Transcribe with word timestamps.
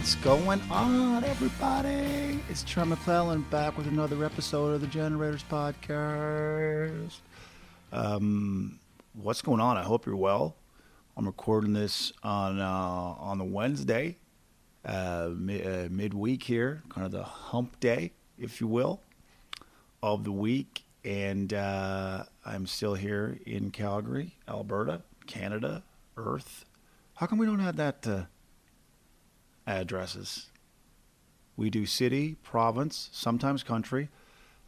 What's 0.00 0.14
going 0.14 0.62
on, 0.70 1.24
everybody? 1.24 2.40
It's 2.48 2.62
Trent 2.62 2.88
McClellan 2.88 3.42
back 3.50 3.76
with 3.76 3.86
another 3.86 4.24
episode 4.24 4.72
of 4.72 4.80
the 4.80 4.86
Generators 4.86 5.44
Podcast. 5.44 7.18
Um, 7.92 8.80
what's 9.12 9.42
going 9.42 9.60
on? 9.60 9.76
I 9.76 9.82
hope 9.82 10.06
you're 10.06 10.16
well. 10.16 10.56
I'm 11.18 11.26
recording 11.26 11.74
this 11.74 12.14
on 12.22 12.58
uh, 12.58 12.66
on 12.66 13.36
the 13.36 13.44
Wednesday, 13.44 14.16
uh, 14.86 15.28
mi- 15.34 15.62
uh, 15.62 15.90
midweek 15.90 16.44
here, 16.44 16.82
kind 16.88 17.04
of 17.04 17.12
the 17.12 17.22
hump 17.22 17.78
day, 17.78 18.12
if 18.38 18.58
you 18.58 18.68
will, 18.68 19.02
of 20.02 20.24
the 20.24 20.32
week. 20.32 20.82
And 21.04 21.52
uh, 21.52 22.24
I'm 22.46 22.66
still 22.66 22.94
here 22.94 23.38
in 23.44 23.70
Calgary, 23.70 24.38
Alberta, 24.48 25.02
Canada, 25.26 25.82
Earth. 26.16 26.64
How 27.16 27.26
come 27.26 27.36
we 27.36 27.44
don't 27.44 27.58
have 27.58 27.76
that 27.76 28.06
uh, 28.08 28.22
addresses? 29.70 30.50
We 31.56 31.70
do 31.70 31.86
city, 31.86 32.36
province, 32.42 33.08
sometimes 33.12 33.62
country. 33.62 34.08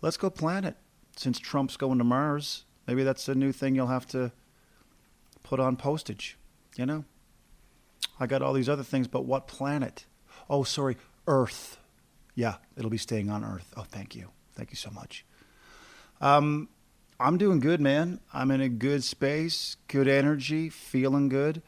Let's 0.01 0.16
go 0.16 0.30
planet. 0.30 0.77
Since 1.16 1.38
Trump's 1.38 1.77
going 1.77 1.98
to 1.98 2.05
Mars, 2.05 2.65
maybe 2.87 3.02
that's 3.02 3.28
a 3.28 3.34
new 3.34 3.52
thing 3.52 3.75
you'll 3.75 3.87
have 3.87 4.06
to 4.09 4.33
put 5.42 5.61
on 5.61 5.77
postage. 5.77 6.38
You 6.77 6.87
know? 6.87 7.05
I 8.19 8.27
got 8.27 8.42
all 8.42 8.52
these 8.52 8.69
other 8.69 8.83
things, 8.83 9.09
but 9.09 9.25
what 9.25 9.47
planet? 9.47 10.06
Oh, 10.48 10.65
sorry, 10.65 10.97
Earth. 11.27 11.78
Yeah, 12.34 12.56
it'll 12.77 12.91
be 12.91 12.98
staying 12.98 13.30
on 13.30 13.45
Earth. 13.45 13.73
Oh, 13.77 13.83
thank 13.83 14.14
you. 14.14 14.30
Thank 14.55 14.70
you 14.70 14.77
so 14.77 14.91
much. 14.91 15.25
Um, 16.20 16.69
I'm 17.19 17.39
doing 17.39 17.61
good, 17.61 17.80
man. 17.80 18.20
I'm 18.33 18.50
in 18.50 18.61
a 18.61 18.69
good 18.69 19.05
space, 19.05 19.77
good 19.89 20.09
energy, 20.09 20.69
feeling 20.69 21.28
good. 21.28 21.62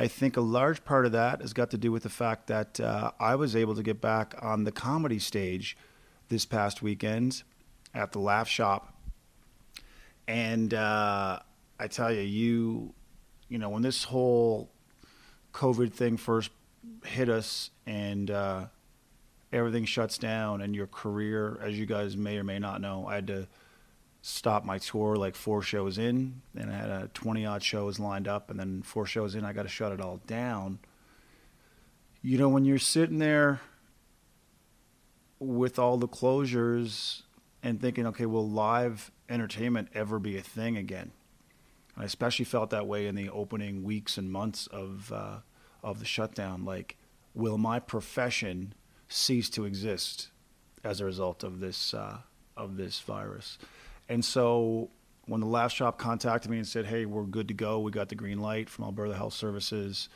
I 0.00 0.06
think 0.06 0.36
a 0.36 0.40
large 0.40 0.84
part 0.84 1.06
of 1.06 1.12
that 1.12 1.40
has 1.40 1.52
got 1.52 1.72
to 1.72 1.76
do 1.76 1.90
with 1.90 2.04
the 2.04 2.08
fact 2.08 2.46
that 2.46 2.78
uh, 2.78 3.10
I 3.18 3.34
was 3.34 3.56
able 3.56 3.74
to 3.74 3.82
get 3.82 4.00
back 4.00 4.32
on 4.40 4.62
the 4.62 4.70
comedy 4.70 5.18
stage 5.18 5.76
this 6.28 6.46
past 6.46 6.82
weekend 6.82 7.42
at 7.92 8.12
the 8.12 8.20
Laugh 8.20 8.46
Shop. 8.46 8.94
And 10.28 10.72
uh, 10.72 11.40
I 11.80 11.88
tell 11.88 12.12
you, 12.12 12.20
you, 12.20 12.94
you 13.48 13.58
know, 13.58 13.70
when 13.70 13.82
this 13.82 14.04
whole 14.04 14.70
COVID 15.52 15.92
thing 15.92 16.16
first 16.16 16.52
hit 17.04 17.28
us 17.28 17.70
and 17.84 18.30
uh, 18.30 18.66
everything 19.52 19.84
shuts 19.84 20.16
down 20.16 20.60
and 20.60 20.76
your 20.76 20.86
career, 20.86 21.58
as 21.60 21.76
you 21.76 21.86
guys 21.86 22.16
may 22.16 22.38
or 22.38 22.44
may 22.44 22.60
not 22.60 22.80
know, 22.80 23.08
I 23.08 23.16
had 23.16 23.26
to 23.26 23.48
stop 24.20 24.64
my 24.64 24.78
tour 24.78 25.16
like 25.16 25.34
four 25.34 25.62
shows 25.62 25.98
in 25.98 26.42
and 26.56 26.70
I 26.70 26.76
had 26.76 26.90
a 26.90 27.10
20 27.14 27.46
odd 27.46 27.62
shows 27.62 27.98
lined 27.98 28.26
up 28.26 28.50
and 28.50 28.58
then 28.58 28.82
four 28.82 29.06
shows 29.06 29.34
in 29.34 29.44
I 29.44 29.52
got 29.52 29.62
to 29.62 29.68
shut 29.68 29.92
it 29.92 30.00
all 30.00 30.20
down. 30.26 30.80
You 32.22 32.38
know 32.38 32.48
when 32.48 32.64
you're 32.64 32.78
sitting 32.78 33.18
there 33.18 33.60
with 35.38 35.78
all 35.78 35.96
the 35.96 36.08
closures 36.08 37.22
and 37.62 37.80
thinking 37.80 38.06
okay 38.08 38.26
will 38.26 38.48
live 38.48 39.10
entertainment 39.28 39.88
ever 39.94 40.18
be 40.18 40.36
a 40.36 40.42
thing 40.42 40.76
again? 40.76 41.12
I 41.96 42.04
especially 42.04 42.44
felt 42.44 42.70
that 42.70 42.86
way 42.86 43.06
in 43.06 43.14
the 43.14 43.30
opening 43.30 43.82
weeks 43.82 44.18
and 44.18 44.30
months 44.30 44.66
of 44.68 45.12
uh, 45.12 45.38
of 45.82 46.00
the 46.00 46.04
shutdown 46.04 46.64
like 46.64 46.96
will 47.34 47.58
my 47.58 47.78
profession 47.78 48.74
cease 49.08 49.48
to 49.50 49.64
exist 49.64 50.30
as 50.82 51.00
a 51.00 51.04
result 51.04 51.44
of 51.44 51.60
this 51.60 51.94
uh, 51.94 52.18
of 52.56 52.76
this 52.76 52.98
virus? 53.00 53.58
And 54.08 54.24
so 54.24 54.90
when 55.26 55.40
the 55.40 55.46
Laugh 55.46 55.72
Shop 55.72 55.98
contacted 55.98 56.50
me 56.50 56.56
and 56.56 56.66
said, 56.66 56.86
"Hey, 56.86 57.04
we're 57.04 57.24
good 57.24 57.48
to 57.48 57.54
go. 57.54 57.80
We 57.80 57.90
got 57.90 58.08
the 58.08 58.14
green 58.14 58.40
light 58.40 58.68
from 58.68 58.84
Alberta 58.84 59.14
Health 59.14 59.34
Services. 59.34 60.08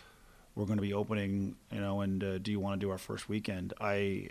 We're 0.55 0.67
going 0.67 0.79
to 0.79 0.83
be 0.83 0.93
opening, 0.93 1.57
you 1.71 1.81
know, 1.81 2.01
and 2.01 2.23
uh, 2.23 2.39
do 2.39 2.51
you 2.51 2.61
want 2.61 2.81
to 2.81 2.87
do 2.87 2.91
our 2.91 2.99
first 2.99 3.29
weekend?" 3.29 3.75
I, 3.81 4.29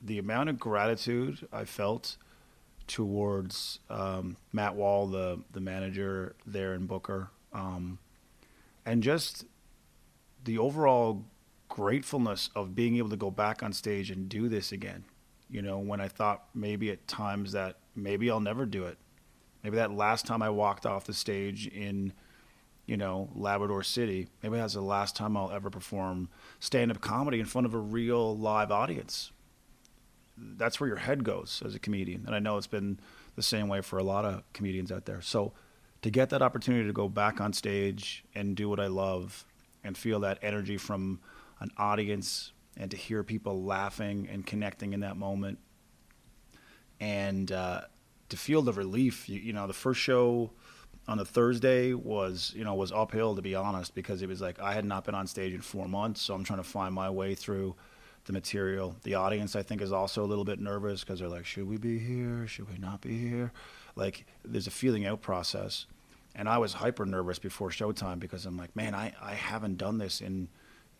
the 0.00 0.18
amount 0.18 0.48
of 0.48 0.58
gratitude 0.58 1.46
I 1.52 1.64
felt 1.64 2.16
towards 2.86 3.80
um, 3.90 4.36
Matt 4.52 4.74
Wall, 4.74 5.06
the 5.06 5.40
the 5.52 5.60
manager 5.60 6.34
there 6.46 6.74
in 6.74 6.86
Booker, 6.86 7.30
um, 7.52 7.98
and 8.86 9.02
just 9.02 9.44
the 10.44 10.58
overall 10.58 11.24
gratefulness 11.68 12.50
of 12.54 12.74
being 12.74 12.96
able 12.96 13.08
to 13.10 13.16
go 13.16 13.30
back 13.30 13.62
on 13.62 13.72
stage 13.72 14.10
and 14.10 14.28
do 14.28 14.48
this 14.48 14.72
again. 14.72 15.04
You 15.50 15.62
know, 15.62 15.78
when 15.78 16.00
I 16.00 16.08
thought 16.08 16.44
maybe 16.54 16.90
at 16.90 17.06
times 17.06 17.52
that 17.52 17.76
maybe 17.94 18.30
I'll 18.30 18.40
never 18.40 18.66
do 18.66 18.84
it. 18.84 18.98
Maybe 19.62 19.76
that 19.76 19.92
last 19.92 20.26
time 20.26 20.42
I 20.42 20.50
walked 20.50 20.84
off 20.84 21.04
the 21.04 21.14
stage 21.14 21.66
in, 21.66 22.12
you 22.86 22.96
know, 22.96 23.30
Labrador 23.34 23.82
City, 23.82 24.28
maybe 24.42 24.56
that's 24.56 24.74
the 24.74 24.82
last 24.82 25.16
time 25.16 25.36
I'll 25.36 25.50
ever 25.50 25.70
perform 25.70 26.28
stand 26.60 26.90
up 26.90 27.00
comedy 27.00 27.40
in 27.40 27.46
front 27.46 27.66
of 27.66 27.74
a 27.74 27.78
real 27.78 28.36
live 28.36 28.70
audience. 28.70 29.32
That's 30.36 30.80
where 30.80 30.88
your 30.88 30.98
head 30.98 31.24
goes 31.24 31.62
as 31.64 31.74
a 31.74 31.78
comedian. 31.78 32.24
And 32.26 32.34
I 32.34 32.40
know 32.40 32.58
it's 32.58 32.66
been 32.66 32.98
the 33.36 33.42
same 33.42 33.68
way 33.68 33.80
for 33.80 33.98
a 33.98 34.02
lot 34.02 34.24
of 34.24 34.42
comedians 34.52 34.92
out 34.92 35.06
there. 35.06 35.22
So 35.22 35.54
to 36.02 36.10
get 36.10 36.28
that 36.30 36.42
opportunity 36.42 36.86
to 36.86 36.92
go 36.92 37.08
back 37.08 37.40
on 37.40 37.52
stage 37.52 38.24
and 38.34 38.54
do 38.54 38.68
what 38.68 38.80
I 38.80 38.88
love 38.88 39.46
and 39.82 39.96
feel 39.96 40.20
that 40.20 40.38
energy 40.42 40.76
from 40.76 41.20
an 41.60 41.70
audience 41.78 42.52
and 42.76 42.90
to 42.90 42.96
hear 42.96 43.22
people 43.22 43.64
laughing 43.64 44.28
and 44.30 44.44
connecting 44.44 44.92
in 44.92 45.00
that 45.00 45.16
moment 45.16 45.58
and 47.04 47.52
uh, 47.52 47.82
to 48.30 48.36
feel 48.36 48.62
the 48.62 48.72
relief. 48.72 49.28
You, 49.28 49.38
you, 49.38 49.52
know, 49.52 49.66
the 49.66 49.74
first 49.74 50.00
show 50.00 50.50
on 51.06 51.18
the 51.18 51.24
Thursday 51.24 51.92
was 51.92 52.54
you 52.56 52.64
know 52.64 52.74
was 52.74 52.90
uphill 52.90 53.36
to 53.36 53.42
be 53.42 53.54
honest 53.54 53.94
because 53.94 54.22
it 54.22 54.28
was 54.28 54.40
like 54.40 54.58
I 54.58 54.72
had 54.72 54.86
not 54.86 55.04
been 55.04 55.14
on 55.14 55.26
stage 55.26 55.52
in 55.52 55.60
four 55.60 55.86
months, 55.86 56.22
so 56.22 56.34
I'm 56.34 56.44
trying 56.44 56.60
to 56.60 56.68
find 56.68 56.94
my 56.94 57.10
way 57.10 57.34
through 57.34 57.74
the 58.24 58.32
material. 58.32 58.96
The 59.02 59.16
audience 59.16 59.54
I 59.54 59.62
think 59.62 59.82
is 59.82 59.92
also 59.92 60.24
a 60.24 60.28
little 60.32 60.46
bit 60.46 60.58
nervous 60.58 61.04
because 61.04 61.20
they're 61.20 61.28
like, 61.28 61.44
should 61.44 61.68
we 61.68 61.76
be 61.76 61.98
here? 61.98 62.46
Should 62.46 62.70
we 62.70 62.78
not 62.78 63.02
be 63.02 63.18
here? 63.18 63.52
Like 63.96 64.24
there's 64.42 64.66
a 64.66 64.70
feeling 64.70 65.04
out 65.04 65.20
process. 65.20 65.84
And 66.34 66.48
I 66.48 66.58
was 66.58 66.72
hyper 66.72 67.04
nervous 67.04 67.38
before 67.38 67.68
showtime 67.68 68.18
because 68.18 68.44
I'm 68.44 68.56
like, 68.56 68.74
man, 68.74 68.92
I, 68.94 69.12
I 69.22 69.34
haven't 69.34 69.76
done 69.76 69.98
this 69.98 70.22
in 70.22 70.48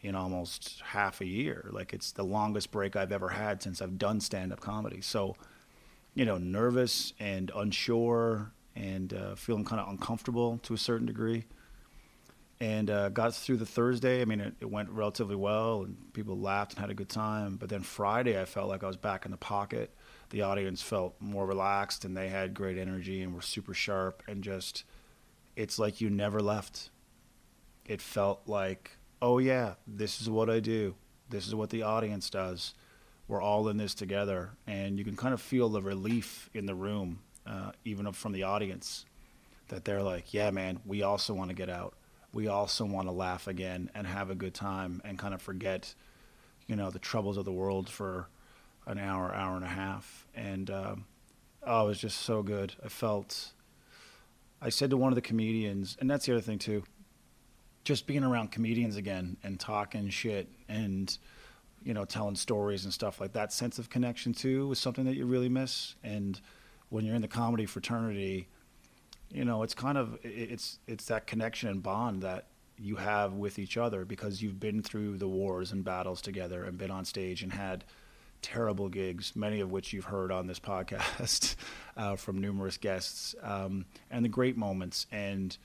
in 0.02 0.14
almost 0.14 0.82
half 0.84 1.22
a 1.22 1.26
year. 1.26 1.70
Like 1.72 1.94
it's 1.94 2.12
the 2.12 2.24
longest 2.24 2.70
break 2.70 2.94
I've 2.94 3.10
ever 3.10 3.30
had 3.30 3.62
since 3.62 3.80
I've 3.80 3.96
done 3.98 4.20
stand 4.20 4.52
up 4.52 4.60
comedy. 4.60 5.00
So 5.00 5.34
you 6.14 6.24
know, 6.24 6.38
nervous 6.38 7.12
and 7.18 7.50
unsure 7.54 8.52
and 8.76 9.12
uh, 9.12 9.34
feeling 9.34 9.64
kind 9.64 9.80
of 9.80 9.88
uncomfortable 9.88 10.58
to 10.58 10.74
a 10.74 10.78
certain 10.78 11.06
degree. 11.06 11.44
And 12.60 12.88
uh, 12.88 13.08
got 13.08 13.34
through 13.34 13.56
the 13.58 13.66
Thursday. 13.66 14.22
I 14.22 14.24
mean, 14.24 14.40
it, 14.40 14.54
it, 14.60 14.70
went 14.70 14.88
relatively 14.90 15.34
well, 15.34 15.82
and 15.82 15.96
people 16.12 16.38
laughed 16.38 16.72
and 16.72 16.80
had 16.80 16.88
a 16.88 16.94
good 16.94 17.08
time. 17.08 17.56
But 17.56 17.68
then 17.68 17.82
Friday, 17.82 18.40
I 18.40 18.44
felt 18.44 18.68
like 18.68 18.84
I 18.84 18.86
was 18.86 18.96
back 18.96 19.24
in 19.24 19.32
the 19.32 19.36
pocket. 19.36 19.92
The 20.30 20.42
audience 20.42 20.80
felt 20.80 21.16
more 21.20 21.46
relaxed, 21.46 22.04
and 22.04 22.16
they 22.16 22.28
had 22.28 22.54
great 22.54 22.78
energy 22.78 23.22
and 23.22 23.34
were 23.34 23.42
super 23.42 23.74
sharp. 23.74 24.22
And 24.28 24.42
just, 24.42 24.84
it's 25.56 25.80
like 25.80 26.00
you 26.00 26.10
never 26.10 26.40
left. 26.40 26.90
It 27.86 28.00
felt 28.00 28.42
like, 28.46 28.98
oh 29.20 29.38
yeah, 29.38 29.74
this 29.86 30.22
is 30.22 30.30
what 30.30 30.48
I 30.48 30.60
do. 30.60 30.94
This 31.28 31.48
is 31.48 31.56
what 31.56 31.70
the 31.70 31.82
audience 31.82 32.30
does 32.30 32.72
we're 33.28 33.40
all 33.40 33.68
in 33.68 33.76
this 33.76 33.94
together, 33.94 34.50
and 34.66 34.98
you 34.98 35.04
can 35.04 35.16
kind 35.16 35.32
of 35.32 35.40
feel 35.40 35.68
the 35.68 35.80
relief 35.80 36.50
in 36.52 36.66
the 36.66 36.74
room, 36.74 37.20
uh, 37.46 37.72
even 37.84 38.10
from 38.12 38.32
the 38.32 38.42
audience, 38.42 39.06
that 39.68 39.84
they're 39.84 40.02
like, 40.02 40.34
"Yeah, 40.34 40.50
man, 40.50 40.80
we 40.84 41.02
also 41.02 41.32
want 41.32 41.50
to 41.50 41.54
get 41.54 41.70
out. 41.70 41.94
We 42.32 42.48
also 42.48 42.84
want 42.84 43.08
to 43.08 43.12
laugh 43.12 43.46
again 43.46 43.90
and 43.94 44.06
have 44.06 44.28
a 44.28 44.34
good 44.34 44.54
time 44.54 45.00
and 45.04 45.18
kind 45.18 45.32
of 45.32 45.40
forget, 45.40 45.94
you 46.66 46.76
know, 46.76 46.90
the 46.90 46.98
troubles 46.98 47.36
of 47.36 47.44
the 47.44 47.52
world 47.52 47.88
for 47.88 48.28
an 48.86 48.98
hour, 48.98 49.34
hour 49.34 49.56
and 49.56 49.64
a 49.64 49.68
half." 49.68 50.26
And 50.34 50.70
um, 50.70 51.06
oh, 51.62 51.86
it 51.86 51.88
was 51.88 51.98
just 51.98 52.20
so 52.22 52.42
good. 52.42 52.74
I 52.84 52.88
felt. 52.88 53.52
I 54.60 54.70
said 54.70 54.90
to 54.90 54.96
one 54.96 55.12
of 55.12 55.16
the 55.16 55.22
comedians, 55.22 55.96
and 56.00 56.10
that's 56.10 56.26
the 56.26 56.32
other 56.32 56.40
thing 56.40 56.58
too. 56.58 56.84
Just 57.84 58.06
being 58.06 58.24
around 58.24 58.50
comedians 58.50 58.96
again 58.96 59.36
and 59.42 59.60
talking 59.60 60.08
shit 60.08 60.48
and 60.68 61.16
you 61.84 61.94
know, 61.94 62.04
telling 62.04 62.34
stories 62.34 62.84
and 62.84 62.92
stuff 62.92 63.20
like 63.20 63.32
that 63.34 63.52
sense 63.52 63.78
of 63.78 63.90
connection 63.90 64.32
too 64.32 64.72
is 64.72 64.78
something 64.78 65.04
that 65.04 65.16
you 65.16 65.26
really 65.26 65.48
miss. 65.48 65.94
And 66.02 66.40
when 66.88 67.04
you're 67.04 67.14
in 67.14 67.22
the 67.22 67.28
comedy 67.28 67.66
fraternity, 67.66 68.48
you 69.30 69.44
know, 69.44 69.62
it's 69.62 69.74
kind 69.74 69.98
of 69.98 70.18
it's 70.22 70.78
it's 70.86 71.06
that 71.06 71.26
connection 71.26 71.68
and 71.68 71.82
bond 71.82 72.22
that 72.22 72.46
you 72.78 72.96
have 72.96 73.34
with 73.34 73.58
each 73.58 73.76
other 73.76 74.04
because 74.04 74.42
you've 74.42 74.58
been 74.58 74.82
through 74.82 75.18
the 75.18 75.28
wars 75.28 75.72
and 75.72 75.84
battles 75.84 76.20
together 76.20 76.64
and 76.64 76.78
been 76.78 76.90
on 76.90 77.04
stage 77.04 77.42
and 77.42 77.52
had 77.52 77.84
terrible 78.42 78.88
gigs, 78.88 79.34
many 79.36 79.60
of 79.60 79.70
which 79.70 79.92
you've 79.92 80.04
heard 80.04 80.32
on 80.32 80.46
this 80.46 80.60
podcast 80.60 81.56
uh, 81.96 82.16
from 82.16 82.40
numerous 82.40 82.76
guests, 82.76 83.34
um, 83.42 83.84
and 84.10 84.24
the 84.24 84.28
great 84.28 84.56
moments 84.56 85.06
and 85.12 85.56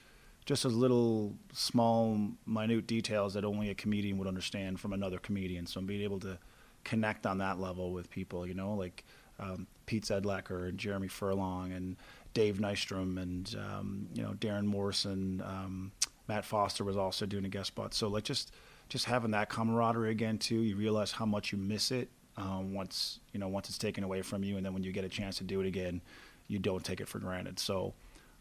just 0.50 0.63
those 0.63 0.74
little 0.74 1.36
small, 1.54 2.18
minute 2.48 2.88
details 2.88 3.36
that 3.36 3.46
only 3.46 3.69
a 3.69 3.75
comedian 3.75 4.18
would 4.18 4.28
understand 4.28 4.80
from 4.80 4.94
another 4.94 5.19
comedian. 5.19 5.68
So 5.68 5.80
being 5.80 6.01
able 6.01 6.19
to 6.22 6.40
connect 6.84 7.28
on 7.28 7.38
that 7.38 7.60
level 7.60 7.94
with 7.94 8.10
people, 8.10 8.48
you 8.48 8.56
know, 8.56 8.74
like 8.74 9.04
um, 9.38 9.68
Pete 9.86 10.06
Zedlacher 10.06 10.68
and 10.68 10.75
Jeremy 10.80 11.07
Furlong 11.07 11.72
and 11.72 11.98
Dave 12.34 12.57
Nystrom 12.57 13.22
and 13.22 13.56
um, 13.60 14.07
you 14.16 14.24
know 14.24 14.31
Darren 14.31 14.66
Morrison. 14.66 15.44
Um, 15.46 15.92
Matt 16.28 16.46
Foster 16.46 16.84
was 16.84 16.98
also 16.98 17.28
doing 17.28 17.46
a 17.46 17.50
guest 17.50 17.68
spot. 17.68 17.94
So 17.94 18.07
like 18.07 18.24
just 18.24 18.51
just 18.88 19.06
having 19.06 19.30
that 19.31 19.50
camaraderie 19.50 20.10
again 20.10 20.40
too. 20.40 20.62
You 20.62 20.75
realize 20.75 21.12
how 21.12 21.28
much 21.28 21.51
you 21.51 21.60
miss 21.60 21.92
it 21.92 22.10
um, 22.38 22.74
once 22.74 23.19
you 23.34 23.40
know 23.40 23.50
once 23.50 23.69
it's 23.69 23.78
taken 23.78 24.04
away 24.04 24.24
from 24.24 24.44
you, 24.44 24.57
and 24.57 24.66
then 24.66 24.74
when 24.74 24.81
you 24.81 24.92
get 24.92 25.04
a 25.04 25.10
chance 25.10 25.38
to 25.38 25.44
do 25.44 25.62
it 25.62 25.68
again, 25.68 26.01
you 26.48 26.57
don't 26.57 26.84
take 26.84 27.01
it 27.01 27.07
for 27.07 27.19
granted. 27.19 27.60
So 27.60 27.94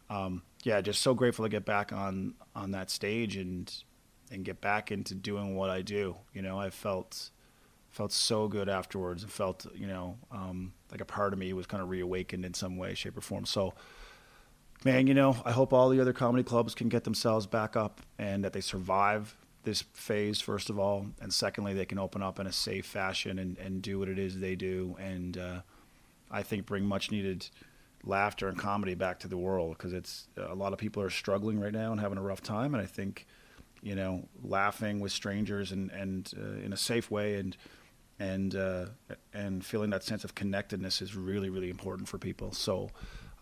um, 0.09 0.41
yeah, 0.63 0.81
just 0.81 1.01
so 1.01 1.13
grateful 1.13 1.45
to 1.45 1.49
get 1.49 1.65
back 1.65 1.93
on 1.93 2.35
on 2.55 2.71
that 2.71 2.89
stage 2.89 3.35
and 3.35 3.73
and 4.31 4.45
get 4.45 4.61
back 4.61 4.91
into 4.91 5.15
doing 5.15 5.55
what 5.55 5.69
I 5.69 5.81
do. 5.81 6.15
You 6.33 6.41
know, 6.41 6.59
I 6.59 6.69
felt 6.69 7.29
felt 7.89 8.11
so 8.11 8.47
good 8.47 8.69
afterwards 8.69 9.23
and 9.23 9.31
felt 9.31 9.65
you 9.73 9.87
know 9.87 10.17
um, 10.31 10.73
like 10.91 11.01
a 11.01 11.05
part 11.05 11.33
of 11.33 11.39
me 11.39 11.53
was 11.53 11.65
kind 11.65 11.81
of 11.81 11.89
reawakened 11.89 12.45
in 12.45 12.53
some 12.53 12.77
way, 12.77 12.93
shape, 12.93 13.17
or 13.17 13.21
form. 13.21 13.45
So 13.45 13.73
man, 14.83 15.07
you 15.07 15.13
know, 15.13 15.35
I 15.45 15.51
hope 15.51 15.73
all 15.73 15.89
the 15.89 15.99
other 15.99 16.13
comedy 16.13 16.43
clubs 16.43 16.75
can 16.75 16.89
get 16.89 17.03
themselves 17.03 17.45
back 17.45 17.75
up 17.75 18.01
and 18.17 18.43
that 18.43 18.53
they 18.53 18.61
survive 18.61 19.35
this 19.63 19.81
phase, 19.93 20.39
first 20.39 20.69
of 20.69 20.79
all. 20.79 21.07
And 21.21 21.33
secondly, 21.33 21.73
they 21.73 21.85
can 21.85 21.99
open 21.99 22.23
up 22.23 22.39
in 22.39 22.47
a 22.47 22.51
safe 22.51 22.85
fashion 22.85 23.39
and, 23.39 23.57
and 23.57 23.81
do 23.81 23.99
what 23.99 24.07
it 24.07 24.17
is 24.17 24.39
they 24.39 24.55
do. 24.55 24.95
And 24.99 25.37
uh, 25.37 25.61
I 26.31 26.43
think 26.43 26.65
bring 26.65 26.85
much 26.85 27.11
needed 27.11 27.49
laughter 28.03 28.47
and 28.47 28.57
comedy 28.57 28.95
back 28.95 29.19
to 29.19 29.27
the 29.27 29.37
world 29.37 29.77
because 29.77 29.93
it's 29.93 30.27
a 30.37 30.55
lot 30.55 30.73
of 30.73 30.79
people 30.79 31.03
are 31.03 31.09
struggling 31.09 31.59
right 31.59 31.73
now 31.73 31.91
and 31.91 31.99
having 31.99 32.17
a 32.17 32.21
rough 32.21 32.41
time. 32.41 32.73
And 32.73 32.81
I 32.81 32.85
think, 32.85 33.25
you 33.81 33.95
know, 33.95 34.27
laughing 34.43 34.99
with 34.99 35.11
strangers 35.11 35.71
and, 35.71 35.91
and 35.91 36.31
uh, 36.37 36.65
in 36.65 36.73
a 36.73 36.77
safe 36.77 37.11
way 37.11 37.35
and, 37.35 37.57
and, 38.19 38.55
uh, 38.55 38.85
and 39.33 39.65
feeling 39.65 39.89
that 39.91 40.03
sense 40.03 40.23
of 40.23 40.35
connectedness 40.35 41.01
is 41.01 41.15
really, 41.15 41.49
really 41.49 41.69
important 41.69 42.07
for 42.07 42.17
people. 42.17 42.51
So, 42.51 42.89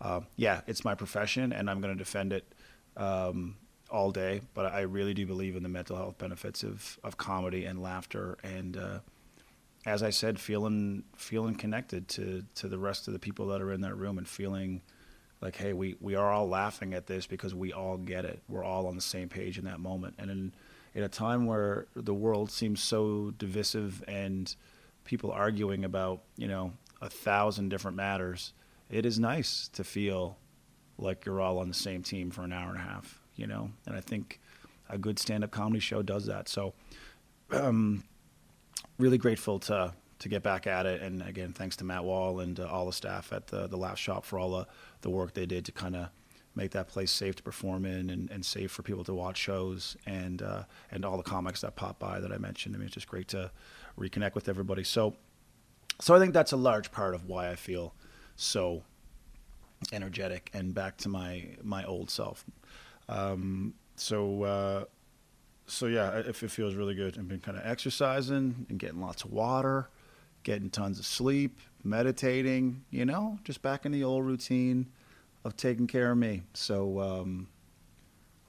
uh, 0.00 0.20
yeah, 0.36 0.60
it's 0.66 0.84
my 0.84 0.94
profession, 0.94 1.52
and 1.52 1.68
I'm 1.68 1.80
going 1.80 1.92
to 1.92 1.98
defend 1.98 2.32
it 2.32 2.52
um, 2.96 3.56
all 3.90 4.12
day. 4.12 4.42
But 4.54 4.66
I 4.66 4.82
really 4.82 5.14
do 5.14 5.26
believe 5.26 5.56
in 5.56 5.62
the 5.62 5.68
mental 5.68 5.96
health 5.96 6.18
benefits 6.18 6.62
of, 6.62 6.98
of 7.02 7.16
comedy 7.16 7.64
and 7.64 7.82
laughter, 7.82 8.38
and 8.44 8.76
uh, 8.76 8.98
as 9.86 10.02
I 10.02 10.10
said, 10.10 10.38
feeling 10.38 11.04
feeling 11.16 11.54
connected 11.54 12.08
to 12.08 12.44
to 12.56 12.68
the 12.68 12.78
rest 12.78 13.06
of 13.06 13.12
the 13.12 13.18
people 13.18 13.46
that 13.48 13.60
are 13.60 13.72
in 13.72 13.80
that 13.82 13.96
room, 13.96 14.18
and 14.18 14.28
feeling 14.28 14.82
like, 15.40 15.56
hey, 15.56 15.72
we 15.72 15.96
we 16.00 16.14
are 16.14 16.30
all 16.32 16.48
laughing 16.48 16.94
at 16.94 17.06
this 17.06 17.26
because 17.26 17.54
we 17.54 17.72
all 17.72 17.96
get 17.96 18.24
it. 18.24 18.42
We're 18.48 18.64
all 18.64 18.86
on 18.86 18.96
the 18.96 19.02
same 19.02 19.28
page 19.28 19.58
in 19.58 19.64
that 19.64 19.80
moment, 19.80 20.14
and 20.18 20.30
in 20.30 20.52
in 20.94 21.02
a 21.04 21.08
time 21.08 21.46
where 21.46 21.86
the 21.94 22.14
world 22.14 22.50
seems 22.50 22.82
so 22.82 23.32
divisive 23.38 24.02
and 24.08 24.54
people 25.04 25.30
arguing 25.30 25.84
about 25.84 26.22
you 26.36 26.48
know 26.48 26.72
a 27.00 27.08
thousand 27.08 27.68
different 27.68 27.96
matters 27.96 28.52
it 28.90 29.04
is 29.04 29.18
nice 29.18 29.68
to 29.74 29.84
feel 29.84 30.38
like 30.96 31.24
you're 31.24 31.40
all 31.40 31.58
on 31.58 31.68
the 31.68 31.74
same 31.74 32.02
team 32.02 32.30
for 32.30 32.42
an 32.42 32.52
hour 32.52 32.70
and 32.70 32.78
a 32.78 32.82
half, 32.82 33.20
you 33.36 33.46
know. 33.46 33.70
And 33.86 33.96
I 33.96 34.00
think 34.00 34.40
a 34.88 34.98
good 34.98 35.18
stand-up 35.18 35.50
comedy 35.50 35.80
show 35.80 36.02
does 36.02 36.26
that. 36.26 36.48
So, 36.48 36.74
um, 37.50 38.04
really 38.98 39.18
grateful 39.18 39.58
to 39.60 39.94
to 40.18 40.28
get 40.28 40.42
back 40.42 40.66
at 40.66 40.84
it. 40.84 41.00
And 41.00 41.22
again, 41.22 41.52
thanks 41.52 41.76
to 41.76 41.84
Matt 41.84 42.04
Wall 42.04 42.40
and 42.40 42.58
uh, 42.58 42.66
all 42.66 42.86
the 42.86 42.92
staff 42.92 43.32
at 43.32 43.46
the 43.46 43.66
the 43.66 43.76
Laugh 43.76 43.98
Shop 43.98 44.24
for 44.24 44.38
all 44.38 44.50
the 44.50 44.66
the 45.02 45.10
work 45.10 45.34
they 45.34 45.46
did 45.46 45.64
to 45.66 45.72
kind 45.72 45.96
of 45.96 46.08
make 46.54 46.72
that 46.72 46.88
place 46.88 47.12
safe 47.12 47.36
to 47.36 47.42
perform 47.42 47.86
in 47.86 48.10
and, 48.10 48.30
and 48.30 48.44
safe 48.44 48.72
for 48.72 48.82
people 48.82 49.04
to 49.04 49.14
watch 49.14 49.36
shows 49.36 49.96
and 50.06 50.42
uh, 50.42 50.64
and 50.90 51.04
all 51.04 51.16
the 51.16 51.22
comics 51.22 51.60
that 51.60 51.76
pop 51.76 51.98
by 51.98 52.20
that 52.20 52.32
I 52.32 52.38
mentioned. 52.38 52.74
I 52.74 52.78
mean, 52.78 52.86
it's 52.86 52.94
just 52.94 53.08
great 53.08 53.28
to 53.28 53.50
reconnect 53.98 54.34
with 54.34 54.48
everybody. 54.48 54.84
So, 54.84 55.16
so 56.00 56.14
I 56.14 56.18
think 56.18 56.34
that's 56.34 56.52
a 56.52 56.56
large 56.56 56.90
part 56.90 57.14
of 57.14 57.26
why 57.26 57.50
I 57.50 57.54
feel 57.56 57.94
so 58.36 58.82
energetic 59.92 60.50
and 60.52 60.74
back 60.74 60.96
to 60.98 61.08
my 61.08 61.56
my 61.62 61.84
old 61.84 62.10
self. 62.10 62.44
Um, 63.08 63.74
so 63.94 64.42
uh, 64.42 64.84
so 65.68 65.86
yeah, 65.86 66.18
it, 66.18 66.26
it 66.26 66.50
feels 66.50 66.74
really 66.74 66.94
good. 66.94 67.16
I've 67.18 67.28
been 67.28 67.40
kind 67.40 67.56
of 67.56 67.64
exercising 67.64 68.66
and 68.68 68.78
getting 68.78 69.00
lots 69.00 69.24
of 69.24 69.30
water, 69.30 69.88
getting 70.42 70.70
tons 70.70 70.98
of 70.98 71.06
sleep, 71.06 71.58
meditating. 71.84 72.84
You 72.90 73.04
know, 73.04 73.38
just 73.44 73.62
back 73.62 73.86
in 73.86 73.92
the 73.92 74.02
old 74.04 74.24
routine 74.26 74.86
of 75.44 75.56
taking 75.56 75.86
care 75.86 76.10
of 76.10 76.18
me. 76.18 76.42
So. 76.54 77.00
Um, 77.00 77.48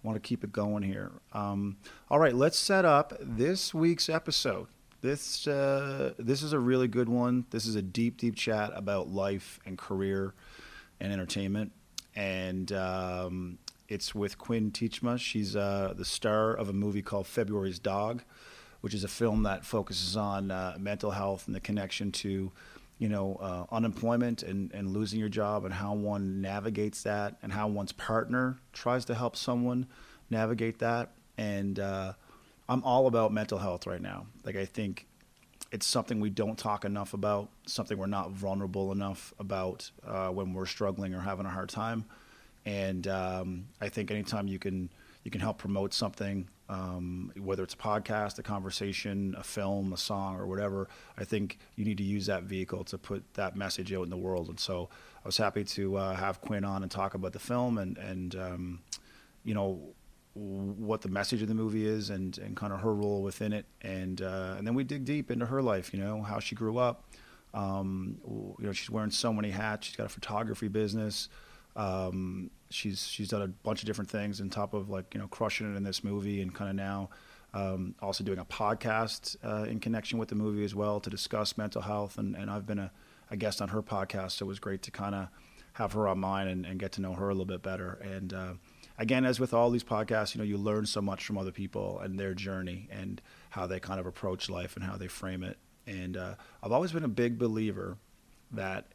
I 0.01 0.07
want 0.07 0.15
to 0.15 0.25
keep 0.25 0.45
it 0.45 0.53
going 0.53 0.83
here. 0.83 1.11
Um, 1.33 1.75
all 2.09 2.19
right, 2.19 2.33
let's 2.33 2.57
set 2.57 2.85
up 2.85 3.13
this 3.19 3.73
week's 3.73 4.07
episode. 4.07 4.67
This 5.01 5.47
uh, 5.47 6.13
this 6.17 6.41
is 6.41 6.53
a 6.53 6.59
really 6.59 6.87
good 6.87 7.09
one. 7.09 7.45
This 7.49 7.65
is 7.65 7.75
a 7.75 7.81
deep, 7.81 8.17
deep 8.17 8.35
chat 8.35 8.71
about 8.75 9.09
life 9.09 9.59
and 9.65 9.77
career 9.77 10.33
and 10.99 11.11
entertainment, 11.11 11.71
and 12.15 12.71
um, 12.71 13.57
it's 13.89 14.13
with 14.13 14.37
Quinn 14.37 14.71
Teechma. 14.71 15.19
She's 15.19 15.55
uh, 15.55 15.93
the 15.97 16.05
star 16.05 16.53
of 16.53 16.69
a 16.69 16.73
movie 16.73 17.01
called 17.01 17.27
February's 17.27 17.79
Dog, 17.79 18.21
which 18.81 18.93
is 18.93 19.03
a 19.03 19.07
film 19.07 19.43
that 19.43 19.65
focuses 19.65 20.15
on 20.15 20.51
uh, 20.51 20.77
mental 20.79 21.11
health 21.11 21.47
and 21.47 21.55
the 21.55 21.59
connection 21.59 22.11
to, 22.11 22.51
you 22.99 23.09
know, 23.09 23.35
uh, 23.41 23.65
unemployment 23.73 24.43
and, 24.43 24.71
and 24.73 24.91
losing 24.91 25.19
your 25.19 25.27
job 25.27 25.65
and 25.65 25.73
how 25.73 25.93
one 25.93 26.39
navigates 26.39 27.03
that 27.03 27.37
and 27.41 27.51
how 27.51 27.67
one's 27.67 27.91
partner 27.91 28.59
tries 28.71 29.05
to 29.05 29.15
help 29.15 29.35
someone 29.35 29.87
navigate 30.29 30.79
that. 30.79 31.11
And 31.37 31.79
uh, 31.79 32.13
I'm 32.69 32.83
all 32.83 33.07
about 33.07 33.33
mental 33.33 33.57
health 33.57 33.87
right 33.87 34.01
now. 34.01 34.27
Like 34.45 34.55
I 34.55 34.65
think 34.65 35.07
it's 35.71 35.85
something 35.85 36.19
we 36.19 36.29
don't 36.29 36.57
talk 36.57 36.85
enough 36.85 37.13
about, 37.13 37.49
something 37.65 37.97
we're 37.97 38.05
not 38.05 38.31
vulnerable 38.31 38.91
enough 38.91 39.33
about 39.39 39.89
uh, 40.05 40.29
when 40.29 40.53
we're 40.53 40.65
struggling 40.67 41.15
or 41.15 41.21
having 41.21 41.47
a 41.47 41.49
hard 41.49 41.69
time. 41.69 42.05
And 42.65 43.07
um, 43.07 43.67
I 43.81 43.89
think 43.89 44.11
anytime 44.11 44.47
you 44.47 44.59
can 44.59 44.89
you 45.23 45.31
can 45.31 45.41
help 45.41 45.57
promote 45.57 45.93
something, 45.93 46.47
um, 46.69 47.31
whether 47.37 47.63
it's 47.63 47.73
a 47.73 47.77
podcast, 47.77 48.39
a 48.39 48.43
conversation, 48.43 49.35
a 49.37 49.43
film, 49.43 49.91
a 49.91 49.97
song, 49.97 50.37
or 50.37 50.47
whatever, 50.47 50.87
I 51.17 51.25
think 51.25 51.59
you 51.75 51.83
need 51.83 51.97
to 51.97 52.03
use 52.03 52.25
that 52.27 52.43
vehicle 52.43 52.83
to 52.85 52.97
put 52.97 53.33
that 53.33 53.55
message 53.55 53.91
out 53.93 54.03
in 54.03 54.09
the 54.09 54.17
world. 54.17 54.49
And 54.49 54.59
so 54.59 54.89
I 55.23 55.27
was 55.27 55.37
happy 55.37 55.63
to 55.65 55.97
uh, 55.97 56.15
have 56.15 56.41
Quinn 56.41 56.63
on 56.63 56.83
and 56.83 56.91
talk 56.91 57.13
about 57.13 57.33
the 57.33 57.39
film 57.39 57.77
and 57.77 57.97
and 57.97 58.35
um, 58.35 58.79
you 59.43 59.53
know 59.53 59.93
what 60.39 61.01
the 61.01 61.09
message 61.09 61.41
of 61.41 61.47
the 61.47 61.53
movie 61.53 61.85
is 61.85 62.09
and, 62.09 62.37
and 62.37 62.55
kind 62.55 62.71
of 62.71 62.79
her 62.81 62.93
role 62.93 63.21
within 63.21 63.51
it. 63.51 63.65
And, 63.81 64.21
uh, 64.21 64.55
and 64.57 64.65
then 64.65 64.73
we 64.73 64.83
dig 64.83 65.05
deep 65.05 65.31
into 65.31 65.45
her 65.45 65.61
life, 65.61 65.93
you 65.93 65.99
know, 65.99 66.21
how 66.21 66.39
she 66.39 66.55
grew 66.55 66.77
up. 66.77 67.03
Um, 67.53 68.19
you 68.59 68.67
know, 68.67 68.71
she's 68.71 68.89
wearing 68.89 69.11
so 69.11 69.33
many 69.33 69.49
hats. 69.49 69.87
She's 69.87 69.95
got 69.95 70.05
a 70.05 70.09
photography 70.09 70.67
business. 70.67 71.29
Um, 71.79 72.51
she's, 72.69 73.07
she's 73.07 73.29
done 73.29 73.41
a 73.41 73.47
bunch 73.47 73.81
of 73.81 73.87
different 73.87 74.09
things 74.09 74.41
on 74.41 74.49
top 74.49 74.73
of 74.73 74.89
like, 74.89 75.13
you 75.13 75.19
know, 75.19 75.27
crushing 75.27 75.73
it 75.73 75.77
in 75.77 75.83
this 75.83 76.03
movie 76.03 76.41
and 76.41 76.53
kind 76.53 76.69
of 76.69 76.75
now 76.75 77.09
um, 77.53 77.95
also 78.01 78.23
doing 78.23 78.39
a 78.39 78.45
podcast 78.45 79.37
uh, 79.43 79.63
in 79.63 79.79
connection 79.79 80.19
with 80.19 80.29
the 80.29 80.35
movie 80.35 80.65
as 80.65 80.75
well 80.75 80.99
to 80.99 81.09
discuss 81.09 81.57
mental 81.57 81.81
health. 81.81 82.17
And, 82.17 82.35
and 82.35 82.51
I've 82.51 82.65
been 82.65 82.79
a, 82.79 82.91
a 83.31 83.37
guest 83.37 83.61
on 83.61 83.69
her 83.69 83.81
podcast. 83.81 84.31
So 84.31 84.45
it 84.45 84.49
was 84.49 84.59
great 84.59 84.81
to 84.83 84.91
kind 84.91 85.15
of 85.15 85.29
have 85.73 85.93
her 85.93 86.07
on 86.07 86.19
mine 86.19 86.47
and, 86.49 86.65
and 86.65 86.79
get 86.79 86.91
to 86.93 87.01
know 87.01 87.13
her 87.13 87.29
a 87.29 87.33
little 87.33 87.45
bit 87.45 87.63
better. 87.63 87.93
And, 88.03 88.33
uh, 88.33 88.53
again, 88.97 89.25
as 89.25 89.39
with 89.39 89.53
all 89.53 89.69
these 89.71 89.83
podcasts, 89.83 90.35
you 90.35 90.39
know, 90.39 90.45
you 90.45 90.57
learn 90.57 90.85
so 90.85 91.01
much 91.01 91.25
from 91.25 91.37
other 91.37 91.53
people 91.53 91.99
and 92.03 92.19
their 92.19 92.33
journey 92.33 92.89
and 92.91 93.21
how 93.51 93.65
they 93.65 93.79
kind 93.79 93.99
of 93.99 94.05
approach 94.05 94.49
life 94.49 94.75
and 94.75 94.83
how 94.83 94.97
they 94.97 95.07
frame 95.07 95.43
it. 95.43 95.57
And 95.87 96.17
uh, 96.17 96.35
I've 96.61 96.73
always 96.73 96.91
been 96.91 97.05
a 97.05 97.07
big 97.07 97.39
believer 97.39 97.97
that 98.51 98.87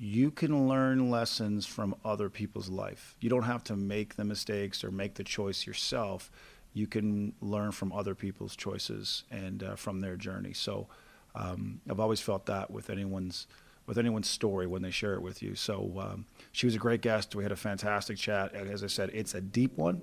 you 0.00 0.30
can 0.30 0.66
learn 0.66 1.10
lessons 1.10 1.66
from 1.66 1.94
other 2.06 2.30
people's 2.30 2.70
life. 2.70 3.14
You 3.20 3.28
don't 3.28 3.42
have 3.42 3.62
to 3.64 3.76
make 3.76 4.16
the 4.16 4.24
mistakes 4.24 4.82
or 4.82 4.90
make 4.90 5.14
the 5.14 5.24
choice 5.24 5.66
yourself. 5.66 6.30
You 6.72 6.86
can 6.86 7.34
learn 7.42 7.72
from 7.72 7.92
other 7.92 8.14
people's 8.14 8.56
choices 8.56 9.24
and 9.30 9.62
uh, 9.62 9.76
from 9.76 10.00
their 10.00 10.16
journey. 10.16 10.54
So 10.54 10.88
um, 11.34 11.82
I've 11.88 12.00
always 12.00 12.20
felt 12.20 12.46
that 12.46 12.70
with 12.70 12.88
anyone's 12.88 13.46
with 13.86 13.98
anyone's 13.98 14.30
story 14.30 14.66
when 14.66 14.82
they 14.82 14.90
share 14.90 15.14
it 15.14 15.20
with 15.20 15.42
you. 15.42 15.54
So 15.54 15.92
um, 15.98 16.26
she 16.52 16.64
was 16.64 16.76
a 16.76 16.78
great 16.78 17.02
guest. 17.02 17.34
We 17.34 17.42
had 17.42 17.52
a 17.52 17.56
fantastic 17.56 18.16
chat. 18.16 18.54
As 18.54 18.84
I 18.84 18.86
said, 18.86 19.10
it's 19.12 19.34
a 19.34 19.40
deep 19.40 19.76
one, 19.76 20.00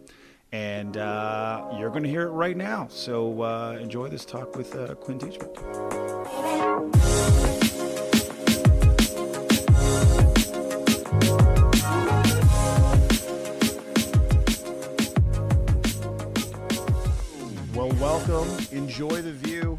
and 0.52 0.98
uh, 0.98 1.74
you're 1.80 1.90
going 1.90 2.04
to 2.04 2.10
hear 2.10 2.24
it 2.24 2.32
right 2.32 2.58
now. 2.58 2.88
So 2.90 3.42
uh, 3.42 3.78
enjoy 3.82 4.10
this 4.10 4.26
talk 4.26 4.56
with 4.56 4.76
uh, 4.76 4.94
Quinn 4.96 5.18
Teechma. 5.18 6.57
Enjoy 18.78 19.24
the 19.24 19.32
view. 19.32 19.76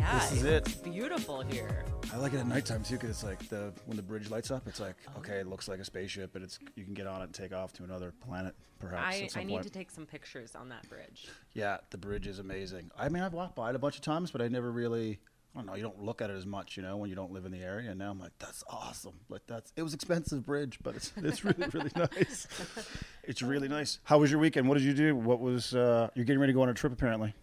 Yeah, 0.00 0.18
This 0.18 0.32
is 0.32 0.42
it's 0.42 0.74
it. 0.74 0.82
beautiful 0.82 1.42
here. 1.42 1.84
I 2.12 2.16
like 2.16 2.32
it 2.32 2.38
at 2.38 2.46
nighttime 2.48 2.82
too, 2.82 2.94
because 2.96 3.10
it's 3.10 3.22
like 3.22 3.48
the 3.48 3.72
when 3.86 3.96
the 3.96 4.02
bridge 4.02 4.28
lights 4.30 4.50
up, 4.50 4.66
it's 4.66 4.80
like 4.80 4.96
okay, 5.18 5.34
it 5.34 5.46
looks 5.46 5.68
like 5.68 5.78
a 5.78 5.84
spaceship, 5.84 6.30
but 6.32 6.42
it's 6.42 6.58
you 6.74 6.82
can 6.84 6.92
get 6.92 7.06
on 7.06 7.20
it 7.20 7.26
and 7.26 7.34
take 7.34 7.54
off 7.54 7.72
to 7.74 7.84
another 7.84 8.12
planet, 8.26 8.56
perhaps. 8.80 9.36
I, 9.36 9.40
I 9.40 9.44
need 9.44 9.52
point. 9.52 9.62
to 9.62 9.70
take 9.70 9.92
some 9.92 10.06
pictures 10.06 10.56
on 10.56 10.68
that 10.70 10.88
bridge. 10.88 11.28
Yeah, 11.54 11.76
the 11.90 11.98
bridge 11.98 12.26
is 12.26 12.40
amazing. 12.40 12.90
I 12.98 13.08
mean, 13.08 13.22
I've 13.22 13.32
walked 13.32 13.54
by 13.54 13.70
it 13.70 13.76
a 13.76 13.78
bunch 13.78 13.94
of 13.94 14.02
times, 14.02 14.32
but 14.32 14.42
I 14.42 14.48
never 14.48 14.72
really. 14.72 15.20
I 15.54 15.58
don't 15.60 15.66
know. 15.66 15.74
You 15.76 15.82
don't 15.82 16.02
look 16.02 16.20
at 16.20 16.30
it 16.30 16.36
as 16.36 16.46
much, 16.46 16.76
you 16.76 16.82
know, 16.82 16.96
when 16.96 17.10
you 17.10 17.16
don't 17.16 17.32
live 17.32 17.44
in 17.44 17.52
the 17.52 17.62
area. 17.62 17.90
And 17.90 17.98
now 18.00 18.10
I'm 18.10 18.18
like, 18.18 18.32
that's 18.40 18.64
awesome. 18.68 19.14
Like 19.28 19.42
that's 19.46 19.72
it 19.76 19.84
was 19.84 19.94
expensive 19.94 20.44
bridge, 20.44 20.80
but 20.82 20.96
it's 20.96 21.12
it's 21.18 21.44
really 21.44 21.66
really 21.72 21.92
nice. 21.94 22.48
It's 23.22 23.40
really 23.40 23.68
nice. 23.68 24.00
How 24.02 24.18
was 24.18 24.32
your 24.32 24.40
weekend? 24.40 24.68
What 24.68 24.78
did 24.78 24.82
you 24.84 24.94
do? 24.94 25.14
What 25.14 25.38
was 25.38 25.76
uh, 25.76 26.08
you're 26.16 26.24
getting 26.24 26.40
ready 26.40 26.52
to 26.52 26.56
go 26.56 26.62
on 26.62 26.68
a 26.70 26.74
trip 26.74 26.92
apparently? 26.92 27.34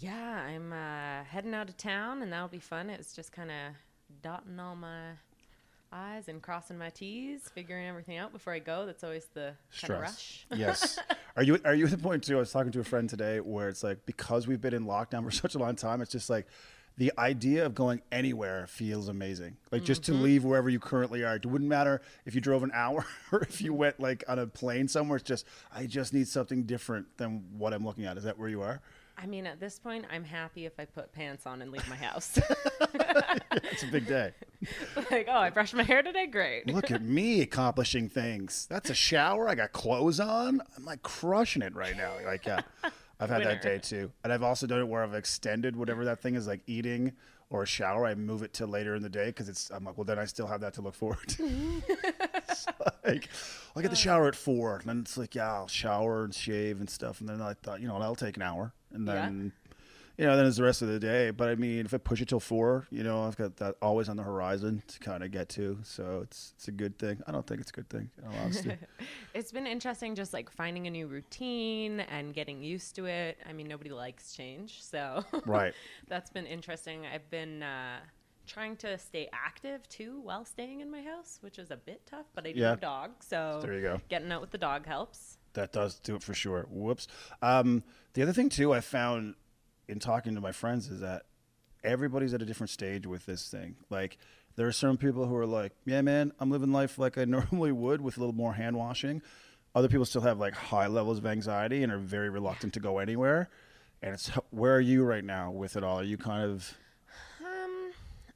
Yeah, 0.00 0.42
I'm 0.42 0.72
uh, 0.72 1.24
heading 1.24 1.54
out 1.54 1.68
of 1.68 1.76
town, 1.76 2.22
and 2.22 2.32
that'll 2.32 2.48
be 2.48 2.60
fun. 2.60 2.88
It's 2.90 3.14
just 3.14 3.32
kind 3.32 3.50
of 3.50 3.74
dotting 4.22 4.58
all 4.60 4.76
my 4.76 5.12
I's 5.90 6.28
and 6.28 6.40
crossing 6.42 6.78
my 6.78 6.90
T's, 6.90 7.48
figuring 7.54 7.86
everything 7.86 8.16
out 8.18 8.32
before 8.32 8.52
I 8.52 8.58
go. 8.58 8.86
That's 8.86 9.02
always 9.02 9.24
the 9.34 9.54
kind 9.80 9.94
of 9.94 10.00
rush. 10.02 10.46
yes. 10.54 10.98
Are 11.36 11.42
you 11.42 11.58
are 11.64 11.74
you 11.74 11.86
at 11.86 11.90
the 11.90 11.98
point 11.98 12.22
too? 12.24 12.36
I 12.36 12.40
was 12.40 12.52
talking 12.52 12.70
to 12.72 12.80
a 12.80 12.84
friend 12.84 13.08
today 13.08 13.40
where 13.40 13.68
it's 13.68 13.82
like 13.82 14.04
because 14.06 14.46
we've 14.46 14.60
been 14.60 14.74
in 14.74 14.84
lockdown 14.84 15.24
for 15.24 15.30
such 15.30 15.54
a 15.54 15.58
long 15.58 15.74
time, 15.74 16.00
it's 16.02 16.12
just 16.12 16.28
like 16.30 16.46
the 16.98 17.12
idea 17.16 17.64
of 17.64 17.74
going 17.74 18.02
anywhere 18.12 18.66
feels 18.66 19.08
amazing. 19.08 19.56
Like 19.72 19.84
just 19.84 20.02
Mm-hmm. 20.02 20.12
to 20.12 20.18
leave 20.18 20.44
wherever 20.44 20.68
you 20.68 20.78
currently 20.78 21.24
are. 21.24 21.36
It 21.36 21.46
wouldn't 21.46 21.68
matter 21.70 22.02
if 22.26 22.34
you 22.34 22.40
drove 22.40 22.62
an 22.62 22.70
hour 22.74 23.04
or 23.32 23.40
if 23.42 23.60
you 23.62 23.72
went 23.72 23.98
like 23.98 24.22
on 24.28 24.38
a 24.38 24.46
plane 24.46 24.86
somewhere. 24.88 25.16
It's 25.16 25.26
just 25.26 25.46
I 25.74 25.86
just 25.86 26.12
need 26.12 26.28
something 26.28 26.64
different 26.64 27.16
than 27.16 27.44
what 27.56 27.72
I'm 27.72 27.84
looking 27.84 28.04
at. 28.04 28.16
Is 28.16 28.24
that 28.24 28.38
where 28.38 28.48
you 28.48 28.60
are? 28.62 28.80
I 29.20 29.26
mean, 29.26 29.46
at 29.46 29.58
this 29.58 29.78
point, 29.80 30.04
I'm 30.12 30.22
happy 30.22 30.64
if 30.64 30.78
I 30.78 30.84
put 30.84 31.12
pants 31.12 31.44
on 31.44 31.60
and 31.60 31.72
leave 31.72 31.88
my 31.88 31.96
house. 31.96 32.38
It's 33.50 33.82
a 33.82 33.86
big 33.86 34.06
day. 34.06 34.32
like, 35.10 35.26
oh, 35.28 35.38
I 35.38 35.50
brushed 35.50 35.74
my 35.74 35.82
hair 35.82 36.02
today. 36.02 36.26
Great. 36.26 36.66
Look 36.68 36.90
at 36.90 37.02
me 37.02 37.40
accomplishing 37.40 38.08
things. 38.08 38.66
That's 38.70 38.90
a 38.90 38.94
shower. 38.94 39.48
I 39.48 39.54
got 39.54 39.72
clothes 39.72 40.20
on. 40.20 40.60
I'm 40.76 40.84
like 40.84 41.02
crushing 41.02 41.62
it 41.62 41.74
right 41.74 41.96
now. 41.96 42.12
Like, 42.24 42.46
yeah, 42.46 42.60
I've 43.20 43.30
had 43.30 43.42
that 43.42 43.46
Winner. 43.46 43.60
day 43.60 43.78
too. 43.78 44.12
And 44.22 44.32
I've 44.32 44.42
also 44.42 44.66
done 44.66 44.80
it 44.80 44.88
where 44.88 45.02
I've 45.02 45.14
extended 45.14 45.74
whatever 45.76 46.04
that 46.04 46.20
thing 46.20 46.34
is, 46.34 46.46
like 46.46 46.62
eating 46.66 47.12
or 47.50 47.62
a 47.62 47.66
shower. 47.66 48.06
I 48.06 48.14
move 48.14 48.42
it 48.42 48.52
to 48.54 48.66
later 48.66 48.94
in 48.94 49.02
the 49.02 49.08
day 49.08 49.26
because 49.26 49.48
it's. 49.48 49.70
I'm 49.70 49.84
like, 49.84 49.96
well, 49.98 50.04
then 50.04 50.18
I 50.18 50.24
still 50.24 50.46
have 50.46 50.60
that 50.60 50.74
to 50.74 50.82
look 50.82 50.94
forward 50.94 51.26
to. 51.28 51.82
It's 51.88 52.66
like, 53.04 53.28
I'll 53.74 53.82
get 53.82 53.90
the 53.90 53.96
shower 53.96 54.28
at 54.28 54.36
four, 54.36 54.76
and 54.76 54.88
then 54.88 55.00
it's 55.00 55.16
like, 55.16 55.34
yeah, 55.34 55.52
I'll 55.52 55.68
shower 55.68 56.24
and 56.24 56.34
shave 56.34 56.80
and 56.80 56.88
stuff, 56.88 57.20
and 57.20 57.28
then 57.28 57.40
I 57.40 57.54
thought, 57.54 57.80
you 57.80 57.88
know, 57.88 57.98
that'll 57.98 58.14
take 58.16 58.36
an 58.36 58.42
hour, 58.42 58.72
and 58.92 59.06
Yeah. 59.06 59.14
then. 59.14 59.52
You 60.20 60.26
know, 60.26 60.36
then 60.36 60.46
it's 60.46 60.56
the 60.56 60.64
rest 60.64 60.82
of 60.82 60.88
the 60.88 60.98
day. 60.98 61.30
But 61.30 61.48
I 61.48 61.54
mean, 61.54 61.86
if 61.86 61.94
I 61.94 61.98
push 61.98 62.20
it 62.20 62.26
till 62.28 62.40
four, 62.40 62.88
you 62.90 63.04
know, 63.04 63.22
I've 63.22 63.36
got 63.36 63.58
that 63.58 63.76
always 63.80 64.08
on 64.08 64.16
the 64.16 64.24
horizon 64.24 64.82
to 64.88 64.98
kind 64.98 65.22
of 65.22 65.30
get 65.30 65.48
to. 65.50 65.78
So 65.84 66.22
it's 66.24 66.54
it's 66.56 66.66
a 66.66 66.72
good 66.72 66.98
thing. 66.98 67.22
I 67.28 67.30
don't 67.30 67.46
think 67.46 67.60
it's 67.60 67.70
a 67.70 67.72
good 67.72 67.88
thing. 67.88 68.10
In. 68.24 68.76
It's 69.32 69.52
been 69.52 69.68
interesting 69.68 70.16
just 70.16 70.32
like 70.32 70.50
finding 70.50 70.88
a 70.88 70.90
new 70.90 71.06
routine 71.06 72.00
and 72.00 72.34
getting 72.34 72.60
used 72.64 72.96
to 72.96 73.04
it. 73.06 73.38
I 73.48 73.52
mean, 73.52 73.68
nobody 73.68 73.90
likes 73.90 74.32
change. 74.34 74.82
So, 74.82 75.24
right. 75.46 75.72
that's 76.08 76.30
been 76.30 76.46
interesting. 76.46 77.06
I've 77.06 77.30
been 77.30 77.62
uh, 77.62 77.98
trying 78.48 78.74
to 78.78 78.98
stay 78.98 79.28
active 79.32 79.88
too 79.88 80.18
while 80.24 80.44
staying 80.44 80.80
in 80.80 80.90
my 80.90 81.02
house, 81.02 81.38
which 81.42 81.60
is 81.60 81.70
a 81.70 81.76
bit 81.76 82.00
tough, 82.06 82.26
but 82.34 82.44
I 82.44 82.50
do 82.50 82.58
Yeah. 82.58 82.70
have 82.70 82.78
a 82.78 82.80
dog. 82.80 83.10
So, 83.20 83.60
There 83.62 83.74
you 83.74 83.82
go. 83.82 84.00
getting 84.08 84.32
out 84.32 84.40
with 84.40 84.50
the 84.50 84.58
dog 84.58 84.84
helps. 84.84 85.36
That 85.52 85.72
does 85.72 86.00
do 86.00 86.16
it 86.16 86.22
for 86.24 86.34
sure. 86.34 86.66
Whoops. 86.70 87.06
Um, 87.40 87.82
the 88.18 88.24
other 88.24 88.32
thing 88.32 88.48
too, 88.48 88.74
I 88.74 88.80
found 88.80 89.36
in 89.86 90.00
talking 90.00 90.34
to 90.34 90.40
my 90.40 90.50
friends 90.50 90.88
is 90.88 90.98
that 90.98 91.26
everybody's 91.84 92.34
at 92.34 92.42
a 92.42 92.44
different 92.44 92.70
stage 92.70 93.06
with 93.06 93.26
this 93.26 93.48
thing. 93.48 93.76
Like 93.90 94.18
there 94.56 94.66
are 94.66 94.72
some 94.72 94.96
people 94.96 95.26
who 95.26 95.36
are 95.36 95.46
like, 95.46 95.70
"Yeah, 95.84 96.00
man, 96.00 96.32
I'm 96.40 96.50
living 96.50 96.72
life 96.72 96.98
like 96.98 97.16
I 97.16 97.24
normally 97.36 97.70
would 97.70 98.00
with 98.00 98.16
a 98.16 98.20
little 98.20 98.34
more 98.34 98.54
hand 98.54 98.76
washing." 98.76 99.22
Other 99.72 99.86
people 99.86 100.04
still 100.04 100.22
have 100.22 100.40
like 100.40 100.52
high 100.52 100.88
levels 100.88 101.18
of 101.18 101.26
anxiety 101.26 101.84
and 101.84 101.92
are 101.92 101.98
very 101.98 102.28
reluctant 102.28 102.74
to 102.74 102.80
go 102.80 102.98
anywhere. 102.98 103.50
And 104.02 104.14
it's 104.14 104.26
where 104.50 104.74
are 104.74 104.80
you 104.80 105.04
right 105.04 105.22
now 105.22 105.52
with 105.52 105.76
it 105.76 105.84
all? 105.84 106.00
Are 106.00 106.02
you 106.02 106.18
kind 106.18 106.42
of 106.42 106.76
Um, 107.40 107.92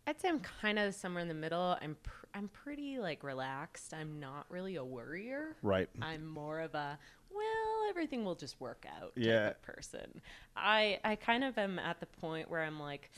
I'd 0.07 0.21
say 0.21 0.29
I'm 0.29 0.39
kind 0.39 0.79
of 0.79 0.95
somewhere 0.95 1.23
in 1.23 1.29
the 1.29 1.35
middle. 1.35 1.77
I'm 1.83 1.97
pr- 2.05 2.27
I'm 2.35 2.47
pretty 2.47 3.01
like 3.01 3.25
relaxed. 3.25 3.93
I'm 3.93 4.21
not 4.21 4.47
really 4.49 4.77
a 4.77 4.85
worrier. 4.85 5.57
right? 5.61 5.89
I'm 6.01 6.25
more 6.25 6.61
of 6.61 6.77
a 6.77 7.01
well, 7.35 7.89
everything 7.91 8.25
will 8.25 8.35
just 8.35 8.61
work 8.61 8.85
out 9.01 9.15
type 9.15 9.25
Yeah. 9.25 9.49
of 9.49 9.63
person. 9.63 10.21
I 10.57 10.99
I 11.05 11.17
kind 11.17 11.45
of 11.45 11.59
am 11.59 11.79
at 11.79 12.01
the 12.01 12.07
point 12.07 12.51
where 12.51 12.63
I'm 12.63 12.79
like, 12.81 13.11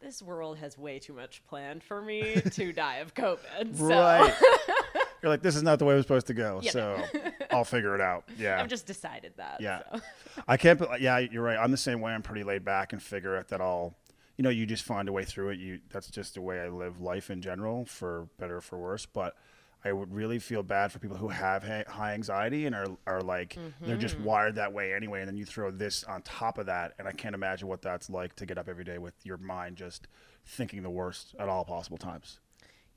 this 0.00 0.20
world 0.22 0.58
has 0.58 0.76
way 0.76 0.98
too 0.98 1.12
much 1.12 1.42
planned 1.48 1.82
for 1.82 2.00
me 2.02 2.34
to 2.52 2.72
die 2.72 2.96
of 2.96 3.14
COVID. 3.14 3.76
So 3.76 3.86
Right. 3.88 4.34
You're 5.22 5.30
like, 5.30 5.42
this 5.42 5.54
is 5.54 5.62
not 5.62 5.78
the 5.78 5.84
way 5.84 5.94
it 5.94 5.98
was 5.98 6.04
supposed 6.04 6.26
to 6.26 6.34
go. 6.34 6.58
Yeah. 6.64 6.70
So 6.72 7.02
I'll 7.52 7.62
figure 7.64 7.94
it 7.94 8.00
out. 8.00 8.24
Yeah. 8.36 8.60
I've 8.60 8.66
just 8.68 8.86
decided 8.86 9.32
that. 9.36 9.60
Yeah. 9.60 9.82
so. 9.94 10.00
I 10.48 10.56
can't. 10.56 10.80
be- 10.80 10.86
Yeah, 10.98 11.18
you're 11.20 11.44
right. 11.44 11.56
I'm 11.56 11.70
the 11.70 11.76
same 11.76 12.00
way. 12.00 12.10
I'm 12.12 12.22
pretty 12.22 12.42
laid 12.42 12.64
back 12.64 12.92
and 12.92 13.00
figure 13.00 13.36
it 13.36 13.46
that 13.48 13.60
all. 13.60 13.94
You 14.36 14.42
know, 14.42 14.50
you 14.50 14.66
just 14.66 14.82
find 14.82 15.08
a 15.08 15.12
way 15.12 15.24
through 15.24 15.50
it. 15.50 15.60
You. 15.60 15.78
That's 15.90 16.08
just 16.10 16.34
the 16.34 16.40
way 16.40 16.58
I 16.60 16.68
live 16.70 17.00
life 17.00 17.30
in 17.30 17.40
general, 17.40 17.84
for 17.84 18.26
better 18.40 18.56
or 18.56 18.60
for 18.62 18.78
worse. 18.78 19.06
But 19.06 19.36
I 19.84 19.92
would 19.92 20.12
really 20.14 20.38
feel 20.38 20.62
bad 20.62 20.92
for 20.92 20.98
people 20.98 21.16
who 21.16 21.28
have 21.28 21.64
ha- 21.64 21.84
high 21.88 22.14
anxiety 22.14 22.66
and 22.66 22.74
are 22.74 22.86
are 23.06 23.20
like 23.20 23.58
they're 23.80 23.96
just 23.96 24.18
wired 24.20 24.54
that 24.56 24.72
way 24.72 24.94
anyway. 24.94 25.20
And 25.20 25.28
then 25.28 25.36
you 25.36 25.44
throw 25.44 25.70
this 25.70 26.04
on 26.04 26.22
top 26.22 26.58
of 26.58 26.66
that, 26.66 26.94
and 26.98 27.08
I 27.08 27.12
can't 27.12 27.34
imagine 27.34 27.68
what 27.68 27.82
that's 27.82 28.08
like 28.08 28.36
to 28.36 28.46
get 28.46 28.58
up 28.58 28.68
every 28.68 28.84
day 28.84 28.98
with 28.98 29.14
your 29.24 29.38
mind 29.38 29.76
just 29.76 30.06
thinking 30.46 30.82
the 30.82 30.90
worst 30.90 31.34
at 31.38 31.48
all 31.48 31.64
possible 31.64 31.98
times. 31.98 32.38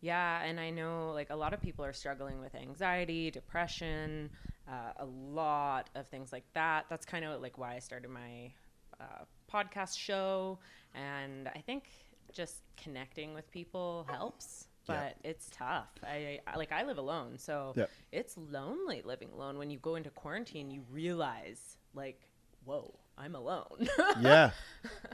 Yeah, 0.01 0.43
and 0.43 0.59
I 0.59 0.69
know 0.69 1.11
like 1.13 1.31
a 1.31 1.35
lot 1.35 1.53
of 1.53 1.61
people 1.61 1.83
are 1.83 1.93
struggling 1.93 2.39
with 2.39 2.53
anxiety, 2.53 3.31
depression, 3.31 4.29
uh, 4.67 4.93
a 4.97 5.05
lot 5.05 5.89
of 5.95 6.07
things 6.07 6.31
like 6.31 6.45
that. 6.53 6.85
That's 6.89 7.05
kind 7.05 7.25
of 7.25 7.41
like 7.41 7.57
why 7.57 7.75
I 7.75 7.79
started 7.79 8.09
my 8.09 8.51
uh, 8.99 9.25
podcast 9.51 9.97
show, 9.97 10.59
and 10.93 11.47
I 11.47 11.59
think 11.65 11.85
just 12.33 12.61
connecting 12.77 13.33
with 13.33 13.49
people 13.51 14.05
helps. 14.09 14.67
Yeah. 14.87 15.09
But 15.23 15.27
it's 15.27 15.49
tough. 15.51 15.89
I, 16.03 16.39
I 16.47 16.57
like 16.57 16.71
I 16.71 16.83
live 16.83 16.97
alone, 16.97 17.37
so 17.37 17.75
it's 18.11 18.35
lonely 18.37 19.01
living 19.03 19.29
alone. 19.33 19.57
When 19.57 19.69
you 19.69 19.79
go 19.79 19.95
into 19.95 20.09
quarantine, 20.09 20.69
you 20.69 20.83
realize 20.91 21.77
like, 21.93 22.21
whoa, 22.65 22.93
I'm 23.17 23.35
alone. 23.35 23.87
yeah, 24.21 24.51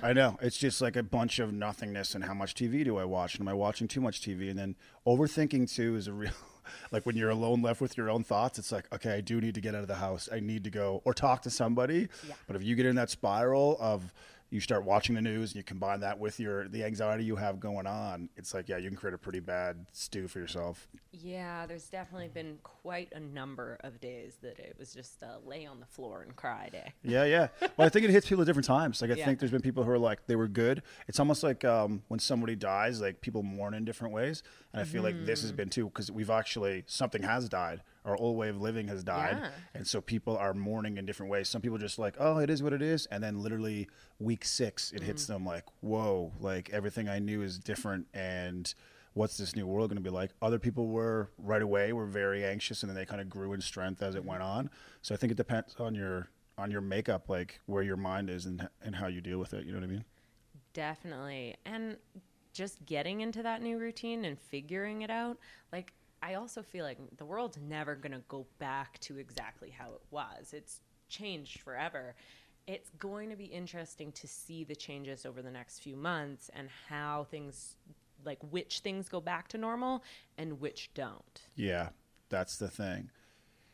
I 0.02 0.14
know. 0.14 0.38
It's 0.42 0.58
just 0.58 0.82
like 0.82 0.96
a 0.96 1.04
bunch 1.04 1.40
of 1.40 1.54
nothingness 1.54 2.16
and 2.16 2.24
how 2.24 2.34
much 2.34 2.56
TV 2.56 2.84
do 2.84 2.98
I 2.98 3.06
watch? 3.06 3.36
And 3.36 3.42
am 3.42 3.48
I 3.48 3.54
watching 3.54 3.88
too 3.88 4.02
much 4.02 4.22
TV? 4.22 4.50
And 4.50 4.58
then 4.58 4.76
overthinking 5.06 5.74
too 5.74 5.96
is 5.96 6.08
a 6.08 6.14
real. 6.14 6.32
Like 6.92 7.08
when 7.08 7.18
you're 7.18 7.32
alone, 7.32 7.64
left 7.64 7.82
with 7.82 7.98
your 7.98 8.10
own 8.10 8.24
thoughts, 8.24 8.60
it's 8.60 8.72
like, 8.72 8.86
okay, 8.94 9.14
I 9.16 9.22
do 9.22 9.42
need 9.42 9.56
to 9.56 9.62
get 9.62 9.74
out 9.74 9.82
of 9.82 9.88
the 9.88 9.96
house. 9.96 10.30
I 10.32 10.40
need 10.40 10.64
to 10.66 10.70
go 10.70 11.02
or 11.04 11.14
talk 11.14 11.42
to 11.42 11.50
somebody. 11.50 12.08
Yeah. 12.26 12.36
But 12.46 12.56
if 12.56 12.64
you 12.64 12.76
get 12.76 12.86
in 12.86 12.96
that 12.96 13.10
spiral 13.10 13.78
of 13.80 14.14
you 14.52 14.60
start 14.60 14.84
watching 14.84 15.16
the 15.16 15.22
news 15.22 15.52
and 15.52 15.56
you 15.56 15.64
combine 15.64 16.02
that 16.02 16.20
with 16.20 16.40
your 16.40 16.68
the 16.68 16.84
anxiety 16.84 17.24
you 17.24 17.38
have 17.38 17.60
going 17.60 17.88
on, 17.88 18.30
it's 18.36 18.54
like, 18.54 18.68
yeah, 18.70 18.78
you 18.78 18.90
can 18.90 18.98
create 18.98 19.14
a 19.14 19.18
pretty 19.18 19.40
bad 19.40 19.86
stew 19.94 20.28
for 20.28 20.40
yourself. 20.40 20.88
Yeah, 21.14 21.66
there's 21.66 21.88
definitely 21.90 22.28
been 22.28 22.58
quite 22.62 23.12
a 23.14 23.20
number 23.20 23.78
of 23.84 24.00
days 24.02 24.38
that 24.42 24.60
it 24.60 24.76
was 24.78 24.94
just 24.94 25.22
a 25.24 25.38
lay 25.48 25.66
on 25.66 25.80
the 25.80 25.86
floor 25.86 26.22
and 26.22 26.36
cry 26.36 26.70
day. 26.72 26.92
Yeah, 27.02 27.24
yeah. 27.24 27.48
Well, 27.78 27.86
I 27.86 27.90
think 27.90 28.06
it 28.06 28.12
hits 28.12 28.28
people 28.28 28.42
at 28.42 28.46
different 28.46 28.66
times. 28.68 29.02
Like 29.02 29.10
I 29.12 29.16
Yeah. 29.16 29.26
think 29.26 29.40
there's 29.40 29.52
been 29.52 29.62
people 29.62 29.84
who 29.86 29.92
are 29.92 29.98
like 30.00 30.28
they 30.28 30.36
were 30.36 30.48
good. 30.50 30.84
It's 31.08 31.20
almost 31.20 31.44
like 31.44 31.64
um, 31.66 32.04
when 32.10 32.20
somebody 32.20 32.56
dies, 32.56 33.00
like 33.02 33.22
people 33.22 33.44
mourn 33.44 33.74
in 33.74 33.86
different 33.86 34.14
ways. 34.14 34.44
And 34.74 34.82
I 34.82 34.84
feel 34.86 35.02
like 35.02 35.16
this 35.26 35.40
Mm-hmm. 35.40 35.48
has 35.48 35.52
been 35.54 35.70
too 35.70 35.86
because 35.86 36.12
we've 36.12 36.30
actually 36.30 36.84
something 36.88 37.24
has 37.24 37.48
died. 37.50 37.82
Our 38.04 38.18
old 38.18 38.36
way 38.38 38.50
of 38.50 38.60
living 38.60 38.88
has 38.88 39.04
died, 39.04 39.38
Yeah. 39.40 39.50
and 39.76 39.86
so 39.88 40.02
people 40.02 40.36
are 40.36 40.54
mourning 40.56 40.98
in 40.98 41.06
different 41.06 41.32
ways. 41.32 41.48
Some 41.50 41.62
people 41.62 41.78
just 41.78 42.00
like, 42.00 42.16
oh, 42.20 42.40
it 42.40 42.50
is 42.50 42.64
what 42.64 42.74
it 42.74 42.82
is, 42.82 43.06
and 43.08 43.24
then 43.24 43.40
literally 43.40 43.88
week 44.20 44.44
six, 44.44 44.92
it 44.92 45.04
hits 45.04 45.24
Mm-hmm. 45.26 45.34
them 45.34 45.46
like, 45.46 45.66
whoa, 45.82 46.32
like 46.40 46.70
everything 46.72 47.08
I 47.08 47.20
knew 47.20 47.44
is 47.44 47.60
different, 47.60 48.08
and 48.14 48.74
what's 49.14 49.38
this 49.38 49.56
new 49.56 49.68
world 49.68 49.90
going 49.90 50.02
to 50.04 50.10
be 50.10 50.10
like? 50.10 50.32
Other 50.42 50.58
people 50.58 50.88
were 50.88 51.30
right 51.38 51.62
away 51.62 51.94
were 51.94 52.08
very 52.08 52.44
anxious, 52.44 52.82
and 52.82 52.90
then 52.90 52.96
they 52.96 53.06
kind 53.06 53.22
of 53.22 53.30
grew 53.30 53.54
in 53.54 53.62
strength 53.62 54.02
as 54.02 54.16
it 54.16 54.26
went 54.26 54.42
on. 54.42 54.70
So 55.04 55.14
I 55.14 55.18
think 55.18 55.32
it 55.32 55.36
depends 55.38 55.76
on 55.80 55.94
your 55.94 56.30
on 56.58 56.72
your 56.72 56.82
makeup, 56.82 57.30
like 57.30 57.60
where 57.68 57.84
your 57.84 57.98
mind 57.98 58.30
is 58.32 58.46
and 58.48 58.68
and 58.84 58.96
how 58.96 59.08
you 59.08 59.22
deal 59.22 59.38
with 59.38 59.54
it. 59.54 59.66
You 59.66 59.74
know 59.74 59.80
what 59.80 59.86
I 59.86 59.92
mean? 59.92 60.06
Definitely. 60.74 61.56
And 61.66 61.98
just 62.54 62.84
getting 62.86 63.22
into 63.22 63.44
that 63.44 63.62
new 63.62 63.78
routine 63.78 64.26
and 64.26 64.38
figuring 64.40 65.02
it 65.04 65.10
out, 65.10 65.38
like 65.72 65.94
I 66.22 66.36
also 66.36 66.62
feel 66.62 66.86
like 66.86 66.98
the 67.18 67.26
world's 67.26 67.58
never 67.58 67.96
going 67.96 68.12
to 68.12 68.22
go 68.28 68.46
back 68.60 69.00
to 69.02 69.18
exactly 69.18 69.70
how 69.70 69.90
it 69.94 70.02
was. 70.12 70.54
It's 70.54 70.82
changed 71.10 71.62
forever. 71.62 72.16
It's 72.68 72.90
going 73.00 73.30
to 73.32 73.36
be 73.36 73.46
interesting 73.46 74.12
to 74.14 74.28
see 74.28 74.64
the 74.64 74.76
changes 74.76 75.26
over 75.26 75.42
the 75.42 75.52
next 75.52 75.80
few 75.80 75.96
months 75.96 76.50
and 76.54 76.70
how 76.88 77.26
things 77.32 77.76
like 78.24 78.38
which 78.52 78.80
things 78.80 79.10
go 79.10 79.20
back 79.20 79.48
to 79.50 79.58
normal 79.58 80.04
and 80.38 80.60
which 80.60 80.92
don't. 80.94 81.42
Yeah, 81.56 81.90
that's 82.30 82.58
the 82.58 82.70
thing. 82.70 83.10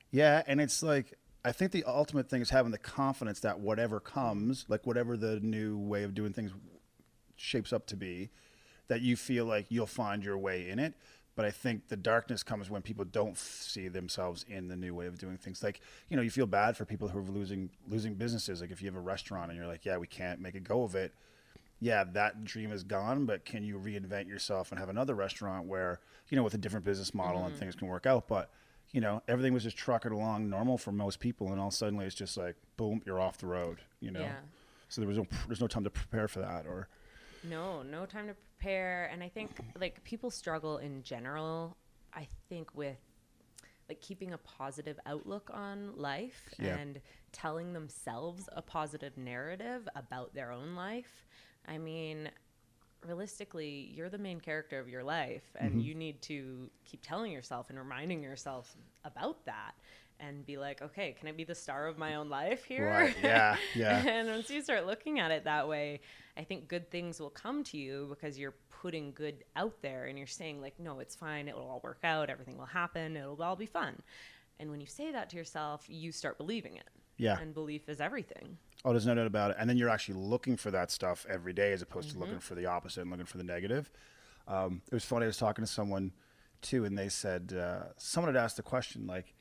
Yeah, 0.10 0.42
and 0.48 0.62
it's 0.62 0.82
like 0.82 1.18
I 1.44 1.52
think 1.52 1.72
the 1.72 1.84
ultimate 1.86 2.30
thing 2.30 2.42
is 2.42 2.50
having 2.50 2.72
the 2.72 2.78
confidence 2.78 3.42
that 3.42 3.60
whatever 3.60 4.00
comes, 4.00 4.66
like 4.68 4.86
whatever 4.86 5.18
the 5.18 5.40
new 5.42 5.78
way 5.78 6.04
of 6.04 6.14
doing 6.14 6.34
things 6.34 6.52
shapes 7.36 7.72
up 7.72 7.86
to 7.88 7.96
be, 7.96 8.30
that 8.88 9.02
you 9.02 9.16
feel 9.16 9.46
like 9.46 9.68
you'll 9.70 9.86
find 9.86 10.24
your 10.24 10.38
way 10.38 10.70
in 10.70 10.80
it. 10.80 10.94
But 11.38 11.46
I 11.46 11.52
think 11.52 11.88
the 11.88 11.96
darkness 11.96 12.42
comes 12.42 12.70
when 12.70 12.82
people 12.82 13.06
don't 13.06 13.34
f- 13.34 13.60
see 13.62 13.88
themselves 13.88 14.44
in 14.50 14.68
the 14.68 14.76
new 14.76 14.96
way 14.96 15.06
of 15.06 15.20
doing 15.20 15.38
things. 15.38 15.64
Like, 15.64 15.80
you 16.10 16.18
know, 16.18 16.24
you 16.24 16.32
feel 16.32 16.48
bad 16.48 16.76
for 16.76 16.84
people 16.84 17.08
who 17.08 17.20
are 17.20 17.22
losing 17.22 17.70
losing 17.88 18.16
businesses. 18.16 18.60
Like 18.60 18.72
if 18.72 18.82
you 18.82 18.88
have 18.88 18.96
a 18.98 19.00
restaurant 19.00 19.52
and 19.52 19.58
you're 19.58 19.68
like, 19.68 19.86
yeah, 19.86 19.98
we 19.98 20.08
can't 20.08 20.42
make 20.42 20.56
a 20.56 20.60
go 20.60 20.82
of 20.82 20.96
it. 20.96 21.14
Yeah, 21.80 22.04
that 22.14 22.44
dream 22.44 22.72
is 22.72 22.84
gone, 22.84 23.28
but 23.28 23.46
can 23.46 23.64
you 23.64 23.78
reinvent 23.78 24.28
yourself 24.28 24.72
and 24.72 24.80
have 24.80 24.90
another 24.90 25.14
restaurant 25.14 25.68
where, 25.68 26.00
you 26.28 26.36
know, 26.36 26.42
with 26.42 26.56
a 26.56 26.58
different 26.58 26.84
business 26.84 27.14
model 27.14 27.44
and 27.44 27.52
mm-hmm. 27.52 27.60
things 27.60 27.76
can 27.76 27.88
work 27.88 28.08
out? 28.08 28.28
But, 28.28 28.50
you 28.92 29.00
know, 29.00 29.22
everything 29.28 29.54
was 29.54 29.62
just 29.62 29.78
trucking 29.78 30.12
along 30.12 30.50
normal 30.50 30.80
for 30.80 30.92
most 30.92 31.20
people. 31.20 31.52
And 31.52 31.62
all 31.62 31.70
suddenly 31.70 32.08
it's 32.08 32.16
just 32.16 32.36
like, 32.36 32.56
boom, 32.78 33.04
you're 33.06 33.20
off 33.20 33.38
the 33.38 33.46
road, 33.46 33.78
you 34.00 34.10
know? 34.10 34.22
Yeah. 34.22 34.36
So 34.90 35.02
there 35.02 35.08
was 35.08 35.18
no 35.18 35.28
there's 35.46 35.62
no 35.62 35.68
time 35.68 35.84
to 35.84 35.92
prepare 35.92 36.28
for 36.28 36.40
that, 36.40 36.66
or 36.66 36.88
No, 37.44 37.82
no 37.84 38.06
time 38.06 38.28
to 38.28 38.34
prepare. 38.34 39.10
And 39.12 39.24
I 39.24 39.30
think 39.30 39.52
like 39.80 40.04
people 40.04 40.30
struggle 40.32 40.78
in 40.78 41.04
general, 41.04 41.78
I 42.14 42.28
think 42.50 42.74
with 42.76 42.98
like 43.90 44.02
keeping 44.02 44.34
a 44.34 44.38
positive 44.40 45.00
outlook 45.06 45.50
on 45.54 45.96
life 45.96 46.54
Yeah. 46.60 46.76
and 46.78 47.00
telling 47.32 47.72
themselves 47.74 48.50
a 48.52 48.62
positive 48.62 49.18
narrative 49.18 49.88
about 49.96 50.34
their 50.34 50.52
own 50.52 50.76
life. 50.76 51.26
I 51.66 51.78
mean, 51.78 52.30
realistically, 53.06 53.92
you're 53.94 54.10
the 54.10 54.18
main 54.18 54.42
character 54.42 54.80
of 54.80 54.90
your 54.90 55.04
life 55.04 55.56
and 55.58 55.72
Mm-hmm. 55.72 55.80
you 55.80 55.96
need 55.96 56.22
to 56.24 56.70
keep 56.84 57.02
telling 57.02 57.32
yourself 57.32 57.70
and 57.70 57.78
reminding 57.80 58.22
yourself 58.24 58.76
about 59.06 59.46
that 59.46 59.74
and 60.20 60.46
be 60.46 60.58
like, 60.58 60.82
okay, 60.82 61.16
can 61.18 61.28
I 61.28 61.32
be 61.32 61.44
the 61.44 61.56
star 61.56 61.88
of 61.88 61.98
my 61.98 62.16
own 62.16 62.30
life 62.30 62.64
here? 62.64 62.88
Right, 62.90 63.16
yeah, 63.24 63.58
yeah. 63.76 64.04
and 64.08 64.28
once 64.30 64.50
you 64.50 64.62
start 64.62 64.86
looking 64.86 65.20
at 65.20 65.32
it 65.32 65.44
that 65.44 65.68
way, 65.68 66.02
I 66.38 66.44
think 66.44 66.68
good 66.68 66.90
things 66.92 67.20
will 67.20 67.30
come 67.30 67.64
to 67.66 67.78
you 67.78 68.08
because 68.10 68.38
you're 68.38 68.56
putting 68.70 69.12
good 69.14 69.44
out 69.56 69.82
there 69.82 70.06
and 70.06 70.18
you're 70.18 70.28
saying, 70.28 70.62
like, 70.62 70.80
no, 70.80 71.00
it's 71.00 71.16
fine. 71.16 71.48
It'll 71.48 71.62
all 71.68 71.82
work 71.84 72.00
out. 72.04 72.30
Everything 72.30 72.58
will 72.58 72.66
happen. 72.66 73.16
It'll 73.18 73.42
all 73.42 73.56
be 73.56 73.66
fun. 73.66 74.02
And 74.60 74.70
when 74.72 74.82
you 74.82 74.88
say 74.88 75.12
that 75.12 75.30
to 75.32 75.36
yourself, 75.36 75.86
you 75.88 76.12
start 76.12 76.38
believing 76.38 76.78
it. 76.78 76.90
Yeah. 77.18 77.40
And 77.40 77.54
belief 77.54 77.90
is 77.90 78.00
everything. 78.00 78.58
Oh, 78.86 78.92
there's 78.92 79.08
no 79.08 79.16
doubt 79.16 79.26
about 79.28 79.52
it. 79.52 79.58
And 79.60 79.68
then 79.70 79.78
you're 79.78 79.90
actually 79.90 80.20
looking 80.20 80.56
for 80.56 80.70
that 80.72 80.92
stuff 80.92 81.26
every 81.30 81.54
day 81.54 81.74
as 81.74 81.82
opposed 81.82 82.10
to 82.10 82.14
Mm-hmm. 82.16 82.24
looking 82.24 82.40
for 82.40 82.54
the 82.56 82.68
opposite 82.68 83.02
and 83.02 83.10
looking 83.10 83.26
for 83.26 83.38
the 83.38 83.44
negative. 83.44 83.90
Um, 84.48 84.82
it 84.92 84.94
was 84.94 85.04
funny. 85.06 85.24
I 85.26 85.28
was 85.28 85.38
talking 85.38 85.66
to 85.66 85.72
someone 85.72 86.12
too, 86.62 86.86
and 86.86 86.98
they 86.98 87.10
said 87.10 87.54
uh, 87.60 87.90
someone 87.98 88.34
had 88.34 88.42
asked 88.42 88.58
the 88.58 88.64
question 88.64 89.08
like, 89.08 89.34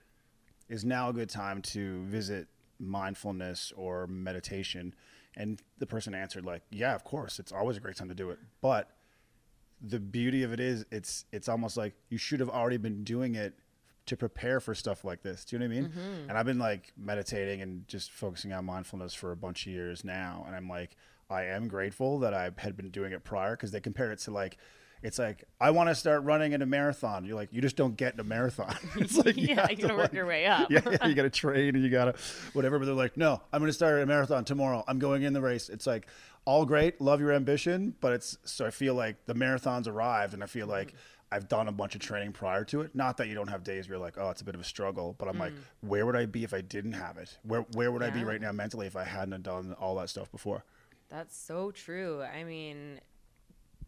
"Is 0.68 0.84
now 0.84 1.08
a 1.08 1.12
good 1.12 1.30
time 1.30 1.62
to 1.62 2.04
visit 2.04 2.48
mindfulness 2.78 3.72
or 3.76 4.06
meditation?" 4.06 4.94
And 5.36 5.60
the 5.78 5.86
person 5.86 6.14
answered 6.14 6.44
like, 6.44 6.62
"Yeah, 6.70 6.94
of 6.94 7.04
course. 7.04 7.38
It's 7.38 7.52
always 7.52 7.76
a 7.76 7.80
great 7.80 7.96
time 7.96 8.08
to 8.08 8.14
do 8.14 8.30
it." 8.30 8.38
But 8.60 8.90
the 9.80 10.00
beauty 10.00 10.42
of 10.42 10.52
it 10.52 10.60
is, 10.60 10.86
it's 10.90 11.26
it's 11.32 11.48
almost 11.48 11.76
like 11.76 11.94
you 12.08 12.18
should 12.18 12.40
have 12.40 12.48
already 12.48 12.78
been 12.78 13.04
doing 13.04 13.34
it 13.34 13.58
to 14.06 14.16
prepare 14.16 14.60
for 14.60 14.74
stuff 14.74 15.04
like 15.04 15.22
this. 15.22 15.44
Do 15.44 15.56
you 15.56 15.60
know 15.60 15.66
what 15.66 15.76
I 15.76 15.80
mean? 15.80 15.90
Mm-hmm. 15.90 16.28
And 16.30 16.38
I've 16.38 16.46
been 16.46 16.58
like 16.58 16.92
meditating 16.96 17.60
and 17.60 17.86
just 17.88 18.10
focusing 18.12 18.52
on 18.52 18.64
mindfulness 18.64 19.14
for 19.14 19.32
a 19.32 19.36
bunch 19.36 19.66
of 19.66 19.72
years 19.72 20.04
now, 20.04 20.44
and 20.46 20.56
I'm 20.56 20.68
like, 20.68 20.96
I 21.28 21.44
am 21.44 21.68
grateful 21.68 22.18
that 22.20 22.32
I 22.32 22.50
had 22.56 22.76
been 22.76 22.90
doing 22.90 23.12
it 23.12 23.24
prior 23.24 23.56
because 23.56 23.72
they 23.72 23.80
compare 23.80 24.12
it 24.12 24.20
to 24.20 24.30
like. 24.30 24.58
It's 25.02 25.18
like 25.18 25.44
I 25.60 25.70
want 25.70 25.88
to 25.88 25.94
start 25.94 26.24
running 26.24 26.52
in 26.52 26.62
a 26.62 26.66
marathon. 26.66 27.24
You're 27.24 27.36
like 27.36 27.52
you 27.52 27.60
just 27.60 27.76
don't 27.76 27.96
get 27.96 28.14
in 28.14 28.20
a 28.20 28.24
marathon. 28.24 28.74
it's 28.96 29.16
like 29.16 29.36
Yeah, 29.36 29.66
you 29.70 29.76
to, 29.76 29.82
gotta 29.82 29.94
work 29.94 30.02
like- 30.04 30.12
your 30.12 30.26
way 30.26 30.46
up. 30.46 30.70
yeah, 30.70 30.80
yeah, 30.84 31.06
you 31.06 31.14
got 31.14 31.22
to 31.22 31.30
train 31.30 31.74
and 31.74 31.84
you 31.84 31.90
got 31.90 32.06
to 32.06 32.14
whatever. 32.52 32.78
But 32.78 32.86
they're 32.86 32.94
like, 32.94 33.16
no, 33.16 33.40
I'm 33.52 33.60
going 33.60 33.68
to 33.68 33.74
start 33.74 34.00
a 34.00 34.06
marathon 34.06 34.44
tomorrow. 34.44 34.84
I'm 34.88 34.98
going 34.98 35.22
in 35.22 35.32
the 35.32 35.40
race. 35.40 35.68
It's 35.68 35.86
like 35.86 36.06
all 36.44 36.64
great, 36.64 37.00
love 37.00 37.20
your 37.20 37.32
ambition, 37.32 37.94
but 38.00 38.12
it's 38.12 38.38
so 38.44 38.66
I 38.66 38.70
feel 38.70 38.94
like 38.94 39.26
the 39.26 39.34
marathon's 39.34 39.88
arrived, 39.88 40.32
and 40.32 40.42
I 40.42 40.46
feel 40.46 40.66
like 40.66 40.94
I've 41.30 41.48
done 41.48 41.66
a 41.66 41.72
bunch 41.72 41.96
of 41.96 42.00
training 42.00 42.32
prior 42.32 42.64
to 42.66 42.82
it. 42.82 42.94
Not 42.94 43.16
that 43.16 43.26
you 43.26 43.34
don't 43.34 43.48
have 43.48 43.64
days 43.64 43.88
where 43.88 43.96
you're 43.96 44.04
like, 44.04 44.16
oh, 44.16 44.30
it's 44.30 44.42
a 44.42 44.44
bit 44.44 44.54
of 44.54 44.60
a 44.60 44.64
struggle, 44.64 45.16
but 45.18 45.28
I'm 45.28 45.38
like, 45.38 45.52
mm. 45.52 45.58
where 45.80 46.06
would 46.06 46.14
I 46.14 46.26
be 46.26 46.44
if 46.44 46.54
I 46.54 46.60
didn't 46.60 46.92
have 46.92 47.18
it? 47.18 47.36
Where 47.42 47.62
where 47.72 47.90
would 47.90 48.02
I 48.02 48.10
be 48.10 48.22
right 48.22 48.40
now 48.40 48.52
mentally 48.52 48.86
if 48.86 48.96
I 48.96 49.04
hadn't 49.04 49.42
done 49.42 49.74
all 49.80 49.96
that 49.96 50.08
stuff 50.08 50.30
before? 50.30 50.64
That's 51.08 51.36
so 51.36 51.72
true. 51.72 52.22
I 52.22 52.44
mean, 52.44 53.00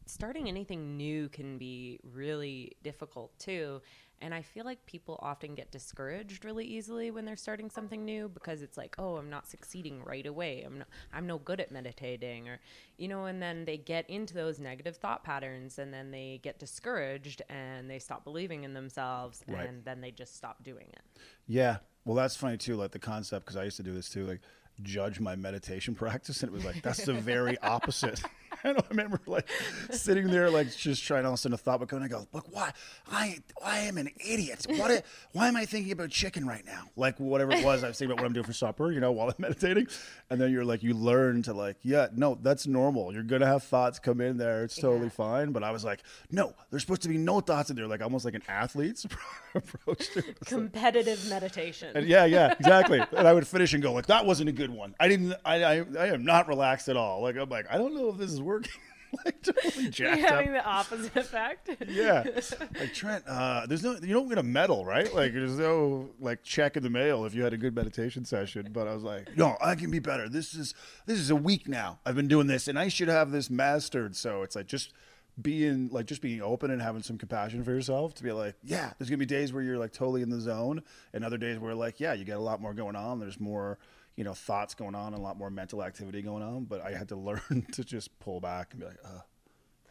starting 0.09 0.49
anything 0.49 0.97
new 0.97 1.29
can 1.29 1.59
be 1.59 2.01
really 2.03 2.77
difficult 2.83 3.39
too. 3.39 3.81
And 4.21 4.35
I 4.35 4.43
feel 4.43 4.65
like 4.65 4.85
people 4.85 5.17
often 5.23 5.55
get 5.55 5.71
discouraged 5.71 6.45
really 6.45 6.65
easily 6.65 7.13
when 7.13 7.25
they're 7.25 7.37
starting 7.37 7.71
something 7.71 8.05
new 8.05 8.29
because 8.29 8.63
it's 8.63 8.77
like, 8.77 8.97
oh, 8.99 9.17
I'm 9.17 9.31
not 9.31 9.47
succeeding 9.47 10.03
right 10.03 10.27
away. 10.27 10.65
I'm 10.67 10.79
not, 10.79 10.89
I'm 11.13 11.29
no 11.29 11.39
good 11.39 11.61
at 11.61 11.71
meditating, 11.71 12.49
or 12.49 12.59
you 12.97 13.07
know. 13.07 13.27
And 13.27 13.41
then 13.41 13.65
they 13.65 13.77
get 13.77 14.11
into 14.11 14.35
those 14.35 14.59
negative 14.59 14.97
thought 14.97 15.23
patterns, 15.23 15.79
and 15.79 15.95
then 15.95 16.11
they 16.11 16.41
get 16.43 16.59
discouraged, 16.59 17.43
and 17.49 17.89
they 17.89 18.01
stop 18.01 18.25
believing 18.25 18.65
in 18.65 18.75
themselves, 18.75 19.45
Right. 19.47 19.69
and 19.69 19.85
then 19.85 20.01
they 20.01 20.11
just 20.11 20.35
stop 20.35 20.65
doing 20.65 20.89
it. 20.93 21.03
Yeah. 21.47 21.77
Well, 22.05 22.17
that's 22.17 22.35
funny 22.35 22.57
too. 22.57 22.75
Like 22.75 22.91
the 22.91 22.99
concept, 22.99 23.47
because 23.47 23.57
I 23.57 23.63
used 23.63 23.77
to 23.77 23.85
do 23.85 23.93
this 23.95 24.09
too. 24.09 24.27
Like 24.27 24.41
judge 24.83 25.21
my 25.21 25.37
meditation 25.37 25.95
practice, 26.05 26.43
and 26.43 26.51
it 26.51 26.53
was 26.53 26.65
like 26.65 26.83
that's 26.83 27.05
the 27.05 27.13
very 27.15 27.57
opposite. 27.59 28.21
I 28.65 28.73
don't 28.73 28.89
remember 28.91 29.21
like 29.27 29.49
sitting 29.91 30.27
there, 30.29 30.51
like 30.51 30.75
just 30.77 31.05
trying 31.05 31.23
to 31.25 31.31
listen 31.31 31.51
to 31.53 31.57
thought, 31.57 31.81
but 31.81 31.89
going, 31.89 32.03
I 32.03 32.09
go, 32.09 32.27
look, 32.33 32.47
why, 32.51 32.73
I, 33.11 33.39
I 33.65 33.79
am 33.81 33.99
an 33.99 34.11
idiot. 34.25 34.67
What, 34.69 35.05
why 35.33 35.49
am 35.49 35.57
I 35.57 35.65
thinking 35.65 35.93
about 35.93 36.11
chicken 36.11 36.47
right 36.47 36.65
now? 36.67 36.85
Like 36.97 37.19
whatever 37.21 37.53
it 37.53 37.65
was, 37.65 37.85
I 37.85 37.89
was 37.89 37.99
thinking 37.99 38.13
about 38.13 38.23
what 38.23 38.27
I'm 38.27 38.33
doing 38.33 38.47
for 38.47 38.53
supper, 38.53 38.91
you 38.93 39.01
know, 39.01 39.13
while 39.13 39.29
I'm 39.29 39.35
meditating, 39.39 39.87
and 40.31 40.41
then 40.41 40.51
you're 40.53 40.65
like, 40.65 40.83
you 40.83 40.95
learn 40.95 41.43
to 41.43 41.53
like, 41.53 41.77
yeah, 41.83 42.09
no, 42.15 42.39
that's 42.43 42.67
normal. 42.67 43.13
You're 43.13 43.23
gonna 43.23 43.47
have 43.47 43.63
thoughts 43.63 43.99
come 43.99 44.21
in 44.21 44.37
there. 44.39 44.65
It's 44.65 44.77
totally 44.77 45.05
Yeah. 45.05 45.09
fine. 45.11 45.53
But 45.53 45.63
I 45.63 45.71
was 45.71 45.85
like, 45.85 46.03
no, 46.31 46.55
there's 46.71 46.83
supposed 46.83 47.03
to 47.03 47.09
be 47.09 47.19
no 47.19 47.41
thoughts 47.41 47.71
in 47.71 47.77
there, 47.77 47.87
like 47.87 48.03
almost 48.03 48.25
like 48.25 48.35
an 48.35 48.43
athlete's 48.49 49.05
approach 49.55 50.09
to 50.11 50.19
it. 50.21 50.37
It's 50.41 50.53
like- 50.53 50.61
Competitive 50.61 51.29
meditation. 51.29 51.93
and 51.95 52.07
yeah, 52.07 52.25
yeah, 52.25 52.55
exactly. 52.59 53.01
and 53.17 53.27
I 53.29 53.33
would 53.33 53.47
finish 53.47 53.73
and 53.75 53.83
go 53.83 53.93
like, 53.93 54.07
"That 54.07 54.27
wasn't 54.27 54.49
a 54.49 54.53
good 54.53 54.71
one. 54.71 54.95
I 55.01 55.09
didn't. 55.09 55.35
I, 55.45 55.63
I, 55.65 55.85
I 55.99 56.07
am 56.09 56.25
not 56.25 56.49
relaxed 56.49 56.89
at 56.89 56.97
all. 56.97 57.23
Like 57.23 57.37
I'm 57.37 57.49
like, 57.49 57.67
I 57.71 57.79
don't 57.79 57.95
know 57.95 58.09
if 58.11 58.17
this 58.19 58.31
is 58.33 58.38
working. 58.43 58.73
like 59.25 59.41
totally 59.43 59.73
You're 59.85 59.91
jacked 59.91 60.21
having 60.21 60.49
up. 60.49 60.63
the 60.63 60.67
opposite 60.67 61.17
effect. 61.17 61.71
Yeah, 61.89 62.25
like 62.79 62.93
Trent. 62.93 63.25
Uh, 63.27 63.65
there's 63.67 63.83
no. 63.83 63.93
You 64.03 64.13
don't 64.15 64.29
get 64.29 64.39
a 64.39 64.43
medal, 64.43 64.85
right? 64.85 65.13
Like 65.15 65.33
there's 65.33 65.59
no 65.59 66.11
like 66.21 66.43
check 66.43 66.77
in 66.77 66.83
the 66.83 66.91
mail 66.91 67.25
if 67.25 67.35
you 67.35 67.43
had 67.43 67.53
a 67.55 67.57
good 67.57 67.75
meditation 67.75 68.25
session. 68.25 68.69
But 68.73 68.87
I 68.87 68.95
was 68.95 69.03
like, 69.03 69.37
no, 69.37 69.57
I 69.63 69.77
can 69.77 69.91
be 69.91 69.99
better. 69.99 70.29
This 70.29 70.55
is 70.55 70.75
this 71.07 71.19
is 71.19 71.31
a 71.31 71.37
week 71.37 71.69
now. 71.69 72.01
I've 72.05 72.17
been 72.17 72.29
doing 72.29 72.49
this, 72.49 72.69
and 72.69 72.79
I 72.79 72.89
should 72.89 73.09
have 73.09 73.31
this 73.31 73.49
mastered. 73.49 74.15
So 74.15 74.43
it's 74.43 74.55
like 74.57 74.67
just 74.67 74.93
being 75.41 75.89
like 75.91 76.07
just 76.07 76.21
being 76.21 76.43
open 76.43 76.71
and 76.71 76.83
having 76.83 77.03
some 77.03 77.17
compassion 77.17 77.63
for 77.63 77.71
yourself 77.71 78.13
to 78.13 78.25
be 78.25 78.33
like 78.33 78.57
yeah 78.65 78.93
there's 78.99 79.09
gonna 79.09 79.19
be 79.19 79.25
days 79.25 79.53
where 79.53 79.63
you're 79.63 79.79
like 79.79 79.93
totally 79.93 80.21
in 80.21 80.31
the 80.31 80.41
zone 80.41 80.83
and 81.13 81.25
other 81.25 81.39
days 81.39 81.61
where 81.61 81.77
like 81.77 82.01
yeah 82.01 82.13
you 82.13 82.25
got 82.25 82.39
a 82.39 82.41
lot 82.41 82.61
more 82.61 82.75
going 82.75 82.97
on 82.97 83.21
there's 83.21 83.39
more 83.39 83.79
you 84.19 84.25
know 84.25 84.35
thoughts 84.35 84.75
going 84.75 84.97
on 84.97 85.15
and 85.15 85.19
a 85.19 85.21
lot 85.23 85.39
more 85.39 85.49
mental 85.49 85.81
activity 85.83 86.21
going 86.23 86.43
on 86.43 86.65
but 86.65 86.81
i 86.85 86.91
had 86.91 87.09
to 87.09 87.15
learn 87.29 87.65
to 87.73 87.85
just 87.85 88.19
pull 88.19 88.41
back 88.41 88.73
and 88.73 88.81
be 88.81 88.87
like 88.87 88.99
uh 89.05 89.21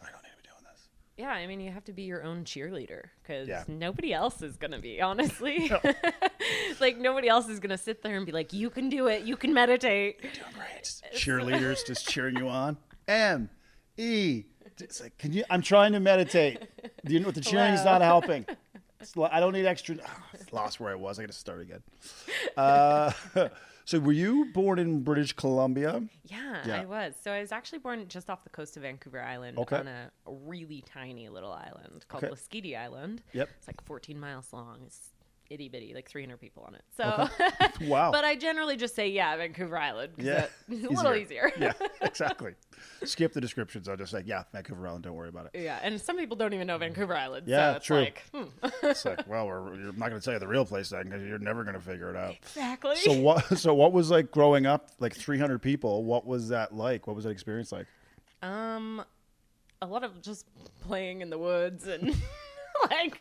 i 0.02 0.06
don't 0.12 0.22
need 0.22 0.30
to 0.32 0.38
be 0.38 0.44
doing 0.44 0.64
this 0.70 0.90
Yeah, 1.18 1.30
I 1.32 1.48
mean, 1.48 1.62
you 1.62 1.72
have 1.72 1.86
to 1.86 1.94
be 1.94 2.04
your 2.04 2.24
own 2.24 2.44
cheerleader 2.44 3.04
because 3.24 3.48
Yeah. 3.48 3.64
nobody 3.68 4.14
else 4.14 4.42
is 4.44 4.58
going 4.58 4.72
to 4.72 4.80
be, 4.80 5.02
honestly. 5.02 5.72
like, 6.80 6.98
nobody 6.98 7.28
else 7.28 7.48
is 7.48 7.60
going 7.60 7.72
to 7.72 7.78
sit 7.78 8.04
there 8.04 8.18
and 8.18 8.26
be 8.26 8.32
like, 8.32 8.54
you 8.54 8.70
can 8.70 8.90
do 8.90 9.08
it, 9.08 9.24
you 9.24 9.36
can 9.38 9.52
meditate. 9.54 10.22
doing 10.22 10.34
great 10.54 10.84
cheerleaders 11.16 11.86
just 11.88 12.08
cheering 12.08 12.36
you 12.38 12.48
on 12.50 12.78
m 13.08 13.50
e 13.98 14.44
it's 14.80 15.02
like 15.02 15.18
can 15.18 15.32
you 15.34 15.44
i'm 15.50 15.62
trying 15.62 15.92
to 15.94 16.00
meditate 16.00 16.62
you 17.08 17.20
know 17.20 17.28
what 17.28 17.36
the 17.36 17.42
cheering 17.42 17.74
Hello. 17.74 17.94
not 17.94 18.02
helping 18.02 18.46
i 19.32 19.40
don't 19.40 19.54
need 19.54 19.66
extra 19.66 19.96
oh, 20.06 20.38
lost 20.52 20.80
where 20.80 20.92
i 20.92 20.96
was 20.96 21.18
i 21.18 21.24
gotta 21.24 21.34
start 21.34 21.62
again 21.62 21.82
uh, 22.58 23.12
so 23.88 24.00
were 24.00 24.12
you 24.12 24.46
born 24.54 24.78
in 24.80 25.02
british 25.02 25.34
columbia 25.34 26.04
Yeah, 26.26 26.62
Yeah. 26.68 26.82
I 26.82 26.86
was. 26.86 27.14
So 27.24 27.32
I 27.32 27.40
was 27.42 27.52
actually 27.52 27.80
born 27.80 28.06
just 28.10 28.30
off 28.30 28.44
the 28.44 28.50
coast 28.50 28.76
of 28.78 28.84
Vancouver 28.84 29.22
Island 29.22 29.58
Okay. 29.58 29.78
on 29.78 29.88
a 29.88 30.12
really 30.26 30.84
tiny 30.86 31.30
little 31.30 31.52
island 31.54 32.06
called 32.10 32.24
Okay. 32.26 32.34
Lasqueti 32.34 32.78
Island. 32.78 33.24
Yep. 33.34 33.50
It's 33.58 33.68
like 33.68 33.82
14 33.86 34.20
miles 34.20 34.52
long. 34.52 34.80
It's 34.86 35.12
itty 35.50 35.70
bitty, 35.70 35.94
like 35.94 36.10
300 36.10 36.38
people 36.40 36.64
on 36.68 36.76
it. 36.76 36.82
So, 36.96 37.30
Wow. 37.88 38.12
but 38.12 38.26
I 38.26 38.36
generally 38.36 38.76
just 38.76 38.96
say, 38.96 39.08
yeah, 39.10 39.36
Vancouver 39.38 39.78
Island. 39.78 40.14
Yeah. 40.18 40.48
It's 40.70 40.86
a 40.86 40.90
little 40.90 41.16
easier. 41.16 41.52
yeah 41.60 41.74
exactly 42.02 42.54
skip 43.04 43.34
the 43.34 43.42
descriptions 43.42 43.90
i'll 43.90 43.98
just 43.98 44.14
like 44.14 44.28
yeah 44.28 44.44
vancouver 44.54 44.88
island 44.88 45.04
don't 45.04 45.16
worry 45.16 45.30
about 45.30 45.50
it 45.52 45.60
Yeah, 45.64 45.80
and 45.82 46.00
some 46.00 46.16
people 46.18 46.38
don't 46.38 46.54
even 46.54 46.68
know 46.68 46.78
Vancouver 46.78 47.16
Island. 47.16 47.48
Yeah, 47.48 47.72
so 47.74 47.78
it's 47.78 47.86
true. 47.86 48.00
like, 48.00 48.24
hmm. 48.34 48.44
it's 48.84 49.04
like 49.06 49.28
well 49.28 49.48
we're, 49.48 49.74
you're 49.76 49.94
not 49.94 50.10
going 50.10 50.20
to 50.20 50.22
tell 50.22 50.34
you 50.34 50.40
the 50.40 50.48
real 50.48 50.66
place 50.66 50.90
then 50.90 51.04
because 51.06 51.24
you're 51.24 51.40
never 51.40 51.64
going 51.64 51.74
to 51.76 51.82
figure 51.82 52.10
it 52.10 52.16
out 52.16 52.36
exactly. 52.36 52.96
so 52.98 53.14
what 53.20 53.58
so 53.58 53.74
what 53.74 53.94
was 53.94 54.12
like 54.12 54.32
growing 54.32 54.66
up 54.68 54.90
like 55.00 55.16
300 55.16 55.60
people 55.60 56.04
what 56.04 56.26
was 56.28 56.50
that 56.50 56.74
like 56.76 57.08
what 57.08 57.16
was 57.16 57.26
that 57.26 57.32
experience 57.32 57.72
like 57.72 57.88
Um, 58.44 59.04
a 59.82 59.88
lot 59.88 60.04
of 60.04 60.22
just 60.22 60.46
playing 60.82 61.22
in 61.22 61.30
the 61.32 61.38
woods 61.40 61.88
and 61.88 62.16
like 62.92 63.20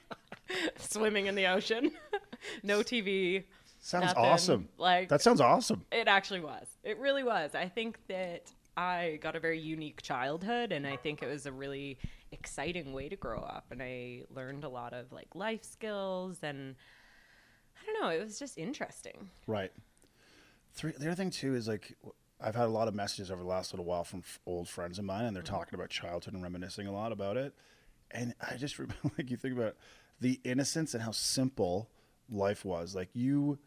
swimming 0.79 1.27
in 1.27 1.35
the 1.35 1.47
ocean. 1.47 1.93
no 2.63 2.81
TV. 2.81 3.45
Sounds 3.81 4.07
nothing. 4.07 4.25
awesome. 4.25 4.69
Like 4.79 5.09
That 5.09 5.23
sounds 5.23 5.41
awesome. 5.41 5.85
it 5.93 6.09
actually 6.09 6.41
was. 6.41 6.67
It 6.83 6.99
really 6.99 7.23
was. 7.23 7.55
I 7.55 7.69
think 7.69 7.99
that 8.09 8.51
I 8.77 9.19
got 9.23 9.37
a 9.37 9.41
very 9.41 9.59
unique 9.59 10.03
childhood, 10.03 10.73
and 10.73 10.87
I 10.87 10.97
think 10.97 11.23
it 11.23 11.27
was 11.27 11.47
a 11.47 11.53
really 11.53 11.99
exciting 12.31 12.93
way 12.93 13.09
to 13.09 13.17
grow 13.17 13.39
up. 13.39 13.67
And 13.71 13.83
I 13.83 14.25
learned 14.35 14.65
a 14.65 14.69
lot 14.69 14.93
of 14.93 15.13
like 15.13 15.29
life 15.35 15.65
skills, 15.65 16.39
and 16.43 16.75
I 17.81 17.87
don't 17.87 18.03
know. 18.03 18.11
It 18.11 18.23
was 18.23 18.39
just 18.39 18.59
interesting. 18.59 19.31
Right. 19.47 19.73
Three, 20.75 20.93
the 20.99 21.07
other 21.07 21.15
thing 21.15 21.31
too 21.31 21.55
is 21.55 21.69
like 21.69 21.97
I've 22.41 22.55
had 22.55 22.67
a 22.67 22.71
lot 22.71 22.89
of 22.89 22.95
messages 22.95 23.31
over 23.31 23.43
the 23.43 23.49
last 23.49 23.73
little 23.73 23.87
while 23.87 24.05
from 24.05 24.21
f- 24.21 24.41
old 24.47 24.69
friends 24.69 24.99
of 24.99 25.05
mine, 25.05 25.25
and 25.25 25.35
they're 25.35 25.43
mm-hmm. 25.43 25.55
talking 25.55 25.75
about 25.75 25.89
childhood 25.89 26.35
and 26.35 26.43
reminiscing 26.43 26.87
a 26.87 26.93
lot 26.93 27.13
about 27.13 27.37
it. 27.37 27.55
And 28.11 28.35
I 28.41 28.57
just 28.57 28.79
remember, 28.79 29.11
like, 29.17 29.31
you 29.31 29.37
think 29.37 29.57
about 29.57 29.77
the 30.21 30.41
innocence 30.45 30.95
and 30.95 31.03
how 31.03 31.11
simple 31.13 31.89
life 32.31 32.65
was. 32.65 32.95
Like 32.95 33.11
you, 33.13 33.59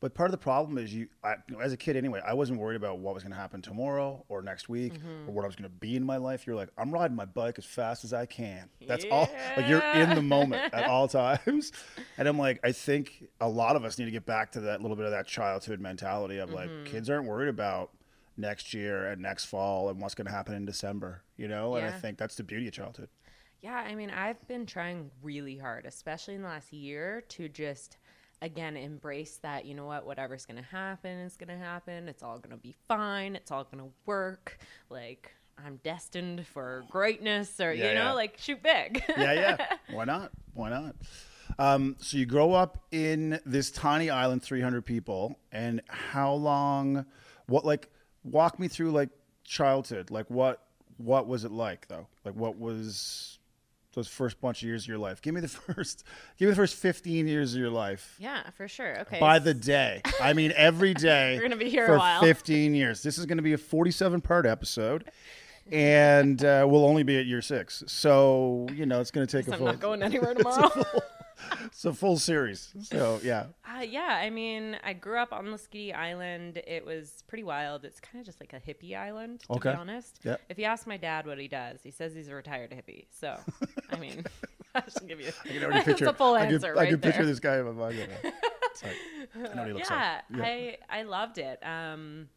But 0.00 0.14
part 0.14 0.28
of 0.28 0.32
the 0.32 0.38
problem 0.38 0.78
is 0.78 0.92
you, 0.94 1.08
I, 1.22 1.34
you 1.48 1.54
know, 1.56 1.60
as 1.60 1.72
a 1.72 1.76
kid 1.76 1.94
anyway, 1.96 2.20
I 2.26 2.32
wasn't 2.34 2.58
worried 2.58 2.76
about 2.76 2.98
what 2.98 3.12
was 3.14 3.22
going 3.22 3.32
to 3.32 3.38
happen 3.38 3.60
tomorrow 3.62 4.24
or 4.28 4.40
next 4.42 4.68
week 4.68 4.94
Mm-hmm. 4.94 5.28
or 5.28 5.32
what 5.32 5.44
I 5.44 5.46
was 5.46 5.56
going 5.56 5.70
to 5.70 5.76
be 5.76 5.94
in 5.94 6.04
my 6.04 6.16
life. 6.16 6.46
You're 6.46 6.56
like, 6.56 6.70
I'm 6.78 6.90
riding 6.90 7.16
my 7.16 7.26
bike 7.26 7.56
as 7.58 7.64
fast 7.66 8.04
as 8.04 8.12
I 8.12 8.26
can. 8.26 8.68
That's 8.88 9.04
all. 9.10 9.28
Like 9.56 9.68
you're 9.68 9.82
in 9.82 10.14
the 10.14 10.22
moment 10.22 10.72
at 10.74 10.84
all 10.88 11.06
times. 11.22 11.72
And 12.18 12.26
I'm 12.26 12.38
like, 12.38 12.60
I 12.64 12.72
think 12.72 13.24
a 13.40 13.48
lot 13.48 13.76
of 13.76 13.84
us 13.84 13.98
need 13.98 14.06
to 14.06 14.10
get 14.10 14.26
back 14.26 14.52
to 14.52 14.60
that 14.62 14.80
little 14.82 14.96
bit 14.96 15.04
of 15.06 15.12
that 15.12 15.26
childhood 15.26 15.80
mentality 15.80 16.38
of 16.38 16.50
like, 16.50 16.70
Mm-hmm. 16.70 16.84
kids 16.92 17.08
aren't 17.10 17.26
worried 17.26 17.48
about 17.48 17.90
next 18.36 18.72
year 18.72 19.06
and 19.06 19.20
next 19.20 19.44
fall 19.46 19.90
and 19.90 20.00
what's 20.00 20.14
going 20.14 20.26
to 20.26 20.32
happen 20.32 20.54
in 20.54 20.64
December, 20.64 21.22
you 21.36 21.46
know? 21.46 21.74
And 21.76 21.84
I 21.86 21.90
think 21.92 22.16
that's 22.16 22.36
the 22.36 22.42
beauty 22.42 22.66
of 22.68 22.72
childhood. 22.72 23.08
Yeah, 23.62 23.74
I 23.74 23.94
mean, 23.94 24.10
I've 24.10 24.46
been 24.48 24.64
trying 24.66 25.10
really 25.22 25.56
hard, 25.58 25.84
especially 25.86 26.34
in 26.34 26.42
the 26.42 26.48
last 26.48 26.72
year, 26.72 27.22
to 27.30 27.48
just 27.48 27.98
again 28.42 28.76
embrace 28.76 29.36
that, 29.42 29.66
you 29.66 29.74
know 29.74 29.84
what, 29.84 30.06
whatever's 30.06 30.46
going 30.46 30.56
to 30.62 30.68
happen 30.68 31.18
is 31.18 31.36
going 31.36 31.48
to 31.50 31.62
happen. 31.62 32.08
It's 32.08 32.22
all 32.22 32.38
going 32.38 32.56
to 32.56 32.62
be 32.62 32.74
fine. 32.88 33.36
It's 33.36 33.50
all 33.50 33.64
going 33.64 33.84
to 33.84 33.90
work. 34.06 34.58
Like, 34.88 35.34
I'm 35.62 35.76
destined 35.84 36.46
for 36.46 36.84
greatness 36.90 37.60
or, 37.60 37.72
Yeah, 37.74 37.88
you 37.88 37.94
know, 37.94 38.04
yeah. 38.04 38.12
like 38.12 38.38
shoot 38.38 38.62
big. 38.62 39.04
yeah, 39.18 39.32
yeah. 39.34 39.66
Why 39.94 40.04
not? 40.04 40.30
Why 40.54 40.70
not? 40.70 40.94
Um, 41.58 41.96
so 41.98 42.16
you 42.16 42.24
grow 42.24 42.54
up 42.54 42.78
in 42.92 43.40
this 43.44 43.70
tiny 43.70 44.08
island, 44.08 44.42
300 44.42 44.86
people, 44.86 45.38
and 45.52 45.82
how 45.88 46.32
long? 46.32 47.04
What 47.46 47.66
like? 47.66 47.90
Walk 48.24 48.58
me 48.58 48.68
through 48.68 48.92
like 48.92 49.10
childhood. 49.44 50.10
Like 50.10 50.30
what? 50.30 50.62
What 50.96 51.26
was 51.26 51.44
it 51.44 51.50
like 51.50 51.88
though? 51.88 52.06
Like 52.24 52.34
what 52.36 52.56
was 52.58 53.38
those 53.94 54.08
first 54.08 54.40
bunch 54.40 54.62
of 54.62 54.68
years 54.68 54.84
of 54.84 54.88
your 54.88 54.98
life? 54.98 55.20
Give 55.22 55.34
me 55.34 55.40
the 55.40 55.48
first. 55.74 56.04
Give 56.38 56.46
me 56.46 56.50
the 56.52 56.56
first 56.56 56.76
15 56.76 57.26
years 57.26 57.54
of 57.54 57.60
your 57.60 57.70
life. 57.70 58.16
yeah, 58.18 58.48
for 58.56 58.68
sure. 58.68 59.00
Okay. 59.00 59.18
By 59.20 59.38
the 59.38 59.54
day, 59.54 60.02
I 60.20 60.32
mean 60.32 60.52
every 60.56 60.94
day. 61.10 61.36
We're 61.36 61.42
gonna 61.42 61.56
be 61.56 61.70
here 61.70 61.86
for 61.86 61.92
a 61.94 61.96
for 61.96 61.98
while. 61.98 62.20
15 62.22 62.74
years. 62.74 63.02
This 63.02 63.18
is 63.18 63.26
going 63.26 63.38
to 63.38 63.42
be 63.42 63.52
a 63.52 63.58
47 63.58 64.20
part 64.20 64.46
episode, 64.46 65.10
and 65.70 66.44
uh, 66.44 66.66
we'll 66.68 66.84
only 66.84 67.02
be 67.02 67.18
at 67.18 67.26
year 67.26 67.42
six. 67.42 67.82
So 67.86 68.66
you 68.74 68.86
know 68.86 69.00
it's 69.00 69.10
going 69.10 69.26
to 69.26 69.36
take 69.38 69.48
a 69.48 69.52
I'm 69.52 69.58
full. 69.58 69.66
not 69.66 69.80
going 69.80 70.02
anywhere 70.04 70.34
tomorrow. 70.34 70.70
It's 71.66 71.84
a 71.84 71.92
full 71.92 72.16
series. 72.18 72.72
So 72.82 73.20
yeah, 73.22 73.46
Uh, 73.64 73.80
yeah, 73.82 74.18
I 74.22 74.30
mean, 74.30 74.76
I 74.82 74.92
grew 74.92 75.18
up 75.18 75.32
on 75.32 75.46
Lasqueti 75.46 75.94
Island. 75.94 76.56
It 76.66 76.84
was 76.84 77.22
pretty 77.28 77.44
wild. 77.44 77.84
It's 77.84 78.00
kind 78.00 78.20
of 78.20 78.26
just 78.26 78.40
like 78.40 78.52
a 78.52 78.60
hippie 78.60 78.96
island, 78.96 79.40
to 79.40 79.52
Okay. 79.54 79.70
be 79.72 79.76
honest. 79.76 80.20
Yeah. 80.24 80.36
If 80.48 80.58
you 80.58 80.64
ask 80.64 80.86
my 80.86 80.96
dad 80.96 81.26
what 81.26 81.38
he 81.38 81.48
does, 81.48 81.80
he 81.82 81.90
says 81.90 82.14
he's 82.14 82.28
a 82.28 82.34
retired 82.34 82.70
hippie. 82.72 83.06
So, 83.10 83.36
I 83.90 83.96
mean, 83.96 84.24
I 84.74 84.82
should 84.88 85.08
give 85.08 85.20
you. 85.20 85.32
I 85.44 85.48
can 85.48 85.56
already 85.64 85.72
That's 85.78 85.86
picture. 85.86 86.06
a 86.06 86.12
full 86.14 86.34
I 86.34 86.46
can, 86.46 86.54
answer 86.54 86.72
I 86.76 86.80
right 86.80 86.88
can 86.90 87.00
picture 87.00 87.26
this 87.26 87.40
guy 87.40 87.58
in 87.58 87.64
my 87.66 87.72
mind. 87.72 87.98
right 87.98 88.08
now. 88.24 88.30
Like, 88.82 88.96
I 89.34 89.38
know 89.54 89.62
what 89.62 89.66
he 89.66 89.72
looks 89.74 89.90
yeah, 89.90 90.20
like. 90.30 90.42
I 90.42 90.76
I 90.88 91.02
loved 91.02 91.38
it. 91.38 91.58
Um, 91.66 92.28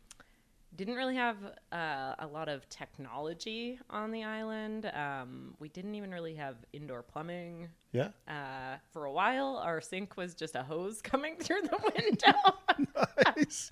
didn't 0.76 0.96
really 0.96 1.16
have 1.16 1.38
uh, 1.72 2.16
a 2.20 2.28
lot 2.32 2.50
of 2.50 2.68
technology 2.70 3.80
on 3.90 4.12
the 4.12 4.24
island. 4.24 4.90
Um, 4.94 5.56
we 5.60 5.70
didn't 5.70 5.96
even 5.96 6.12
really 6.12 6.36
have 6.36 6.56
indoor 6.74 7.04
plumbing. 7.04 7.70
Yeah. 7.92 8.10
Uh, 8.28 8.78
for 8.92 9.06
a 9.06 9.12
while, 9.12 9.58
our 9.64 9.82
sink 9.82 10.18
was 10.18 10.34
just 10.34 10.56
a 10.56 10.64
hose 10.64 11.02
coming 11.04 11.36
through 11.38 11.62
the 11.64 11.92
window. 11.96 12.38
Nice. 13.38 13.70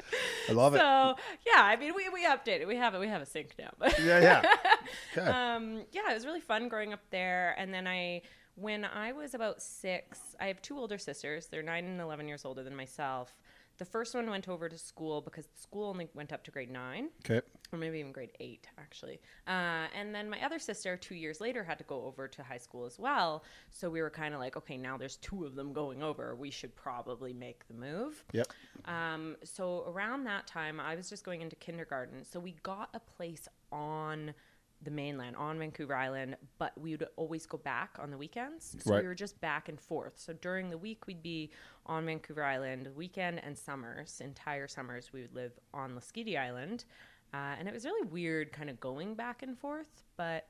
I 0.48 0.54
love 0.54 0.76
it. 0.76 0.80
so 0.80 1.16
yeah, 1.46 1.64
I 1.64 1.76
mean, 1.76 1.94
we 1.96 2.08
we 2.10 2.26
updated. 2.26 2.68
We 2.68 2.76
have 2.78 2.94
it. 2.94 3.00
We 3.00 3.08
have 3.08 3.22
a 3.22 3.26
sink 3.26 3.56
now. 3.58 3.72
Yeah, 4.04 4.20
yeah. 4.20 4.42
Okay. 5.18 5.28
um, 5.28 5.84
yeah, 5.92 6.12
it 6.12 6.14
was 6.14 6.26
really 6.26 6.40
fun 6.40 6.70
growing 6.70 6.94
up 6.94 7.02
there. 7.10 7.56
And 7.58 7.74
then 7.74 7.88
I, 7.88 8.22
when 8.56 8.86
I 8.86 9.12
was 9.12 9.34
about 9.34 9.62
six, 9.62 10.20
I 10.40 10.46
have 10.48 10.62
two 10.62 10.78
older 10.78 10.98
sisters. 10.98 11.48
They're 11.48 11.64
nine 11.64 11.86
and 11.86 12.00
eleven 12.00 12.28
years 12.28 12.46
older 12.46 12.64
than 12.64 12.76
myself. 12.76 13.36
The 13.78 13.86
first 13.86 14.14
one 14.14 14.30
went 14.30 14.48
over 14.48 14.70
to 14.70 14.78
school 14.78 15.22
because 15.22 15.48
the 15.48 15.60
school 15.60 15.90
only 15.90 16.08
went 16.14 16.32
up 16.32 16.44
to 16.44 16.52
grade 16.52 16.70
nine 16.70 17.10
Okay. 17.26 17.42
or 17.74 17.80
maybe 17.80 17.98
even 18.00 18.12
grade 18.12 18.32
eight, 18.40 18.68
actually. 18.78 19.20
Uh, 19.48 19.88
and 19.98 20.14
then 20.14 20.30
my 20.30 20.44
other 20.46 20.60
sister, 20.60 20.96
two 20.98 21.16
years 21.16 21.42
later, 21.42 21.64
had 21.64 21.80
to 21.80 21.84
go 21.86 22.06
over 22.06 22.28
to 22.28 22.44
high 22.44 22.60
school 22.60 22.86
as 22.86 23.00
well. 23.00 23.44
So 23.72 23.90
we 23.90 24.02
were 24.04 24.12
kind 24.12 24.36
of 24.36 24.40
like, 24.40 24.56
okay, 24.56 24.78
now 24.78 24.98
there's 24.98 25.16
two 25.18 25.46
of 25.46 25.56
them 25.56 25.74
going 25.74 26.04
over. 26.04 26.36
We 26.36 26.52
should 26.52 26.76
probably 26.76 27.34
make 27.34 27.68
the 27.68 27.74
move. 27.74 28.24
Yep. 28.34 28.48
Um, 28.86 29.36
so 29.44 29.86
around 29.88 30.26
that 30.26 30.46
time, 30.46 30.80
I 30.80 30.96
was 30.96 31.10
just 31.10 31.24
going 31.24 31.42
into 31.42 31.56
kindergarten. 31.56 32.24
So 32.24 32.40
we 32.40 32.58
got 32.62 32.90
a 32.94 33.00
place 33.00 33.48
on 33.72 34.34
the 34.84 34.92
mainland, 34.92 35.36
on 35.36 35.60
Vancouver 35.60 35.96
Island, 35.96 36.38
but 36.58 36.80
we 36.80 36.92
would 36.92 37.08
always 37.16 37.46
go 37.46 37.58
back 37.58 37.98
on 38.00 38.10
the 38.10 38.18
weekends. 38.18 38.76
So 38.80 38.92
Right. 38.92 39.02
we 39.04 39.08
were 39.08 39.16
just 39.16 39.40
back 39.42 39.70
and 39.70 39.80
forth. 39.80 40.18
So 40.18 40.34
during 40.34 40.70
the 40.70 40.78
week, 40.78 41.06
we'd 41.08 41.22
be 41.24 41.52
on 41.86 42.06
Vancouver 42.06 42.44
Island. 42.44 42.90
Weekend 42.96 43.44
and 43.44 43.58
summers, 43.58 44.22
entire 44.22 44.68
summers, 44.68 45.14
we 45.14 45.22
would 45.22 45.34
live 45.36 45.54
on 45.74 45.96
Lasqueti 45.96 46.38
Island. 46.38 46.86
Uh, 47.34 47.56
and 47.58 47.68
it 47.68 47.74
was 47.74 47.86
really 47.86 48.08
weird 48.10 48.52
kind 48.52 48.70
of 48.70 48.80
going 48.80 49.16
back 49.16 49.44
and 49.44 49.58
forth, 49.58 50.04
but 50.18 50.48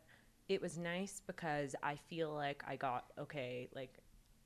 it 0.50 0.62
was 0.62 0.78
nice 0.78 1.22
because 1.28 1.76
I 1.84 1.96
feel 1.96 2.34
like 2.34 2.64
I 2.68 2.76
got, 2.76 3.06
okay, 3.20 3.70
like, 3.76 4.01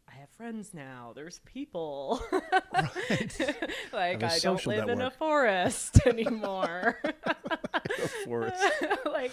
I 0.07 0.17
have 0.19 0.29
friends 0.29 0.73
now. 0.73 1.11
There's 1.15 1.39
people. 1.39 2.21
Right. 2.31 3.35
like 3.93 4.23
I 4.23 4.27
a 4.27 4.31
I 4.31 4.39
don't 4.39 4.65
live 4.65 4.87
in 4.89 5.01
a 5.01 5.11
forest 5.11 5.99
anymore. 6.05 7.01
Forest. 8.25 8.63
like, 9.05 9.31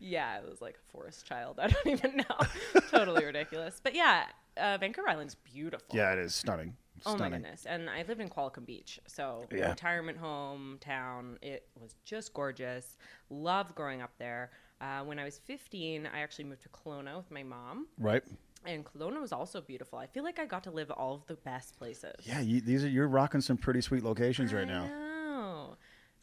yeah, 0.00 0.38
it 0.38 0.48
was 0.48 0.60
like 0.60 0.76
a 0.76 0.92
forest 0.92 1.26
child. 1.26 1.58
I 1.60 1.68
don't 1.68 1.86
even 1.86 2.16
know. 2.16 2.80
totally 2.90 3.24
ridiculous. 3.24 3.80
But 3.82 3.94
yeah, 3.94 4.26
uh, 4.56 4.78
Vancouver 4.78 5.08
Island's 5.08 5.34
beautiful. 5.34 5.94
Yeah, 5.96 6.12
it 6.12 6.18
is 6.18 6.34
stunning. 6.34 6.76
Oh 7.06 7.16
my 7.16 7.28
goodness. 7.28 7.66
And 7.66 7.90
I 7.90 8.04
lived 8.06 8.20
in 8.20 8.28
Qualicum 8.28 8.64
Beach. 8.64 8.98
So 9.06 9.44
Yeah. 9.52 9.70
retirement 9.70 10.16
home, 10.18 10.78
town. 10.80 11.38
It 11.42 11.66
was 11.80 11.96
just 12.04 12.32
gorgeous. 12.32 12.96
Loved 13.30 13.74
growing 13.74 14.00
up 14.00 14.12
there. 14.18 14.52
Uh, 14.80 15.02
when 15.02 15.18
I 15.18 15.24
was 15.24 15.38
15, 15.38 16.06
I 16.12 16.20
actually 16.20 16.44
moved 16.44 16.62
to 16.62 16.68
Kelowna 16.68 17.16
with 17.16 17.30
my 17.30 17.42
mom. 17.42 17.86
Right. 17.98 18.22
And 18.66 18.84
Kelowna 18.84 19.20
was 19.20 19.32
also 19.32 19.60
beautiful. 19.60 19.98
I 19.98 20.06
feel 20.06 20.24
like 20.24 20.38
I 20.38 20.46
got 20.46 20.64
to 20.64 20.70
live 20.70 20.90
all 20.90 21.14
of 21.14 21.26
the 21.26 21.34
best 21.34 21.76
places. 21.78 22.14
Yeah, 22.22 22.40
you, 22.40 22.60
these 22.60 22.84
are 22.84 22.88
you're 22.88 23.08
rocking 23.08 23.40
some 23.40 23.56
pretty 23.56 23.80
sweet 23.80 24.02
locations 24.02 24.52
right 24.52 24.62
I 24.62 24.72
now. 24.72 24.86
know. 24.86 25.76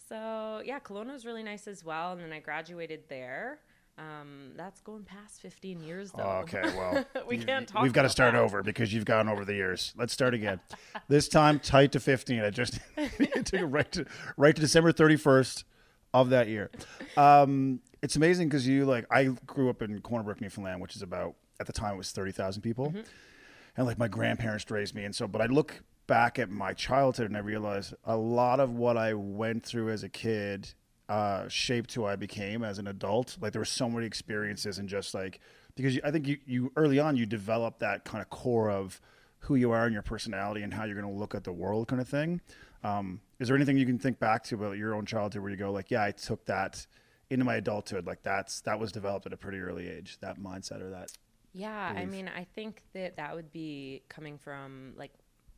So 0.09 0.61
yeah, 0.65 0.79
Kelowna 0.79 1.13
was 1.13 1.25
really 1.25 1.43
nice 1.43 1.67
as 1.67 1.83
well. 1.83 2.13
And 2.13 2.21
then 2.21 2.33
I 2.33 2.39
graduated 2.39 3.01
there. 3.09 3.59
Um, 3.97 4.53
that's 4.55 4.81
going 4.81 5.03
past 5.03 5.41
15 5.41 5.83
years 5.83 6.11
though. 6.11 6.23
Oh, 6.23 6.39
okay, 6.43 6.61
well, 6.63 7.05
we 7.27 7.37
you- 7.37 7.43
can't 7.45 7.67
talk 7.67 7.83
We've 7.83 7.93
got 7.93 8.03
to 8.03 8.09
start 8.09 8.33
that. 8.33 8.39
over 8.41 8.63
because 8.63 8.93
you've 8.93 9.05
gone 9.05 9.27
over 9.29 9.45
the 9.45 9.53
years. 9.53 9.93
Let's 9.97 10.13
start 10.13 10.33
again. 10.33 10.59
this 11.07 11.27
time, 11.27 11.59
tight 11.59 11.91
to 11.91 11.99
fifteen. 11.99 12.41
I 12.41 12.49
just 12.49 12.79
it 12.97 13.45
took 13.45 13.59
it 13.61 13.65
right 13.65 13.91
to 13.91 14.05
right 14.37 14.55
to 14.55 14.61
December 14.61 14.91
thirty 14.91 15.17
first 15.17 15.65
of 16.13 16.29
that 16.31 16.47
year. 16.47 16.71
Um, 17.15 17.81
it's 18.01 18.15
amazing 18.15 18.47
because 18.49 18.67
you 18.67 18.85
like 18.85 19.05
I 19.11 19.25
grew 19.45 19.69
up 19.69 19.81
in 19.81 19.99
Corner 20.01 20.23
Brook, 20.23 20.41
Newfoundland, 20.41 20.81
which 20.81 20.95
is 20.95 21.01
about 21.03 21.35
at 21.61 21.67
the 21.67 21.73
time 21.73 21.93
it 21.93 21.97
was 21.97 22.11
thirty 22.11 22.31
thousand 22.31 22.61
people, 22.63 22.87
Mm-hmm. 22.89 22.99
and 23.77 23.85
like 23.87 23.97
my 23.97 24.07
grandparents 24.09 24.69
raised 24.69 24.93
me, 24.95 25.03
and 25.05 25.15
so 25.15 25.27
but 25.27 25.41
I 25.41 25.45
look 25.45 25.81
back 26.07 26.37
at 26.39 26.49
my 26.49 26.73
childhood 26.73 27.27
and 27.27 27.37
I 27.37 27.39
realize 27.39 27.93
a 28.03 28.17
lot 28.17 28.59
of 28.59 28.71
what 28.75 28.97
I 28.97 29.13
went 29.13 29.63
through 29.63 29.89
as 29.91 30.03
a 30.03 30.09
kid 30.09 30.73
uh, 31.07 31.47
shaped 31.47 31.93
who 31.93 32.03
I 32.05 32.15
became 32.17 32.63
as 32.63 32.79
an 32.79 32.87
adult. 32.87 33.37
Like 33.39 33.53
there 33.53 33.61
were 33.61 33.65
so 33.65 33.89
many 33.89 34.05
experiences 34.07 34.77
and 34.77 34.89
just 34.89 35.13
like 35.13 35.39
because 35.75 35.95
you, 35.95 36.01
I 36.03 36.11
think 36.11 36.27
you, 36.27 36.37
you 36.45 36.71
early 36.75 36.99
on 36.99 37.15
you 37.15 37.25
develop 37.25 37.79
that 37.79 38.03
kind 38.03 38.21
of 38.21 38.29
core 38.29 38.69
of 38.69 38.99
who 39.45 39.55
you 39.55 39.71
are 39.71 39.85
and 39.85 39.93
your 39.93 40.01
personality 40.03 40.63
and 40.63 40.73
how 40.73 40.83
you're 40.83 40.99
going 40.99 41.11
to 41.13 41.19
look 41.19 41.33
at 41.33 41.43
the 41.43 41.53
world 41.53 41.87
kind 41.87 42.01
of 42.01 42.07
thing. 42.09 42.41
Um, 42.83 43.21
is 43.39 43.47
there 43.47 43.55
anything 43.55 43.77
you 43.77 43.85
can 43.85 43.97
think 43.99 44.19
back 44.19 44.43
to 44.45 44.55
about 44.55 44.77
your 44.77 44.93
own 44.95 45.05
childhood 45.05 45.41
where 45.41 45.51
you 45.51 45.57
go 45.57 45.71
like, 45.71 45.91
yeah, 45.91 46.03
I 46.03 46.11
took 46.11 46.45
that 46.45 46.85
into 47.29 47.45
my 47.45 47.55
adulthood. 47.55 48.05
Like 48.05 48.21
that's 48.23 48.61
that 48.61 48.79
was 48.79 48.91
developed 48.91 49.25
at 49.27 49.33
a 49.33 49.37
pretty 49.37 49.59
early 49.59 49.87
age. 49.87 50.17
That 50.21 50.39
mindset 50.39 50.81
or 50.81 50.89
that. 50.89 51.11
Yeah, 51.53 51.93
I 51.95 52.05
mean, 52.05 52.29
I 52.33 52.45
think 52.45 52.81
that 52.93 53.17
that 53.17 53.35
would 53.35 53.51
be 53.51 54.03
coming 54.09 54.37
from 54.37 54.93
like 54.95 55.11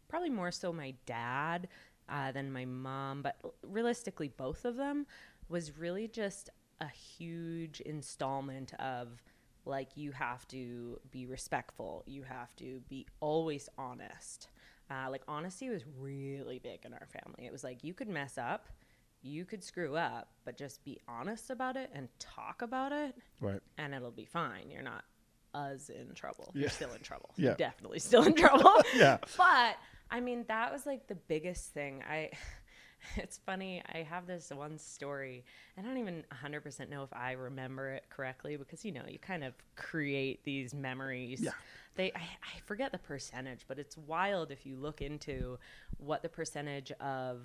probably 0.07 0.29
more 0.29 0.51
so 0.51 0.73
my 0.73 0.93
dad 1.05 1.67
uh, 2.09 2.31
than 2.31 2.51
my 2.51 2.65
mom, 2.65 3.21
but 3.21 3.37
realistically, 3.63 4.27
both 4.27 4.65
of 4.65 4.75
them 4.75 5.05
was 5.49 5.77
really 5.77 6.07
just 6.07 6.49
a 6.81 6.87
huge 6.87 7.79
installment 7.81 8.73
of 8.75 9.21
like 9.65 9.95
you 9.95 10.11
have 10.11 10.47
to 10.49 10.99
be 11.11 11.25
respectful, 11.25 12.03
you 12.05 12.23
have 12.23 12.55
to 12.57 12.81
be 12.89 13.05
always 13.19 13.69
honest. 13.77 14.47
Uh, 14.91 15.09
like 15.09 15.21
honesty 15.27 15.69
was 15.69 15.83
really 15.99 16.59
big 16.59 16.85
in 16.85 16.93
our 16.93 17.07
family. 17.07 17.45
It 17.45 17.51
was 17.51 17.63
like 17.63 17.83
you 17.83 17.93
could 17.93 18.09
mess 18.09 18.37
up, 18.37 18.67
you 19.21 19.45
could 19.45 19.63
screw 19.63 19.95
up, 19.95 20.29
but 20.43 20.57
just 20.57 20.83
be 20.83 20.99
honest 21.07 21.49
about 21.49 21.77
it 21.77 21.89
and 21.93 22.09
talk 22.19 22.61
about 22.61 22.91
it 22.91 23.15
Right. 23.39 23.61
and 23.77 23.93
it'll 23.93 24.11
be 24.11 24.25
fine. 24.25 24.69
You're 24.69 24.81
not 24.83 25.05
us 25.53 25.89
in 25.89 26.13
trouble. 26.15 26.51
Yeah. 26.53 26.61
You're 26.61 26.69
still 26.69 26.93
in 26.93 27.01
trouble. 27.01 27.31
Yeah. 27.35 27.49
You're 27.49 27.55
definitely 27.55 27.99
still 27.99 28.23
in 28.23 28.35
trouble. 28.35 28.73
Yeah. 28.95 29.17
But 29.37 29.77
I 30.11 30.19
mean, 30.19 30.45
that 30.47 30.71
was 30.71 30.85
like 30.85 31.07
the 31.07 31.15
biggest 31.15 31.73
thing. 31.73 32.03
I 32.09 32.31
It's 33.17 33.37
funny. 33.37 33.81
I 33.93 33.99
have 33.99 34.27
this 34.27 34.51
one 34.53 34.77
story, 34.77 35.43
and 35.75 35.85
I 35.85 35.89
don't 35.89 35.99
even 35.99 36.23
100% 36.31 36.89
know 36.89 37.03
if 37.03 37.13
I 37.13 37.33
remember 37.33 37.89
it 37.91 38.05
correctly 38.09 38.55
because, 38.57 38.83
you 38.85 38.91
know, 38.91 39.03
you 39.07 39.19
kind 39.19 39.43
of 39.43 39.53
create 39.75 40.43
these 40.43 40.73
memories. 40.73 41.41
Yeah. 41.41 41.51
They, 41.95 42.11
I, 42.13 42.19
I 42.19 42.59
forget 42.65 42.91
the 42.91 42.97
percentage, 42.97 43.65
but 43.67 43.77
it's 43.77 43.97
wild 43.97 44.51
if 44.51 44.65
you 44.65 44.75
look 44.75 45.01
into 45.01 45.59
what 45.97 46.23
the 46.23 46.29
percentage 46.29 46.91
of 46.93 47.41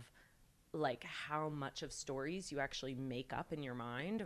like 0.72 1.04
how 1.04 1.48
much 1.48 1.82
of 1.82 1.92
stories 1.92 2.52
you 2.52 2.60
actually 2.60 2.94
make 2.94 3.32
up 3.32 3.52
in 3.52 3.62
your 3.62 3.74
mind 3.74 4.22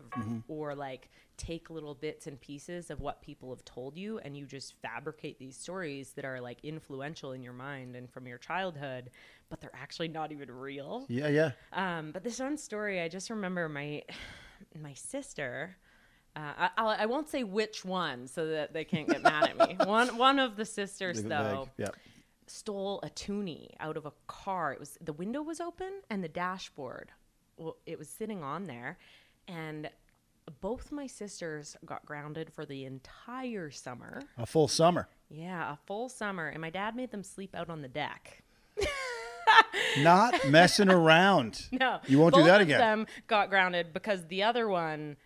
or 0.48 0.74
like 0.74 1.08
take 1.36 1.70
little 1.70 1.94
bits 1.94 2.26
and 2.26 2.40
pieces 2.40 2.90
of 2.90 3.00
what 3.00 3.22
people 3.22 3.50
have 3.50 3.64
told 3.64 3.96
you 3.96 4.18
and 4.18 4.36
you 4.36 4.44
just 4.44 4.74
fabricate 4.82 5.38
these 5.38 5.56
stories 5.56 6.12
that 6.12 6.24
are 6.24 6.40
like 6.40 6.58
influential 6.64 7.32
in 7.32 7.42
your 7.42 7.52
mind 7.52 7.94
and 7.94 8.10
from 8.10 8.26
your 8.26 8.38
childhood 8.38 9.10
but 9.50 9.60
they're 9.60 9.70
actually 9.74 10.08
not 10.08 10.32
even 10.32 10.50
real 10.50 11.04
Yeah, 11.08 11.28
yeah. 11.28 11.50
um, 11.72 12.10
but 12.10 12.24
this 12.24 12.40
one 12.40 12.56
story, 12.56 13.00
I 13.00 13.08
just 13.08 13.30
remember 13.30 13.68
my 13.68 14.02
my 14.80 14.94
sister. 14.94 15.76
Uh, 16.34 16.70
I, 16.78 16.96
I 17.00 17.06
won't 17.06 17.28
say 17.28 17.44
which 17.44 17.84
one, 17.84 18.26
so 18.26 18.46
that 18.46 18.72
they 18.72 18.84
can't 18.84 19.06
get 19.06 19.22
mad 19.22 19.50
at 19.50 19.68
me. 19.68 19.76
One 19.84 20.16
one 20.16 20.38
of 20.38 20.56
the 20.56 20.64
sisters, 20.64 21.18
Leave 21.18 21.28
though. 21.28 21.68
Yeah. 22.52 22.58
stole 22.58 23.00
a 23.02 23.10
toonie 23.10 23.70
out 23.80 23.96
of 23.96 24.06
a 24.06 24.12
car. 24.26 24.72
It 24.72 24.80
was 24.80 24.98
the 25.00 25.12
window 25.12 25.42
was 25.42 25.60
open 25.60 25.92
and 26.10 26.22
the 26.22 26.28
dashboard, 26.28 27.10
well, 27.56 27.76
it 27.86 27.98
was 27.98 28.08
sitting 28.08 28.42
on 28.42 28.64
there, 28.66 28.98
and 29.48 29.90
both 30.60 30.90
my 30.92 31.06
sisters 31.06 31.76
got 31.86 32.04
grounded 32.04 32.52
for 32.52 32.64
the 32.66 32.84
entire 32.84 33.70
summer. 33.70 34.22
A 34.38 34.46
full 34.46 34.68
summer. 34.68 35.08
Yeah, 35.30 35.72
a 35.72 35.76
full 35.86 36.08
summer, 36.08 36.48
and 36.48 36.60
my 36.60 36.70
dad 36.70 36.94
made 36.96 37.10
them 37.10 37.22
sleep 37.22 37.54
out 37.54 37.70
on 37.70 37.80
the 37.82 37.88
deck. 37.88 38.42
Not 39.98 40.48
messing 40.48 40.88
around. 40.88 41.66
No, 41.72 42.00
You 42.06 42.18
won't 42.18 42.34
do 42.34 42.40
both 42.40 42.46
that 42.48 42.60
of 42.60 42.66
again. 42.68 42.78
them 42.80 43.06
got 43.26 43.50
grounded 43.50 43.92
because 43.92 44.26
the 44.26 44.42
other 44.42 44.68
one 44.68 45.16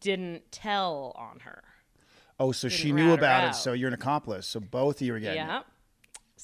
didn't 0.00 0.50
tell 0.52 1.12
on 1.16 1.40
her. 1.40 1.62
Oh, 2.40 2.52
so 2.52 2.68
she 2.68 2.84
Didn't 2.88 2.96
knew 2.96 3.12
about 3.12 3.44
it. 3.44 3.48
out. 3.48 3.56
So 3.56 3.72
you're 3.72 3.88
an 3.88 3.94
accomplice. 3.94 4.46
So 4.46 4.60
both 4.60 5.00
of 5.00 5.06
you 5.06 5.14
are 5.14 5.20
getting 5.20 5.42
it. 5.42 5.62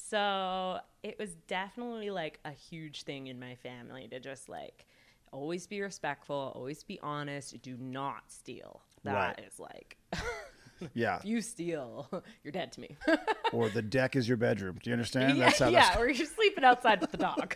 So 0.09 0.79
it 1.03 1.17
was 1.19 1.35
definitely 1.47 2.09
like 2.11 2.39
a 2.45 2.51
huge 2.51 3.03
thing 3.03 3.27
in 3.27 3.39
my 3.39 3.55
family 3.55 4.07
to 4.09 4.19
just 4.19 4.49
like 4.49 4.85
always 5.31 5.67
be 5.67 5.81
respectful, 5.81 6.51
always 6.55 6.83
be 6.83 6.99
honest, 7.01 7.61
do 7.61 7.75
not 7.79 8.23
steal. 8.31 8.81
That 9.03 9.39
is 9.45 9.59
Right. 9.59 9.69
like 9.71 9.97
Yeah. 10.93 11.17
if 11.17 11.25
you 11.25 11.41
steal, 11.41 12.07
you're 12.43 12.51
dead 12.51 12.71
to 12.73 12.81
me. 12.81 12.97
or 13.53 13.69
the 13.69 13.81
deck 13.81 14.15
is 14.15 14.27
your 14.27 14.37
bedroom. 14.37 14.77
Do 14.83 14.89
you 14.89 14.93
understand? 14.93 15.37
yeah, 15.37 15.45
That's 15.45 15.59
how 15.59 15.69
yeah, 15.69 15.81
that's 15.89 15.97
or 15.97 16.09
you're 16.09 16.27
sleeping 16.27 16.63
outside 16.63 17.01
with 17.01 17.11
the 17.11 17.17
dog. 17.17 17.55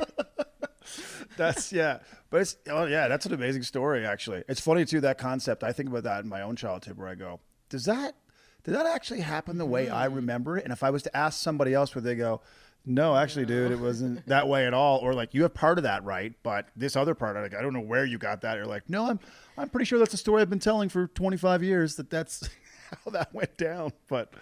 That's 1.37 1.71
yeah, 1.71 1.99
but 2.31 2.41
it's 2.41 2.57
oh 2.67 2.85
yeah, 2.85 3.07
that's 3.07 3.25
an 3.25 3.33
amazing 3.33 3.63
story. 3.63 4.05
Actually, 4.05 4.43
it's 4.47 4.59
funny 4.61 4.85
too 4.85 5.01
that 5.01 5.17
concept. 5.17 5.63
I 5.63 5.71
think 5.71 5.89
about 5.89 6.03
that 6.03 6.23
in 6.23 6.29
my 6.29 6.41
own 6.41 6.55
childhood, 6.55 6.97
where 6.97 7.07
I 7.07 7.15
go, 7.15 7.39
does 7.69 7.85
that 7.85 8.15
did 8.63 8.73
that 8.75 8.85
actually 8.85 9.21
happen 9.21 9.57
the 9.57 9.65
way 9.65 9.89
I 9.89 10.05
remember 10.05 10.57
it? 10.57 10.63
And 10.63 10.73
if 10.73 10.83
I 10.83 10.89
was 10.89 11.03
to 11.03 11.17
ask 11.17 11.41
somebody 11.41 11.73
else, 11.73 11.95
would 11.95 12.03
they 12.03 12.15
go, 12.15 12.41
no, 12.85 13.15
actually, 13.15 13.45
dude, 13.45 13.71
it 13.71 13.79
wasn't 13.79 14.25
that 14.27 14.47
way 14.47 14.65
at 14.65 14.73
all, 14.73 14.99
or 14.99 15.13
like 15.13 15.33
you 15.33 15.43
have 15.43 15.53
part 15.53 15.77
of 15.77 15.83
that 15.83 16.03
right, 16.03 16.33
but 16.43 16.67
this 16.75 16.95
other 16.95 17.13
part, 17.13 17.35
like 17.35 17.53
I 17.53 17.61
don't 17.61 17.73
know 17.73 17.81
where 17.81 18.05
you 18.05 18.17
got 18.17 18.41
that. 18.41 18.55
You're 18.55 18.65
like, 18.65 18.89
no, 18.89 19.09
I'm 19.09 19.19
I'm 19.57 19.69
pretty 19.69 19.85
sure 19.85 19.99
that's 19.99 20.13
a 20.13 20.17
story 20.17 20.41
I've 20.41 20.49
been 20.49 20.59
telling 20.59 20.89
for 20.89 21.07
25 21.07 21.61
years 21.61 21.95
that 21.95 22.09
that's 22.09 22.49
how 23.05 23.11
that 23.11 23.33
went 23.33 23.57
down, 23.57 23.93
but. 24.07 24.33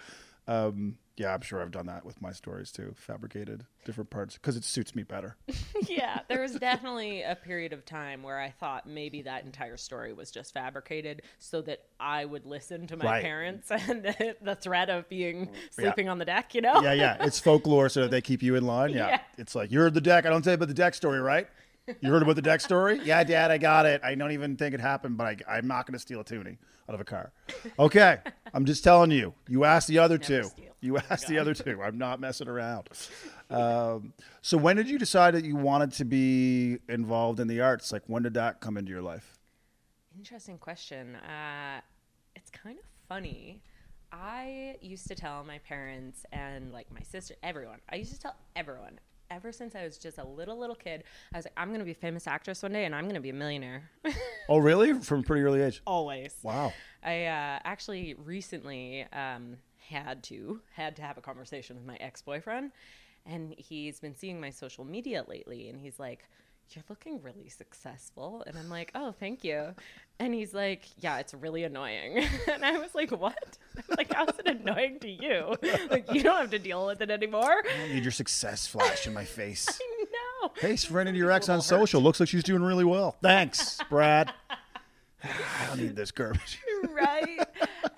Um, 0.46 0.96
yeah, 1.18 1.34
I'm 1.34 1.40
sure 1.40 1.60
I've 1.60 1.70
done 1.70 1.86
that 1.86 2.04
with 2.04 2.20
my 2.22 2.32
stories 2.32 2.70
too, 2.70 2.94
fabricated 2.96 3.64
different 3.84 4.10
parts 4.10 4.34
because 4.34 4.56
it 4.56 4.64
suits 4.64 4.94
me 4.94 5.02
better. 5.02 5.36
yeah, 5.88 6.20
there 6.28 6.40
was 6.42 6.52
definitely 6.52 7.22
a 7.22 7.34
period 7.34 7.72
of 7.72 7.84
time 7.84 8.22
where 8.22 8.38
I 8.38 8.50
thought 8.50 8.86
maybe 8.88 9.22
that 9.22 9.44
entire 9.44 9.76
story 9.76 10.12
was 10.12 10.30
just 10.30 10.52
fabricated 10.54 11.22
so 11.38 11.60
that 11.62 11.80
I 11.98 12.24
would 12.24 12.46
listen 12.46 12.86
to 12.88 12.96
my 12.96 13.04
Right. 13.04 13.22
parents 13.22 13.70
and 13.70 14.02
the, 14.04 14.36
the 14.42 14.54
threat 14.54 14.90
of 14.90 15.08
being 15.08 15.48
sleeping 15.70 16.08
on 16.08 16.18
the 16.18 16.24
deck, 16.24 16.54
you 16.54 16.60
know? 16.60 16.80
yeah, 16.82 16.92
yeah. 16.92 17.16
It's 17.24 17.40
folklore 17.40 17.88
so 17.88 18.02
that 18.02 18.10
they 18.10 18.20
keep 18.20 18.42
you 18.42 18.54
in 18.54 18.64
line. 18.66 18.90
Yeah. 18.90 19.08
Yeah. 19.08 19.20
It's 19.38 19.54
like, 19.54 19.70
you 19.72 19.80
heard 19.80 19.94
the 19.94 20.00
deck. 20.00 20.26
I 20.26 20.30
don't 20.30 20.42
tell 20.42 20.52
you 20.52 20.56
about 20.56 20.68
the 20.68 20.74
deck 20.74 20.94
story, 20.94 21.20
right? 21.20 21.48
You 22.02 22.10
heard 22.10 22.20
about 22.22 22.36
the 22.36 22.42
deck 22.42 22.60
story? 22.60 23.00
Yeah, 23.02 23.24
Dad, 23.24 23.50
I 23.50 23.56
got 23.56 23.86
it. 23.86 24.02
I 24.04 24.14
don't 24.14 24.32
even 24.32 24.56
think 24.58 24.74
it 24.74 24.80
happened, 24.80 25.16
but 25.16 25.26
I, 25.26 25.56
I'm 25.56 25.66
not 25.66 25.86
going 25.86 25.94
to 25.94 25.98
steal 25.98 26.20
a 26.20 26.24
toonie 26.24 26.58
out 26.86 26.94
of 26.94 27.00
a 27.00 27.04
car. 27.04 27.32
Okay. 27.78 28.18
I'm 28.52 28.66
just 28.66 28.84
telling 28.84 29.10
you. 29.10 29.32
You 29.48 29.64
asked 29.64 29.88
the 29.88 29.98
other 29.98 30.18
two. 30.18 30.42
steal. 30.42 30.67
You 30.80 30.98
asked 31.10 31.26
the 31.26 31.38
other 31.38 31.54
two. 31.54 31.82
I'm 31.82 31.98
not 31.98 32.20
messing 32.20 32.48
around. 32.48 32.88
Um, 33.50 34.12
so 34.42 34.56
when 34.56 34.76
did 34.76 34.88
you 34.88 34.98
decide 34.98 35.34
that 35.34 35.44
you 35.44 35.56
wanted 35.56 35.92
to 35.94 36.04
be 36.04 36.78
involved 36.88 37.40
in 37.40 37.48
the 37.48 37.60
arts? 37.60 37.92
Like, 37.92 38.02
when 38.06 38.22
did 38.22 38.34
that 38.34 38.60
come 38.60 38.76
into 38.76 38.90
your 38.90 39.02
life? 39.02 39.38
Interesting 40.16 40.58
question. 40.58 41.16
Uh, 41.16 41.80
it's 42.36 42.50
kind 42.50 42.78
of 42.78 42.84
funny. 43.08 43.62
I 44.12 44.76
used 44.80 45.06
to 45.08 45.14
tell 45.14 45.44
my 45.44 45.58
parents 45.58 46.24
and 46.32 46.72
like 46.72 46.90
my 46.92 47.02
sister, 47.02 47.34
everyone. 47.42 47.78
I 47.90 47.96
used 47.96 48.12
to 48.14 48.20
tell 48.20 48.36
everyone. 48.56 49.00
Ever 49.30 49.52
since 49.52 49.74
I 49.74 49.84
was 49.84 49.98
just 49.98 50.16
a 50.16 50.24
little 50.24 50.58
little 50.58 50.74
kid, 50.74 51.04
I 51.34 51.36
was 51.36 51.44
like, 51.44 51.52
I'm 51.58 51.70
gonna 51.70 51.84
be 51.84 51.90
a 51.90 51.94
famous 51.94 52.26
actress 52.26 52.62
one 52.62 52.72
day, 52.72 52.86
and 52.86 52.94
I'm 52.94 53.06
gonna 53.06 53.20
be 53.20 53.28
a 53.28 53.34
millionaire. 53.34 53.90
Oh, 54.50 54.56
really? 54.56 54.94
From 54.94 55.20
a 55.20 55.22
pretty 55.22 55.42
early 55.42 55.60
age? 55.60 55.82
Always. 55.86 56.34
Wow. 56.42 56.72
I 57.02 57.26
uh, 57.26 57.58
actually 57.64 58.14
recently 58.14 59.04
um, 59.12 59.58
had 59.88 60.22
to 60.24 60.60
had 60.74 60.96
to 60.96 61.02
have 61.02 61.18
a 61.18 61.20
conversation 61.20 61.76
with 61.76 61.84
my 61.86 61.96
ex 61.96 62.22
boyfriend, 62.22 62.72
and 63.26 63.54
he's 63.56 64.00
been 64.00 64.14
seeing 64.14 64.40
my 64.40 64.50
social 64.50 64.84
media 64.84 65.24
lately, 65.26 65.68
and 65.68 65.80
he's 65.80 65.98
like, 65.98 66.28
"You're 66.70 66.84
looking 66.88 67.20
really 67.22 67.48
successful," 67.48 68.42
and 68.46 68.56
I'm 68.58 68.68
like, 68.68 68.90
"Oh, 68.94 69.12
thank 69.12 69.44
you," 69.44 69.74
and 70.18 70.34
he's 70.34 70.54
like, 70.54 70.82
"Yeah, 70.98 71.18
it's 71.18 71.34
really 71.34 71.64
annoying," 71.64 72.24
and 72.52 72.64
I 72.64 72.78
was 72.78 72.94
like, 72.94 73.10
"What?" 73.10 73.58
I'm 73.76 73.96
like, 73.96 74.12
"How's 74.12 74.38
it 74.38 74.46
annoying 74.46 75.00
to 75.00 75.10
you? 75.10 75.56
Like, 75.90 76.12
you 76.12 76.22
don't 76.22 76.40
have 76.40 76.50
to 76.50 76.58
deal 76.58 76.86
with 76.86 77.00
it 77.00 77.10
anymore." 77.10 77.62
I 77.74 77.78
don't 77.78 77.94
need 77.94 78.02
your 78.04 78.12
success 78.12 78.66
flash 78.66 79.06
in 79.06 79.14
my 79.14 79.24
face. 79.24 79.66
no. 80.42 80.52
Hey, 80.60 80.76
friend 80.76 81.16
your 81.16 81.30
ex 81.30 81.48
on 81.48 81.62
social. 81.62 82.00
Looks 82.00 82.20
like 82.20 82.28
she's 82.28 82.44
doing 82.44 82.62
really 82.62 82.84
well. 82.84 83.16
Thanks, 83.22 83.78
Brad. 83.88 84.32
I 85.24 85.66
don't 85.66 85.80
need 85.80 85.96
this 85.96 86.10
garbage. 86.10 86.60
right? 86.90 87.44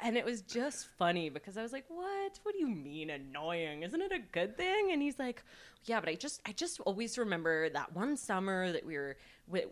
And 0.03 0.17
it 0.17 0.25
was 0.25 0.43
just 0.43 0.89
funny 0.99 1.29
because 1.29 1.57
I 1.57 1.63
was 1.63 1.73
like, 1.73 1.85
"What? 1.89 2.39
What 2.43 2.53
do 2.53 2.59
you 2.59 2.69
mean 2.69 3.11
annoying? 3.11 3.83
Isn't 3.83 4.01
it 4.01 4.13
a 4.13 4.19
good 4.19 4.57
thing?" 4.57 4.93
And 4.93 5.03
he's 5.03 5.19
like, 5.19 5.43
"Yeah, 5.85 6.01
but 6.01 6.09
I 6.09 6.15
just 6.15 6.41
I 6.47 6.53
just 6.53 6.81
always 6.81 7.19
remember 7.19 7.69
that 7.71 7.93
one 7.95 8.17
summer 8.17 8.73
that 8.73 8.85
we 8.85 8.97
were 8.97 9.17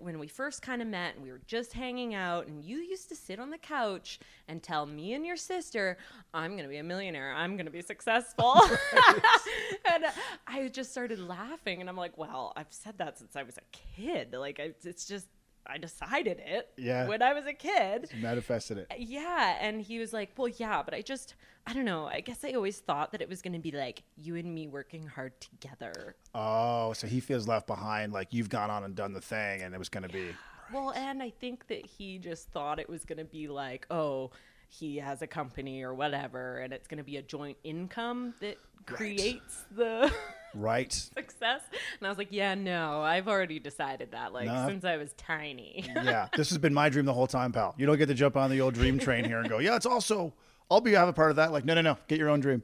when 0.00 0.18
we 0.18 0.26
first 0.26 0.60
kind 0.60 0.82
of 0.82 0.88
met 0.88 1.14
and 1.14 1.22
we 1.22 1.30
were 1.30 1.40
just 1.46 1.72
hanging 1.72 2.14
out 2.14 2.48
and 2.48 2.64
you 2.64 2.78
used 2.78 3.08
to 3.08 3.14
sit 3.16 3.38
on 3.38 3.50
the 3.50 3.58
couch 3.58 4.18
and 4.48 4.60
tell 4.62 4.86
me 4.86 5.14
and 5.14 5.24
your 5.24 5.36
sister, 5.36 5.96
"I'm 6.34 6.52
going 6.52 6.64
to 6.64 6.68
be 6.68 6.78
a 6.78 6.82
millionaire. 6.82 7.32
I'm 7.34 7.56
going 7.56 7.66
to 7.66 7.72
be 7.72 7.82
successful." 7.82 8.54
and 9.92 10.04
I 10.46 10.68
just 10.68 10.90
started 10.90 11.20
laughing 11.20 11.80
and 11.80 11.88
I'm 11.88 11.96
like, 11.96 12.18
"Well, 12.18 12.52
I've 12.54 12.66
said 12.70 12.98
that 12.98 13.18
since 13.18 13.34
I 13.34 13.44
was 13.44 13.56
a 13.56 13.96
kid. 13.96 14.34
Like 14.34 14.60
I, 14.60 14.74
it's 14.84 15.06
just 15.06 15.28
I 15.66 15.78
decided 15.78 16.40
it 16.44 16.70
Yeah. 16.76 17.06
when 17.06 17.22
I 17.22 17.32
was 17.32 17.46
a 17.46 17.52
kid." 17.52 18.10
Manifested 18.20 18.78
it. 18.78 18.92
Yeah, 18.98 19.56
and 19.60 19.80
he 19.82 19.98
was 19.98 20.12
like, 20.12 20.30
"Well, 20.36 20.48
yeah, 20.48 20.82
but 20.82 20.94
I 20.94 21.02
just 21.02 21.34
I 21.66 21.72
don't 21.74 21.84
know. 21.84 22.06
I 22.06 22.20
guess 22.20 22.44
I 22.44 22.52
always 22.52 22.78
thought 22.80 23.12
that 23.12 23.20
it 23.20 23.28
was 23.28 23.42
going 23.42 23.52
to 23.52 23.58
be 23.58 23.70
like 23.72 24.02
you 24.16 24.36
and 24.36 24.54
me 24.54 24.68
working 24.68 25.06
hard 25.06 25.32
together." 25.40 26.16
Oh, 26.34 26.92
so 26.94 27.06
he 27.06 27.20
feels 27.20 27.46
left 27.46 27.66
behind. 27.66 28.12
Like 28.12 28.28
you've 28.32 28.48
gone 28.48 28.70
on 28.70 28.84
and 28.84 28.94
done 28.94 29.12
the 29.12 29.20
thing, 29.20 29.62
and 29.62 29.74
it 29.74 29.78
was 29.78 29.88
going 29.88 30.04
to 30.04 30.08
be. 30.08 30.28
Well, 30.72 30.90
and 30.90 31.22
I 31.22 31.30
think 31.30 31.66
that 31.68 31.84
he 31.86 32.18
just 32.18 32.48
thought 32.50 32.78
it 32.78 32.88
was 32.88 33.04
going 33.04 33.18
to 33.18 33.24
be 33.24 33.48
like, 33.48 33.86
"Oh, 33.90 34.30
he 34.70 34.96
has 34.98 35.22
a 35.22 35.26
company 35.26 35.82
or 35.82 35.94
whatever 35.94 36.58
and 36.58 36.74
it's 36.74 36.86
going 36.86 36.98
to 36.98 37.02
be 37.04 37.16
a 37.16 37.22
joint 37.22 37.56
income 37.64 38.34
that 38.40 38.58
creates 38.84 39.64
the 39.74 40.12
Right. 40.54 40.92
success." 40.92 41.62
And 41.98 42.06
I 42.06 42.08
was 42.08 42.18
like, 42.18 42.28
"Yeah, 42.30 42.54
no. 42.54 43.02
I've 43.02 43.28
already 43.28 43.58
decided 43.58 44.12
that 44.12 44.32
like 44.32 44.46
No. 44.46 44.66
since 44.68 44.84
I 44.84 44.96
was 44.96 45.12
tiny." 45.14 45.84
Yeah. 45.94 46.28
This 46.36 46.48
has 46.50 46.58
been 46.58 46.74
my 46.74 46.88
dream 46.88 47.04
the 47.04 47.12
whole 47.14 47.26
time, 47.26 47.52
pal. 47.52 47.74
You 47.76 47.86
don't 47.86 47.98
get 47.98 48.06
to 48.06 48.14
jump 48.14 48.36
on 48.36 48.50
the 48.50 48.60
old 48.60 48.74
dream 48.74 48.98
train 48.98 49.24
here 49.24 49.38
and 49.40 49.48
go, 49.48 49.58
yeah, 49.58 49.76
it's 49.76 49.86
also, 49.86 50.32
I'll 50.70 50.80
be, 50.80 50.92
have 50.92 51.08
a 51.08 51.12
part 51.12 51.30
of 51.30 51.36
that. 51.36 51.52
Like, 51.52 51.64
no, 51.64 51.74
no, 51.74 51.80
no. 51.82 51.98
Get 52.06 52.18
your 52.18 52.28
own 52.30 52.40
dream. 52.40 52.62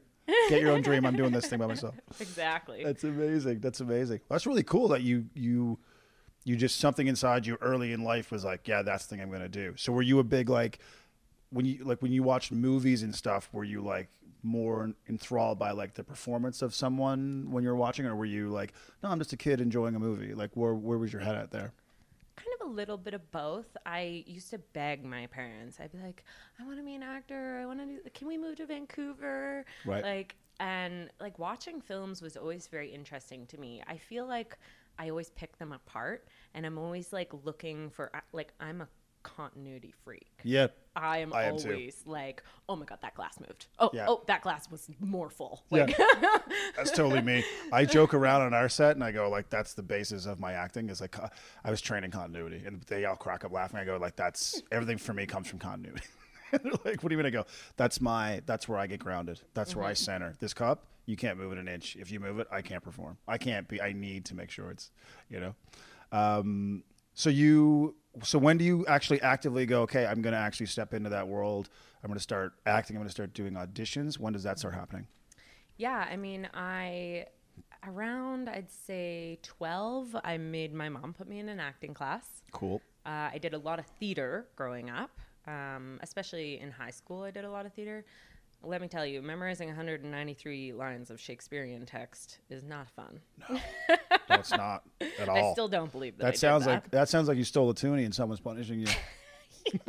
Get 0.48 0.60
your 0.62 0.70
own 0.70 0.80
dream. 0.82 1.04
I'm 1.04 1.16
doing 1.16 1.32
this 1.32 1.46
thing 1.46 1.58
by 1.58 1.66
myself. 1.66 1.94
exactly. 2.20 2.82
That's 2.82 3.04
amazing. 3.04 3.60
That's 3.60 3.80
amazing. 3.80 4.20
That's 4.30 4.46
really 4.46 4.62
cool 4.62 4.88
that 4.88 5.02
you 5.02 5.26
you 5.34 5.78
you 6.44 6.56
just 6.56 6.78
something 6.78 7.06
inside 7.06 7.46
you 7.46 7.58
early 7.60 7.92
in 7.92 8.04
life 8.04 8.30
was 8.30 8.44
like, 8.44 8.66
yeah, 8.66 8.82
that's 8.82 9.04
the 9.06 9.10
thing 9.16 9.22
I'm 9.22 9.30
gonna 9.30 9.48
do. 9.48 9.74
So 9.76 9.92
were 9.92 10.02
you 10.02 10.18
a 10.20 10.24
big 10.24 10.48
like 10.48 10.78
when 11.50 11.66
you 11.66 11.84
like 11.84 12.00
when 12.00 12.12
you 12.12 12.22
watched 12.22 12.52
movies 12.52 13.02
and 13.02 13.14
stuff, 13.14 13.48
were 13.52 13.64
you 13.64 13.82
like 13.82 14.08
more 14.44 14.92
enthralled 15.08 15.58
by 15.58 15.72
like 15.72 15.94
the 15.94 16.04
performance 16.04 16.62
of 16.62 16.74
someone 16.74 17.50
when 17.50 17.64
you 17.64 17.70
were 17.70 17.76
watching, 17.76 18.06
or 18.06 18.14
were 18.14 18.24
you 18.24 18.50
like, 18.50 18.72
no, 19.02 19.08
I'm 19.08 19.18
just 19.18 19.32
a 19.32 19.36
kid 19.36 19.60
enjoying 19.60 19.94
a 19.94 20.00
movie? 20.00 20.34
Like 20.34 20.50
where 20.54 20.74
where 20.74 20.98
was 20.98 21.12
your 21.12 21.22
head 21.22 21.34
at 21.34 21.50
there? 21.50 21.72
kind 22.36 22.48
of 22.60 22.68
a 22.68 22.70
little 22.70 22.98
bit 22.98 23.14
of 23.14 23.30
both. 23.30 23.76
I 23.86 24.24
used 24.26 24.50
to 24.50 24.58
beg 24.58 25.04
my 25.04 25.26
parents. 25.26 25.78
I'd 25.80 25.92
be 25.92 25.98
like, 25.98 26.24
I 26.60 26.64
want 26.64 26.78
to 26.78 26.84
be 26.84 26.94
an 26.94 27.02
actor. 27.02 27.58
I 27.62 27.66
want 27.66 27.80
to 27.80 27.86
do, 27.86 28.00
can 28.12 28.28
we 28.28 28.38
move 28.38 28.56
to 28.56 28.66
Vancouver? 28.66 29.64
Right. 29.84 30.02
Like, 30.02 30.36
and 30.60 31.10
like 31.20 31.38
watching 31.38 31.80
films 31.80 32.22
was 32.22 32.36
always 32.36 32.66
very 32.66 32.90
interesting 32.90 33.46
to 33.46 33.58
me. 33.58 33.82
I 33.86 33.96
feel 33.96 34.26
like 34.26 34.56
I 34.98 35.10
always 35.10 35.30
pick 35.30 35.58
them 35.58 35.72
apart, 35.72 36.28
and 36.54 36.64
I'm 36.64 36.78
always 36.78 37.12
like 37.12 37.32
looking 37.44 37.90
for 37.90 38.12
like 38.32 38.52
I'm 38.60 38.80
a 38.80 38.88
continuity 39.36 39.92
freak. 40.04 40.26
Yep. 40.42 40.76
I 40.96 41.18
am 41.18 41.32
I 41.32 41.44
am 41.44 41.54
always 41.54 42.02
like, 42.06 42.42
oh 42.68 42.76
my 42.76 42.84
god, 42.84 42.98
that 43.02 43.14
glass 43.14 43.40
moved. 43.40 43.66
Oh, 43.78 43.90
Yeah. 43.92 44.06
oh, 44.08 44.22
that 44.26 44.42
glass 44.42 44.70
was 44.70 44.88
more 45.00 45.28
full. 45.30 45.64
Yeah. 45.70 45.86
That's 46.76 46.90
totally 46.92 47.20
me. 47.22 47.44
I 47.72 47.84
joke 47.84 48.14
around 48.14 48.42
on 48.42 48.54
our 48.54 48.68
set 48.68 48.94
and 48.94 49.02
I 49.02 49.10
go 49.12 49.28
like, 49.28 49.50
that's 49.50 49.74
the 49.74 49.82
basis 49.82 50.26
of 50.26 50.38
my 50.40 50.52
acting 50.52 50.88
is 50.90 51.00
like, 51.00 51.18
uh, 51.18 51.28
I 51.64 51.70
was 51.70 51.80
training 51.80 52.10
continuity 52.10 52.62
and 52.64 52.82
they 52.82 53.04
all 53.04 53.16
crack 53.16 53.44
up 53.44 53.52
laughing. 53.52 53.78
I 53.80 53.84
go 53.84 53.96
like, 53.96 54.16
that's 54.16 54.62
everything 54.70 54.98
for 54.98 55.12
me 55.14 55.26
comes 55.26 55.48
from 55.48 55.58
continuity. 55.58 56.06
and 56.52 56.60
they're 56.64 56.72
like, 56.84 57.02
what 57.02 57.08
do 57.08 57.14
you 57.14 57.16
mean? 57.18 57.26
I 57.26 57.30
go, 57.30 57.44
that's 57.76 58.00
my, 58.00 58.40
that's 58.46 58.68
where 58.68 58.78
I 58.78 58.86
get 58.86 59.00
grounded. 59.00 59.40
That's 59.54 59.74
where 59.74 59.84
I 59.84 59.94
center 59.94 60.34
this 60.38 60.54
cup. 60.54 60.86
You 61.06 61.16
can't 61.16 61.38
move 61.38 61.52
it 61.52 61.58
an 61.58 61.68
inch. 61.68 61.96
If 61.96 62.10
you 62.10 62.20
move 62.20 62.38
it, 62.38 62.46
I 62.50 62.62
can't 62.62 62.82
perform. 62.82 63.18
I 63.28 63.36
can't 63.36 63.68
be, 63.68 63.80
I 63.82 63.92
need 63.92 64.24
to 64.26 64.34
make 64.34 64.50
sure 64.50 64.70
it's, 64.70 64.90
you 65.28 65.40
know, 65.40 65.54
um, 66.12 66.82
so 67.14 67.30
you, 67.30 67.94
so 68.22 68.38
when 68.38 68.58
do 68.58 68.64
you 68.64 68.86
actually 68.86 69.20
actively 69.22 69.66
go, 69.66 69.82
okay, 69.82 70.06
I'm 70.06 70.22
going 70.22 70.34
to 70.34 70.38
actually 70.38 70.66
step 70.66 70.94
into 70.94 71.10
that 71.10 71.26
world. 71.26 71.68
I'm 72.02 72.08
going 72.08 72.18
to 72.18 72.22
start 72.22 72.52
acting. 72.66 72.96
I'm 72.96 73.00
going 73.00 73.08
to 73.08 73.12
start 73.12 73.34
doing 73.34 73.54
auditions. 73.54 74.18
When 74.18 74.32
does 74.32 74.42
that 74.44 74.58
start 74.58 74.74
happening? 74.74 75.06
yeah, 75.76 76.06
I 76.10 76.16
mean, 76.16 76.48
I 76.54 77.26
around 77.86 78.48
I'd 78.48 78.70
say 78.70 79.38
12, 79.42 80.16
I 80.24 80.38
made 80.38 80.72
my 80.72 80.88
mom 80.88 81.12
put 81.12 81.28
me 81.28 81.38
in 81.38 81.48
an 81.48 81.60
acting 81.60 81.94
class. 81.94 82.42
Cool. 82.52 82.80
Uh, 83.04 83.30
I 83.32 83.38
did 83.38 83.54
a 83.54 83.58
lot 83.58 83.78
of 83.78 83.86
theater 84.00 84.46
growing 84.56 84.88
up, 84.88 85.18
um, 85.46 85.98
especially 86.02 86.60
in 86.60 86.70
high 86.70 86.90
school. 86.90 87.22
I 87.22 87.30
did 87.30 87.44
a 87.44 87.50
lot 87.50 87.66
of 87.66 87.74
theater. 87.74 88.04
Let 88.66 88.80
me 88.80 88.88
tell 88.88 89.04
you, 89.04 89.20
memorizing 89.22 89.68
193 89.68 90.72
lines 90.72 91.10
of 91.10 91.20
Shakespearean 91.20 91.86
text 91.86 92.38
is 92.50 92.64
not 92.64 92.88
fun. 92.90 93.20
No, 93.48 93.58
it's 94.30 94.50
not 94.50 94.82
at 95.20 95.28
all. 95.28 95.50
I 95.50 95.52
still 95.52 95.68
don't 95.68 95.92
believe 95.92 96.16
that. 96.18 96.24
I 96.24 96.26
that 96.28 96.32
did 96.32 96.38
sounds 96.40 96.64
that. 96.64 96.70
like 96.70 96.90
that 96.90 97.08
sounds 97.08 97.28
like 97.28 97.36
you 97.36 97.44
stole 97.44 97.70
a 97.70 97.74
toonie 97.74 98.04
and 98.04 98.14
someone's 98.14 98.40
punishing 98.40 98.80
you. 98.80 98.86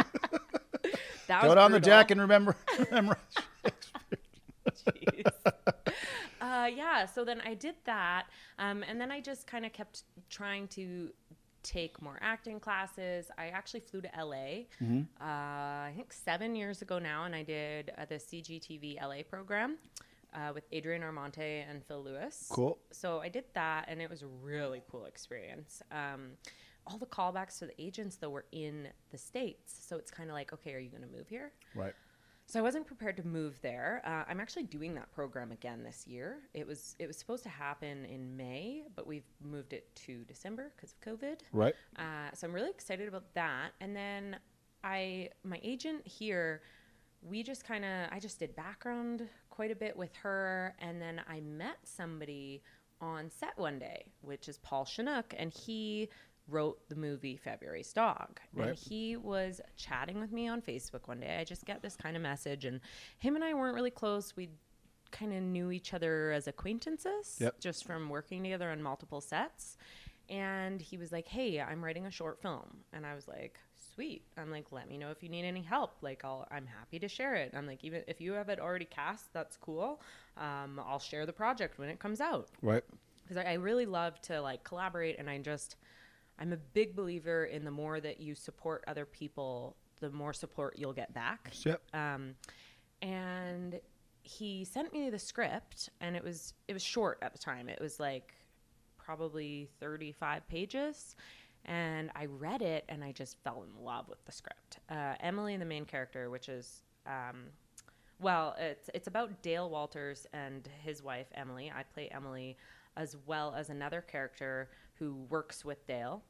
that 1.28 1.42
Go 1.44 1.56
down 1.56 1.72
the 1.72 1.80
brutal. 1.80 1.98
deck 2.00 2.12
and 2.12 2.22
remember. 2.22 2.56
remember. 2.90 3.18
Jeez. 4.88 5.32
uh, 6.42 6.70
yeah, 6.74 7.06
so 7.06 7.26
then 7.26 7.42
I 7.46 7.54
did 7.54 7.76
that. 7.86 8.26
Um, 8.60 8.84
and 8.88 9.00
then 9.00 9.12
I 9.12 9.22
just 9.22 9.48
kind 9.48 9.66
of 9.66 9.74
kept 9.74 10.04
trying 10.30 10.68
to 10.70 11.10
take 11.66 12.02
more 12.02 12.18
acting 12.22 12.60
classes. 12.60 13.30
I 13.38 13.48
actually 13.48 13.82
flew 13.82 14.02
to 14.02 14.10
LA, 14.18 14.66
Mm-hmm. 14.82 15.02
uh, 15.20 15.24
I 15.26 15.94
think 15.96 16.14
seven 16.14 16.56
years 16.56 16.82
ago 16.82 17.00
now, 17.00 17.26
and 17.26 17.36
I 17.36 17.44
did 17.44 17.92
uh, 17.98 18.06
the 18.06 18.16
CGTV 18.16 19.02
LA 19.02 19.24
program. 19.30 19.78
Uh, 20.34 20.52
with 20.54 20.66
Adrian 20.74 21.02
Armonte 21.02 21.64
and 21.70 21.82
Phil 21.86 22.04
Lewis. 22.04 22.48
Cool. 22.52 22.78
So 22.92 23.22
I 23.22 23.30
did 23.30 23.46
that, 23.54 23.86
and 23.88 24.02
it 24.02 24.10
was 24.10 24.22
a 24.22 24.28
really 24.28 24.82
cool 24.92 25.06
experience. 25.06 25.82
Um, 25.94 26.32
all 26.86 26.98
the 26.98 27.06
callbacks 27.06 27.58
to 27.60 27.68
the 27.68 27.82
agents, 27.82 28.18
though, 28.18 28.32
were 28.32 28.44
in 28.52 28.90
the 29.12 29.18
States. 29.18 29.74
So 29.88 29.96
it's 29.96 30.12
kind 30.12 30.30
of 30.30 30.34
like, 30.34 30.52
okay, 30.52 30.74
are 30.74 30.80
you 30.80 30.90
going 30.90 31.04
to 31.04 31.08
move 31.18 31.30
here? 31.30 31.54
Right. 31.74 31.94
So 32.48 32.60
I 32.60 32.62
wasn't 32.62 32.86
prepared 32.86 33.18
to 33.18 33.28
move 33.28 33.60
there. 33.62 34.04
Uh, 34.06 34.30
I'm 34.30 34.40
actually 34.40 34.64
doing 34.64 34.94
that 34.96 35.12
program 35.12 35.52
again 35.52 35.84
this 35.84 36.06
year. 36.06 36.38
It 36.54 36.68
was 36.68 36.96
it 37.00 37.08
was 37.08 37.18
supposed 37.18 37.44
to 37.44 37.50
happen 37.50 38.06
in 38.06 38.38
May, 38.38 38.84
but 38.96 39.08
we've 39.08 39.26
moved 39.44 39.74
it 39.74 39.94
to 40.06 40.24
December 40.26 40.72
because 40.76 40.94
of 40.94 41.02
COVID. 41.02 41.40
Right. 41.52 41.74
Uh, 41.98 42.30
so 42.34 42.48
I'm 42.48 42.54
really 42.54 42.70
excited 42.70 43.08
about 43.08 43.34
that. 43.34 43.72
And 43.82 43.96
then 43.96 44.38
I 44.84 45.30
my 45.44 45.60
agent 45.64 46.06
here, 46.08 46.62
we 47.24 47.42
just 47.42 47.66
kind 47.66 47.84
of 47.84 48.10
I 48.12 48.20
just 48.20 48.38
did 48.38 48.56
background 48.56 49.28
quite 49.50 49.72
a 49.72 49.76
bit 49.76 49.98
with 49.98 50.16
her, 50.18 50.76
and 50.80 51.02
then 51.02 51.22
I 51.28 51.40
met 51.40 51.78
somebody 51.84 52.62
on 53.02 53.30
set 53.32 53.58
one 53.58 53.80
day, 53.80 54.12
which 54.22 54.48
is 54.48 54.60
Paul 54.60 54.86
Chinook, 54.86 55.34
and 55.38 55.52
he 55.52 56.10
wrote 56.48 56.88
the 56.90 56.96
movie 56.96 57.36
February's 57.38 57.92
Dog. 57.94 58.40
Right. 58.54 58.70
And 58.70 58.78
he 58.78 59.16
was 59.18 59.62
chatting 59.78 60.20
with 60.20 60.32
me 60.32 60.48
on 60.48 60.62
Facebook 60.62 61.08
one 61.08 61.20
day. 61.20 61.38
I 61.40 61.44
just 61.44 61.66
get 61.66 61.82
this 61.82 61.96
kind 61.96 62.16
of 62.16 62.22
message, 62.22 62.66
and 62.66 62.80
him 63.18 63.36
and 63.36 63.44
I 63.44 63.54
weren't 63.54 63.76
really 63.76 63.92
close. 63.92 64.36
We 64.36 64.50
kind 65.12 65.34
of 65.34 65.42
knew 65.42 65.72
each 65.72 65.94
other 65.94 66.32
as 66.32 66.48
acquaintances, 66.48 67.38
Yep. 67.40 67.60
just 67.60 67.86
from 67.86 68.10
working 68.10 68.44
together 68.44 68.70
on 68.70 68.82
multiple 68.82 69.22
sets. 69.22 69.78
And 70.30 70.82
he 70.82 70.98
was 70.98 71.12
like, 71.12 71.28
"Hey, 71.28 71.62
I'm 71.62 71.84
writing 71.84 72.06
a 72.08 72.12
short 72.12 72.42
film," 72.42 72.84
and 72.92 73.06
I 73.06 73.14
was 73.14 73.28
like, 73.28 73.60
"Sweet." 73.94 74.24
I'm 74.38 74.50
like, 74.50 74.72
"Let 74.72 74.90
me 74.90 74.98
know 74.98 75.12
if 75.12 75.22
you 75.22 75.30
need 75.30 75.46
any 75.46 75.62
help. 75.62 75.98
Like, 76.02 76.26
I'll 76.26 76.48
I'm 76.50 76.66
happy 76.66 76.98
to 77.00 77.08
share 77.08 77.36
it." 77.36 77.54
I'm 77.56 77.68
like, 77.68 77.84
"Even 77.84 78.04
if 78.08 78.20
you 78.20 78.34
have 78.34 78.50
it 78.50 78.60
already 78.60 78.86
cast, 78.86 79.32
that's 79.34 79.56
cool. 79.56 80.02
Um, 80.36 80.82
I'll 80.84 80.98
share 81.00 81.28
the 81.28 81.34
project 81.34 81.78
when 81.78 81.90
it 81.90 82.00
comes 82.00 82.20
out." 82.22 82.50
Right. 82.64 82.84
because 83.24 83.38
I, 83.38 83.52
I 83.52 83.54
really 83.54 83.86
love 83.86 84.20
to 84.24 84.40
like 84.42 84.64
collaborate 84.64 85.18
and 85.18 85.28
i 85.30 85.38
just 85.40 85.78
i'm 86.40 86.54
a 86.54 86.58
big 86.58 86.96
believer 86.96 87.46
in 87.46 87.64
the 87.66 87.72
more 87.72 88.00
that 88.00 88.20
you 88.20 88.36
support 88.36 88.84
other 88.88 89.06
people 89.06 89.76
the 90.00 90.10
more 90.12 90.34
support 90.34 90.76
you'll 90.78 90.94
get 90.94 91.14
back 91.14 91.52
Yep. 91.64 91.82
um, 91.94 92.36
and 93.02 93.80
he 94.24 94.66
sent 94.66 94.92
me 94.92 95.10
the 95.10 95.20
script 95.20 95.90
and 96.02 96.16
it 96.16 96.24
was 96.24 96.54
it 96.68 96.74
was 96.74 96.84
short 96.84 97.20
at 97.22 97.32
the 97.34 97.40
time 97.40 97.70
it 97.70 97.80
was 97.80 98.00
like 98.00 98.34
probably 98.98 99.70
35 99.80 100.48
pages 100.48 101.16
and 101.66 102.10
i 102.16 102.26
read 102.26 102.62
it 102.62 102.86
and 102.90 103.04
i 103.04 103.12
just 103.12 103.38
fell 103.44 103.64
in 103.64 103.84
love 103.84 104.08
with 104.10 104.24
the 104.26 104.32
script 104.32 104.80
uh, 104.90 105.14
emily 105.20 105.56
the 105.58 105.66
main 105.66 105.86
character 105.86 106.30
which 106.30 106.50
is 106.50 106.82
um, 107.08 107.46
well, 108.20 108.56
it's 108.58 108.90
it's 108.94 109.08
about 109.08 109.44
Dale 109.44 109.70
Walters 109.70 110.26
and 110.34 110.68
his 110.84 111.04
wife 111.04 111.28
Emily. 111.36 111.72
I 111.76 111.84
play 111.84 112.08
Emily, 112.12 112.58
as 112.96 113.16
well 113.28 113.54
as 113.56 113.70
another 113.70 114.02
character 114.02 114.70
who 115.00 115.26
works 115.30 115.66
with 115.66 115.86
Dale, 115.88 116.24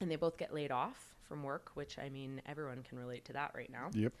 and 0.00 0.10
they 0.10 0.16
both 0.16 0.36
get 0.36 0.52
laid 0.54 0.70
off 0.70 1.14
from 1.22 1.42
work, 1.42 1.70
which 1.74 1.98
I 1.98 2.08
mean 2.08 2.42
everyone 2.46 2.82
can 2.82 2.98
relate 2.98 3.24
to 3.26 3.32
that 3.34 3.52
right 3.54 3.70
now. 3.70 3.90
Yep. 3.94 4.12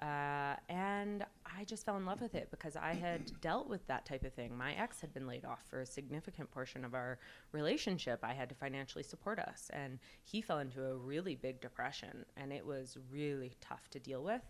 Uh, 0.00 0.54
and 0.68 1.24
I 1.44 1.64
just 1.64 1.84
fell 1.84 1.96
in 1.96 2.06
love 2.06 2.20
with 2.20 2.36
it 2.36 2.48
because 2.52 2.76
I 2.76 2.94
had 2.94 3.32
dealt 3.40 3.68
with 3.68 3.84
that 3.88 4.06
type 4.06 4.24
of 4.24 4.32
thing. 4.32 4.56
My 4.56 4.74
ex 4.74 5.00
had 5.00 5.12
been 5.12 5.26
laid 5.26 5.44
off 5.44 5.64
for 5.68 5.80
a 5.80 5.86
significant 5.86 6.50
portion 6.50 6.84
of 6.84 6.94
our 6.94 7.18
relationship. 7.50 8.20
I 8.22 8.32
had 8.32 8.48
to 8.50 8.54
financially 8.54 9.02
support 9.02 9.40
us, 9.40 9.70
and 9.72 9.98
he 10.24 10.40
fell 10.40 10.60
into 10.60 10.84
a 10.84 10.94
really 10.94 11.34
big 11.34 11.60
depression, 11.60 12.24
and 12.36 12.52
it 12.52 12.64
was 12.64 12.96
really 13.10 13.56
tough 13.60 13.88
to 13.90 13.98
deal 13.98 14.22
with. 14.22 14.42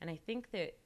And 0.00 0.10
I 0.10 0.16
think 0.16 0.50
that 0.50 0.76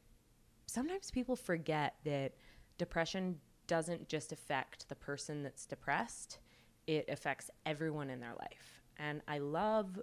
sometimes 0.66 1.10
people 1.10 1.36
forget 1.36 1.94
that 2.04 2.32
depression 2.76 3.38
doesn't 3.66 4.08
just 4.08 4.32
affect 4.32 4.88
the 4.90 4.94
person 4.94 5.42
that's 5.42 5.64
depressed, 5.64 6.38
it 6.86 7.08
affects 7.08 7.50
everyone 7.66 8.10
in 8.10 8.20
their 8.20 8.34
life. 8.38 8.82
And 8.98 9.20
I 9.28 9.38
love 9.38 10.00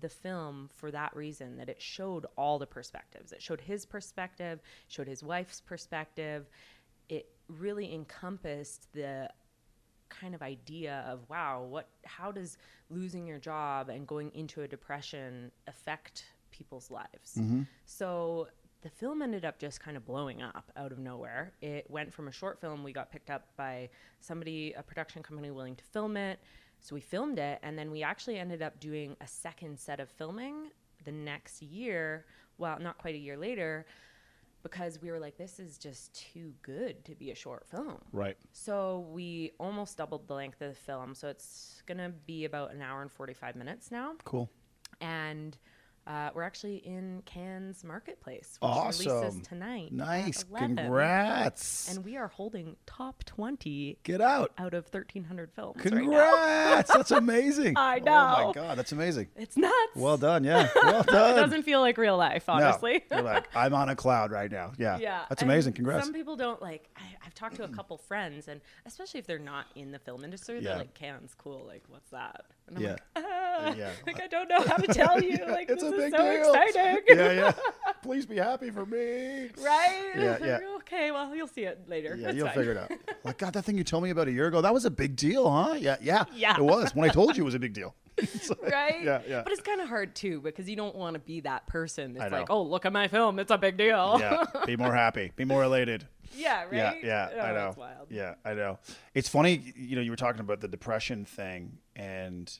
the 0.00 0.08
film 0.08 0.70
for 0.76 0.90
that 0.90 1.14
reason 1.16 1.56
that 1.56 1.68
it 1.68 1.80
showed 1.80 2.26
all 2.36 2.58
the 2.58 2.66
perspectives. 2.66 3.32
It 3.32 3.42
showed 3.42 3.60
his 3.60 3.86
perspective, 3.86 4.60
showed 4.88 5.08
his 5.08 5.22
wife's 5.22 5.60
perspective. 5.60 6.48
It 7.08 7.30
really 7.48 7.92
encompassed 7.94 8.88
the 8.92 9.30
kind 10.08 10.34
of 10.34 10.42
idea 10.42 11.04
of 11.08 11.28
wow, 11.28 11.66
what 11.68 11.88
how 12.04 12.32
does 12.32 12.58
losing 12.90 13.26
your 13.26 13.38
job 13.38 13.88
and 13.88 14.06
going 14.06 14.30
into 14.34 14.62
a 14.62 14.68
depression 14.68 15.50
affect 15.66 16.24
people's 16.50 16.90
lives? 16.90 17.34
Mm-hmm. 17.38 17.62
So 17.86 18.48
the 18.82 18.88
film 18.88 19.22
ended 19.22 19.44
up 19.44 19.58
just 19.58 19.80
kind 19.80 19.96
of 19.96 20.04
blowing 20.04 20.40
up 20.40 20.70
out 20.76 20.92
of 20.92 20.98
nowhere. 20.98 21.52
It 21.60 21.86
went 21.90 22.12
from 22.12 22.28
a 22.28 22.32
short 22.32 22.60
film, 22.60 22.84
we 22.84 22.92
got 22.92 23.10
picked 23.10 23.30
up 23.30 23.48
by 23.56 23.90
somebody, 24.20 24.72
a 24.76 24.82
production 24.82 25.22
company 25.22 25.50
willing 25.50 25.76
to 25.76 25.84
film 25.84 26.16
it. 26.16 26.38
So 26.80 26.94
we 26.94 27.00
filmed 27.00 27.38
it, 27.38 27.58
and 27.62 27.76
then 27.76 27.90
we 27.90 28.04
actually 28.04 28.38
ended 28.38 28.62
up 28.62 28.78
doing 28.78 29.16
a 29.20 29.26
second 29.26 29.80
set 29.80 29.98
of 29.98 30.08
filming 30.10 30.70
the 31.04 31.10
next 31.10 31.60
year. 31.60 32.24
Well, 32.56 32.78
not 32.80 32.98
quite 32.98 33.16
a 33.16 33.18
year 33.18 33.36
later, 33.36 33.84
because 34.62 35.00
we 35.00 35.10
were 35.10 35.18
like, 35.18 35.36
this 35.36 35.58
is 35.58 35.78
just 35.78 36.14
too 36.32 36.52
good 36.62 37.04
to 37.04 37.14
be 37.14 37.30
a 37.30 37.34
short 37.34 37.66
film. 37.68 37.98
Right. 38.12 38.36
So 38.52 39.06
we 39.10 39.52
almost 39.58 39.96
doubled 39.96 40.28
the 40.28 40.34
length 40.34 40.60
of 40.60 40.70
the 40.70 40.80
film. 40.80 41.14
So 41.14 41.28
it's 41.28 41.82
going 41.86 41.98
to 41.98 42.10
be 42.26 42.44
about 42.44 42.72
an 42.72 42.82
hour 42.82 43.02
and 43.02 43.10
45 43.10 43.56
minutes 43.56 43.90
now. 43.90 44.14
Cool. 44.24 44.50
And 45.00 45.56
uh, 46.08 46.30
we're 46.34 46.42
actually 46.42 46.76
in 46.78 47.22
Cannes 47.26 47.84
Marketplace, 47.84 48.56
which 48.60 48.68
Awesome. 48.70 49.06
releases 49.12 49.46
tonight. 49.46 49.92
Nice. 49.92 50.42
Congrats. 50.98 51.94
And 51.94 52.04
we 52.04 52.16
are 52.16 52.28
holding 52.28 52.76
top 52.86 53.24
20 53.24 53.98
Get 54.04 54.20
out. 54.22 54.52
out 54.56 54.72
of 54.74 54.84
1,300 54.90 55.50
films 55.52 55.76
right 55.76 55.92
now. 55.92 55.98
Congrats. 56.00 56.90
That's 56.92 57.10
amazing. 57.12 57.74
I 57.76 57.98
know. 57.98 58.34
Oh 58.38 58.46
my 58.48 58.52
god, 58.52 58.78
that's 58.78 58.92
amazing. 58.92 59.28
It's 59.36 59.56
nuts. 59.56 59.74
Well 59.94 60.16
done. 60.16 60.44
Yeah. 60.44 60.68
Well 60.88 61.02
done. 61.02 61.36
it 61.38 61.40
doesn't 61.42 61.62
feel 61.64 61.80
like 61.80 61.98
real 61.98 62.16
life, 62.16 62.48
No. 62.48 62.54
honestly. 62.54 63.04
You're 63.10 63.20
like, 63.22 63.46
I'm 63.54 63.74
on 63.74 63.88
a 63.90 63.96
cloud 63.96 64.30
right 64.30 64.50
now. 64.50 64.72
Yeah. 64.78 64.96
Yeah, 64.98 65.24
That's 65.28 65.42
amazing. 65.42 65.74
Congrats. 65.74 66.06
Some 66.06 66.14
people 66.14 66.36
don't 66.36 66.62
like. 66.62 66.88
I, 66.96 67.02
I've 67.26 67.34
talked 67.34 67.56
to 67.56 67.64
a 67.64 67.68
couple 67.68 67.98
friends, 67.98 68.48
and 68.48 68.60
especially 68.86 69.20
if 69.20 69.26
they're 69.26 69.38
not 69.38 69.66
in 69.74 69.92
the 69.92 69.98
film 69.98 70.24
industry, 70.24 70.56
Yeah. 70.56 70.62
they're 70.70 70.78
like, 70.78 70.94
"Cannes, 70.94 71.34
cool. 71.36 71.64
Like, 71.66 71.82
what's 71.88 72.10
that?" 72.10 72.44
And 72.68 72.76
I'm 72.78 72.82
Yeah. 72.84 72.90
like, 72.90 73.02
ah, 73.16 73.74
Yeah. 73.76 73.90
like 74.06 74.20
I 74.22 74.26
don't 74.28 74.48
know 74.48 74.60
how 74.60 74.76
to 74.76 74.86
tell 74.92 75.20
you. 75.22 75.38
Like, 75.48 75.68
It's 75.70 75.82
this 75.82 75.92
is 75.92 75.98
big 75.98 76.12
so 76.12 76.18
deal. 76.18 76.54
exciting. 76.54 77.02
yeah, 77.08 77.32
yeah. 77.32 77.52
Please 78.02 78.26
be 78.26 78.36
happy 78.36 78.70
for 78.70 78.86
me. 78.86 79.50
Right? 79.60 80.12
Yeah, 80.16 80.38
yeah. 80.44 80.58
okay, 80.76 81.10
well, 81.10 81.34
you'll 81.34 81.48
see 81.48 81.62
it 81.64 81.88
later. 81.88 82.14
Yeah, 82.16 82.26
That's 82.26 82.36
you'll 82.36 82.46
fine. 82.46 82.54
figure 82.56 82.72
it 82.72 82.76
out. 82.78 82.92
Like, 83.24 83.38
God, 83.38 83.52
that 83.54 83.64
thing 83.64 83.76
you 83.76 83.84
told 83.84 84.04
me 84.04 84.10
about 84.10 84.28
a 84.28 84.32
year 84.32 84.46
ago, 84.46 84.60
that 84.60 84.72
was 84.72 84.84
a 84.84 84.90
big 84.90 85.16
deal, 85.16 85.50
huh? 85.50 85.74
Yeah, 85.78 85.96
yeah. 86.00 86.24
Yeah. 86.34 86.56
It 86.56 86.62
was. 86.62 86.94
When 86.94 87.08
I 87.08 87.12
told 87.12 87.36
you 87.36 87.42
it 87.42 87.46
was 87.46 87.54
a 87.54 87.58
big 87.58 87.72
deal. 87.74 87.94
Like- 88.18 88.72
Right? 88.72 89.02
Yeah, 89.04 89.20
yeah. 89.28 89.42
But 89.42 89.52
it's 89.52 89.60
kind 89.62 89.80
of 89.80 89.88
hard 89.88 90.14
too 90.16 90.40
because 90.40 90.68
you 90.68 90.74
don't 90.76 90.94
want 90.96 91.14
to 91.14 91.20
be 91.20 91.40
that 91.40 91.66
person 91.66 92.14
that's 92.14 92.32
like, 92.32 92.50
oh, 92.50 92.62
look 92.62 92.84
at 92.86 92.92
my 92.92 93.06
film. 93.08 93.38
It's 93.38 93.50
a 93.52 93.58
big 93.58 93.76
deal. 93.76 94.16
yeah. 94.20 94.44
Be 94.66 94.76
more 94.76 94.92
happy. 94.94 95.32
Be 95.36 95.44
more 95.44 95.62
elated. 95.62 96.06
Yeah, 96.36 96.62
right? 96.64 96.72
Yeah, 96.72 97.28
yeah, 97.34 97.42
I 97.44 97.50
Oh, 97.50 97.54
know. 97.54 97.74
Wild. 97.76 98.06
Yeah, 98.10 98.34
I 98.44 98.54
know. 98.54 98.78
It's 99.14 99.28
funny, 99.28 99.72
you 99.76 99.96
know, 99.96 100.02
you 100.02 100.10
were 100.10 100.16
talking 100.16 100.40
about 100.40 100.60
the 100.60 100.68
depression 100.68 101.24
thing, 101.24 101.78
and 101.96 102.52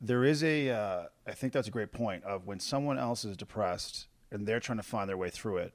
there 0.00 0.24
is 0.24 0.42
a, 0.42 0.70
uh, 0.70 1.04
I 1.26 1.32
think 1.32 1.52
that's 1.52 1.68
a 1.68 1.70
great 1.70 1.92
point 1.92 2.24
of 2.24 2.46
when 2.46 2.58
someone 2.58 2.98
else 2.98 3.24
is 3.24 3.36
depressed 3.36 4.06
and 4.30 4.46
they're 4.46 4.60
trying 4.60 4.78
to 4.78 4.82
find 4.82 5.08
their 5.08 5.16
way 5.16 5.30
through 5.30 5.58
it. 5.58 5.74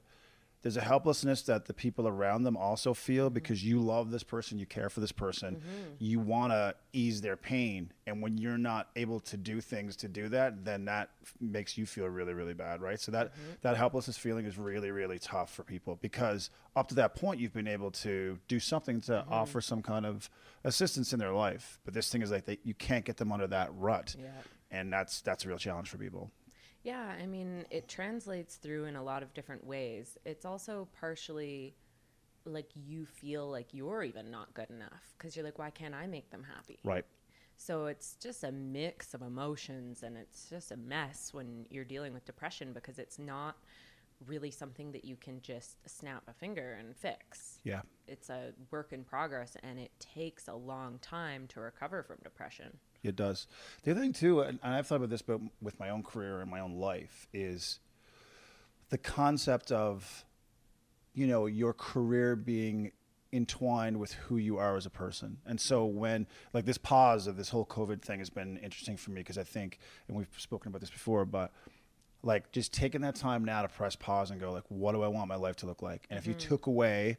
There's 0.62 0.76
a 0.76 0.82
helplessness 0.82 1.42
that 1.42 1.66
the 1.66 1.74
people 1.74 2.08
around 2.08 2.42
them 2.42 2.56
also 2.56 2.92
feel 2.92 3.26
mm-hmm. 3.26 3.34
because 3.34 3.64
you 3.64 3.80
love 3.80 4.10
this 4.10 4.24
person, 4.24 4.58
you 4.58 4.66
care 4.66 4.90
for 4.90 4.98
this 4.98 5.12
person, 5.12 5.56
mm-hmm. 5.56 5.94
you 5.98 6.18
want 6.18 6.52
to 6.52 6.74
ease 6.92 7.20
their 7.20 7.36
pain, 7.36 7.92
and 8.06 8.20
when 8.20 8.36
you're 8.36 8.58
not 8.58 8.88
able 8.96 9.20
to 9.20 9.36
do 9.36 9.60
things 9.60 9.94
to 9.96 10.08
do 10.08 10.28
that, 10.30 10.64
then 10.64 10.84
that 10.86 11.10
f- 11.22 11.34
makes 11.40 11.78
you 11.78 11.86
feel 11.86 12.06
really, 12.06 12.34
really 12.34 12.54
bad, 12.54 12.82
right? 12.82 13.00
So 13.00 13.12
that 13.12 13.32
mm-hmm. 13.32 13.52
that 13.62 13.76
helplessness 13.76 14.18
feeling 14.18 14.46
is 14.46 14.58
really, 14.58 14.90
really 14.90 15.18
tough 15.18 15.54
for 15.54 15.62
people 15.62 15.96
because 16.02 16.50
up 16.74 16.88
to 16.88 16.94
that 16.96 17.14
point 17.14 17.38
you've 17.40 17.54
been 17.54 17.68
able 17.68 17.90
to 17.90 18.38
do 18.48 18.58
something 18.58 19.00
to 19.02 19.24
offer 19.30 19.60
some 19.60 19.82
kind 19.82 20.06
of 20.06 20.28
assistance 20.64 21.12
in 21.12 21.18
their 21.20 21.32
life, 21.32 21.78
but 21.84 21.94
this 21.94 22.10
thing 22.10 22.22
is 22.22 22.30
like 22.30 22.46
they, 22.46 22.58
you 22.64 22.74
can't 22.74 23.04
get 23.04 23.16
them 23.16 23.30
under 23.30 23.46
that 23.46 23.70
rut, 23.74 24.16
Yeah. 24.18 24.30
and 24.72 24.92
that's 24.92 25.20
that's 25.20 25.44
a 25.44 25.48
real 25.48 25.58
challenge 25.58 25.88
for 25.88 25.98
people. 25.98 26.32
Yeah, 26.88 27.12
I 27.22 27.26
mean, 27.26 27.66
it 27.68 27.86
translates 27.86 28.56
through 28.56 28.86
in 28.86 28.96
a 28.96 29.02
lot 29.02 29.22
of 29.22 29.34
different 29.34 29.66
ways. 29.66 30.16
It's 30.24 30.46
also 30.46 30.88
partially 30.98 31.76
like 32.46 32.70
you 32.74 33.04
feel 33.04 33.50
like 33.50 33.74
you're 33.74 34.02
even 34.02 34.30
not 34.30 34.54
good 34.54 34.70
enough 34.70 35.12
because 35.18 35.36
you're 35.36 35.44
like, 35.44 35.58
why 35.58 35.68
can't 35.68 35.94
I 35.94 36.06
make 36.06 36.30
them 36.30 36.42
happy? 36.42 36.78
Right. 36.82 37.04
So 37.58 37.86
it's 37.86 38.14
just 38.14 38.42
a 38.42 38.50
mix 38.50 39.12
of 39.12 39.20
emotions 39.20 40.02
and 40.02 40.16
it's 40.16 40.48
just 40.48 40.72
a 40.72 40.78
mess 40.78 41.34
when 41.34 41.66
you're 41.68 41.84
dealing 41.84 42.14
with 42.14 42.24
depression 42.24 42.72
because 42.72 42.98
it's 42.98 43.18
not 43.18 43.56
really 44.26 44.50
something 44.50 44.90
that 44.92 45.04
you 45.04 45.16
can 45.16 45.42
just 45.42 45.76
snap 45.86 46.22
a 46.26 46.32
finger 46.32 46.78
and 46.80 46.96
fix. 46.96 47.58
Yeah. 47.64 47.82
It's 48.06 48.30
a 48.30 48.52
work 48.70 48.94
in 48.94 49.04
progress 49.04 49.58
and 49.62 49.78
it 49.78 49.90
takes 50.00 50.48
a 50.48 50.54
long 50.54 51.00
time 51.00 51.48
to 51.48 51.60
recover 51.60 52.02
from 52.02 52.16
depression. 52.24 52.78
It 53.02 53.16
does. 53.16 53.46
The 53.84 53.92
other 53.92 54.00
thing 54.00 54.12
too, 54.12 54.40
and 54.40 54.58
I've 54.62 54.86
thought 54.86 54.96
about 54.96 55.10
this, 55.10 55.22
but 55.22 55.40
with 55.60 55.78
my 55.78 55.90
own 55.90 56.02
career 56.02 56.40
and 56.40 56.50
my 56.50 56.60
own 56.60 56.74
life, 56.74 57.28
is 57.32 57.80
the 58.90 58.98
concept 58.98 59.70
of, 59.70 60.24
you 61.14 61.26
know, 61.26 61.46
your 61.46 61.72
career 61.72 62.34
being 62.34 62.92
entwined 63.32 63.98
with 63.98 64.12
who 64.14 64.36
you 64.36 64.56
are 64.56 64.76
as 64.76 64.86
a 64.86 64.90
person. 64.90 65.38
And 65.46 65.60
so 65.60 65.84
when 65.84 66.26
like 66.54 66.64
this 66.64 66.78
pause 66.78 67.26
of 67.26 67.36
this 67.36 67.50
whole 67.50 67.66
COVID 67.66 68.02
thing 68.02 68.20
has 68.20 68.30
been 68.30 68.56
interesting 68.58 68.96
for 68.96 69.10
me 69.10 69.20
because 69.20 69.38
I 69.38 69.44
think, 69.44 69.78
and 70.08 70.16
we've 70.16 70.28
spoken 70.38 70.70
about 70.70 70.80
this 70.80 70.90
before, 70.90 71.24
but 71.24 71.52
like 72.22 72.50
just 72.52 72.72
taking 72.72 73.02
that 73.02 73.14
time 73.14 73.44
now 73.44 73.62
to 73.62 73.68
press 73.68 73.96
pause 73.96 74.30
and 74.30 74.40
go 74.40 74.50
like, 74.52 74.64
what 74.68 74.92
do 74.92 75.02
I 75.02 75.08
want 75.08 75.28
my 75.28 75.36
life 75.36 75.56
to 75.56 75.66
look 75.66 75.82
like? 75.82 76.06
And 76.10 76.18
if 76.18 76.26
you 76.26 76.34
mm-hmm. 76.34 76.48
took 76.48 76.66
away 76.66 77.18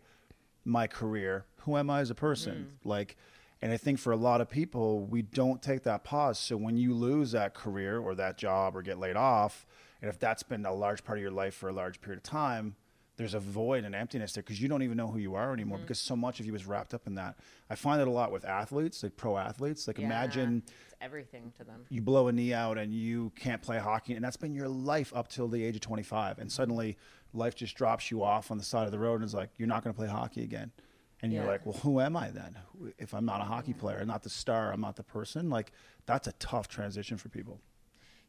my 0.65 0.87
career, 0.87 1.45
who 1.61 1.77
am 1.77 1.89
I 1.89 1.99
as 1.99 2.09
a 2.09 2.15
person? 2.15 2.67
Mm. 2.69 2.89
Like, 2.89 3.15
and 3.61 3.73
I 3.73 3.77
think 3.77 3.99
for 3.99 4.13
a 4.13 4.17
lot 4.17 4.41
of 4.41 4.49
people, 4.49 5.05
we 5.05 5.21
don't 5.21 5.61
take 5.61 5.83
that 5.83 6.03
pause. 6.03 6.39
So 6.39 6.55
when 6.55 6.77
you 6.77 6.93
lose 6.93 7.31
that 7.31 7.53
career 7.53 7.99
or 7.99 8.15
that 8.15 8.37
job 8.37 8.75
or 8.75 8.81
get 8.81 8.99
laid 8.99 9.17
off, 9.17 9.65
and 10.01 10.09
if 10.09 10.17
that's 10.17 10.43
been 10.43 10.65
a 10.65 10.73
large 10.73 11.03
part 11.03 11.17
of 11.17 11.21
your 11.21 11.31
life 11.31 11.53
for 11.53 11.67
a 11.67 11.73
large 11.73 11.99
period 11.99 12.17
of 12.17 12.23
time, 12.23 12.75
there's 13.17 13.33
a 13.33 13.39
void 13.39 13.83
and 13.83 13.93
emptiness 13.93 14.31
there 14.31 14.41
because 14.41 14.61
you 14.61 14.69
don't 14.69 14.81
even 14.81 14.95
know 14.95 15.07
who 15.07 15.19
you 15.19 15.35
are 15.35 15.51
anymore 15.51 15.77
mm-hmm. 15.77 15.83
because 15.83 15.99
so 15.99 16.15
much 16.15 16.39
of 16.39 16.45
you 16.45 16.55
is 16.55 16.65
wrapped 16.65 16.93
up 16.93 17.05
in 17.05 17.15
that. 17.15 17.35
I 17.69 17.75
find 17.75 17.99
it 17.99 18.07
a 18.07 18.11
lot 18.11 18.31
with 18.31 18.45
athletes, 18.45 19.03
like 19.03 19.17
pro 19.17 19.37
athletes. 19.37 19.87
Like 19.87 19.99
imagine 19.99 20.63
it's 20.65 20.95
everything 21.01 21.51
to 21.57 21.65
them. 21.65 21.85
you 21.89 22.01
blow 22.01 22.29
a 22.29 22.31
knee 22.31 22.53
out 22.53 22.77
and 22.77 22.93
you 22.93 23.33
can't 23.35 23.61
play 23.61 23.77
hockey 23.77 24.13
and 24.13 24.23
that's 24.23 24.37
been 24.37 24.53
your 24.53 24.69
life 24.69 25.11
up 25.13 25.27
till 25.27 25.49
the 25.49 25.61
age 25.61 25.75
of 25.75 25.81
25 25.81 26.39
and 26.39 26.49
suddenly 26.49 26.97
life 27.33 27.55
just 27.55 27.75
drops 27.75 28.09
you 28.09 28.23
off 28.23 28.51
on 28.51 28.57
the 28.57 28.63
side 28.63 28.85
of 28.85 28.91
the 28.93 28.99
road 28.99 29.15
and 29.15 29.25
is 29.25 29.33
like 29.33 29.49
you're 29.57 29.67
not 29.67 29.83
going 29.83 29.93
to 29.93 29.97
play 29.97 30.07
hockey 30.07 30.43
again 30.43 30.71
and 31.21 31.33
you're 31.33 31.43
Yeah. 31.43 31.49
like 31.51 31.65
well 31.65 31.77
who 31.79 31.99
am 31.99 32.15
i 32.17 32.29
then 32.29 32.57
if 32.97 33.13
i'm 33.13 33.25
not 33.25 33.41
a 33.41 33.43
hockey 33.43 33.73
player 33.73 34.03
not 34.05 34.23
the 34.23 34.29
star 34.29 34.71
i'm 34.71 34.81
not 34.81 34.95
the 34.95 35.03
person 35.03 35.49
like 35.49 35.71
that's 36.05 36.27
a 36.27 36.33
tough 36.33 36.67
transition 36.67 37.17
for 37.17 37.29
people 37.29 37.59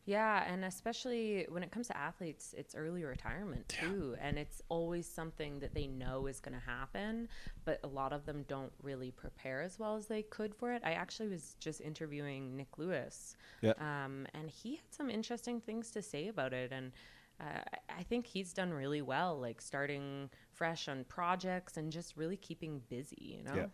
Yeah, 0.07 0.43
and 0.51 0.64
especially 0.64 1.47
when 1.51 1.62
it 1.62 1.70
comes 1.70 1.86
to 1.88 1.97
athletes, 1.97 2.55
it's 2.57 2.74
early 2.74 3.05
retirement 3.05 3.68
too. 3.68 4.16
And 4.20 4.38
it's 4.38 4.61
always 4.68 5.07
something 5.07 5.61
that 5.61 5.74
they 5.74 5.86
know 5.86 6.26
is 6.26 6.41
going 6.41 6.55
to 6.59 6.64
happen, 6.66 7.28
but 7.64 7.78
a 7.84 7.86
lot 7.86 8.12
of 8.12 8.24
them 8.24 8.45
don't 8.49 8.72
really 8.82 9.11
prepare 9.12 9.61
as 9.62 9.78
well 9.78 9.97
as 9.97 10.07
they 10.07 10.22
could 10.22 10.55
for 10.55 10.72
it. 10.72 10.82
I 10.84 10.93
actually 10.93 11.28
was 11.28 11.55
just 11.61 11.80
interviewing 11.80 12.57
Nick 12.57 12.78
Lewis, 12.78 13.36
Yeah. 13.61 13.74
um, 13.78 14.26
and 14.34 14.51
he 14.51 14.76
had 14.76 14.91
some 14.91 15.11
interesting 15.11 15.61
things 15.61 15.91
to 15.93 16.03
say 16.03 16.28
about 16.28 16.53
it. 16.55 16.72
And 16.72 16.93
uh, 17.38 17.61
I 17.88 18.03
think 18.03 18.26
he's 18.26 18.53
done 18.53 18.72
really 18.72 19.03
well, 19.03 19.38
like 19.38 19.61
starting 19.61 20.30
fresh 20.61 20.88
on 20.88 21.04
projects 21.04 21.76
and 21.76 21.90
just 21.90 22.16
really 22.16 22.36
keeping 22.36 22.82
busy, 22.88 23.16
you 23.18 23.42
know? 23.42 23.54
yeah 23.54 23.66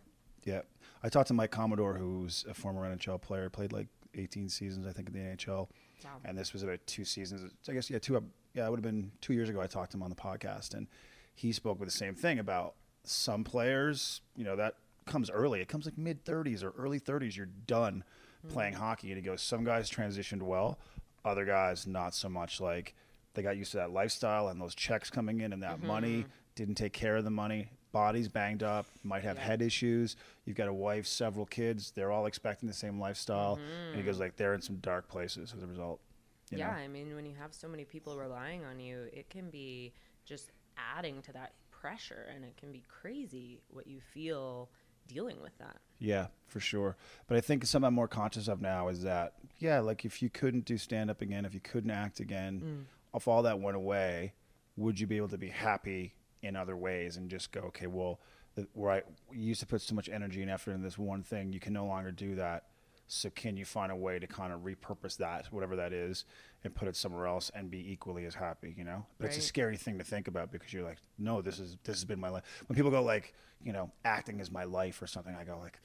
yeah 0.43 0.61
i 1.03 1.09
talked 1.09 1.27
to 1.27 1.33
mike 1.33 1.49
commodore 1.49 1.95
who's 1.95 2.45
a 2.47 2.53
former 2.53 2.95
nhl 2.95 3.19
player 3.19 3.49
played 3.49 3.73
like 3.73 3.87
18 4.13 4.47
seasons 4.47 4.85
i 4.85 4.91
think 4.91 5.09
in 5.09 5.13
the 5.13 5.35
nhl 5.35 5.67
Wow. 6.03 6.11
and 6.25 6.37
this 6.37 6.53
was 6.53 6.63
about 6.63 6.79
two 6.85 7.05
seasons. 7.05 7.51
I 7.67 7.73
guess 7.73 7.89
yeah, 7.89 7.99
two. 7.99 8.17
Uh, 8.17 8.21
yeah, 8.53 8.65
it 8.65 8.69
would 8.69 8.77
have 8.77 8.83
been 8.83 9.11
two 9.21 9.33
years 9.33 9.49
ago. 9.49 9.61
I 9.61 9.67
talked 9.67 9.91
to 9.91 9.97
him 9.97 10.03
on 10.03 10.09
the 10.09 10.15
podcast, 10.15 10.73
and 10.73 10.87
he 11.33 11.51
spoke 11.51 11.79
with 11.79 11.89
the 11.89 11.95
same 11.95 12.15
thing 12.15 12.39
about 12.39 12.75
some 13.03 13.43
players. 13.43 14.21
You 14.35 14.43
know 14.43 14.55
that 14.55 14.75
comes 15.05 15.29
early. 15.29 15.61
It 15.61 15.67
comes 15.67 15.85
like 15.85 15.97
mid 15.97 16.23
thirties 16.23 16.63
or 16.63 16.73
early 16.77 16.99
thirties. 16.99 17.35
You're 17.35 17.47
done 17.65 18.03
mm. 18.45 18.49
playing 18.49 18.73
hockey, 18.73 19.09
and 19.09 19.17
he 19.17 19.23
goes. 19.23 19.41
Some 19.41 19.63
guys 19.63 19.89
transitioned 19.89 20.43
well, 20.43 20.77
other 21.25 21.45
guys 21.45 21.87
not 21.87 22.13
so 22.13 22.29
much. 22.29 22.61
Like 22.61 22.93
they 23.33 23.41
got 23.41 23.57
used 23.57 23.71
to 23.71 23.77
that 23.77 23.91
lifestyle 23.91 24.49
and 24.49 24.61
those 24.61 24.75
checks 24.75 25.09
coming 25.09 25.41
in 25.41 25.53
and 25.53 25.63
that 25.63 25.81
money. 25.81 26.19
Mm-hmm. 26.19 26.29
Didn't 26.57 26.73
take 26.73 26.91
care 26.91 27.15
of 27.15 27.23
the 27.23 27.29
money. 27.29 27.69
Body's 27.91 28.27
banged 28.27 28.63
up. 28.63 28.87
Might 29.03 29.21
have 29.21 29.37
Yeah. 29.37 29.43
head 29.43 29.61
issues. 29.61 30.15
You've 30.43 30.57
got 30.57 30.67
a 30.67 30.73
wife, 30.73 31.05
several 31.05 31.45
kids. 31.45 31.91
They're 31.91 32.11
all 32.11 32.25
expecting 32.25 32.65
the 32.65 32.73
same 32.73 32.99
lifestyle, 32.99 33.59
and 33.89 33.95
he 33.95 34.01
goes 34.01 34.15
mm-hmm. 34.15 34.23
like 34.23 34.37
they're 34.37 34.55
in 34.55 34.63
some 34.63 34.77
dark 34.77 35.07
places 35.07 35.53
as 35.55 35.61
a 35.61 35.67
result. 35.67 36.01
you 36.49 36.57
yeah, 36.57 36.71
know? 36.71 36.77
I 36.77 36.87
mean, 36.87 37.13
when 37.13 37.27
you 37.27 37.35
have 37.35 37.53
so 37.53 37.67
many 37.67 37.85
people 37.85 38.17
relying 38.17 38.65
on 38.65 38.79
you, 38.79 39.07
it 39.13 39.29
can 39.29 39.51
be 39.51 39.93
just 40.25 40.51
adding 40.77 41.21
to 41.23 41.33
that 41.33 41.53
pressure, 41.69 42.25
and 42.33 42.43
it 42.43 42.57
can 42.57 42.71
be 42.71 42.81
crazy 42.87 43.61
what 43.69 43.85
you 43.85 43.99
feel 43.99 44.71
dealing 45.07 45.39
with 45.39 45.55
that. 45.59 45.77
Yeah, 45.99 46.27
for 46.47 46.59
sure. 46.59 46.95
But 47.27 47.37
I 47.37 47.41
think 47.41 47.65
something 47.65 47.85
I'm 47.85 47.93
more 47.93 48.07
conscious 48.07 48.47
of 48.47 48.61
now 48.61 48.87
is 48.87 49.03
that, 49.03 49.33
yeah, 49.59 49.79
like 49.79 50.05
if 50.05 50.23
you 50.23 50.31
couldn't 50.31 50.65
do 50.65 50.79
stand 50.79 51.11
up 51.11 51.21
again, 51.21 51.45
if 51.45 51.53
you 51.53 51.59
couldn't 51.59 51.91
act 51.91 52.19
again, 52.19 52.61
mm. 52.61 53.15
if 53.15 53.27
all 53.27 53.43
that 53.43 53.59
went 53.59 53.77
away, 53.77 54.33
would 54.75 54.99
you 54.99 55.05
be 55.05 55.17
able 55.17 55.29
to 55.29 55.37
be 55.37 55.49
happy 55.49 56.15
in 56.47 56.55
other 56.55 56.75
ways 56.75 57.17
and 57.17 57.29
just 57.29 57.51
go, 57.51 57.61
okay, 57.61 57.87
well, 57.87 58.19
the, 58.55 58.67
where 58.73 58.91
I 58.91 58.97
you 59.31 59.43
used 59.43 59.59
to 59.59 59.65
put 59.67 59.81
so 59.81 59.93
much 59.93 60.09
energy 60.09 60.41
and 60.41 60.49
effort 60.51 60.71
in 60.71 60.81
this 60.81 60.97
one 60.97 61.23
thing, 61.23 61.53
you 61.53 61.59
can 61.59 61.73
no 61.73 61.85
longer 61.85 62.11
do 62.11 62.35
that. 62.35 62.63
So 63.09 63.29
can 63.29 63.55
you 63.55 63.63
find 63.63 63.89
a 63.89 63.95
way 63.95 64.19
to 64.19 64.27
kind 64.27 64.51
of 64.51 64.61
repurpose 64.61 65.15
that, 65.17 65.45
whatever 65.51 65.77
that 65.77 65.93
is, 65.93 66.25
and 66.65 66.75
put 66.75 66.89
it 66.89 66.95
somewhere 66.97 67.25
else 67.25 67.49
and 67.55 67.71
be 67.71 67.89
equally 67.91 68.25
as 68.25 68.35
happy? 68.35 68.73
You 68.77 68.83
know, 68.83 69.05
but 69.17 69.27
it's 69.27 69.37
a 69.37 69.41
scary 69.41 69.77
thing 69.77 69.97
to 69.99 70.03
think 70.03 70.27
about 70.27 70.51
because 70.51 70.73
you're 70.73 70.83
like, 70.83 70.97
no, 71.17 71.41
this 71.41 71.57
is 71.59 71.77
this 71.83 71.95
has 71.95 72.03
been 72.05 72.19
my 72.19 72.29
life. 72.29 72.43
When 72.67 72.75
people 72.75 72.91
go 72.91 73.01
like, 73.01 73.33
you 73.63 73.71
know, 73.71 73.91
acting 74.03 74.39
is 74.41 74.51
my 74.51 74.65
life 74.65 75.01
or 75.01 75.07
something, 75.07 75.33
I 75.39 75.45
go 75.45 75.57
like, 75.57 75.79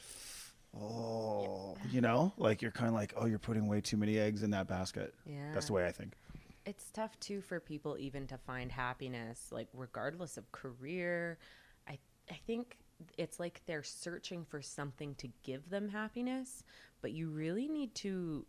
oh, 0.80 1.76
you 1.90 2.00
know, 2.00 2.32
like 2.38 2.62
you're 2.62 2.70
kind 2.70 2.88
of 2.88 2.94
like, 2.94 3.12
oh, 3.16 3.26
you're 3.26 3.38
putting 3.38 3.66
way 3.66 3.80
too 3.80 3.96
many 3.96 4.18
eggs 4.18 4.42
in 4.42 4.50
that 4.50 4.66
basket. 4.66 5.14
Yeah, 5.26 5.52
That's 5.52 5.66
the 5.66 5.74
way 5.74 5.86
I 5.86 5.92
think. 5.92 6.14
It's 6.64 6.90
tough 6.92 7.18
too 7.20 7.40
for 7.40 7.60
people 7.60 7.96
even 7.98 8.26
to 8.28 8.38
find 8.38 8.70
happiness, 8.70 9.48
like 9.50 9.68
regardless 9.72 10.36
of 10.36 10.50
career. 10.52 11.38
I 11.88 11.98
I 12.30 12.38
think 12.46 12.78
it's 13.18 13.40
like 13.40 13.62
they're 13.66 13.82
searching 13.82 14.44
for 14.44 14.62
something 14.62 15.14
to 15.16 15.28
give 15.42 15.70
them 15.70 15.88
happiness, 15.88 16.62
but 17.00 17.12
you 17.12 17.30
really 17.30 17.68
need 17.68 17.94
to 17.96 18.46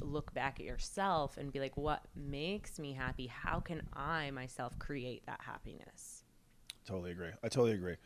look 0.00 0.32
back 0.34 0.58
at 0.58 0.66
yourself 0.66 1.36
and 1.36 1.52
be 1.52 1.60
like, 1.60 1.76
what 1.76 2.02
makes 2.16 2.78
me 2.78 2.92
happy? 2.92 3.26
How 3.26 3.60
can 3.60 3.82
I 3.92 4.30
myself 4.30 4.78
create 4.78 5.24
that 5.26 5.40
happiness? 5.42 6.24
Totally 6.86 7.12
agree. 7.12 7.30
I 7.42 7.48
totally 7.48 7.72
agree. 7.72 7.96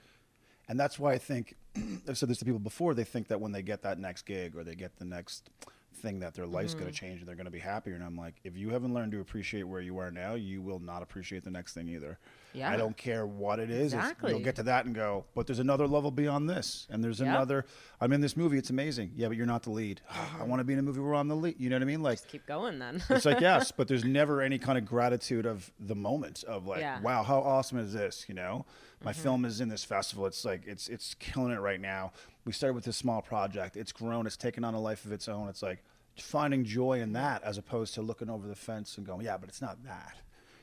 And 0.69 0.79
that's 0.79 0.99
why 0.99 1.13
I 1.13 1.19
think 1.19 1.55
I've 2.09 2.19
said 2.19 2.29
this 2.29 2.39
to 2.39 2.45
people 2.45 2.59
before. 2.59 2.95
They 2.95 3.05
think 3.05 3.29
that 3.29 3.41
when 3.41 3.53
they 3.53 3.63
get 3.63 3.83
that 3.83 3.99
next 3.99 4.23
gig 4.23 4.57
or 4.57 4.65
they 4.65 4.75
get 4.75 4.97
the 4.97 5.05
next 5.05 5.49
thing 5.97 6.21
that 6.21 6.35
their 6.35 6.47
life's 6.47 6.73
Mm-hmm. 6.75 6.81
going 6.83 6.93
to 6.93 6.99
change 6.99 7.19
and 7.21 7.29
they're 7.29 7.35
going 7.37 7.47
to 7.47 7.51
be 7.51 7.59
happier. 7.59 7.95
And 7.95 8.05
I'm 8.05 8.17
like, 8.17 8.35
if 8.45 8.57
you 8.57 8.71
haven't 8.71 8.93
learned 8.95 9.13
to 9.13 9.21
appreciate 9.21 9.65
where 9.65 9.81
you 9.81 9.99
are 9.99 10.11
now, 10.11 10.35
you 10.35 10.63
will 10.63 10.79
not 10.81 11.03
appreciate 11.03 11.45
the 11.45 11.51
next 11.51 11.75
thing 11.75 11.89
either. 11.89 12.19
Yeah. 12.53 12.71
I 12.71 12.77
don't 12.77 12.97
care 12.97 13.27
what 13.27 13.59
it 13.59 13.71
is. 13.71 13.93
Exactly. 13.93 14.31
You'll 14.31 14.41
get 14.41 14.57
to 14.57 14.63
that 14.63 14.87
and 14.87 14.95
go, 14.95 15.25
but 15.35 15.47
there's 15.47 15.59
another 15.59 15.87
level 15.87 16.11
beyond 16.11 16.49
this. 16.49 16.87
And 16.91 17.05
there's 17.05 17.21
Yep. 17.21 17.29
another, 17.29 17.67
I'm 18.01 18.13
in 18.13 18.21
this 18.23 18.37
movie. 18.37 18.57
It's 18.57 18.71
amazing. 18.71 19.13
Yeah, 19.15 19.29
but 19.29 19.37
you're 19.37 19.45
not 19.47 19.63
the 19.63 19.71
lead. 19.71 20.01
I 20.41 20.45
want 20.45 20.61
to 20.61 20.65
be 20.65 20.73
in 20.73 20.79
a 20.79 20.83
movie 20.83 21.01
where 21.01 21.15
I'm 21.15 21.29
the 21.29 21.37
lead. 21.37 21.57
You 21.59 21.69
know 21.71 21.77
what 21.77 21.83
I 21.83 21.87
mean? 21.87 22.03
Like, 22.03 22.27
Keep 22.29 22.47
going 22.47 22.79
then. 22.79 23.03
it's 23.11 23.25
like 23.27 23.41
yes, 23.41 23.73
but 23.73 23.89
there's 23.89 24.05
never 24.05 24.41
any 24.41 24.59
kind 24.59 24.79
of 24.79 24.87
gratitude 24.87 25.45
of 25.47 25.71
the 25.79 25.95
moment 25.95 26.45
of 26.45 26.67
like, 26.67 26.81
Yeah. 26.81 27.01
wow, 27.01 27.23
how 27.23 27.41
awesome 27.41 27.79
is 27.79 27.93
this? 27.93 28.25
You 28.29 28.35
know, 28.35 28.65
my 29.05 29.13
mm-hmm. 29.13 29.23
film 29.23 29.45
is 29.45 29.61
in 29.61 29.69
this 29.69 29.85
festival. 29.85 30.27
It's 30.27 30.45
like 30.45 30.63
it's 30.67 30.89
it's 30.89 31.15
killing 31.15 31.53
it 31.53 31.61
right 31.61 31.81
now. 31.81 32.13
We 32.45 32.53
started 32.53 32.75
with 32.75 32.85
this 32.85 32.97
small 32.97 33.23
project. 33.23 33.77
It's 33.77 33.93
grown. 33.93 34.27
It's 34.27 34.37
taken 34.37 34.65
on 34.65 34.75
a 34.75 34.81
life 34.81 35.05
of 35.05 35.13
its 35.13 35.29
own. 35.29 35.49
It's 35.49 35.63
like 35.63 35.85
finding 36.19 36.65
joy 36.65 37.01
in 37.01 37.13
that 37.13 37.43
as 37.43 37.59
opposed 37.59 37.95
to 37.95 38.03
looking 38.03 38.31
over 38.31 38.49
the 38.49 38.55
fence 38.55 38.97
and 38.97 39.07
going, 39.07 39.25
yeah, 39.25 39.37
but 39.37 39.49
it's 39.49 39.61
not 39.61 39.85
that. 39.85 40.17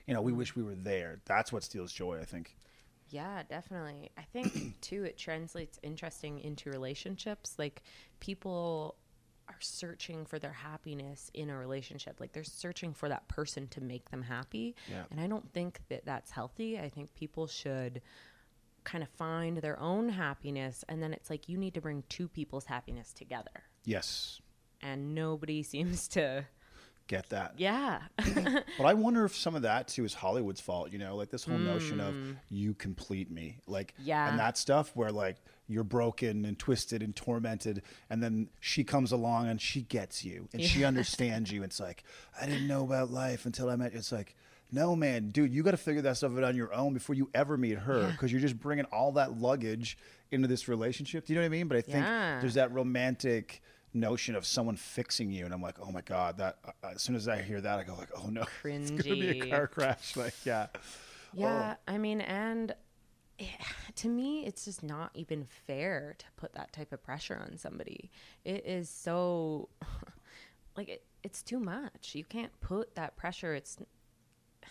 You 0.08 0.14
know, 0.14 0.22
we 0.22 0.32
mm-hmm. 0.32 0.40
wish 0.40 0.56
we 0.56 0.64
were 0.64 0.76
there. 0.76 1.20
That's 1.26 1.52
what 1.52 1.64
steals 1.64 1.94
joy. 1.94 2.20
I 2.20 2.26
think. 2.26 2.56
Yeah, 3.10 3.44
definitely. 3.48 4.10
I 4.18 4.24
think 4.24 4.76
too 4.82 5.04
it 5.04 5.18
translates 5.18 5.80
interesting 5.84 6.40
into 6.40 6.72
relationships. 6.72 7.56
Like 7.60 7.84
people 8.20 8.96
are 9.50 9.58
searching 9.60 10.26
for 10.26 10.40
their 10.40 10.52
happiness 10.54 11.30
in 11.34 11.50
a 11.50 11.58
relationship. 11.58 12.20
Like 12.20 12.32
they're 12.34 12.44
searching 12.44 12.94
for 12.94 13.10
that 13.10 13.28
person 13.28 13.68
to 13.70 13.82
make 13.82 14.10
them 14.10 14.22
happy. 14.22 14.76
Yeah. 14.90 15.04
And 15.12 15.20
I 15.20 15.28
don't 15.28 15.52
think 15.54 15.80
that 15.90 16.06
that's 16.06 16.32
healthy. 16.32 16.80
I 16.80 16.90
think 16.90 17.14
people 17.16 17.48
should 17.48 18.02
kind 18.84 19.04
of 19.04 19.10
find 19.10 19.58
their 19.58 19.80
own 19.80 20.10
happiness 20.10 20.84
and 20.90 21.02
then 21.02 21.14
it's 21.14 21.30
like 21.30 21.48
you 21.48 21.58
need 21.58 21.74
to 21.74 21.82
bring 21.82 22.04
two 22.10 22.28
people's 22.28 22.66
happiness 22.66 23.14
together. 23.14 23.64
Yes, 23.86 24.42
And 24.82 25.16
nobody 25.16 25.64
seems 25.74 26.08
to 26.10 26.46
get 27.08 27.30
that. 27.30 27.54
yeah. 27.58 28.02
But 28.78 28.86
I 28.86 28.94
wonder 28.94 29.26
if 29.26 29.36
some 29.36 29.56
of 29.56 29.62
that 29.64 29.88
too 29.88 30.06
is 30.06 30.14
Hollywood's 30.14 30.62
fault. 30.62 30.92
You 30.92 31.00
know, 31.00 31.16
like 31.16 31.30
this 31.30 31.44
whole 31.44 31.58
notion 31.58 32.00
of 32.00 32.14
mm. 32.14 32.36
you 32.50 32.74
complete 32.74 33.30
me, 33.32 33.58
like 33.68 33.94
Yeah. 34.00 34.30
and 34.30 34.40
that 34.40 34.58
stuff 34.58 34.92
where 34.96 35.12
like 35.12 35.38
you're 35.68 35.84
broken 35.84 36.46
and 36.46 36.58
twisted 36.60 37.02
and 37.02 37.16
tormented, 37.16 37.82
and 38.10 38.22
then 38.22 38.50
she 38.60 38.84
comes 38.84 39.12
along 39.12 39.48
and 39.48 39.62
she 39.62 39.82
gets 39.82 40.24
you 40.26 40.48
and 40.54 40.62
she 40.62 40.84
understands 40.92 41.52
you. 41.52 41.64
It's 41.64 41.80
like 41.80 42.04
I 42.40 42.46
didn't 42.46 42.68
know 42.68 42.84
about 42.84 43.12
life 43.12 43.46
until 43.46 43.70
I 43.70 43.76
met. 43.76 43.94
you. 43.94 44.00
It's 44.00 44.12
like. 44.12 44.36
No 44.76 44.96
man, 44.96 45.30
dude, 45.30 45.54
you 45.54 45.62
got 45.62 45.72
to 45.72 45.78
figure 45.78 46.02
that 46.02 46.18
stuff 46.18 46.36
out 46.36 46.44
on 46.44 46.56
your 46.56 46.74
own 46.74 46.96
before 46.96 47.14
you 47.14 47.30
ever 47.36 47.58
meet 47.58 47.78
her, 47.78 48.10
because 48.10 48.32
you're 48.32 48.42
just 48.42 48.60
bringing 48.60 48.86
all 48.86 49.12
that 49.12 49.40
luggage 49.40 50.00
into 50.32 50.48
this 50.48 50.68
relationship. 50.68 51.28
Do 51.28 51.34
you 51.34 51.38
know 51.38 51.44
what 51.44 51.46
I 51.46 51.50
mean? 51.50 51.68
But 51.68 51.78
I 51.78 51.82
think 51.82 51.98
Yeah. 52.04 52.40
there's 52.40 52.56
that 52.56 52.72
romantic 52.74 53.62
notion 53.94 54.36
of 54.36 54.46
someone 54.46 54.76
fixing 54.76 55.32
you, 55.32 55.46
and 55.46 55.54
I'm 55.54 55.62
like, 55.62 55.78
oh 55.80 55.92
my 55.92 56.02
god, 56.02 56.38
that 56.38 56.58
uh, 56.66 56.90
as 56.94 57.02
soon 57.02 57.16
as 57.16 57.28
I 57.28 57.42
hear 57.42 57.62
that, 57.62 57.80
I 57.80 57.84
go 57.84 57.96
like, 57.96 58.12
oh 58.16 58.28
no, 58.30 58.44
it's 58.64 58.92
gonna 58.92 59.04
be 59.04 59.40
a 59.42 59.50
car 59.50 59.68
crash. 59.68 60.16
Like, 60.16 60.34
yeah, 60.46 60.68
Yeah, 61.34 61.76
I 61.88 61.98
mean, 61.98 62.22
and 62.22 62.74
eh, 63.40 63.46
to 63.96 64.10
me, 64.10 64.46
it's 64.46 64.66
just 64.66 64.84
not 64.84 65.12
even 65.14 65.46
fair 65.68 66.16
to 66.18 66.26
put 66.38 66.54
that 66.54 66.74
type 66.74 66.92
of 66.94 67.04
pressure 67.04 67.40
on 67.40 67.58
somebody. 67.58 68.12
It 68.46 68.66
is 68.66 68.90
so, 68.90 69.70
like, 70.78 70.90
it, 70.90 71.04
it's 71.24 71.42
too 71.42 71.60
much. 71.60 72.14
You 72.16 72.24
can't 72.24 72.52
put 72.62 72.96
that 72.96 73.16
pressure. 73.16 73.54
It's 73.54 73.78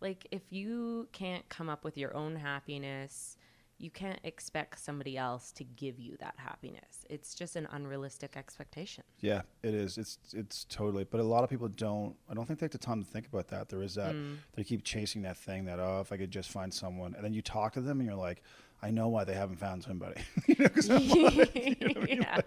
like 0.00 0.26
if 0.30 0.52
you 0.52 1.08
can't 1.12 1.48
come 1.48 1.68
up 1.68 1.84
with 1.84 1.96
your 1.96 2.14
own 2.16 2.36
happiness, 2.36 3.36
you 3.78 3.90
can't 3.90 4.20
expect 4.24 4.78
somebody 4.78 5.16
else 5.18 5.50
to 5.52 5.64
give 5.64 5.98
you 5.98 6.16
that 6.20 6.34
happiness. 6.36 7.04
It's 7.10 7.34
just 7.34 7.56
an 7.56 7.66
unrealistic 7.72 8.36
expectation. 8.36 9.04
yeah, 9.20 9.42
it 9.62 9.74
is. 9.74 9.98
It's 9.98 10.18
it's 10.32 10.64
totally. 10.64 11.04
But 11.04 11.20
a 11.20 11.24
lot 11.24 11.44
of 11.44 11.50
people 11.50 11.68
don't. 11.68 12.14
I 12.30 12.34
don't 12.34 12.46
think 12.46 12.60
they 12.60 12.64
take 12.66 12.72
the 12.72 12.78
time 12.78 13.02
to 13.02 13.08
think 13.10 13.26
about 13.26 13.48
that. 13.48 13.68
There 13.68 13.82
is 13.82 13.94
that 13.96 14.14
Mm. 14.14 14.36
they 14.54 14.64
keep 14.64 14.84
chasing 14.84 15.22
that 15.22 15.36
thing 15.36 15.64
that 15.64 15.80
oh, 15.80 16.00
if 16.00 16.12
I 16.12 16.16
could 16.16 16.30
just 16.30 16.50
find 16.50 16.72
someone, 16.72 17.14
and 17.14 17.24
then 17.24 17.32
you 17.34 17.42
talk 17.42 17.72
to 17.74 17.80
them 17.80 17.98
and 18.00 18.08
you're 18.08 18.16
like, 18.18 18.42
I 18.82 18.90
know 18.90 19.08
why 19.08 19.24
they 19.24 19.34
haven't 19.34 19.56
found 19.56 19.82
somebody. 19.82 20.20
you 20.46 20.54
know, 20.58 20.68
'cause 20.68 20.88
like, 20.88 21.04
you 21.54 21.76
know 21.94 22.00
I 22.00 22.04
mean? 22.04 22.18
yeah, 22.22 22.40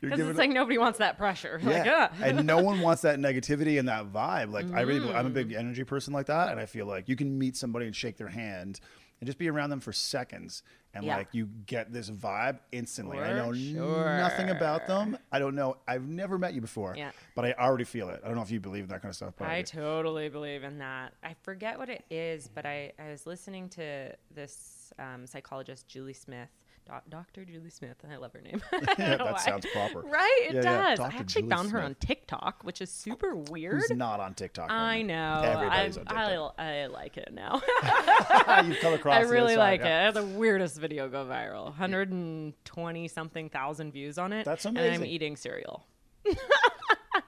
because 0.00 0.20
it's 0.20 0.38
like 0.38 0.50
nobody 0.50 0.76
wants 0.76 0.98
that 0.98 1.16
pressure. 1.16 1.60
Like, 1.62 1.84
Yeah, 1.86 2.08
ah. 2.12 2.16
and 2.24 2.46
no 2.46 2.58
one 2.62 2.80
wants 2.80 3.02
that 3.02 3.18
negativity 3.18 3.78
and 3.78 3.88
that 3.88 4.12
vibe. 4.12 4.52
Like 4.52 4.66
I 4.72 4.82
really, 4.82 5.10
I'm 5.12 5.26
a 5.26 5.30
big 5.30 5.48
Mm. 5.50 5.58
energy 5.58 5.84
person 5.84 6.12
like 6.12 6.26
that, 6.26 6.50
and 6.50 6.60
I 6.60 6.66
feel 6.66 6.86
like 6.86 7.08
you 7.08 7.16
can 7.16 7.38
meet 7.38 7.56
somebody 7.56 7.86
and 7.86 7.96
shake 7.96 8.16
their 8.18 8.28
hand 8.28 8.80
and 9.24 9.26
just 9.26 9.38
be 9.38 9.48
around 9.48 9.70
them 9.70 9.80
for 9.80 9.90
seconds, 9.90 10.62
and 10.92 11.02
Yeah. 11.02 11.16
like 11.16 11.28
you 11.32 11.46
get 11.64 11.90
this 11.94 12.10
vibe 12.10 12.58
instantly. 12.72 13.18
I 13.18 13.32
know 13.32 13.50
nothing 13.52 14.50
about 14.50 14.86
them. 14.86 15.16
I 15.32 15.38
don't 15.38 15.54
know. 15.54 15.78
I've 15.88 16.06
never 16.06 16.36
met 16.36 16.52
you 16.52 16.60
before, 16.60 16.94
Yeah. 16.94 17.10
but 17.34 17.46
I 17.46 17.54
already 17.54 17.84
feel 17.84 18.10
it. 18.10 18.20
I 18.22 18.26
don't 18.26 18.36
know 18.36 18.42
if 18.42 18.50
you 18.50 18.60
believe 18.60 18.84
in 18.84 18.90
that 18.90 19.00
kind 19.00 19.08
of 19.10 19.16
stuff. 19.16 19.32
But 19.38 19.48
I 19.48 19.56
I 19.56 19.62
totally 19.62 20.28
believe 20.28 20.62
in 20.62 20.76
that. 20.78 21.14
I 21.22 21.34
forget 21.42 21.78
what 21.78 21.88
it 21.88 22.04
is, 22.10 22.48
but 22.48 22.66
I, 22.66 22.92
I 22.98 23.08
was 23.08 23.26
listening 23.26 23.70
to 23.70 24.14
this 24.34 24.92
um, 24.98 25.26
psychologist, 25.26 25.88
Julie 25.88 26.12
Smith, 26.12 26.50
doc, 26.86 27.02
Dr. 27.08 27.44
Julie 27.44 27.70
Smith. 27.70 27.96
I 28.10 28.16
love 28.16 28.32
her 28.32 28.40
name. 28.40 28.62
Yeah, 28.98 29.16
that 29.16 29.32
why. 29.32 29.38
sounds 29.38 29.66
proper. 29.72 30.00
Right? 30.02 30.46
It 30.48 30.54
Yeah, 30.56 30.62
yeah. 30.62 30.82
does. 30.88 30.98
Dr. 30.98 31.14
I 31.14 31.18
actually 31.18 31.42
Julie 31.42 31.54
found 31.54 31.70
her 31.72 31.82
on 31.82 31.94
TikTok, 31.96 32.62
which 32.62 32.80
is 32.80 32.90
super 32.90 33.34
weird. 33.34 33.74
Who's 33.80 33.90
not 33.90 34.20
on 34.20 34.34
TikTok? 34.34 34.70
right 34.70 34.76
I 34.76 35.02
know. 35.02 35.42
Everybody's 35.44 35.96
I, 35.96 36.00
on 36.00 36.06
TikTok. 36.06 36.54
I, 36.58 36.82
I 36.82 36.86
like 36.86 37.16
it 37.16 37.32
now. 37.32 37.62
You've 38.64 38.78
come 38.80 38.94
across. 38.94 39.16
I 39.16 39.20
really 39.22 39.54
side, 39.54 39.58
like 39.58 39.80
yeah. 39.80 40.08
it. 40.08 40.14
The 40.14 40.24
weirdest 40.24 40.78
video 40.78 41.08
go 41.08 41.24
viral. 41.24 41.64
120 41.64 43.08
something 43.08 43.48
thousand 43.48 43.92
views 43.92 44.18
on 44.18 44.32
it. 44.32 44.44
That's 44.44 44.64
And 44.64 44.78
I'm 44.78 45.04
eating 45.04 45.36
cereal. 45.36 45.86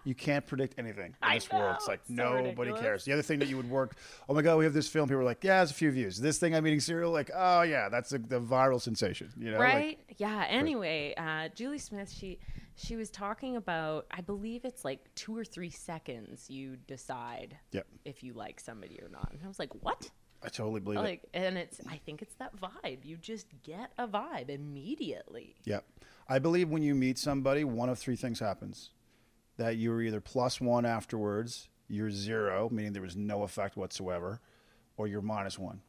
You 0.07 0.14
can't 0.14 0.46
predict 0.46 0.78
anything 0.78 1.07
in 1.07 1.14
I 1.20 1.34
this 1.34 1.50
world. 1.52 1.74
It's 1.76 1.88
like 1.88 2.00
so 2.07 2.14
nobody 2.14 2.48
ridiculous. 2.70 2.80
cares. 2.80 3.04
The 3.04 3.12
other 3.12 3.22
thing 3.22 3.40
that 3.40 3.48
you 3.48 3.57
would 3.57 3.68
work, 3.68 3.96
oh 4.28 4.34
my 4.34 4.40
god, 4.40 4.57
we 4.57 4.64
have 4.64 4.72
this 4.72 4.88
film. 4.88 5.09
People 5.09 5.20
are 5.20 5.24
like, 5.24 5.42
yeah, 5.44 5.62
it's 5.62 5.72
a 5.72 5.74
few 5.74 5.90
views. 5.90 6.18
This 6.18 6.38
thing 6.38 6.54
I'm 6.54 6.66
eating 6.66 6.80
cereal, 6.80 7.11
like, 7.12 7.30
oh 7.34 7.62
yeah, 7.62 7.88
that's 7.88 8.12
a, 8.12 8.18
the 8.18 8.40
viral 8.40 8.80
sensation. 8.80 9.32
You 9.36 9.50
know, 9.50 9.59
Like, 9.59 9.74
right 9.74 9.98
yeah 10.18 10.46
anyway 10.48 11.12
uh, 11.18 11.48
julie 11.54 11.76
smith 11.78 12.11
she 12.11 12.38
she 12.76 12.96
was 12.96 13.11
talking 13.11 13.57
about 13.57 14.07
i 14.11 14.20
believe 14.22 14.64
it's 14.64 14.82
like 14.84 15.00
two 15.14 15.36
or 15.36 15.44
three 15.44 15.68
seconds 15.68 16.48
you 16.48 16.76
decide 16.86 17.59
Yep. 17.72 17.86
if 18.07 18.22
you 18.22 18.32
like 18.32 18.59
somebody 18.61 18.98
or 19.02 19.09
not 19.11 19.30
and 19.32 19.40
i 19.44 19.48
was 19.48 19.59
like 19.59 19.72
what 19.82 20.09
I 20.42 20.48
totally 20.48 20.80
believe 20.80 21.00
it. 21.00 21.02
like 21.02 21.22
and 21.34 21.59
it's 21.59 21.80
i 21.90 21.96
think 22.07 22.22
it's 22.22 22.34
that 22.36 22.52
vibe 22.57 23.04
you 23.04 23.16
just 23.18 23.46
get 23.62 23.92
a 23.98 24.07
vibe 24.09 24.48
immediately 24.48 25.57
Yep. 25.64 25.84
I 26.28 26.38
believe 26.38 26.68
when 26.70 26.82
you 26.82 26.94
meet 26.94 27.18
somebody, 27.18 27.62
one 27.64 27.88
of 27.88 27.98
three 27.98 28.16
things 28.16 28.40
happens: 28.40 28.90
that 29.57 29.76
you're 29.76 30.02
either 30.02 30.20
plus 30.20 30.61
one 30.61 30.84
afterwards, 30.84 31.68
you're 31.88 32.11
zero, 32.11 32.68
meaning 32.70 32.92
there 32.92 33.02
was 33.02 33.16
no 33.16 33.42
effect 33.42 33.76
whatsoever, 33.76 34.40
or 34.96 35.07
you're 35.07 35.22
minus 35.22 35.59
one. 35.59 35.80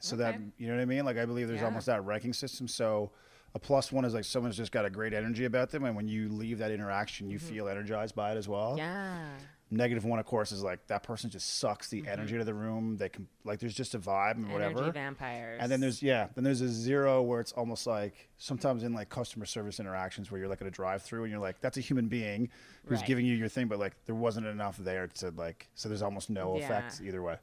So 0.00 0.16
that 0.16 0.34
you 0.58 0.68
know 0.68 0.74
what 0.74 0.82
I 0.82 0.86
mean? 0.86 1.04
Like 1.04 1.16
I 1.16 1.24
believe 1.24 1.48
there's 1.48 1.60
Yeah. 1.60 1.66
almost 1.66 1.86
that 1.86 2.04
ranking 2.04 2.32
system. 2.32 2.68
So 2.68 3.10
a 3.54 3.58
plus 3.58 3.90
one 3.92 4.04
is 4.04 4.12
like 4.14 4.24
someone's 4.24 4.56
just 4.56 4.72
got 4.72 4.84
a 4.84 4.90
great 4.90 5.14
energy 5.14 5.44
about 5.44 5.70
them, 5.70 5.84
and 5.84 5.94
when 5.96 6.08
you 6.08 6.28
leave 6.28 6.58
that 6.58 6.70
interaction, 6.70 7.30
you 7.30 7.38
feel 7.38 7.68
energized 7.68 8.14
by 8.14 8.32
it 8.32 8.36
as 8.36 8.48
well. 8.48 8.70
Mm-hmm. 8.70 8.78
yeah 8.78 9.28
Negative 9.70 10.04
one, 10.04 10.18
of 10.18 10.26
course, 10.26 10.52
is 10.52 10.62
like 10.62 10.86
that 10.88 11.02
person 11.02 11.30
just 11.30 11.58
sucks 11.58 11.88
the 11.88 12.04
energy 12.06 12.36
to 12.38 12.44
the 12.44 12.54
room. 12.54 12.96
They 12.96 13.08
can 13.08 13.26
like 13.44 13.58
there's 13.58 13.74
just 13.74 13.94
a 13.94 13.98
vibe 13.98 14.32
and 14.36 14.52
whatever. 14.52 14.78
energy 14.78 14.92
vampires 14.92 15.58
And 15.62 15.72
then 15.72 15.80
there's 15.80 16.02
yeah, 16.02 16.28
then 16.34 16.44
there's 16.44 16.60
a 16.60 16.68
zero 16.68 17.22
where 17.22 17.40
it's 17.40 17.52
almost 17.52 17.86
like 17.86 18.28
sometimes 18.38 18.84
in 18.84 18.92
like 18.92 19.08
customer 19.08 19.46
service 19.46 19.80
interactions 19.80 20.30
where 20.30 20.38
you're 20.38 20.48
like 20.50 20.60
at 20.60 20.66
a 20.66 20.70
drive-through 20.70 21.22
and 21.24 21.30
you're 21.32 21.40
like 21.40 21.60
that's 21.60 21.76
a 21.78 21.80
human 21.80 22.08
being 22.08 22.50
who's 22.86 22.98
Right. 22.98 23.06
giving 23.06 23.24
you 23.26 23.34
your 23.34 23.48
thing, 23.48 23.66
but 23.66 23.78
like 23.78 23.94
there 24.04 24.14
wasn't 24.14 24.46
enough 24.46 24.76
there 24.76 25.08
to 25.08 25.30
like 25.30 25.68
so 25.74 25.88
there's 25.88 26.02
almost 26.02 26.30
no 26.30 26.56
Yeah. 26.58 26.64
effect 26.64 27.00
either 27.02 27.22
way. 27.22 27.36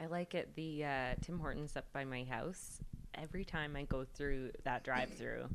I 0.00 0.06
like 0.06 0.34
it. 0.34 0.54
The 0.56 0.84
uh, 0.84 1.14
Tim 1.20 1.38
Hortons 1.38 1.76
up 1.76 1.92
by 1.92 2.04
my 2.04 2.24
house. 2.24 2.78
Every 3.14 3.44
time 3.44 3.76
I 3.76 3.82
go 3.84 4.04
through 4.04 4.52
that 4.64 4.84
drive-through, 4.84 5.48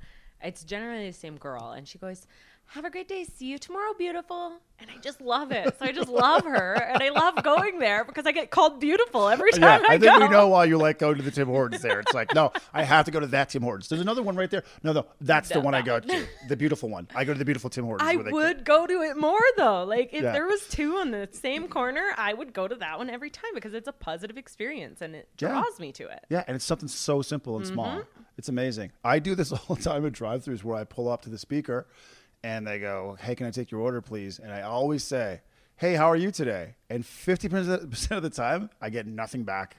it's 0.44 0.64
generally 0.66 1.08
the 1.08 1.14
same 1.14 1.38
girl, 1.38 1.72
and 1.72 1.88
she 1.88 1.98
goes, 1.98 2.28
"Have 2.68 2.86
a 2.86 2.90
great 2.90 3.08
day. 3.08 3.24
See 3.24 3.46
you 3.48 3.58
tomorrow, 3.58 3.94
beautiful." 3.98 4.54
And 4.80 4.90
I 4.92 4.98
just 5.00 5.22
love 5.22 5.52
it. 5.54 5.78
So 5.80 5.86
I 5.86 5.92
just 5.94 6.10
love 6.10 6.44
her, 6.44 6.74
and 6.74 7.02
I 7.02 7.10
love 7.10 7.42
going 7.44 7.80
there 7.80 8.04
because 8.04 8.26
I 8.26 8.34
get 8.34 8.50
called 8.52 8.82
beautiful 8.82 9.30
every 9.30 9.52
time 9.52 9.62
Yeah, 9.62 9.88
I, 9.88 9.94
I 9.94 9.98
think 9.98 10.12
go. 10.12 10.20
we 10.20 10.28
know 10.28 10.48
why 10.50 10.66
you 10.66 10.78
like 10.78 11.00
going 11.00 11.16
to 11.16 11.22
the 11.24 11.32
Tim 11.32 11.48
Hortons 11.48 11.82
there. 11.84 12.02
It's 12.02 12.14
like, 12.14 12.34
no, 12.36 12.52
I 12.74 12.84
have 12.84 13.06
to 13.06 13.12
go 13.12 13.22
to 13.22 13.28
that 13.28 13.50
Tim 13.50 13.62
Hortons. 13.62 13.88
There's 13.88 14.02
another 14.02 14.22
one 14.24 14.36
right 14.36 14.50
there. 14.52 14.64
No, 14.82 14.92
no, 14.92 15.06
that's 15.22 15.48
the 15.50 15.56
No, 15.56 15.62
one 15.62 15.74
I 15.76 15.84
go 15.84 16.00
to. 16.02 16.28
The 16.50 16.58
beautiful 16.58 16.90
one. 16.90 17.08
I 17.16 17.24
go 17.24 17.32
to 17.32 17.40
the 17.40 17.46
beautiful 17.46 17.70
Tim 17.70 17.86
Hortons. 17.86 18.10
I 18.10 18.16
where 18.16 18.26
they- 18.26 18.32
would 18.32 18.66
go 18.66 18.86
to 18.86 19.02
it 19.04 19.16
more 19.16 19.40
though. 19.56 19.84
Like 19.86 20.10
if 20.12 20.24
Yeah. 20.24 20.34
there 20.34 20.48
was 20.48 20.68
two 20.68 20.98
on 20.98 21.12
the 21.12 21.30
same 21.32 21.70
corner, 21.70 22.10
I 22.18 22.34
would 22.34 22.52
go 22.52 22.68
to 22.68 22.76
that 22.76 22.98
one 22.98 23.10
every 23.10 23.30
time 23.30 23.52
because 23.54 23.74
it's 23.74 23.88
a 23.88 23.94
positive 23.94 24.38
experience 24.38 25.02
and 25.02 25.16
it 25.16 25.30
Yeah. 25.40 25.50
draws 25.50 25.80
me 25.80 25.94
to 25.94 26.10
it. 26.10 26.26
Yeah, 26.30 26.44
and 26.46 26.56
it's 26.56 26.66
something 26.66 26.90
so 26.90 27.22
simple 27.22 27.56
and 27.56 27.66
small. 27.66 28.00
Mm-hmm. 28.00 28.24
It's 28.38 28.50
amazing. 28.50 28.92
I 29.04 29.20
do 29.20 29.36
this 29.36 29.52
all 29.70 29.76
the 29.76 29.82
time 29.82 30.06
at 30.06 30.12
drive-throughs 30.12 30.64
where 30.64 30.76
I 30.76 30.84
pull 30.84 31.08
up 31.08 31.22
to 31.22 31.30
the 31.30 31.38
speaker 31.38 31.88
and 32.44 32.68
they 32.68 32.80
go, 32.80 33.18
"Hey, 33.20 33.36
can 33.36 33.48
I 33.48 33.52
take 33.52 33.72
your 33.72 33.82
order, 33.82 34.02
please?" 34.02 34.40
And 34.40 34.52
I 34.52 34.62
always 34.62 35.04
say, 35.04 35.42
"Hey, 35.78 35.96
how 35.96 36.10
are 36.10 36.16
you 36.16 36.32
today?" 36.32 36.76
And 36.90 37.04
50% 37.04 38.12
of 38.12 38.24
the 38.24 38.30
time, 38.30 38.70
I 38.82 38.90
get 38.90 39.08
nothing 39.08 39.44
back. 39.44 39.78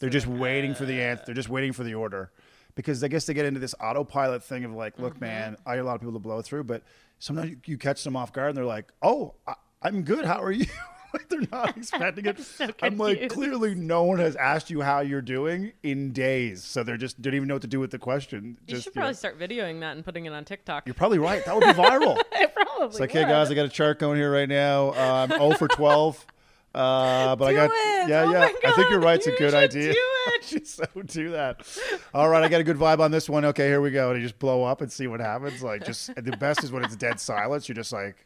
They're 0.00 0.10
just 0.10 0.26
waiting 0.26 0.74
for 0.74 0.84
the 0.84 1.00
answer. 1.00 1.24
They're 1.26 1.34
just 1.34 1.48
waiting 1.48 1.72
for 1.72 1.84
the 1.84 1.94
order. 1.94 2.30
Because 2.74 3.04
I 3.04 3.08
guess 3.08 3.24
they 3.26 3.34
get 3.34 3.46
into 3.46 3.60
this 3.60 3.74
autopilot 3.80 4.42
thing 4.42 4.64
of 4.64 4.72
like, 4.72 4.98
look, 4.98 5.14
mm-hmm. 5.14 5.24
man, 5.24 5.56
I 5.64 5.76
got 5.76 5.82
a 5.82 5.84
lot 5.84 5.94
of 5.94 6.00
people 6.00 6.14
to 6.14 6.18
blow 6.18 6.42
through, 6.42 6.64
but 6.64 6.82
sometimes 7.20 7.50
you, 7.50 7.56
you 7.66 7.78
catch 7.78 8.02
them 8.02 8.16
off 8.16 8.32
guard 8.32 8.48
and 8.48 8.56
they're 8.56 8.64
like, 8.64 8.92
oh, 9.00 9.34
I, 9.46 9.54
I'm 9.80 10.02
good. 10.02 10.24
How 10.24 10.42
are 10.42 10.50
you? 10.50 10.66
like 11.14 11.28
they're 11.30 11.46
not 11.50 11.74
expecting 11.76 12.26
it. 12.26 12.38
so 12.40 12.68
I'm 12.82 12.98
like, 12.98 13.30
clearly 13.30 13.74
no 13.74 14.02
one 14.04 14.18
has 14.18 14.36
asked 14.36 14.68
you 14.70 14.82
how 14.82 15.00
you're 15.00 15.22
doing 15.22 15.72
in 15.82 16.12
days, 16.12 16.62
so 16.62 16.82
they're 16.82 16.96
just 16.98 17.22
don't 17.22 17.34
even 17.34 17.48
know 17.48 17.54
what 17.54 17.62
to 17.62 17.68
do 17.68 17.80
with 17.80 17.90
the 17.92 17.98
question. 17.98 18.58
You 18.66 18.74
Just, 18.74 18.84
should 18.84 18.94
you 18.94 19.00
know. 19.00 19.04
probably 19.04 19.14
start 19.16 19.38
videoing 19.38 19.80
that 19.80 19.96
and 19.96 20.04
putting 20.04 20.26
it 20.26 20.32
on 20.32 20.44
TikTok. 20.44 20.86
You're 20.86 20.94
probably 20.94 21.18
right. 21.18 21.42
That 21.46 21.54
would 21.54 21.64
be 21.64 21.72
viral. 21.72 22.20
I 22.34 22.46
probably 22.46 22.86
It's 22.88 23.00
like, 23.00 23.12
hey 23.12 23.22
guys, 23.22 23.50
I 23.50 23.54
got 23.54 23.64
a 23.66 23.70
chart 23.70 23.98
going 23.98 24.18
here 24.18 24.30
right 24.30 24.48
now. 24.48 24.88
Uh, 24.90 25.26
I'm 25.30 25.38
0 25.38 25.52
for 25.54 25.68
12. 25.68 26.26
Uh, 26.74 27.36
but 27.36 27.44
I 27.44 27.52
got 27.54 27.70
it. 27.72 28.08
yeah, 28.08 28.24
Oh 28.26 28.32
yeah. 28.32 28.48
I 28.68 28.72
think 28.72 28.90
you're 28.90 28.98
right. 28.98 29.14
It's 29.14 29.28
a 29.28 29.30
good 29.36 29.54
idea. 29.54 29.92
do 29.92 29.98
I 29.98 30.38
should 30.42 30.66
so 30.66 30.84
do 31.06 31.30
that. 31.30 31.64
All 32.12 32.28
right, 32.28 32.42
I 32.42 32.48
got 32.48 32.60
a 32.60 32.64
good 32.64 32.76
vibe 32.78 32.98
on 32.98 33.12
this 33.12 33.28
one. 33.30 33.44
Okay, 33.44 33.68
here 33.68 33.80
we 33.80 33.92
go. 33.92 34.10
And 34.10 34.20
you 34.20 34.26
just 34.26 34.40
blow 34.40 34.64
up 34.64 34.80
and 34.80 34.90
see 34.90 35.06
what 35.06 35.20
happens. 35.20 35.62
Like, 35.62 35.84
just 35.84 36.12
the 36.16 36.36
best 36.36 36.64
is 36.64 36.72
when 36.72 36.82
it's 36.82 36.96
dead 36.96 37.20
silence. 37.20 37.68
You're 37.68 37.76
just 37.76 37.92
like, 37.92 38.16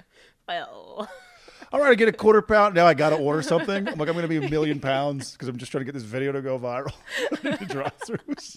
well. 0.48 1.10
All 1.72 1.80
right, 1.80 1.90
I 1.90 1.94
get 1.94 2.08
a 2.08 2.12
quarter 2.12 2.42
pound. 2.42 2.74
Now 2.74 2.86
I 2.86 2.94
got 2.94 3.10
to 3.10 3.16
order 3.16 3.42
something. 3.42 3.88
I'm 3.88 3.98
like, 3.98 4.08
I'm 4.08 4.14
going 4.14 4.22
to 4.22 4.28
be 4.28 4.44
a 4.44 4.50
million 4.50 4.80
pounds 4.80 5.32
because 5.32 5.48
I'm 5.48 5.56
just 5.56 5.70
trying 5.70 5.80
to 5.80 5.84
get 5.84 5.94
this 5.94 6.02
video 6.02 6.32
to 6.32 6.40
go 6.40 6.58
viral. 6.58 6.92
Drive-throughs. 7.68 8.56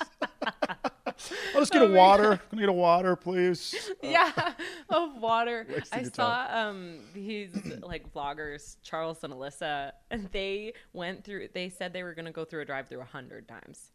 I'll 1.53 1.61
just 1.61 1.71
get 1.71 1.81
Oh 1.81 1.91
a 1.91 1.93
water. 1.93 2.31
I'm 2.31 2.39
gonna 2.51 2.61
get 2.61 2.69
a 2.69 2.73
water, 2.73 3.15
please. 3.15 3.91
yeah, 4.01 4.31
of 4.89 5.17
water. 5.17 5.67
I 5.91 6.03
saw 6.03 6.47
um 6.49 6.99
these 7.13 7.51
like 7.81 8.11
vloggers, 8.13 8.77
Charles 8.81 9.23
and 9.23 9.33
Alyssa, 9.33 9.91
and 10.09 10.27
they 10.31 10.73
went 10.93 11.23
through. 11.23 11.49
They 11.53 11.69
said 11.69 11.93
they 11.93 12.03
were 12.03 12.13
gonna 12.15 12.31
go 12.31 12.45
through 12.45 12.61
a 12.61 12.65
drive-through 12.65 13.01
a 13.01 13.05
hundred 13.05 13.47
times, 13.47 13.91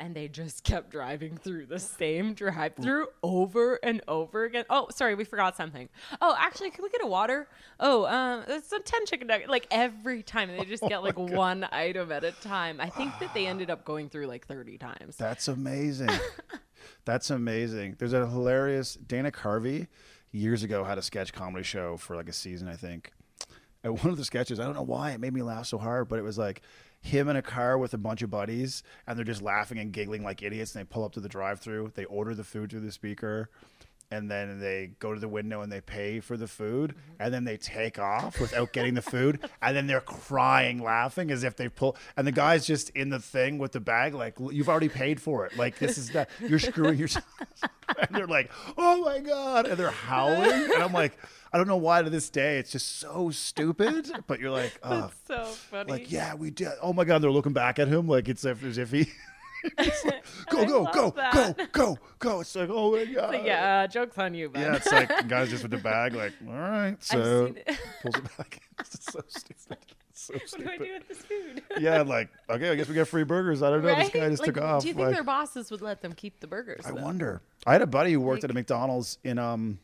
and 0.00 0.14
they 0.16 0.26
just 0.26 0.64
kept 0.64 0.90
driving 0.90 1.36
through 1.36 1.66
the 1.66 1.78
same 1.98 2.34
drive-through 2.34 3.08
over 3.22 3.76
and 3.82 4.00
over 4.08 4.44
again. 4.44 4.64
Oh, 4.70 4.88
sorry, 4.90 5.14
we 5.14 5.24
forgot 5.24 5.56
something. 5.56 5.88
Oh, 6.20 6.34
actually, 6.38 6.70
can 6.70 6.82
we 6.82 6.88
get 6.90 7.04
a 7.04 7.06
water? 7.06 7.46
Oh, 7.78 8.06
um, 8.06 8.44
it's 8.48 8.72
a 8.72 8.80
ten 8.80 9.06
chicken 9.06 9.28
nugget. 9.28 9.48
Like 9.48 9.66
every 9.70 10.22
time, 10.22 10.48
they 10.56 10.64
just 10.64 10.82
get 10.88 11.02
like 11.02 11.18
one 11.18 11.66
item 11.70 12.10
at 12.10 12.24
a 12.24 12.32
time. 12.32 12.80
I 12.80 12.88
think 12.88 13.18
that 13.20 13.32
they 13.34 13.46
ended 13.46 13.70
up 13.70 13.84
going 13.84 14.08
through 14.08 14.26
like 14.26 14.46
thirty 14.46 14.78
times. 14.78 15.16
That's 15.16 15.46
amazing. 15.46 16.10
That's 17.04 17.30
amazing. 17.30 17.96
There's 17.98 18.14
a 18.14 18.26
hilarious 18.26 18.94
Dana 18.94 19.30
Carvey 19.30 19.88
years 20.32 20.62
ago 20.62 20.84
had 20.84 20.98
a 20.98 21.02
sketch 21.02 21.32
comedy 21.32 21.64
show 21.64 21.96
for 21.96 22.16
like 22.16 22.28
a 22.28 22.32
season, 22.32 22.68
I 22.68 22.76
think. 22.76 23.12
And 23.82 23.98
one 23.98 24.10
of 24.10 24.16
the 24.16 24.24
sketches, 24.24 24.60
I 24.60 24.64
don't 24.64 24.74
know 24.74 24.82
why 24.82 25.12
it 25.12 25.20
made 25.20 25.32
me 25.32 25.42
laugh 25.42 25.66
so 25.66 25.78
hard, 25.78 26.08
but 26.08 26.18
it 26.18 26.22
was 26.22 26.38
like 26.38 26.62
him 27.00 27.28
in 27.28 27.36
a 27.36 27.42
car 27.42 27.78
with 27.78 27.94
a 27.94 27.98
bunch 27.98 28.22
of 28.22 28.30
buddies 28.30 28.82
and 29.06 29.16
they're 29.16 29.24
just 29.24 29.42
laughing 29.42 29.78
and 29.78 29.92
giggling 29.92 30.22
like 30.22 30.42
idiots 30.42 30.74
and 30.74 30.80
they 30.80 30.88
pull 30.88 31.04
up 31.04 31.12
to 31.12 31.20
the 31.20 31.28
drive-through, 31.28 31.92
they 31.94 32.04
order 32.04 32.34
the 32.34 32.44
food 32.44 32.70
through 32.70 32.80
the 32.80 32.92
speaker 32.92 33.48
and 34.10 34.30
then 34.30 34.58
they 34.58 34.90
go 34.98 35.14
to 35.14 35.20
the 35.20 35.28
window 35.28 35.62
and 35.62 35.70
they 35.70 35.80
pay 35.80 36.20
for 36.20 36.36
the 36.36 36.48
food 36.48 36.90
mm-hmm. 36.90 37.22
and 37.22 37.32
then 37.32 37.44
they 37.44 37.56
take 37.56 37.98
off 37.98 38.40
without 38.40 38.72
getting 38.72 38.94
the 38.94 39.02
food 39.02 39.38
and 39.62 39.76
then 39.76 39.86
they're 39.86 40.00
crying 40.00 40.82
laughing 40.82 41.30
as 41.30 41.44
if 41.44 41.56
they 41.56 41.68
pull 41.68 41.96
and 42.16 42.26
the 42.26 42.32
guy's 42.32 42.66
just 42.66 42.90
in 42.90 43.10
the 43.10 43.20
thing 43.20 43.58
with 43.58 43.72
the 43.72 43.80
bag 43.80 44.14
like 44.14 44.34
you've 44.50 44.68
already 44.68 44.88
paid 44.88 45.20
for 45.20 45.46
it. 45.46 45.56
Like 45.56 45.78
this 45.78 45.96
is 45.96 46.10
that 46.10 46.30
you're 46.40 46.58
screwing 46.58 46.98
yourself. 46.98 47.24
And 47.98 48.16
they're 48.16 48.26
like 48.28 48.52
oh 48.78 49.00
my 49.02 49.18
god. 49.18 49.66
And 49.66 49.76
they're 49.76 49.90
howling 49.90 50.72
and 50.72 50.82
i'm 50.82 50.92
like 50.92 51.18
i 51.52 51.58
don't 51.58 51.66
know 51.66 51.76
why 51.76 52.02
to 52.02 52.10
this 52.10 52.28
day 52.30 52.58
it's 52.58 52.70
just 52.72 52.98
so 52.98 53.30
stupid 53.30 54.10
but 54.26 54.40
you're 54.40 54.50
like 54.50 54.78
oh 54.82 55.10
That's 55.26 55.26
so 55.26 55.44
funny. 55.52 55.90
like 55.92 56.10
yeah 56.12 56.34
we 56.34 56.50
did 56.50 56.68
oh 56.82 56.92
my 56.92 57.04
god 57.04 57.22
they're 57.22 57.30
looking 57.30 57.52
back 57.52 57.78
at 57.78 57.88
him 57.88 58.06
like 58.08 58.28
it's 58.28 58.44
as 58.44 58.78
if 58.78 58.90
he 58.92 59.06
like, 59.78 60.24
go 60.50 60.64
go 60.64 60.84
go 60.92 61.10
that. 61.16 61.56
go 61.56 61.64
go 61.72 61.98
go 62.18 62.40
it's 62.40 62.54
like 62.56 62.70
oh 62.70 62.96
my 62.96 63.04
god 63.04 63.32
But 63.32 63.44
yeah, 63.44 63.80
uh, 63.82 63.86
jokes 63.88 64.16
on 64.18 64.32
you, 64.34 64.48
bud. 64.48 64.60
yeah, 64.60 64.76
it's 64.76 64.90
like 64.90 65.28
guy's 65.28 65.50
just 65.50 65.62
with 65.62 65.70
the 65.72 65.76
bag, 65.78 66.14
like, 66.14 66.32
all 66.46 66.54
right, 66.54 66.96
so 67.02 67.52
it. 67.54 67.78
pulls 68.02 68.14
it 68.14 68.38
back. 68.38 68.60
It's 68.80 69.12
so 69.12 69.20
stupid. 69.28 69.76
It's 70.10 70.22
so 70.22 70.34
what 70.34 70.58
do 70.64 70.70
I 70.70 70.76
do 70.78 70.92
with 70.94 71.08
this 71.08 71.18
food? 71.18 71.62
Yeah, 71.78 72.00
like, 72.02 72.28
okay, 72.48 72.70
I 72.70 72.74
guess 72.74 72.88
we 72.88 72.94
got 72.94 73.08
free 73.08 73.24
burgers. 73.24 73.62
I 73.62 73.68
don't 73.70 73.82
know. 73.82 73.94
This 73.94 74.08
guy 74.10 74.28
just 74.30 74.42
Like, 74.42 74.54
took 74.54 74.62
off. 74.64 74.82
Do 74.82 74.88
you 74.88 74.94
think 74.94 75.06
like, 75.06 75.14
their 75.14 75.24
bosses 75.24 75.70
would 75.70 75.80
let 75.82 76.00
them 76.02 76.12
keep 76.14 76.40
the 76.40 76.46
burgers? 76.46 76.84
I 76.86 76.92
though? 76.92 77.02
wonder. 77.02 77.40
I 77.66 77.72
had 77.72 77.82
a 77.82 77.86
buddy 77.86 78.12
who 78.12 78.20
worked 78.20 78.42
Like- 78.42 78.44
at 78.44 78.50
a 78.50 78.54
McDonald's 78.54 79.18
in 79.24 79.38
um 79.38 79.78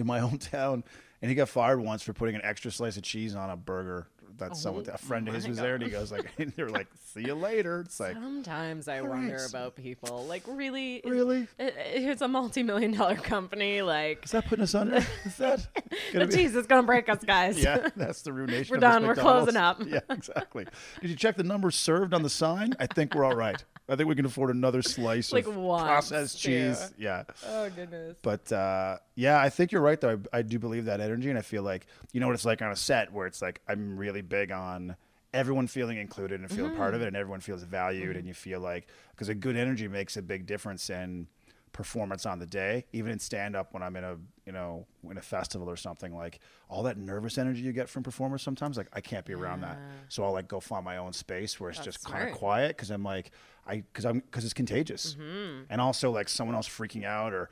in 0.00 0.06
my 0.06 0.18
hometown, 0.20 0.82
and 1.22 1.28
he 1.28 1.34
got 1.34 1.48
fired 1.48 1.80
once 1.80 2.02
for 2.02 2.12
putting 2.12 2.34
an 2.34 2.40
extra 2.44 2.70
slice 2.70 2.96
of 2.96 3.02
cheese 3.02 3.34
on 3.34 3.50
a 3.50 3.56
burger. 3.56 4.06
That 4.38 4.52
oh, 4.52 4.54
someone, 4.54 4.86
Oh 4.88 4.94
a 4.94 4.96
friend 4.96 5.28
of 5.28 5.34
his 5.34 5.46
was 5.46 5.58
there, 5.58 5.74
and 5.74 5.84
he 5.84 5.90
goes 5.90 6.10
like, 6.10 6.34
they 6.38 6.62
were 6.62 6.70
like, 6.70 6.86
"See 7.12 7.20
you 7.20 7.34
later." 7.34 7.80
It's 7.80 8.00
like, 8.00 8.14
Sometimes 8.14 8.88
I 8.88 9.02
wonder 9.02 9.36
Christ. 9.36 9.50
about 9.50 9.76
people. 9.76 10.24
Like, 10.24 10.44
really? 10.46 11.02
Really? 11.04 11.46
it- 11.58 11.74
It's 11.76 12.22
a 12.22 12.28
multi-million 12.28 12.92
dollar 12.92 13.16
company. 13.16 13.82
Like, 13.82 14.24
Is 14.24 14.30
that 14.30 14.46
putting 14.46 14.62
us 14.62 14.74
under? 14.74 14.96
Is 15.26 15.36
that 15.36 15.66
the 16.14 16.26
be? 16.26 16.34
cheese 16.34 16.54
is 16.56 16.66
gonna 16.66 16.86
break 16.86 17.10
us, 17.10 17.22
guys. 17.22 17.62
Yeah, 17.62 17.90
that's 17.96 18.22
the 18.22 18.32
ruination. 18.32 18.72
We're 18.74 18.80
done. 18.80 19.06
We're 19.06 19.14
closing 19.14 19.56
up. 19.56 19.82
Yeah, 19.86 20.00
exactly. 20.08 20.66
Did 21.02 21.10
you 21.10 21.16
check 21.16 21.36
the 21.36 21.42
numbers 21.42 21.76
served 21.76 22.14
on 22.14 22.22
the 22.22 22.30
sign? 22.30 22.72
I 22.80 22.86
think 22.86 23.14
we're 23.14 23.24
all 23.24 23.36
right. 23.36 23.62
I 23.90 23.96
think 23.96 24.08
we 24.08 24.14
can 24.14 24.24
afford 24.24 24.50
another 24.54 24.82
slice 24.82 25.32
Like 25.32 25.46
of 25.46 25.56
once, 25.56 25.82
processed 25.84 26.42
too. 26.42 26.50
cheese. 26.72 26.92
Yeah. 26.96 27.24
Oh 27.46 27.68
goodness. 27.70 28.16
But 28.22 28.50
uh, 28.52 28.98
yeah, 29.16 29.40
I 29.40 29.50
think 29.50 29.72
you're 29.72 29.82
right 29.82 30.00
though. 30.00 30.20
I, 30.32 30.38
I 30.38 30.42
do 30.42 30.58
believe 30.58 30.84
that 30.84 31.00
energy, 31.00 31.28
and 31.28 31.38
I 31.38 31.42
feel 31.42 31.62
like 31.62 31.86
you 32.12 32.20
know 32.20 32.26
what 32.28 32.34
it's 32.34 32.44
like 32.44 32.62
on 32.62 32.70
a 32.70 32.76
set 32.76 33.12
where 33.12 33.26
it's 33.26 33.42
like 33.42 33.60
I'm 33.68 33.96
really 33.96 34.22
big 34.22 34.52
on 34.52 34.96
everyone 35.34 35.66
feeling 35.66 35.96
included 35.98 36.40
and 36.40 36.50
feeling 36.50 36.74
part 36.76 36.88
Mm-hmm. 36.88 36.96
of 36.96 37.02
it, 37.02 37.06
and 37.08 37.16
everyone 37.16 37.40
feels 37.40 37.62
valued, 37.62 38.16
and 38.16 38.26
you 38.26 38.34
feel 38.34 38.60
like 38.60 38.86
because 39.10 39.28
a 39.28 39.34
good 39.34 39.56
energy 39.56 39.88
makes 39.88 40.16
a 40.16 40.22
big 40.22 40.46
difference 40.46 40.88
in 40.90 41.26
performance 41.72 42.26
on 42.26 42.40
the 42.40 42.46
day, 42.46 42.84
even 42.92 43.12
in 43.12 43.18
stand 43.20 43.54
up 43.54 43.72
when 43.72 43.82
I'm 43.82 43.94
in 43.96 44.02
a 44.04 44.16
you 44.44 44.52
know 44.52 44.86
in 45.08 45.16
a 45.18 45.22
festival 45.22 45.70
or 45.70 45.76
something 45.76 46.14
like 46.14 46.40
all 46.68 46.82
that 46.82 46.96
nervous 46.98 47.38
energy 47.38 47.60
you 47.60 47.72
get 47.72 47.88
from 47.88 48.02
performers 48.02 48.42
sometimes 48.42 48.76
like 48.76 48.88
I 48.92 49.00
can't 49.00 49.24
be 49.24 49.34
around 49.34 49.60
that, 49.60 49.78
so 50.08 50.24
I'll 50.24 50.32
like 50.32 50.48
go 50.48 50.58
find 50.58 50.84
my 50.84 50.96
own 50.96 51.12
space 51.12 51.60
where 51.60 51.70
it's 51.70 51.78
That's 51.78 51.96
just 51.98 52.04
kind 52.10 52.28
of 52.28 52.34
quiet 52.34 52.76
because 52.76 52.90
I'm 52.90 53.04
like 53.04 53.30
I 53.70 53.76
because 53.92 54.04
I'm 54.04 54.20
because 54.20 54.44
it's 54.44 54.52
contagious, 54.54 55.16
Mm-hmm. 55.18 55.64
and 55.70 55.80
also 55.80 56.10
like 56.10 56.28
someone 56.28 56.56
else 56.56 56.68
freaking 56.68 57.04
out 57.04 57.32
or 57.32 57.50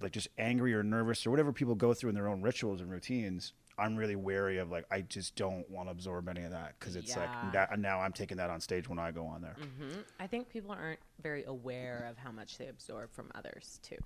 like 0.00 0.12
just 0.12 0.28
angry 0.38 0.74
or 0.74 0.82
nervous 0.82 1.26
or 1.26 1.30
whatever 1.30 1.52
people 1.52 1.74
go 1.74 1.94
through 1.94 2.08
in 2.10 2.14
their 2.14 2.28
own 2.28 2.42
rituals 2.42 2.80
and 2.80 2.90
routines. 2.90 3.52
I'm 3.78 3.96
really 3.96 4.16
wary 4.16 4.58
of 4.58 4.70
like 4.70 4.84
I 4.90 5.00
just 5.02 5.36
don't 5.36 5.68
want 5.70 5.88
to 5.88 5.92
absorb 5.92 6.28
any 6.28 6.42
of 6.44 6.50
that 6.50 6.74
because 6.78 6.96
it's 6.96 7.14
Yeah. 7.16 7.20
like 7.44 7.52
that, 7.54 7.78
now 7.78 8.00
I'm 8.00 8.12
taking 8.12 8.36
that 8.36 8.50
on 8.50 8.60
stage 8.60 8.88
when 8.88 8.98
I 8.98 9.10
go 9.10 9.24
on 9.26 9.40
there. 9.42 9.56
hmm 9.58 10.00
I 10.18 10.26
think 10.26 10.48
people 10.50 10.72
aren't 10.72 11.00
very 11.22 11.44
aware 11.44 12.06
of 12.10 12.18
how 12.18 12.30
much 12.30 12.58
they 12.58 12.66
absorb 12.68 13.10
from 13.12 13.30
others 13.34 13.78
too. 13.82 13.96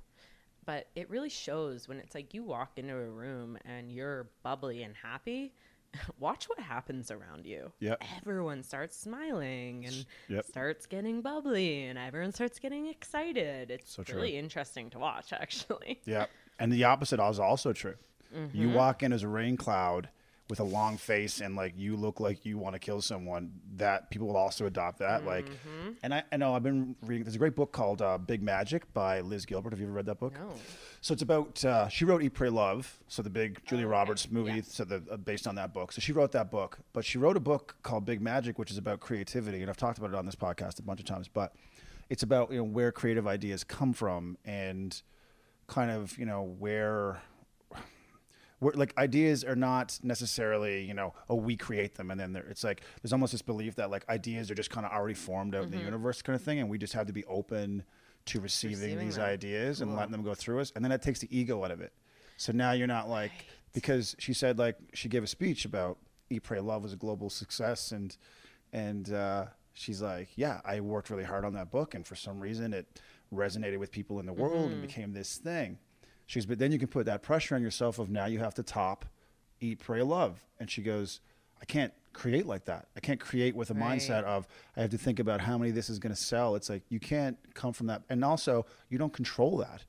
But 0.64 0.86
it 0.94 1.11
really 1.11 1.28
shows 1.28 1.88
when 1.88 1.98
it's 1.98 2.14
like 2.14 2.32
you 2.34 2.42
walk 2.44 2.78
into 2.78 2.94
a 2.96 3.11
room 3.11 3.59
and 3.64 3.90
you're 3.92 4.28
bubbly 4.44 4.82
and 4.84 4.94
happy. 4.96 5.52
Watch 6.18 6.49
what 6.49 6.59
happens 6.59 7.11
around 7.11 7.47
you. 7.47 7.72
Yep. 7.80 8.03
Everyone 8.20 8.62
starts 8.62 8.97
smiling 8.97 9.86
and 9.86 10.07
Yep. 10.28 10.47
starts 10.47 10.86
getting 10.86 11.20
bubbly 11.22 11.84
and 11.84 11.99
everyone 11.99 12.32
starts 12.32 12.59
getting 12.59 12.86
excited. 12.86 13.70
It's 13.70 13.95
So 13.95 14.05
really 14.12 14.36
interesting 14.36 14.90
to 14.90 14.99
watch 14.99 15.32
actually. 15.32 16.01
Yeah. 16.05 16.26
And 16.59 16.72
the 16.72 16.84
opposite 16.84 17.20
is 17.20 17.38
also 17.38 17.72
true. 17.72 17.95
You 18.32 18.38
Mm-hmm. 18.68 18.74
walk 18.74 19.03
in 19.05 19.12
as 19.12 19.22
a 19.22 19.28
rain 19.28 19.57
cloud 19.57 20.09
with 20.51 20.61
a 20.61 20.64
long 20.64 20.99
face 20.99 21.40
and 21.40 21.57
like 21.57 21.72
you 21.76 21.97
look 21.97 22.20
like 22.20 22.45
you 22.45 22.59
want 22.59 22.74
to 22.74 22.78
kill 22.78 23.01
someone, 23.01 23.51
that 23.76 24.11
people 24.11 24.26
will 24.26 24.36
also 24.36 24.66
adopt 24.66 24.99
that. 24.99 25.24
Like, 25.24 25.47
Mm-hmm. 25.47 25.90
and 26.03 26.12
I, 26.14 26.22
I 26.30 26.36
know 26.36 26.55
I've 26.55 26.62
been 26.62 26.95
reading, 27.03 27.24
there's 27.24 27.34
a 27.34 27.38
great 27.38 27.57
book 27.57 27.72
called 27.72 28.03
uh, 28.03 28.18
Big 28.18 28.42
Magic 28.42 28.92
by 28.92 29.20
Liz 29.22 29.47
Gilbert. 29.47 29.72
Have 29.72 29.80
you 29.80 29.86
ever 29.86 29.95
read 29.95 30.05
that 30.07 30.20
book? 30.20 30.34
No. 30.34 30.53
So 31.01 31.12
it's 31.14 31.22
about, 31.22 31.64
uh, 31.64 31.88
she 31.88 32.05
wrote 32.05 32.22
Eat, 32.22 32.34
Pray, 32.34 32.51
Love. 32.51 32.99
So 33.09 33.22
the 33.22 33.30
big 33.30 33.64
Julia 33.64 33.86
Oh, 33.86 33.88
okay. 33.88 33.92
Roberts 33.99 34.30
movie, 34.30 34.53
Yeah. 34.57 34.62
so 34.66 34.84
the, 34.84 35.03
uh, 35.11 35.16
based 35.16 35.47
on 35.47 35.55
that 35.55 35.72
book. 35.72 35.92
So 35.92 36.01
she 36.01 36.12
wrote 36.12 36.32
that 36.32 36.51
book, 36.51 36.78
but 36.92 37.05
she 37.07 37.16
wrote 37.16 37.36
a 37.38 37.40
book 37.40 37.76
called 37.82 38.05
Big 38.05 38.20
Magic, 38.20 38.59
which 38.59 38.70
is 38.70 38.76
about 38.76 39.01
creativity. 39.01 39.62
And 39.62 39.70
I've 39.70 39.76
talked 39.78 39.97
about 39.97 40.11
it 40.11 40.16
on 40.16 40.26
this 40.26 40.34
podcast 40.36 40.78
a 40.78 40.82
bunch 40.82 41.01
of 41.01 41.07
times, 41.07 41.26
but 41.26 41.55
it's 42.11 42.22
about, 42.22 42.51
you 42.51 42.59
know, 42.59 42.64
where 42.64 42.92
creative 42.92 43.26
ideas 43.26 43.64
come 43.64 43.95
from 43.95 44.36
and 44.45 45.01
kind 45.68 45.90
of, 45.90 46.18
you 46.18 46.26
know, 46.26 46.42
where 46.42 47.22
where 48.64 48.72
like 48.74 48.92
ideas 48.98 49.44
are 49.44 49.56
not 49.56 49.98
necessarily 50.02 50.82
you 50.84 50.94
know 50.94 51.12
oh 51.28 51.34
we 51.34 51.56
create 51.56 51.94
them 51.94 52.10
and 52.10 52.18
then 52.18 52.32
there 52.32 52.44
it's 52.50 52.64
like 52.64 52.80
there's 53.02 53.12
almost 53.12 53.32
this 53.32 53.42
belief 53.42 53.74
that 53.76 53.90
like 53.90 54.08
ideas 54.08 54.50
are 54.50 54.54
just 54.54 54.70
kind 54.70 54.86
of 54.86 54.92
already 54.92 55.14
formed 55.14 55.54
out 55.54 55.64
in 55.64 55.70
the 55.70 55.78
universe 55.78 56.22
kind 56.22 56.34
of 56.34 56.42
thing 56.42 56.58
and 56.60 56.68
we 56.68 56.78
just 56.78 56.92
have 56.92 57.06
to 57.06 57.12
be 57.12 57.24
open 57.26 57.84
to 58.26 58.40
receiving, 58.40 58.78
Receiving 58.78 58.98
these 59.06 59.16
them. 59.16 59.24
ideas 59.26 59.80
and 59.82 59.94
letting 59.94 60.12
them 60.12 60.22
go 60.22 60.32
through 60.34 60.60
us. 60.60 60.72
And 60.74 60.82
then 60.82 60.90
that 60.90 61.02
takes 61.02 61.18
the 61.20 61.28
ego 61.30 61.62
out 61.62 61.70
of 61.70 61.82
it. 61.82 61.92
So 62.38 62.52
now 62.52 62.72
you're 62.72 62.86
not 62.86 63.06
like 63.08 63.32
because 63.74 64.16
she 64.18 64.32
said 64.32 64.58
like 64.58 64.76
she 64.94 65.08
gave 65.10 65.22
a 65.22 65.26
speech 65.26 65.64
about 65.66 65.98
eat 66.30 66.42
pray 66.42 66.58
love 66.60 66.82
was 66.82 66.92
a 66.94 66.96
global 66.96 67.28
success 67.28 67.92
and 67.92 68.16
and 68.72 69.12
uh, 69.12 69.44
she's 69.74 70.00
like 70.00 70.28
yeah 70.36 70.60
i 70.64 70.80
worked 70.80 71.10
really 71.10 71.24
hard 71.24 71.44
on 71.44 71.52
that 71.52 71.70
book 71.70 71.94
and 71.94 72.06
for 72.06 72.14
some 72.16 72.40
reason 72.40 72.72
it 72.72 72.86
resonated 73.32 73.78
with 73.78 73.90
people 73.90 74.20
in 74.20 74.26
the 74.26 74.32
world 74.32 74.70
and 74.72 74.80
became 74.80 75.12
this 75.12 75.36
thing 75.36 75.78
she 76.27 76.39
goes 76.39 76.47
but 76.47 76.59
then 76.59 76.72
you 76.72 76.79
can 76.79 76.89
put 76.89 77.07
that 77.07 77.22
pressure 77.22 77.55
on 77.55 77.62
yourself 77.62 77.99
of 77.99 78.09
now 78.11 78.27
you 78.27 78.39
have 78.39 78.55
to 78.55 78.62
top 78.62 79.05
eat 79.61 79.79
pray 79.79 80.03
love 80.03 80.45
and 80.59 80.70
she 80.70 80.83
goes 80.83 81.20
i 81.61 81.64
can't 81.64 81.93
create 82.12 82.47
like 82.47 82.64
that 82.64 82.87
i 82.97 83.01
can't 83.01 83.20
create 83.20 83.55
with 83.57 83.70
a 83.70 83.75
Right. 83.75 83.99
mindset 83.99 84.22
of 84.25 84.47
i 84.77 84.81
have 84.81 84.91
to 84.91 84.99
think 84.99 85.18
about 85.18 85.41
how 85.41 85.59
many 85.59 85.70
this 85.70 85.91
is 85.91 85.99
going 85.99 86.14
to 86.14 86.20
sell 86.20 86.55
it's 86.55 86.68
like 86.70 86.83
you 86.89 87.01
can't 87.01 87.37
come 87.55 87.72
from 87.72 87.87
that 87.89 88.03
and 88.09 88.25
also 88.25 88.66
you 88.89 88.99
don't 88.99 89.12
control 89.12 89.57
that 89.59 89.85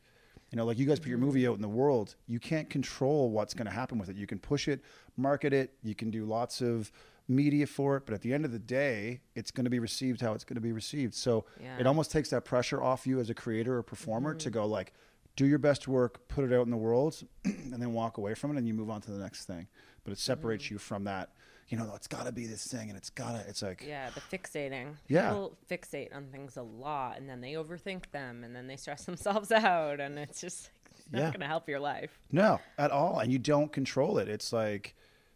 You 0.52 0.58
know, 0.58 0.66
like 0.66 0.78
you 0.80 0.86
guys 0.86 1.00
put 1.00 1.10
your 1.10 1.18
Mm-hmm. 1.18 1.26
movie 1.28 1.48
out 1.48 1.56
in 1.56 1.62
the 1.62 1.76
world, 1.84 2.16
you 2.28 2.40
can't 2.40 2.70
control 2.70 3.30
what's 3.36 3.54
going 3.54 3.66
to 3.66 3.74
happen 3.74 3.98
with 4.00 4.10
it. 4.10 4.16
You 4.16 4.28
can 4.28 4.40
push 4.40 4.68
it, 4.74 4.80
market 5.18 5.52
it, 5.54 5.74
you 5.84 5.96
can 5.96 6.10
do 6.12 6.24
lots 6.24 6.62
of 6.62 6.92
media 7.28 7.66
for 7.68 7.98
it, 7.98 8.04
but 8.06 8.14
at 8.14 8.22
the 8.22 8.32
end 8.34 8.46
of 8.46 8.52
the 8.52 8.60
day, 8.60 9.22
it's 9.34 9.52
going 9.52 9.66
to 9.66 9.72
be 9.72 9.80
received 9.80 10.22
how 10.22 10.32
it's 10.36 10.46
going 10.46 10.56
to 10.56 10.62
be 10.70 10.72
received. 10.72 11.14
So 11.14 11.32
Yeah. 11.60 11.72
Mm-hmm. 11.72 11.82
it 11.82 11.88
almost 11.88 12.12
takes 12.12 12.30
that 12.30 12.46
pressure 12.46 12.80
off 12.82 13.06
you 13.08 13.20
as 13.20 13.30
a 13.30 13.34
creator 13.34 13.76
or 13.80 13.84
performer 13.84 14.34
to 14.36 14.50
go 14.50 14.66
like, 14.78 14.94
do 15.36 15.46
your 15.46 15.60
best 15.60 15.88
work, 15.88 16.28
put 16.28 16.46
it 16.46 16.54
out 16.54 16.66
in 16.66 16.72
the 16.72 16.78
world, 16.78 17.22
and 17.46 17.74
then 17.82 17.94
walk 17.94 18.18
away 18.18 18.34
from 18.36 18.52
it, 18.52 18.58
and 18.58 18.68
you 18.68 18.74
move 18.74 18.90
on 18.90 19.02
to 19.02 19.12
the 19.12 19.18
next 19.18 19.46
thing. 19.46 19.68
But 20.04 20.14
it 20.14 20.20
separates 20.20 20.66
Mm-hmm. 20.66 20.76
you 20.76 20.80
from 20.80 21.04
that. 21.06 21.32
You 21.68 21.78
know, 21.80 21.92
it's 21.96 22.08
got 22.08 22.26
to 22.28 22.32
be 22.32 22.46
this 22.46 22.68
thing, 22.68 22.90
and 22.90 22.98
it's 22.98 23.10
got 23.10 23.32
to. 23.32 23.50
It's 23.50 23.62
like, 23.64 23.84
Yeah, 23.86 24.10
the 24.12 24.22
fixating. 24.38 24.96
Yeah. 25.08 25.30
People 25.30 25.58
fixate 25.70 26.16
on 26.16 26.28
things 26.28 26.58
a 26.58 26.62
lot 26.62 27.18
and 27.18 27.28
then 27.28 27.42
they 27.42 27.54
overthink 27.54 28.12
them 28.12 28.44
and 28.44 28.56
then 28.56 28.68
they 28.68 28.76
stress 28.78 29.04
themselves 29.06 29.52
out 29.52 30.00
and 30.00 30.20
it's 30.20 30.40
just 30.42 30.70
like, 30.86 30.92
it's 31.00 31.12
not 31.12 31.20
Yeah. 31.20 31.28
going 31.32 31.40
to 31.40 31.48
help 31.48 31.68
your 31.68 31.80
life. 31.80 32.20
No, 32.32 32.60
at 32.78 32.92
all. 32.92 33.18
And 33.20 33.32
you 33.34 33.40
don't 33.40 33.72
control 33.74 34.20
it. 34.20 34.28
It's 34.30 34.54
like, 34.54 34.94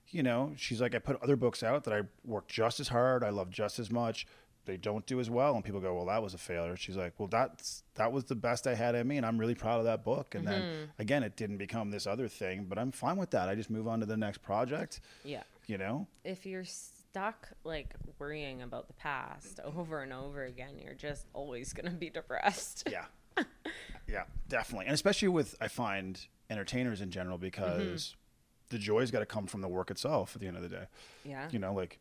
you 0.10 0.22
know, 0.22 0.54
she's 0.56 0.80
like, 0.80 0.94
I 0.94 1.00
put 1.00 1.20
other 1.24 1.36
books 1.36 1.64
out 1.64 1.84
that 1.86 1.94
I 1.96 2.02
work 2.24 2.48
just 2.48 2.80
as 2.80 2.90
hard, 2.90 3.24
I 3.24 3.30
love 3.30 3.50
just 3.50 3.80
as 3.80 3.90
much. 3.92 4.28
They 4.70 4.78
don't 4.78 5.04
do 5.08 5.20
as 5.20 5.32
well, 5.32 5.56
and 5.56 5.66
people 5.66 5.80
go, 5.80 5.96
"Well, 5.96 6.06
that 6.06 6.22
was 6.22 6.36
a 6.36 6.38
failure." 6.38 6.76
She's 6.76 6.96
like, 6.96 7.14
"Well, 7.18 7.28
that's 7.28 7.82
that 7.96 8.12
was 8.12 8.26
the 8.26 8.36
best 8.36 8.68
I 8.68 8.76
had 8.76 8.94
in 8.94 9.08
me, 9.08 9.18
and 9.18 9.26
I'm 9.26 9.40
really 9.40 9.56
proud 9.56 9.80
of 9.80 9.86
that 9.86 10.04
book." 10.04 10.36
And 10.36 10.48
then 10.48 10.62
mm-hmm. 10.62 11.02
again, 11.02 11.24
it 11.24 11.36
didn't 11.36 11.58
become 11.58 11.90
this 11.90 12.06
other 12.06 12.28
thing, 12.28 12.66
but 12.70 12.78
I'm 12.78 12.92
fine 12.92 13.18
with 13.18 13.32
that. 13.32 13.50
I 13.50 13.56
just 13.56 13.72
move 13.72 13.88
on 13.88 14.00
to 14.02 14.06
the 14.06 14.16
next 14.16 14.44
project. 14.44 15.02
Yeah. 15.24 15.42
You 15.66 15.80
know, 15.80 16.08
If 16.24 16.46
you're 16.46 16.66
stuck 16.66 17.50
like 17.64 17.96
worrying 18.20 18.62
about 18.62 18.88
the 18.88 18.94
past 18.94 19.60
over 19.76 20.04
and 20.04 20.14
over 20.14 20.46
again, 20.46 20.78
you're 20.78 20.94
just 20.94 21.26
always 21.34 21.74
going 21.74 21.92
to 21.92 21.98
be 21.98 22.12
depressed. 22.12 22.88
yeah, 22.92 23.06
yeah, 24.08 24.26
definitely, 24.48 24.86
and 24.86 24.94
especially 24.94 25.30
with 25.30 25.56
I 25.60 25.68
find 25.68 26.20
entertainers 26.52 27.02
in 27.02 27.10
general 27.10 27.40
because 27.40 27.82
mm-hmm. 27.82 28.76
the 28.76 28.78
joy's 28.78 29.10
got 29.10 29.20
to 29.20 29.26
come 29.26 29.48
from 29.48 29.62
the 29.62 29.68
work 29.68 29.90
itself. 29.90 30.36
At 30.36 30.42
the 30.42 30.48
end 30.48 30.58
of 30.58 30.62
the 30.62 30.70
day. 30.70 30.86
Yeah. 31.26 31.48
you 31.50 31.58
know, 31.58 31.74
like 31.74 31.98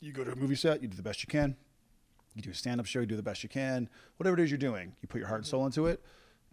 you 0.00 0.12
go 0.12 0.24
to 0.24 0.32
a 0.32 0.36
movie 0.36 0.56
set, 0.56 0.82
you 0.82 0.88
do 0.88 0.96
the 0.96 1.02
best 1.02 1.22
you 1.22 1.28
can. 1.28 1.56
You 2.36 2.42
do 2.42 2.50
a 2.50 2.54
stand 2.54 2.80
up 2.80 2.86
show, 2.86 3.00
you 3.00 3.06
do 3.06 3.16
the 3.16 3.22
best 3.22 3.42
you 3.42 3.48
can. 3.48 3.88
Whatever 4.18 4.38
it 4.38 4.44
is 4.44 4.50
you're 4.50 4.58
doing, 4.58 4.94
you 5.00 5.08
put 5.08 5.18
your 5.18 5.26
heart 5.26 5.40
and 5.40 5.46
soul 5.46 5.64
into 5.64 5.86
it. 5.86 6.04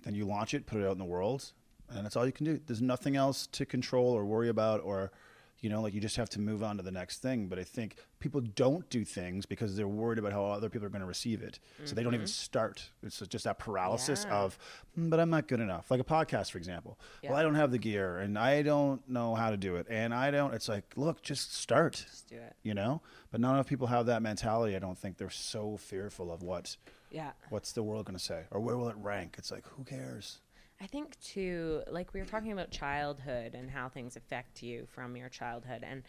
Then 0.03 0.15
you 0.15 0.25
launch 0.25 0.53
it, 0.53 0.65
put 0.65 0.79
it 0.79 0.85
out 0.85 0.93
in 0.93 0.97
the 0.97 1.03
world, 1.03 1.51
and 1.89 2.05
that's 2.05 2.15
all 2.15 2.25
you 2.25 2.31
can 2.31 2.45
do. 2.45 2.59
There's 2.65 2.81
nothing 2.81 3.17
else 3.17 3.47
to 3.47 3.65
control 3.65 4.13
or 4.13 4.25
worry 4.25 4.47
about, 4.47 4.81
or, 4.81 5.11
you 5.63 5.69
know, 5.69 5.81
like 5.81 5.93
you 5.95 6.01
just 6.01 6.17
have 6.17 6.29
to 6.29 6.39
move 6.39 6.61
on 6.61 6.77
to 6.77 6.83
the 6.83 6.91
next 6.91 7.21
thing. 7.21 7.47
But 7.47 7.57
I 7.57 7.63
think 7.63 7.95
people 8.19 8.41
don't 8.41 8.87
do 8.89 9.03
things 9.05 9.45
because 9.45 9.75
they're 9.75 9.87
worried 9.87 10.19
about 10.19 10.33
how 10.33 10.43
other 10.45 10.69
people 10.69 10.85
are 10.85 10.89
going 10.89 11.01
to 11.01 11.07
receive 11.07 11.41
it. 11.41 11.57
So 11.85 11.95
they 11.95 12.03
don't 12.03 12.13
even 12.13 12.27
start. 12.27 12.89
It's 13.01 13.19
just 13.21 13.45
that 13.45 13.57
paralysis 13.59 14.25
Yeah. 14.27 14.35
of, 14.37 14.57
"Mm, 14.99 15.09
but 15.09 15.19
I'm 15.21 15.29
not 15.29 15.47
good 15.47 15.61
enough. 15.61 15.89
Like 15.89 16.01
a 16.01 16.03
podcast, 16.03 16.51
for 16.51 16.57
example. 16.57 16.99
Well, 17.23 17.35
I 17.35 17.41
don't 17.43 17.55
have 17.55 17.71
the 17.71 17.77
gear 17.79 18.17
and 18.17 18.37
I 18.37 18.61
don't 18.61 19.07
know 19.09 19.35
how 19.35 19.49
to 19.51 19.57
do 19.57 19.77
it. 19.77 19.87
And 19.89 20.13
I 20.13 20.29
don't, 20.31 20.53
it's 20.53 20.67
like, 20.67 20.93
look, 20.97 21.21
just 21.23 21.53
start 21.55 21.93
Just 21.93 22.27
do 22.27 22.35
it. 22.35 22.55
you 22.61 22.73
know 22.73 23.01
but 23.31 23.39
not 23.41 23.53
enough 23.53 23.65
people 23.67 23.87
have 23.87 24.05
that 24.05 24.21
mentality 24.21 24.75
i 24.75 24.79
don't 24.79 24.97
think 24.97 25.17
they're 25.17 25.29
so 25.29 25.75
fearful 25.77 26.31
of 26.31 26.43
what 26.43 26.77
Yeah. 27.09 27.31
what's 27.49 27.71
the 27.71 27.81
world 27.81 28.05
going 28.05 28.17
to 28.17 28.23
say 28.23 28.43
or 28.51 28.59
where 28.59 28.77
will 28.77 28.89
it 28.89 28.95
rank 28.97 29.35
it's 29.39 29.49
like 29.49 29.65
who 29.69 29.83
cares 29.83 30.39
I 30.83 30.87
think 30.87 31.17
too, 31.21 31.81
like 31.89 32.13
we 32.13 32.19
were 32.19 32.25
talking 32.25 32.51
about 32.51 32.69
childhood 32.69 33.55
and 33.55 33.71
how 33.71 33.87
things 33.87 34.17
affect 34.17 34.61
you 34.61 34.85
from 34.93 35.15
your 35.15 35.29
childhood, 35.29 35.81
and 35.81 36.03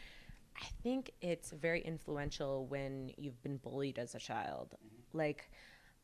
I 0.60 0.66
think 0.82 1.12
it's 1.20 1.52
very 1.52 1.80
influential 1.80 2.66
when 2.66 3.12
you've 3.16 3.40
been 3.42 3.58
bullied 3.58 4.00
as 4.00 4.16
a 4.16 4.18
child. 4.18 4.74
Mm-hmm. 4.74 5.18
Like, 5.18 5.48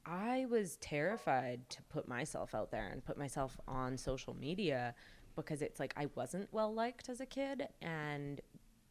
I 0.06 0.46
was 0.48 0.76
terrified 0.76 1.68
to 1.70 1.82
put 1.84 2.06
myself 2.06 2.54
out 2.54 2.70
there 2.70 2.88
and 2.92 3.04
put 3.04 3.18
myself 3.18 3.58
on 3.66 3.98
social 3.98 4.34
media 4.34 4.94
because 5.34 5.62
it's 5.62 5.80
like 5.80 5.92
I 5.96 6.06
wasn't 6.14 6.48
well 6.52 6.72
liked 6.72 7.08
as 7.08 7.20
a 7.20 7.26
kid, 7.26 7.66
and 7.82 8.40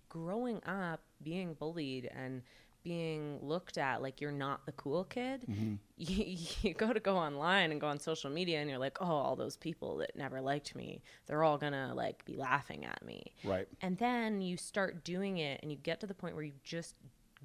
growing 0.10 0.62
up 0.66 1.02
being 1.24 1.54
bullied 1.54 2.10
and 2.14 2.42
being 2.84 3.40
looked 3.42 3.78
at 3.78 4.02
like 4.02 4.22
you're 4.22 4.32
not 4.32 4.66
the 4.66 4.72
cool 4.74 5.04
kid 5.04 5.42
mm-hmm. 5.50 5.76
you, 5.98 6.38
you 6.62 6.74
go 6.74 6.94
to 6.94 7.00
go 7.00 7.18
online 7.18 7.72
and 7.72 7.82
go 7.82 7.88
on 7.88 8.00
social 8.00 8.30
media 8.30 8.60
and 8.60 8.70
you're 8.70 8.80
like 8.80 8.98
oh 9.02 9.06
all 9.06 9.36
those 9.36 9.58
people 9.58 9.98
that 9.98 10.16
never 10.16 10.40
liked 10.40 10.76
me 10.76 11.02
they're 11.28 11.44
all 11.44 11.58
gonna 11.58 11.94
like 11.94 12.24
be 12.26 12.36
laughing 12.36 12.86
at 12.86 13.04
me. 13.06 13.34
Right. 13.44 13.68
and 13.82 13.98
then 13.98 14.42
you 14.42 14.58
start 14.58 15.04
doing 15.04 15.38
it 15.38 15.60
and 15.62 15.72
you 15.72 15.78
get 15.78 16.00
to 16.02 16.08
the 16.08 16.14
point 16.14 16.36
where 16.36 16.44
you 16.44 16.54
just 16.64 16.96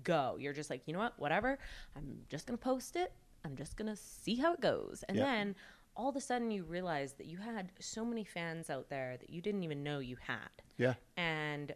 go. 0.03 0.37
You're 0.39 0.53
just 0.53 0.71
like 0.71 0.83
you 0.87 0.93
know 0.93 0.99
what? 0.99 1.19
Whatever. 1.19 1.59
I'm 1.97 2.21
just 2.29 2.47
gonna 2.47 2.59
post 2.59 2.97
it. 2.97 3.13
I'm 3.45 3.57
just 3.57 3.77
gonna 3.77 3.97
see 3.97 4.37
how 4.37 4.55
it 4.55 4.61
goes. 4.61 5.05
And 5.09 5.19
Yep. 5.19 5.27
then 5.27 5.55
all 5.97 6.09
of 6.09 6.17
a 6.17 6.21
sudden 6.21 6.51
you 6.51 6.65
realize 6.65 7.13
that 7.15 7.27
you 7.27 7.39
had 7.39 7.71
so 7.79 8.05
many 8.05 8.25
fans 8.25 8.71
out 8.71 8.89
there 8.89 9.17
that 9.19 9.31
you 9.31 9.41
didn't 9.41 9.63
even 9.63 9.83
know 9.83 9.99
you 9.99 10.17
had. 10.21 10.51
Yeah. 10.77 10.95
And 11.17 11.75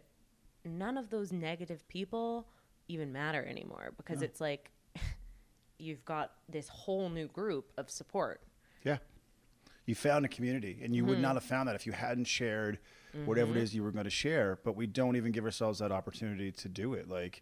none 0.65 0.97
of 0.97 1.09
those 1.09 1.31
negative 1.31 1.87
people 1.87 2.47
even 2.89 3.13
matter 3.13 3.45
anymore 3.45 3.93
because 3.97 4.21
it's 4.21 4.41
like 4.41 4.71
you've 5.77 6.03
got 6.03 6.31
this 6.49 6.67
whole 6.67 7.09
new 7.09 7.27
group 7.27 7.71
of 7.77 7.89
support. 7.89 8.41
yeah 8.83 8.97
you 9.85 9.95
found 9.95 10.23
a 10.25 10.27
community 10.27 10.79
and 10.83 10.93
you 10.95 11.01
Mm-hmm. 11.01 11.09
would 11.11 11.19
not 11.19 11.33
have 11.35 11.43
found 11.43 11.67
that 11.69 11.75
if 11.75 11.85
you 11.87 11.93
hadn't 11.93 12.25
shared 12.25 12.77
whatever 13.25 13.51
it 13.51 13.57
is 13.57 13.73
you 13.73 13.81
were 13.81 13.91
going 13.91 14.03
to 14.03 14.09
share 14.11 14.59
but 14.63 14.75
we 14.75 14.85
don't 14.85 15.15
even 15.15 15.31
give 15.31 15.43
ourselves 15.45 15.79
that 15.79 15.91
opportunity 15.91 16.51
to 16.51 16.69
do 16.69 16.93
it 16.93 17.07
like 17.09 17.41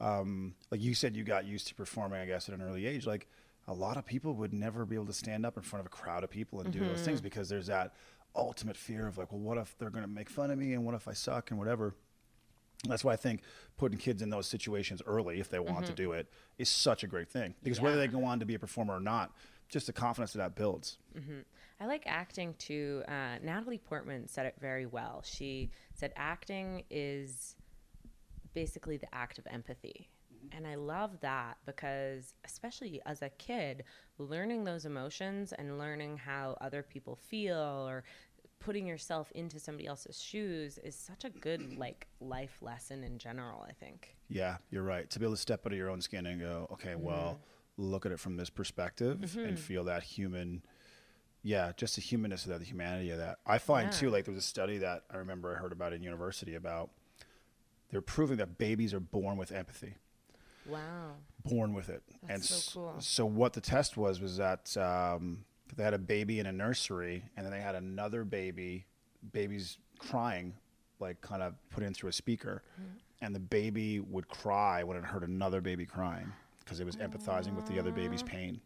um, 0.00 0.54
like 0.70 0.80
you 0.80 0.94
said 0.94 1.16
you 1.16 1.24
got 1.24 1.44
used 1.46 1.66
to 1.68 1.74
performing 1.74 2.20
i 2.20 2.26
guess 2.26 2.48
at 2.48 2.54
an 2.54 2.62
early 2.62 2.86
age 2.86 3.06
like 3.06 3.26
a 3.66 3.72
lot 3.74 3.96
of 3.96 4.06
people 4.06 4.34
would 4.34 4.52
never 4.52 4.86
be 4.86 4.94
able 4.94 5.06
to 5.06 5.12
stand 5.12 5.44
up 5.44 5.56
in 5.56 5.62
front 5.64 5.80
of 5.80 5.86
a 5.86 5.90
crowd 5.90 6.22
of 6.24 6.30
people 6.30 6.60
and 6.60 6.72
do 6.72 6.78
those 6.80 6.96
Mm-hmm. 6.98 7.04
things 7.04 7.20
because 7.20 7.48
there's 7.48 7.66
that 7.66 7.92
ultimate 8.36 8.76
fear 8.76 9.06
of 9.08 9.18
like 9.18 9.32
well 9.32 9.40
what 9.40 9.58
if 9.58 9.76
they're 9.78 9.90
going 9.90 10.04
to 10.04 10.10
make 10.10 10.30
fun 10.30 10.50
of 10.52 10.58
me 10.58 10.74
and 10.74 10.84
what 10.84 10.94
if 10.94 11.08
i 11.08 11.12
suck 11.12 11.50
and 11.50 11.58
whatever 11.58 11.96
That's 12.88 13.04
why 13.04 13.12
I 13.12 13.16
think 13.16 13.42
putting 13.76 13.98
kids 13.98 14.22
in 14.22 14.30
those 14.30 14.46
situations 14.46 15.02
early, 15.06 15.38
if 15.38 15.50
they 15.50 15.58
want 15.58 15.86
to 15.86 15.92
mm-hmm. 15.92 16.02
do 16.02 16.12
it, 16.12 16.28
is 16.58 16.68
such 16.68 17.04
a 17.04 17.06
great 17.06 17.28
thing. 17.28 17.54
Because 17.62 17.80
whether 17.80 17.96
they 17.96 18.08
go 18.08 18.24
on 18.24 18.40
to 18.40 18.46
be 18.46 18.54
a 18.54 18.58
performer 18.58 18.96
or 18.96 19.00
not, 19.00 19.32
just 19.68 19.86
the 19.86 19.92
confidence 19.92 20.32
that 20.32 20.38
that 20.38 20.54
builds. 20.54 20.98
Mm-hmm. 21.16 21.40
I 21.80 21.86
like 21.86 22.02
acting 22.06 22.54
too. 22.58 23.02
Uh, 23.08 23.38
Natalie 23.42 23.78
Portman 23.78 24.28
said 24.28 24.46
it 24.46 24.54
very 24.60 24.86
well. 24.86 25.22
She 25.24 25.70
said 25.94 26.12
acting 26.16 26.84
is 26.90 27.54
basically 28.54 28.96
the 28.96 29.14
act 29.14 29.38
of 29.38 29.46
empathy. 29.50 30.08
Mm-hmm. 30.34 30.56
And 30.56 30.66
I 30.66 30.74
love 30.74 31.20
that 31.20 31.58
because, 31.66 32.34
especially 32.44 33.00
as 33.06 33.22
a 33.22 33.30
kid, 33.30 33.84
learning 34.18 34.64
those 34.64 34.84
emotions 34.84 35.52
and 35.52 35.78
learning 35.78 36.18
how 36.18 36.56
other 36.60 36.82
people 36.82 37.16
feel 37.16 37.86
or 37.88 38.04
putting 38.60 38.86
yourself 38.86 39.32
into 39.32 39.58
somebody 39.58 39.86
else's 39.88 40.22
shoes 40.22 40.78
is 40.78 40.94
such 40.94 41.24
a 41.24 41.30
good 41.30 41.76
like 41.78 42.06
life 42.20 42.58
lesson 42.60 43.02
in 43.02 43.18
general 43.18 43.64
i 43.68 43.72
think 43.72 44.16
Yeah, 44.28 44.58
you're 44.70 44.84
right. 44.84 45.10
To 45.10 45.18
be 45.18 45.24
able 45.24 45.34
to 45.34 45.40
step 45.40 45.66
out 45.66 45.72
of 45.72 45.78
your 45.78 45.90
own 45.90 46.00
skin 46.00 46.24
and 46.26 46.40
go, 46.40 46.68
okay, 46.74 46.94
well, 46.94 47.40
look 47.76 48.06
at 48.06 48.12
it 48.12 48.20
from 48.20 48.36
this 48.36 48.48
perspective 48.50 49.36
and 49.36 49.58
feel 49.58 49.84
that 49.84 50.02
human, 50.04 50.62
yeah, 51.42 51.72
just 51.76 51.96
the 51.96 52.00
humanness 52.02 52.44
of 52.44 52.50
that, 52.50 52.58
the 52.60 52.64
humanity 52.64 53.10
of 53.10 53.18
that. 53.18 53.38
I 53.44 53.58
find 53.58 53.86
Yeah. 53.86 53.98
too, 53.98 54.10
like 54.10 54.24
there 54.26 54.34
was 54.34 54.44
a 54.44 54.46
study 54.46 54.78
that 54.78 55.02
I 55.10 55.16
remember 55.16 55.50
I 55.52 55.58
heard 55.58 55.72
about 55.72 55.92
in 55.92 56.02
university 56.04 56.54
about 56.54 56.90
they're 57.90 58.00
proving 58.02 58.36
that 58.36 58.56
babies 58.58 58.94
are 58.94 59.00
born 59.00 59.36
with 59.36 59.50
empathy. 59.50 59.94
wow 60.64 61.16
born 61.44 61.72
with 61.72 61.88
it. 61.88 62.02
That's 62.22 62.32
and 62.34 62.44
so 62.44 62.72
cool. 62.80 62.94
so 63.00 63.24
what 63.26 63.54
the 63.54 63.60
test 63.62 63.96
was 63.96 64.20
was 64.20 64.36
that 64.36 64.76
um, 64.76 65.44
they 65.76 65.84
had 65.84 65.94
a 65.94 65.98
baby 65.98 66.38
in 66.40 66.46
a 66.46 66.52
nursery, 66.52 67.22
and 67.36 67.44
then 67.44 67.52
they 67.52 67.60
had 67.60 67.74
another 67.74 68.24
baby, 68.24 68.84
baby's 69.32 69.78
crying, 69.98 70.54
like 70.98 71.20
kind 71.20 71.42
of 71.42 71.54
put 71.70 71.82
in 71.82 71.94
through 71.94 72.08
a 72.10 72.12
speaker, 72.12 72.62
Mm-hmm. 72.80 72.96
and 73.22 73.34
the 73.34 73.40
baby 73.40 74.00
would 74.00 74.28
cry 74.28 74.82
when 74.82 74.96
it 74.96 75.04
heard 75.04 75.22
another 75.22 75.60
baby 75.60 75.84
crying 75.86 76.32
because 76.60 76.80
it 76.80 76.84
was 76.86 76.96
empathizing 76.96 77.54
with 77.54 77.66
the 77.66 77.78
other 77.78 77.90
baby's 77.92 78.22
pain. 78.22 78.60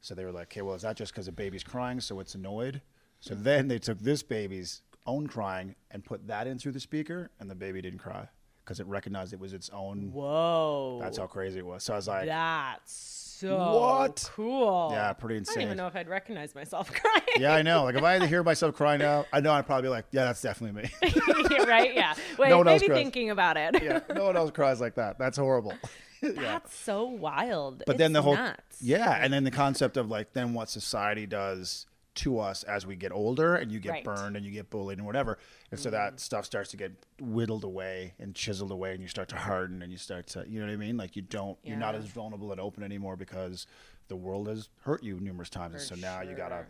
So 0.00 0.14
they 0.14 0.24
were 0.24 0.32
like, 0.32 0.48
okay, 0.48 0.62
well, 0.62 0.74
is 0.74 0.82
that 0.82 0.96
just 0.96 1.12
because 1.12 1.26
the 1.26 1.32
baby's 1.32 1.64
crying, 1.64 2.00
so 2.00 2.20
it's 2.20 2.34
annoyed? 2.34 2.80
So 3.20 3.34
then 3.34 3.68
they 3.68 3.78
took 3.78 3.98
this 3.98 4.22
baby's 4.22 4.82
own 5.06 5.26
crying 5.26 5.74
and 5.90 6.04
put 6.04 6.26
that 6.28 6.46
in 6.46 6.58
through 6.58 6.72
the 6.72 6.80
speaker, 6.80 7.30
and 7.40 7.50
the 7.50 7.54
baby 7.54 7.80
didn't 7.82 7.98
cry 8.00 8.28
because 8.64 8.80
it 8.80 8.86
recognized 8.86 9.32
it 9.32 9.40
was 9.40 9.52
its 9.52 9.70
own. 9.70 10.10
whoa 10.12 10.98
That's 11.02 11.18
how 11.18 11.26
crazy 11.26 11.58
it 11.58 11.66
was. 11.66 11.82
So 11.84 11.92
I 11.92 11.96
was 11.96 12.08
like, 12.08 12.26
that's 12.26 12.92
so 12.94 13.58
What? 13.78 14.30
cool 14.34 14.90
Yeah, 14.92 15.12
pretty 15.12 15.36
insane. 15.38 15.52
i 15.52 15.54
don't 15.56 15.66
even 15.68 15.76
know 15.76 15.86
if 15.88 15.96
i'd 15.96 16.08
recognize 16.08 16.54
myself 16.54 16.90
crying 17.00 17.22
yeah, 17.38 17.52
I 17.54 17.62
know. 17.62 17.84
Like 17.84 17.96
if 17.96 18.02
I 18.02 18.12
had 18.12 18.22
to 18.22 18.28
hear 18.28 18.42
myself 18.50 18.74
cry 18.76 18.96
now, 18.96 19.26
I 19.32 19.40
know 19.40 19.52
I'd 19.52 19.66
probably 19.66 19.82
be 19.82 19.88
like, 19.88 20.06
yeah, 20.12 20.24
that's 20.26 20.40
definitely 20.40 20.82
me. 20.82 20.90
Yeah, 21.50 21.64
right 21.64 21.94
yeah 21.94 22.14
wait 22.38 22.48
No 22.50 22.58
one 22.58 22.68
else 22.68 22.80
maybe 22.80 22.90
cries. 22.90 23.02
thinking 23.02 23.30
about 23.30 23.56
it 23.56 23.82
yeah, 23.82 24.00
no 24.14 24.24
one 24.26 24.36
else 24.36 24.50
cries 24.52 24.80
like 24.80 24.94
that. 24.94 25.18
That's 25.18 25.36
horrible. 25.36 25.74
yeah. 26.22 26.30
that's 26.36 26.74
so 26.74 27.04
wild 27.04 27.82
But 27.86 27.98
then 27.98 28.12
the 28.12 28.22
whole 28.22 28.34
nuts. 28.36 28.78
yeah, 28.80 29.18
and 29.20 29.32
then 29.32 29.44
the 29.44 29.50
concept 29.50 29.96
of 29.98 30.08
like 30.08 30.32
then 30.32 30.54
what 30.54 30.70
society 30.70 31.26
does 31.26 31.86
to 32.16 32.38
us 32.38 32.62
as 32.62 32.86
we 32.86 32.96
get 32.96 33.12
older 33.12 33.56
and 33.56 33.70
you 33.72 33.80
get 33.80 33.90
Right. 33.90 34.04
Mm-hmm. 34.04 34.14
burned 34.22 34.36
and 34.36 34.44
you 34.46 34.52
get 34.52 34.70
bullied 34.70 34.98
and 34.98 35.06
whatever. 35.06 35.38
And 35.70 35.80
so 35.80 35.90
that 35.90 36.20
stuff 36.20 36.44
starts 36.44 36.70
to 36.70 36.76
get 36.76 36.92
whittled 37.20 37.64
away 37.64 38.14
and 38.18 38.34
chiseled 38.34 38.70
away 38.70 38.92
and 38.92 39.02
you 39.02 39.08
start 39.08 39.28
to 39.30 39.36
harden 39.36 39.82
and 39.82 39.90
you 39.90 39.98
start 39.98 40.26
to 40.28 40.44
you 40.48 40.60
know 40.60 40.66
what 40.66 40.72
I 40.72 40.76
mean? 40.76 40.96
Like 40.96 41.16
you 41.16 41.22
don't 41.22 41.58
you're 41.64 41.76
not 41.76 41.94
as 41.94 42.06
vulnerable 42.06 42.52
and 42.52 42.60
open 42.60 42.82
anymore 42.82 43.16
because 43.16 43.66
the 44.08 44.16
world 44.16 44.48
has 44.48 44.68
hurt 44.82 45.02
you 45.02 45.18
numerous 45.20 45.50
times. 45.50 45.74
and 45.74 45.82
so 45.82 45.94
now 45.96 46.20
you 46.22 46.36
gotta 46.36 46.66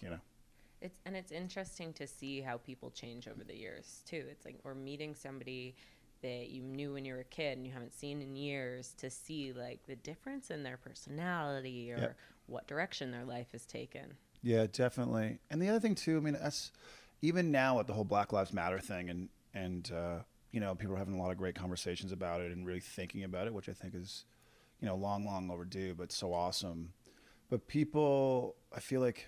you 0.00 0.10
know 0.10 0.18
It's 0.80 0.98
and 1.06 1.14
it's 1.16 1.32
interesting 1.32 1.92
to 1.94 2.06
see 2.06 2.40
how 2.40 2.56
people 2.58 2.90
change 2.90 3.28
over 3.28 3.44
the 3.44 3.56
years 3.56 4.02
too. 4.06 4.24
It's 4.30 4.44
like 4.44 4.58
or 4.64 4.74
meeting 4.74 5.14
somebody 5.14 5.74
that 6.22 6.48
you 6.50 6.62
knew 6.62 6.94
when 6.94 7.04
you 7.04 7.14
were 7.14 7.20
a 7.20 7.24
kid 7.24 7.56
and 7.58 7.64
you 7.66 7.72
haven't 7.72 7.94
seen 7.94 8.20
in 8.20 8.34
years 8.34 8.92
to 8.98 9.08
see 9.08 9.52
like 9.52 9.78
the 9.86 9.94
difference 9.96 10.50
in 10.50 10.64
their 10.64 10.76
personality 10.76 11.92
or 11.92 11.98
Yep. 11.98 12.16
what 12.46 12.66
direction 12.66 13.10
their 13.12 13.24
life 13.24 13.48
has 13.52 13.64
taken. 13.64 14.16
Yeah, 14.42 14.66
definitely. 14.70 15.40
And 15.50 15.60
the 15.60 15.68
other 15.68 15.80
thing 15.80 15.94
too, 15.94 16.16
I 16.16 16.20
mean, 16.20 16.36
that's 16.40 16.72
even 17.22 17.50
now 17.50 17.78
with 17.78 17.86
the 17.86 17.92
whole 17.92 18.04
Black 18.04 18.32
Lives 18.32 18.52
Matter 18.52 18.78
thing, 18.78 19.10
and 19.10 19.28
and 19.54 19.90
uh, 19.90 20.18
you 20.52 20.60
know, 20.60 20.74
people 20.74 20.94
are 20.94 20.98
having 20.98 21.14
a 21.14 21.18
lot 21.18 21.30
of 21.30 21.36
great 21.36 21.54
conversations 21.54 22.12
about 22.12 22.40
it 22.40 22.52
and 22.52 22.66
really 22.66 22.80
thinking 22.80 23.24
about 23.24 23.46
it, 23.46 23.54
which 23.54 23.68
I 23.68 23.72
think 23.72 23.94
is, 23.94 24.24
you 24.80 24.86
know, 24.86 24.96
long, 24.96 25.24
long 25.24 25.50
overdue, 25.50 25.94
but 25.94 26.12
so 26.12 26.32
awesome. 26.32 26.92
But 27.50 27.66
people, 27.66 28.56
I 28.74 28.80
feel 28.80 29.00
like, 29.00 29.26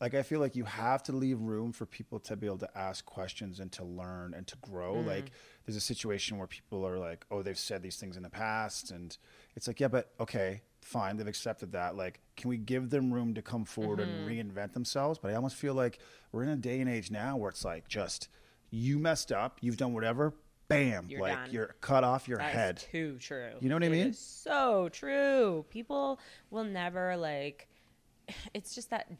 like 0.00 0.14
I 0.14 0.22
feel 0.22 0.40
like 0.40 0.56
you 0.56 0.64
have 0.64 1.02
to 1.04 1.12
leave 1.12 1.40
room 1.40 1.72
for 1.72 1.84
people 1.86 2.18
to 2.20 2.36
be 2.36 2.46
able 2.46 2.58
to 2.58 2.78
ask 2.78 3.04
questions 3.04 3.60
and 3.60 3.70
to 3.72 3.84
learn 3.84 4.34
and 4.34 4.46
to 4.46 4.56
grow. 4.62 4.94
Like 4.94 5.30
there's 5.64 5.76
a 5.76 5.80
situation 5.80 6.38
where 6.38 6.46
people 6.46 6.86
are 6.86 6.98
like, 6.98 7.26
oh, 7.30 7.42
they've 7.42 7.58
said 7.58 7.82
these 7.82 7.96
things 7.96 8.16
in 8.16 8.22
the 8.22 8.30
past, 8.30 8.90
and 8.90 9.16
it's 9.54 9.68
like, 9.68 9.78
yeah, 9.78 9.88
but 9.88 10.12
okay, 10.18 10.62
fine, 10.82 11.16
they've 11.16 11.26
accepted 11.26 11.72
that. 11.72 11.96
Like, 11.96 12.20
can 12.36 12.48
we 12.48 12.56
give 12.56 12.90
them 12.90 13.12
room 13.12 13.34
to 13.34 13.42
come 13.42 13.64
forward 13.64 14.00
and 14.00 14.28
reinvent 14.28 14.72
themselves? 14.72 15.18
But 15.18 15.30
I 15.32 15.34
almost 15.34 15.56
feel 15.56 15.74
like 15.74 15.98
we're 16.32 16.42
in 16.42 16.48
a 16.48 16.56
day 16.56 16.80
and 16.80 16.88
age 16.88 17.10
now 17.10 17.36
where 17.36 17.50
it's 17.50 17.64
like 17.64 17.88
just 17.88 18.28
you 18.70 18.98
messed 18.98 19.32
up, 19.32 19.58
you've 19.60 19.76
done 19.76 19.92
whatever, 19.94 20.32
bam, 20.68 21.06
You're 21.08 21.20
like 21.20 21.34
done. 21.34 21.50
you're 21.50 21.74
cut 21.80 22.04
off 22.04 22.28
your 22.28 22.38
That 22.38 22.52
head. 22.52 22.76
too 22.92 23.18
true. 23.18 23.50
You 23.60 23.68
know 23.68 23.74
what 23.76 23.84
I 23.84 23.88
mean? 23.88 24.12
so 24.12 24.88
true. 24.92 25.64
People 25.70 26.18
will 26.50 26.64
never 26.64 27.16
like. 27.16 27.68
It's 28.54 28.74
just 28.74 28.90
that 28.90 29.10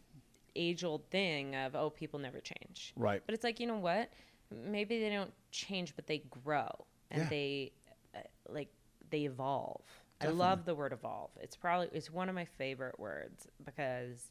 age 0.57 0.83
old 0.85 1.09
thing 1.11 1.55
of 1.57 1.75
oh, 1.77 1.91
people 1.91 2.19
never 2.21 2.41
change. 2.41 2.93
Right. 2.97 3.23
But 3.27 3.35
it's 3.35 3.45
like 3.45 3.61
you 3.61 3.67
know 3.67 3.79
what? 3.79 4.11
Maybe 4.51 5.01
they 5.01 5.11
don't 5.11 5.33
change, 5.53 5.95
but 5.97 6.07
they 6.07 6.23
grow 6.45 6.69
and 7.11 7.23
Yeah. 7.23 7.29
they 7.29 7.73
uh, 8.15 8.19
like 8.49 8.69
they 9.11 9.23
evolve. 9.25 9.83
I 10.21 10.29
love 10.29 10.65
the 10.65 10.75
word 10.75 10.93
evolve. 10.93 11.31
It's 11.41 11.57
probably 11.57 11.89
it's 11.93 12.11
one 12.11 12.29
of 12.29 12.35
my 12.35 12.45
favorite 12.45 12.99
words 12.99 13.49
because 13.65 14.31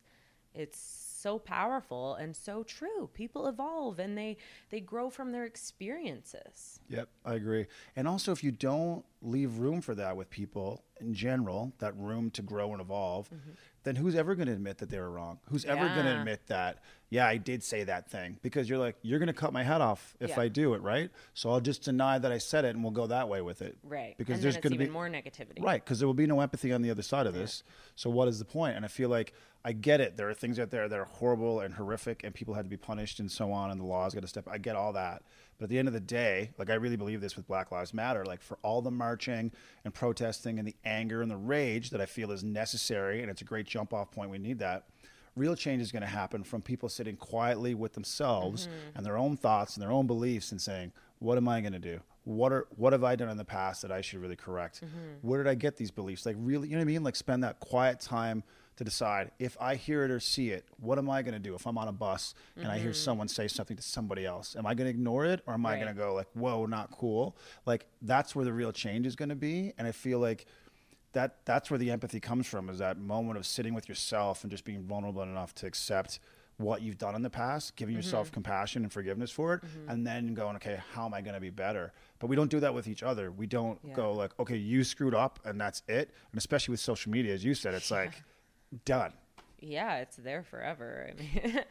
it's 0.53 0.79
so 0.79 1.37
powerful 1.37 2.15
and 2.15 2.35
so 2.35 2.63
true. 2.63 3.09
People 3.13 3.47
evolve 3.47 3.99
and 3.99 4.17
they 4.17 4.37
they 4.69 4.79
grow 4.79 5.09
from 5.09 5.31
their 5.31 5.45
experiences. 5.45 6.79
Yep, 6.89 7.09
I 7.25 7.35
agree. 7.35 7.67
And 7.95 8.07
also, 8.07 8.31
if 8.31 8.43
you 8.43 8.51
don't 8.51 9.05
leave 9.21 9.57
room 9.57 9.81
for 9.81 9.95
that 9.95 10.15
with 10.15 10.29
people 10.29 10.83
in 10.99 11.13
general, 11.13 11.73
that 11.79 11.95
room 11.97 12.31
to 12.31 12.41
grow 12.41 12.71
and 12.71 12.81
evolve, 12.81 13.29
mm-hmm. 13.29 13.51
Then 13.83 13.95
who's 13.95 14.15
ever 14.15 14.35
going 14.35 14.47
to 14.47 14.53
admit 14.53 14.79
that 14.79 14.89
they 14.89 14.99
were 14.99 15.09
wrong? 15.09 15.39
Who's 15.49 15.65
ever 15.65 15.87
going 15.87 16.05
to 16.05 16.19
admit 16.19 16.41
that, 16.47 16.79
yeah, 17.09 17.25
I 17.27 17.37
did 17.37 17.63
say 17.63 17.83
that 17.85 18.09
thing? 18.11 18.37
Because 18.41 18.69
you're 18.69 18.77
like, 18.77 18.97
you're 19.01 19.19
going 19.19 19.27
to 19.27 19.33
cut 19.33 19.53
my 19.53 19.63
head 19.63 19.81
off 19.81 20.15
if 20.19 20.31
Yeah. 20.31 20.41
I 20.41 20.47
do 20.49 20.73
it, 20.73 20.81
right? 20.81 21.09
So 21.33 21.49
I'll 21.49 21.61
just 21.61 21.83
deny 21.83 22.19
that 22.19 22.31
I 22.31 22.37
said 22.39 22.65
it 22.65 22.75
and 22.75 22.83
we'll 22.83 22.91
go 22.91 23.07
that 23.07 23.29
way 23.29 23.41
with 23.41 23.61
it. 23.61 23.77
Right. 23.83 24.15
Because 24.17 24.35
and 24.35 24.43
there's 24.43 24.57
going 24.57 24.73
to 24.73 24.79
be 24.79 24.89
more 24.89 25.09
negativity. 25.09 25.63
Right, 25.63 25.83
because 25.83 25.99
there 25.99 26.07
will 26.07 26.13
be 26.13 26.27
no 26.27 26.41
empathy 26.41 26.73
on 26.73 26.81
the 26.81 26.91
other 26.91 27.01
side 27.03 27.25
of 27.25 27.33
this. 27.33 27.63
So 27.95 28.09
what 28.09 28.27
is 28.27 28.39
the 28.39 28.45
point? 28.45 28.75
And 28.75 28.83
I 28.83 28.89
feel 28.89 29.09
like 29.09 29.33
I 29.63 29.73
get 29.73 29.99
it. 30.01 30.17
There 30.17 30.29
are 30.29 30.33
things 30.33 30.59
out 30.59 30.71
there 30.71 30.87
that 30.87 30.99
are 30.99 31.05
horrible 31.05 31.59
and 31.61 31.73
horrific, 31.73 32.23
and 32.23 32.33
people 32.33 32.53
had 32.53 32.65
to 32.65 32.69
be 32.69 32.77
punished 32.77 33.19
and 33.19 33.29
so 33.31 33.51
on, 33.51 33.71
and 33.71 33.79
the 33.79 33.85
law's 33.85 34.13
got 34.13 34.21
to 34.21 34.27
step. 34.27 34.47
I 34.49 34.57
get 34.57 34.75
all 34.75 34.93
that, 34.93 35.23
but 35.59 35.65
at 35.65 35.69
the 35.69 35.77
end 35.77 35.89
of 35.89 35.93
the 35.93 35.99
day, 35.99 36.51
like 36.57 36.69
I 36.69 36.75
really 36.75 36.95
believe 36.95 37.19
this 37.19 37.35
with 37.35 37.45
Black 37.45 37.71
Lives 37.71 37.93
Matter. 37.93 38.25
Like 38.25 38.41
for 38.41 38.57
all 38.63 38.81
the 38.81 38.91
marching 38.91 39.51
and 39.83 39.93
protesting 39.93 40.57
and 40.57 40.65
the 40.65 40.75
anger 40.85 41.21
and 41.21 41.29
the 41.29 41.37
rage 41.37 41.89
that 41.89 41.99
I 41.99 42.05
feel 42.05 42.31
is 42.31 42.43
necessary, 42.43 43.21
and 43.21 43.29
it's 43.29 43.41
a 43.41 43.45
great 43.45 43.67
jump 43.67 43.93
off 43.93 44.09
point. 44.09 44.31
We 44.31 44.37
need 44.37 44.59
that. 44.59 44.85
Real 45.35 45.55
change 45.55 45.81
is 45.81 45.91
going 45.91 46.01
to 46.01 46.07
happen 46.07 46.43
from 46.43 46.61
people 46.61 46.89
sitting 46.89 47.17
quietly 47.17 47.75
with 47.75 47.93
themselves 47.93 48.67
mm-hmm. 48.67 48.97
and 48.97 49.05
their 49.05 49.17
own 49.17 49.37
thoughts 49.37 49.75
and 49.75 49.83
their 49.83 49.91
own 49.91 50.07
beliefs 50.07 50.51
and 50.51 50.61
saying, 50.61 50.93
"What 51.19 51.37
am 51.37 51.49
I 51.49 51.59
going 51.59 51.73
to 51.73 51.79
do? 51.79 51.99
What 52.23 52.53
are 52.53 52.67
what 52.77 52.93
have 52.93 53.03
I 53.03 53.17
done 53.17 53.29
in 53.29 53.37
the 53.37 53.45
past 53.45 53.81
that 53.81 53.91
I 53.91 53.99
should 53.99 54.19
really 54.19 54.37
correct? 54.37 54.81
Mm-hmm. 54.81 55.27
Where 55.27 55.43
did 55.43 55.49
I 55.49 55.55
get 55.55 55.75
these 55.75 55.91
beliefs? 55.91 56.25
Like 56.25 56.37
really, 56.39 56.69
you 56.69 56.75
know 56.75 56.79
what 56.79 56.83
I 56.83 56.85
mean? 56.85 57.03
Like 57.03 57.17
spend 57.17 57.43
that 57.43 57.59
quiet 57.59 57.99
time 57.99 58.43
to 58.79 58.85
decide 58.85 59.31
if 59.39 59.57
I 59.59 59.75
hear 59.75 60.05
it 60.05 60.09
or 60.09 60.21
see 60.21 60.51
it, 60.51 60.63
what 60.79 60.97
am 60.97 61.09
I 61.09 61.21
going 61.21 61.33
to 61.33 61.39
do 61.39 61.53
if 61.53 61.67
I'm 61.67 61.77
on 61.77 61.89
a 61.89 61.91
bus 61.91 62.33
and 62.55 62.67
I 62.67 62.79
hear 62.79 62.91
mm-hmm. 62.91 62.95
someone 62.95 63.27
say 63.27 63.49
something 63.49 63.75
to 63.75 63.83
somebody 63.83 64.25
else? 64.25 64.55
Am 64.57 64.65
I 64.65 64.73
going 64.73 64.85
to 64.85 64.89
ignore 64.89 65.25
it 65.25 65.41
or 65.45 65.53
am 65.53 65.65
I 65.65 65.75
going 65.75 65.89
to 65.89 65.93
go 65.93 66.13
like, 66.13 66.27
"Whoa, 66.33 66.65
not 66.65 66.89
cool"? 66.89 67.35
Like 67.65 67.87
that's 68.01 68.37
where 68.37 68.45
the 68.45 68.53
real 68.53 68.71
change 68.71 69.05
is 69.05 69.17
going 69.17 69.27
to 69.27 69.35
be, 69.35 69.73
and 69.77 69.85
I 69.85 69.91
feel 69.91 70.19
like 70.19 70.45
that 71.11 71.43
that's 71.43 71.69
where 71.69 71.77
the 71.77 71.91
empathy 71.91 72.21
comes 72.21 72.47
from 72.47 72.69
is 72.69 72.79
that 72.79 72.97
moment 72.97 73.37
of 73.37 73.45
sitting 73.45 73.73
with 73.73 73.89
yourself 73.89 74.45
and 74.45 74.51
just 74.51 74.63
being 74.63 74.83
vulnerable 74.83 75.23
enough 75.23 75.53
to 75.55 75.67
accept 75.67 76.21
what 76.55 76.81
you've 76.81 76.97
done 76.97 77.15
in 77.15 77.21
the 77.21 77.29
past, 77.29 77.75
giving 77.75 77.95
yourself 77.95 78.27
mm-hmm. 78.27 78.35
compassion 78.35 78.83
and 78.83 78.93
forgiveness 78.93 79.29
for 79.31 79.55
it, 79.55 79.61
mm-hmm. 79.61 79.89
and 79.89 80.07
then 80.07 80.33
going, 80.33 80.55
okay, 80.57 80.79
how 80.93 81.05
am 81.05 81.13
I 81.13 81.21
going 81.21 81.33
to 81.33 81.39
be 81.41 81.49
better? 81.49 81.91
But 82.19 82.27
we 82.27 82.35
don't 82.35 82.51
do 82.51 82.59
that 82.61 82.73
with 82.73 82.87
each 82.87 83.03
other. 83.03 83.31
We 83.31 83.47
don't 83.47 83.79
Yeah. 83.83 83.93
go 83.93 84.13
like, 84.13 84.37
okay, 84.39 84.57
you 84.57 84.83
screwed 84.83 85.15
up 85.15 85.39
and 85.45 85.59
that's 85.59 85.83
it. 85.87 86.11
And 86.31 86.37
especially 86.37 86.73
with 86.73 86.81
social 86.81 87.11
media, 87.11 87.33
as 87.33 87.43
you 87.43 87.53
said, 87.53 87.73
it's 87.73 87.91
like 87.99 88.23
done. 88.85 89.13
Yeah, 89.59 89.97
it's 89.97 90.17
there 90.17 90.43
forever. 90.43 91.11
I 91.19 91.43
mean, 91.43 91.63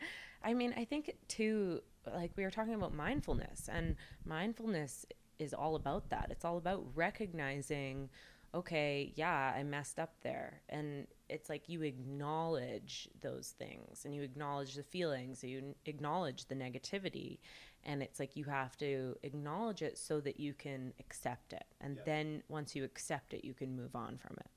I 0.45 0.55
mean, 0.55 0.75
I 0.77 0.85
think 0.85 1.15
too, 1.27 1.81
like 2.07 2.33
we 2.37 2.45
were 2.45 2.51
talking 2.51 2.75
about 2.75 2.95
mindfulness, 2.95 3.69
and 3.73 3.97
mindfulness 4.25 5.07
is 5.39 5.55
all 5.55 5.75
about 5.75 6.11
that. 6.11 6.29
It's 6.31 6.45
all 6.45 6.59
about 6.59 6.85
recognizing, 6.95 8.09
okay, 8.55 9.13
yeah, 9.17 9.55
I 9.57 9.63
messed 9.63 9.99
up 9.99 10.15
there, 10.23 10.63
and 10.69 11.07
it's 11.29 11.49
like 11.49 11.69
you 11.69 11.83
acknowledge 11.83 13.09
those 13.21 13.55
things, 13.59 14.05
and 14.05 14.15
you 14.15 14.23
acknowledge 14.23 14.75
the 14.75 14.83
feelings, 14.83 15.43
you 15.43 15.75
acknowledge 15.87 16.47
the 16.47 16.55
negativity, 16.55 17.39
and 17.85 18.03
it's 18.03 18.21
like 18.21 18.37
you 18.37 18.45
have 18.45 18.77
to 18.79 19.17
acknowledge 19.23 19.83
it 19.83 19.99
so 19.99 20.21
that 20.21 20.39
you 20.39 20.55
can 20.55 20.93
accept 21.01 21.53
it, 21.53 21.65
and 21.81 21.99
then 22.05 22.43
once 22.49 22.77
you 22.77 22.85
accept 22.85 23.35
it, 23.35 23.45
you 23.45 23.55
can 23.55 23.77
move 23.77 23.95
on 23.97 24.17
from 24.19 24.37
it. 24.39 24.51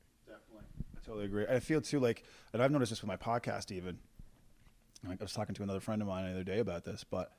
Totally 1.12 1.26
agree. 1.26 1.46
I 1.46 1.60
feel 1.60 1.82
too 1.82 2.00
like, 2.00 2.24
and 2.54 2.64
I've 2.64 2.72
noticed 2.72 2.90
this 2.90 3.02
with 3.02 3.10
my 3.10 3.18
podcast 3.18 3.70
even. 3.70 3.98
Like 5.06 5.20
I 5.20 5.24
was 5.26 5.34
talking 5.34 5.54
to 5.56 5.64
another 5.64 5.82
friend 5.82 6.02
of 6.02 6.08
mine 6.08 6.24
the 6.24 6.32
other 6.32 6.44
day 6.46 6.60
about 6.60 6.86
this, 6.86 7.04
but 7.04 7.34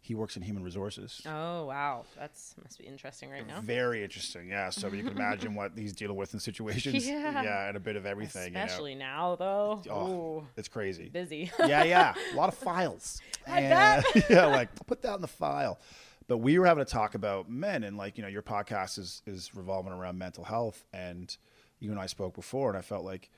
he 0.00 0.14
works 0.14 0.36
in 0.36 0.42
human 0.42 0.62
resources. 0.62 1.22
Oh 1.26 1.64
wow, 1.66 2.04
that's 2.16 2.54
must 2.62 2.78
be 2.78 2.84
interesting 2.84 3.28
right 3.30 3.44
now. 3.44 3.60
Very 3.60 4.04
interesting, 4.04 4.48
yeah. 4.48 4.70
So 4.70 4.86
you 4.92 5.02
can 5.02 5.10
imagine 5.16 5.56
what 5.56 5.72
he's 5.74 5.92
dealing 5.92 6.16
with 6.16 6.34
in 6.34 6.38
situations. 6.40 7.04
Yeah. 7.16 7.42
yeah 7.42 7.66
and 7.66 7.76
a 7.76 7.80
bit 7.80 7.96
of 7.96 8.06
everything. 8.06 8.54
Especially 8.54 8.94
now, 8.94 9.34
though. 9.34 9.82
Oh, 9.90 10.08
Ooh, 10.08 10.46
it's 10.56 10.68
crazy. 10.68 11.08
busy. 11.08 11.50
yeah, 11.58 11.82
yeah. 11.82 12.14
A 12.32 12.36
lot 12.36 12.48
of 12.48 12.54
files. 12.54 13.20
I 13.44 13.62
And, 13.62 14.04
yeah, 14.30 14.46
like 14.46 14.72
put 14.86 15.02
that 15.02 15.16
in 15.16 15.20
the 15.20 15.26
file. 15.26 15.80
But 16.28 16.38
we 16.38 16.60
were 16.60 16.66
having 16.66 16.82
a 16.82 16.86
talk 16.86 17.16
about 17.16 17.50
men, 17.50 17.82
and 17.82 17.96
like 17.96 18.18
you 18.18 18.22
know, 18.22 18.28
your 18.28 18.42
podcast 18.42 19.00
is 19.00 19.22
is 19.26 19.52
revolving 19.52 19.92
around 19.92 20.16
mental 20.16 20.44
health, 20.44 20.84
and 20.92 21.36
you 21.78 21.90
and 21.90 22.00
I 22.00 22.06
spoke 22.06 22.34
before, 22.34 22.68
and 22.68 22.78
I 22.78 22.82
felt 22.82 23.04
like, 23.04 23.30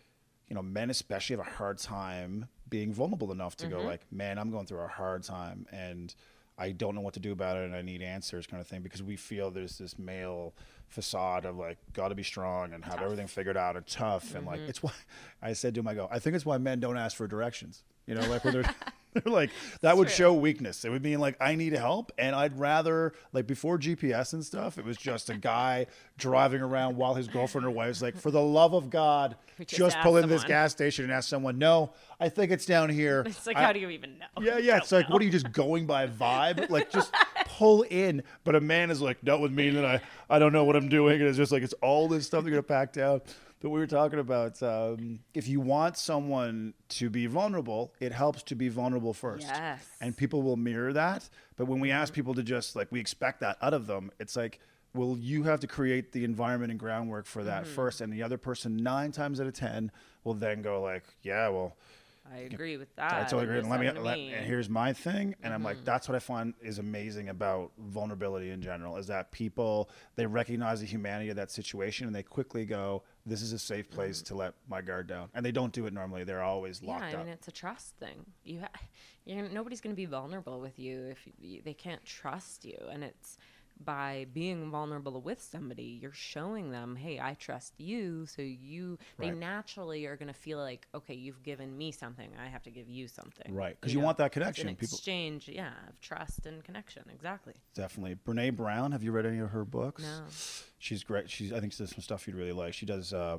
you 0.49 0.55
know, 0.55 0.63
men 0.63 0.91
especially 0.91 1.37
have 1.37 1.47
a 1.47 1.51
hard 1.51 1.79
time 1.79 2.49
being 2.71 2.93
vulnerable 2.93 3.33
enough 3.33 3.57
to 3.59 3.67
go 3.67 3.79
mm-hmm. 3.79 3.87
like, 3.87 4.01
man, 4.11 4.39
I'm 4.39 4.51
going 4.51 4.67
through 4.67 4.81
a 4.81 4.89
hard 4.89 5.23
time, 5.23 5.67
and 5.73 6.15
I 6.57 6.73
don't 6.73 6.95
know 6.95 7.01
what 7.01 7.15
to 7.15 7.21
do 7.21 7.33
about 7.33 7.57
it, 7.57 7.65
and 7.65 7.75
I 7.75 7.83
need 7.83 8.03
answers, 8.03 8.47
kind 8.47 8.61
of 8.61 8.67
thing, 8.67 8.83
because 8.83 9.03
we 9.03 9.17
feel 9.17 9.51
there's 9.51 9.79
this 9.79 9.99
male 9.99 10.55
facade 10.89 11.45
of 11.45 11.57
like, 11.57 11.79
got 11.93 12.09
to 12.09 12.15
be 12.15 12.23
strong 12.23 12.73
and 12.73 12.85
have 12.85 13.03
everything 13.03 13.27
figured 13.27 13.57
out 13.57 13.77
and 13.77 13.87
tough, 13.87 14.35
and 14.35 14.47
like 14.47 14.61
mm-hmm. 14.61 14.71
it's 14.71 14.83
why 14.83 14.93
I 15.43 15.53
said 15.53 15.75
to 15.75 15.81
him, 15.81 15.89
I 15.89 15.95
go, 15.95 16.09
I 16.11 16.19
think 16.19 16.37
it's 16.37 16.47
why 16.47 16.59
men 16.59 16.81
don't 16.81 16.97
ask 16.97 17.17
for 17.17 17.27
directions. 17.27 17.83
You 18.07 18.15
know, 18.15 18.27
like 18.29 18.45
when 18.45 18.65
they're, 19.25 19.33
like 19.33 19.51
that 19.81 19.97
would 19.97 20.09
true. 20.09 20.17
show 20.17 20.33
weakness. 20.35 20.85
It 20.85 20.91
would 20.91 21.03
mean 21.03 21.19
like 21.19 21.37
I 21.41 21.55
need 21.55 21.73
help, 21.73 22.13
and 22.19 22.35
I'd 22.35 22.59
rather 22.59 23.15
like 23.33 23.47
before 23.47 23.79
GPS 23.79 24.33
and 24.33 24.45
stuff. 24.45 24.79
It 24.79 24.85
was 24.85 24.97
just 24.97 25.31
a 25.31 25.37
guy 25.37 25.87
driving 26.19 26.61
around 26.61 26.97
while 26.97 27.15
his 27.15 27.29
girlfriend 27.29 27.67
or 27.67 27.71
wife 27.71 27.89
was 27.89 28.03
like, 28.03 28.17
for 28.17 28.31
the 28.31 28.43
love 28.43 28.75
of 28.75 28.91
God, 28.91 29.37
just, 29.59 29.77
just 29.77 29.99
pull 30.01 30.17
into 30.17 30.29
this 30.29 30.45
gas 30.45 30.73
station 30.73 31.05
and 31.05 31.13
ask 31.13 31.29
someone. 31.29 31.59
No, 31.59 31.93
I 32.21 32.29
think 32.29 32.51
it's 32.51 32.67
down 32.67 32.91
here. 32.91 33.23
It's 33.27 33.47
like, 33.47 33.57
I- 33.57 33.63
how 33.63 33.73
do 33.73 33.81
you 33.81 33.91
even 33.91 34.19
know? 34.19 34.27
yeah, 34.41 34.59
yeah. 34.59 34.79
It's 34.79 34.93
oh, 34.93 34.97
like, 34.97 35.09
what 35.09 35.23
are 35.23 35.25
you 35.25 35.31
just 35.31 35.51
going 35.53 35.87
by 35.87 36.07
vibe? 36.07 36.69
Like, 36.69 36.91
just 36.91 37.15
pull 37.47 37.83
in. 37.83 38.23
But 38.45 38.57
a 38.57 38.61
man 38.61 38.91
is 38.91 39.01
like, 39.01 39.23
not 39.23 39.41
with 39.41 39.53
me. 39.53 39.69
And 39.69 39.79
then 39.79 39.85
I, 39.85 40.01
I 40.29 40.39
don't 40.39 40.53
know 40.53 40.65
what 40.65 40.77
I'm 40.77 40.89
doing. 40.89 41.21
And 41.21 41.29
it's 41.29 41.39
just 41.39 41.53
like, 41.53 41.63
it's 41.63 41.75
all 41.75 42.09
this 42.09 42.27
stuff 42.27 42.45
they're 42.45 42.51
going 42.51 42.63
to 42.63 42.69
pack 42.69 42.93
down. 42.93 43.21
But 43.61 43.71
we 43.71 43.81
were 43.81 43.87
talking 43.87 44.21
about 44.21 44.63
um, 44.63 45.21
if 45.35 45.49
you 45.49 45.61
want 45.61 45.97
someone 45.97 46.75
to 46.91 47.11
be 47.11 47.27
vulnerable, 47.27 47.93
it 47.99 48.13
helps 48.13 48.43
to 48.45 48.55
be 48.55 48.69
vulnerable 48.69 49.13
first. 49.13 49.47
Yes. 49.49 49.85
And 50.01 50.17
people 50.17 50.43
will 50.43 50.57
mirror 50.57 50.93
that. 50.93 51.29
But 51.57 51.67
when 51.67 51.81
we 51.81 51.91
ask 51.91 52.13
people 52.13 52.35
to 52.35 52.43
just, 52.43 52.77
like, 52.77 52.93
we 52.93 53.01
expect 53.01 53.41
that 53.41 53.57
out 53.61 53.75
of 53.75 53.87
them, 53.87 54.13
it's 54.21 54.37
like, 54.37 54.61
well, 54.95 55.17
you 55.19 55.43
have 55.43 55.61
to 55.61 55.67
create 55.67 56.13
the 56.13 56.25
environment 56.25 56.71
and 56.71 56.79
groundwork 56.79 57.27
for 57.27 57.45
that 57.45 57.67
first. 57.67 58.01
And 58.01 58.13
the 58.13 58.23
other 58.23 58.39
person, 58.39 58.77
nine 58.77 59.13
times 59.13 59.41
out 59.41 59.47
of 59.47 59.55
10, 59.55 59.91
will 60.25 60.35
then 60.35 60.63
go, 60.63 60.81
like, 60.81 61.05
yeah, 61.23 61.49
well, 61.49 61.77
I 62.33 62.39
agree 62.39 62.77
with 62.77 62.95
that. 62.97 63.13
I 63.13 63.23
totally 63.25 63.45
agree. 63.45 63.59
And 63.61 63.71
let 63.71 63.81
me, 63.81 63.91
let, 63.91 64.17
me. 64.19 64.33
and 64.33 64.47
here's 64.47 64.69
my 64.69 64.93
thing, 64.93 65.35
and 65.43 65.53
I'm 65.55 65.61
Mm-hmm. 65.61 65.65
like, 65.67 65.85
that's 65.85 66.09
what 66.09 66.15
I 66.17 66.19
find 66.19 66.55
is 66.63 66.79
amazing 66.79 67.29
about 67.31 67.73
vulnerability 67.79 68.51
in 68.51 68.61
general 68.63 68.97
is 68.97 69.07
that 69.09 69.33
people 69.33 69.91
they 70.17 70.27
recognize 70.27 70.81
the 70.81 70.87
humanity 70.87 71.31
of 71.31 71.37
that 71.37 71.51
situation 71.51 72.07
and 72.07 72.15
they 72.15 72.23
quickly 72.23 72.65
go, 72.67 73.03
"This 73.27 73.43
is 73.43 73.53
a 73.53 73.59
safe 73.59 73.91
place 73.91 74.23
to 74.23 74.35
let 74.35 74.55
my 74.69 74.83
guard 74.83 75.07
down," 75.07 75.31
and 75.35 75.45
they 75.45 75.53
don't 75.53 75.73
do 75.73 75.87
it 75.87 75.93
normally. 75.93 76.25
They're 76.25 76.43
always 76.43 76.79
Mm-hmm. 76.79 76.87
yeah, 76.87 76.93
locked 76.93 77.05
I 77.05 77.13
up. 77.15 77.19
mean, 77.25 77.29
it's 77.29 77.49
a 77.49 77.53
trust 77.53 77.95
thing. 77.97 78.27
You, 78.45 78.61
ha- 78.61 78.81
you're, 79.25 79.49
nobody's 79.49 79.81
going 79.81 79.95
to 79.95 79.97
be 79.97 80.07
vulnerable 80.07 80.61
with 80.61 80.79
you 80.79 81.07
if 81.07 81.19
you, 81.39 81.63
they 81.65 81.75
can't 81.75 82.05
trust 82.05 82.65
you, 82.65 82.79
and 82.91 83.03
it's 83.05 83.39
by 83.85 84.27
being 84.33 84.71
vulnerable 84.71 85.21
with 85.21 85.41
somebody, 85.41 85.99
you're 86.03 86.13
showing 86.13 86.71
them, 86.71 86.97
hey, 86.97 87.21
I 87.21 87.35
trust 87.35 87.75
you, 87.79 88.27
so 88.27 88.43
you 88.43 88.99
they 89.19 89.29
Right. 89.31 89.37
naturally 89.37 90.07
are 90.07 90.17
going 90.17 90.29
to 90.29 90.35
feel 90.35 90.59
like, 90.59 90.87
okay, 90.95 91.15
you've 91.15 91.43
given 91.43 91.77
me 91.77 91.93
something, 91.93 92.31
I 92.43 92.47
have 92.49 92.63
to 92.65 92.71
give 92.71 92.89
you 92.89 93.09
something, 93.09 93.55
Right, 93.55 93.77
because 93.81 93.93
you 93.95 94.01
know? 94.01 94.07
want 94.07 94.19
that 94.19 94.33
connection. 94.33 94.69
People 94.77 94.97
exchange, 94.97 95.49
yeah, 95.49 95.73
of 95.89 96.01
trust 96.01 96.47
and 96.47 96.63
connection. 96.65 97.05
Exactly. 97.13 97.55
definitely. 97.75 98.17
Brene 98.27 98.57
Brown, 98.57 98.93
have 98.93 99.03
you 99.03 99.13
read 99.13 99.27
any 99.27 99.39
of 99.39 99.51
her 99.51 99.65
books? 99.65 100.03
No. 100.03 100.25
She's 100.79 101.03
great. 101.03 101.29
She's 101.31 101.53
I 101.53 101.61
think 101.61 101.73
she 101.73 101.79
does 101.83 101.91
some 101.91 102.03
stuff 102.03 102.27
you'd 102.27 102.37
really 102.37 102.53
like. 102.53 102.73
She 102.75 102.87
does 102.87 103.13
uh, 103.13 103.39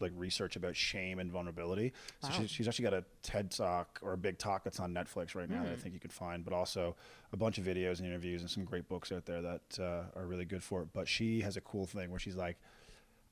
like 0.00 0.12
research 0.16 0.56
about 0.56 0.76
shame 0.76 1.18
and 1.18 1.30
vulnerability. 1.30 1.92
So 2.20 2.28
Wow. 2.30 2.38
she's, 2.38 2.50
she's 2.50 2.68
actually 2.68 2.84
got 2.84 2.94
a 2.94 3.04
TED 3.22 3.50
talk 3.50 3.98
or 4.02 4.12
a 4.12 4.16
big 4.18 4.38
talk 4.38 4.64
that's 4.64 4.80
on 4.80 4.92
Netflix 4.94 5.34
right 5.34 5.48
now 5.48 5.62
that 5.64 5.72
I 5.72 5.76
Hmm. 5.76 5.80
think 5.82 5.94
you 5.94 6.00
could 6.00 6.12
find, 6.12 6.44
but 6.44 6.52
also 6.52 6.96
a 7.32 7.36
bunch 7.36 7.58
of 7.58 7.64
videos 7.64 7.98
and 7.98 8.06
interviews 8.08 8.40
and 8.42 8.50
some 8.50 8.64
great 8.64 8.88
books 8.88 9.12
out 9.12 9.26
there 9.26 9.42
that 9.42 9.78
uh, 9.78 10.18
are 10.18 10.26
really 10.26 10.44
good 10.44 10.62
for 10.62 10.82
it. 10.82 10.88
But 10.92 11.08
she 11.08 11.40
has 11.42 11.56
a 11.56 11.60
cool 11.60 11.86
thing 11.86 12.10
where 12.10 12.20
she's 12.20 12.36
like, 12.36 12.56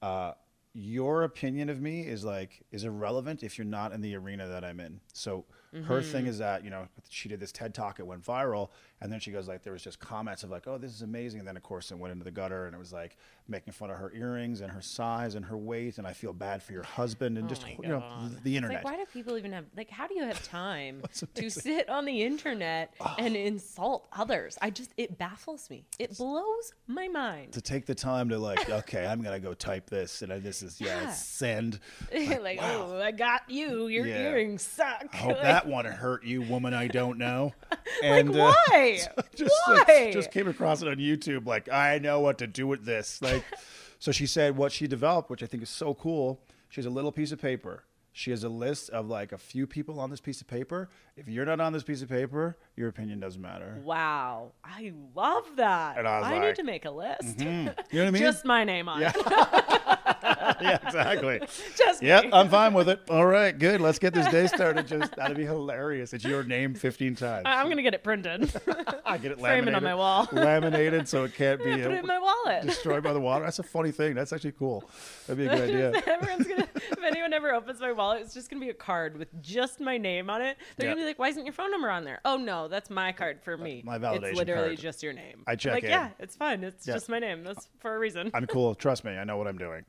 uh, 0.02 0.32
your 0.74 1.24
opinion 1.24 1.68
of 1.70 1.80
me 1.80 2.02
is 2.02 2.24
like 2.24 2.62
is 2.70 2.84
irrelevant 2.84 3.42
if 3.42 3.58
you're 3.58 3.64
not 3.64 3.92
in 3.92 4.00
the 4.00 4.14
arena 4.14 4.46
that 4.46 4.64
I'm 4.64 4.78
in. 4.80 5.00
So 5.12 5.44
her 5.82 6.02
thing 6.02 6.26
Mm-hmm. 6.26 6.28
is 6.28 6.38
that 6.38 6.62
you 6.64 6.70
know 6.70 6.88
she 7.08 7.28
did 7.28 7.40
this 7.40 7.50
TED 7.52 7.74
talk, 7.74 7.98
it 7.98 8.06
went 8.06 8.22
viral, 8.24 8.68
and 9.00 9.12
then 9.12 9.20
she 9.20 9.30
goes 9.30 9.48
like 9.48 9.62
there 9.62 9.72
was 9.72 9.82
just 9.82 9.98
comments 10.00 10.42
of 10.42 10.50
like 10.50 10.66
oh 10.66 10.78
this 10.78 10.92
is 10.92 11.02
amazing, 11.02 11.38
and 11.40 11.48
then 11.48 11.56
of 11.56 11.62
course 11.62 11.90
it 11.90 11.98
went 11.98 12.12
into 12.12 12.24
the 12.24 12.30
gutter, 12.30 12.66
and 12.66 12.74
it 12.74 12.78
was 12.78 12.92
like 12.92 13.16
making 13.48 13.72
fun 13.72 13.90
of 13.90 13.96
her 13.96 14.12
earrings 14.14 14.60
and 14.60 14.70
her 14.72 14.82
size 14.82 15.34
and 15.34 15.44
her 15.46 15.56
weight, 15.56 15.98
and 15.98 16.06
I 16.06 16.12
feel 16.12 16.32
bad 16.32 16.62
for 16.62 16.72
your 16.72 16.82
husband, 16.82 17.38
and 17.38 17.46
Oh 17.46 17.48
just 17.48 17.66
you 17.82 17.88
know 17.88 18.02
the 18.42 18.50
It's 18.50 18.56
internet. 18.56 18.76
like, 18.76 18.84
why 18.84 18.96
do 18.96 19.04
people 19.12 19.36
even 19.38 19.52
have 19.52 19.64
like? 19.76 19.90
How 19.90 20.06
do 20.06 20.14
you 20.14 20.24
have 20.24 20.42
time 20.42 21.02
to 21.34 21.50
sit 21.50 21.88
on 21.88 22.04
the 22.04 22.22
internet 22.22 22.94
and 23.18 23.36
insult 23.36 24.08
others? 24.12 24.58
I 24.60 24.70
just 24.70 24.92
it 24.96 25.18
baffles 25.18 25.70
me. 25.70 25.84
It 25.98 26.16
blows 26.16 26.72
my 26.86 27.08
mind. 27.08 27.52
to 27.52 27.60
take 27.60 27.86
the 27.86 27.94
time 27.94 28.28
to 28.30 28.38
like, 28.38 28.68
okay, 28.68 29.06
I'm 29.06 29.22
gonna 29.22 29.40
go 29.40 29.54
type 29.54 29.88
this, 29.90 30.22
and 30.22 30.32
I, 30.32 30.38
this 30.38 30.62
is 30.62 30.80
yeah, 30.80 31.02
Yeah. 31.02 31.08
send. 31.08 31.80
like, 32.12 32.58
oh, 32.60 33.00
I 33.00 33.10
got 33.12 33.48
you. 33.48 33.86
Your 33.88 34.06
Yeah. 34.06 34.18
earrings 34.30 34.62
suck. 34.62 35.04
I 35.12 35.16
hope 35.16 35.32
Like, 35.34 35.42
that 35.42 35.66
one 35.66 35.84
hurt 35.84 36.24
you, 36.24 36.42
woman. 36.42 36.74
I 36.74 36.88
don't 36.88 37.18
know. 37.18 37.52
like 37.70 37.78
And 38.02 38.36
uh, 38.36 38.52
why? 38.96 39.22
just 39.34 39.54
why? 39.66 40.10
just 40.12 40.30
came 40.30 40.48
across 40.48 40.82
it 40.82 40.88
on 40.88 40.96
YouTube. 40.96 41.46
Like 41.46 41.68
I 41.68 41.98
know 41.98 42.20
what 42.20 42.38
to 42.38 42.46
do 42.46 42.66
with 42.66 42.84
this. 42.84 43.20
Like, 43.22 43.44
so 43.98 44.12
she 44.12 44.26
said 44.26 44.56
what 44.56 44.72
she 44.72 44.86
developed, 44.86 45.30
which 45.30 45.42
I 45.42 45.46
think 45.46 45.62
is 45.62 45.70
so 45.70 45.94
cool. 45.94 46.40
She 46.68 46.80
has 46.80 46.86
a 46.86 46.90
little 46.90 47.12
piece 47.12 47.32
of 47.32 47.40
paper. 47.40 47.84
She 48.12 48.32
has 48.32 48.42
a 48.42 48.48
list 48.48 48.90
of 48.90 49.06
like 49.06 49.30
a 49.30 49.38
few 49.38 49.66
people 49.66 50.00
on 50.00 50.10
this 50.10 50.20
piece 50.20 50.40
of 50.40 50.48
paper. 50.48 50.90
If 51.16 51.28
you're 51.28 51.44
not 51.44 51.60
on 51.60 51.72
this 51.72 51.84
piece 51.84 52.02
of 52.02 52.08
paper, 52.08 52.58
your 52.74 52.88
opinion 52.88 53.20
doesn't 53.20 53.40
matter. 53.40 53.80
wow, 53.84 54.52
I 54.64 54.92
love 55.14 55.44
that. 55.56 55.98
And 55.98 56.08
I 56.08 56.16
I 56.16 56.20
like, 56.20 56.32
mm-hmm. 56.32 56.44
need 56.46 56.56
to 56.56 56.62
make 56.64 56.84
a 56.84 56.90
list. 56.90 57.38
You 57.38 57.44
know 57.44 57.74
what 57.92 58.06
I 58.06 58.10
mean? 58.10 58.22
Just 58.22 58.44
my 58.44 58.64
name 58.64 58.88
on 58.88 59.00
yeah. 59.00 59.12
it. 59.14 59.97
yeah, 60.60 60.78
exactly. 60.86 61.40
Just 61.76 62.02
Yep, 62.02 62.24
me. 62.24 62.30
I'm 62.32 62.48
fine 62.48 62.74
with 62.74 62.88
it. 62.88 63.00
All 63.10 63.26
right, 63.26 63.56
good. 63.56 63.80
Let's 63.80 63.98
get 63.98 64.14
this 64.14 64.26
day 64.30 64.46
started. 64.54 64.86
Just 64.86 65.14
that'd 65.16 65.36
be 65.36 65.44
hilarious. 65.44 66.12
It's 66.12 66.24
your 66.24 66.42
name 66.44 66.74
15 66.74 67.14
times. 67.16 67.42
I'm 67.46 67.68
gonna 67.68 67.82
get 67.82 67.94
it 67.94 68.04
printed. 68.04 68.52
I 69.06 69.18
get 69.18 69.32
it 69.32 69.40
frame 69.40 69.68
it 69.68 69.74
on 69.74 69.82
my 69.82 69.94
wall. 69.94 70.28
laminated 70.32 71.08
so 71.08 71.24
it 71.24 71.34
can't 71.34 71.58
be 71.62 71.70
Put 71.72 71.80
it 71.80 71.98
in 72.00 72.06
my 72.06 72.18
wallet. 72.18 72.62
destroyed 72.64 73.02
by 73.02 73.12
the 73.12 73.20
water. 73.20 73.44
That's 73.44 73.58
a 73.58 73.62
funny 73.64 73.90
thing. 73.90 74.14
That's 74.14 74.32
actually 74.32 74.52
cool. 74.52 74.88
That'd 75.26 75.38
be 75.38 75.46
a 75.46 75.56
good 75.56 75.68
idea. 75.68 76.02
Everyone's 76.06 76.46
gonna. 76.46 76.68
If 76.74 77.02
anyone 77.04 77.32
ever 77.32 77.52
opens 77.54 77.80
my 77.80 77.92
wallet, 77.92 78.22
it's 78.22 78.34
just 78.34 78.50
gonna 78.50 78.60
be 78.64 78.70
a 78.70 78.74
card 78.74 79.16
with 79.18 79.28
just 79.42 79.80
my 79.80 79.98
name 79.98 80.30
on 80.30 80.42
it. 80.42 80.56
They're 80.76 80.88
gonna 80.90 81.00
be 81.00 81.06
like, 81.06 81.18
"Why 81.18 81.28
isn't 81.28 81.44
your 81.44 81.52
phone 81.52 81.70
number 81.70 81.90
on 81.90 82.04
there?" 82.04 82.20
Oh 82.24 82.36
no, 82.36 82.68
that's 82.68 82.90
my 82.90 83.12
card 83.12 83.40
for 83.42 83.56
me. 83.56 83.82
my 83.84 83.98
validation 83.98 84.24
It's 84.24 84.38
literally 84.38 84.68
card. 84.70 84.78
just 84.78 85.02
your 85.02 85.12
name. 85.12 85.42
I 85.46 85.56
check 85.56 85.72
it. 85.72 85.74
like, 85.76 85.84
in. 85.84 85.90
yeah, 85.90 86.08
it's 86.18 86.36
fine. 86.36 86.62
It's 86.64 86.86
Yeah. 86.86 86.94
just 86.94 87.08
my 87.08 87.18
name. 87.18 87.44
That's 87.44 87.68
for 87.80 87.94
a 87.94 87.98
reason. 87.98 88.30
I'm 88.34 88.46
cool. 88.46 88.74
Trust 88.74 89.04
me. 89.04 89.12
I 89.12 89.24
know 89.24 89.36
what 89.36 89.46
I'm 89.46 89.58
doing. 89.58 89.84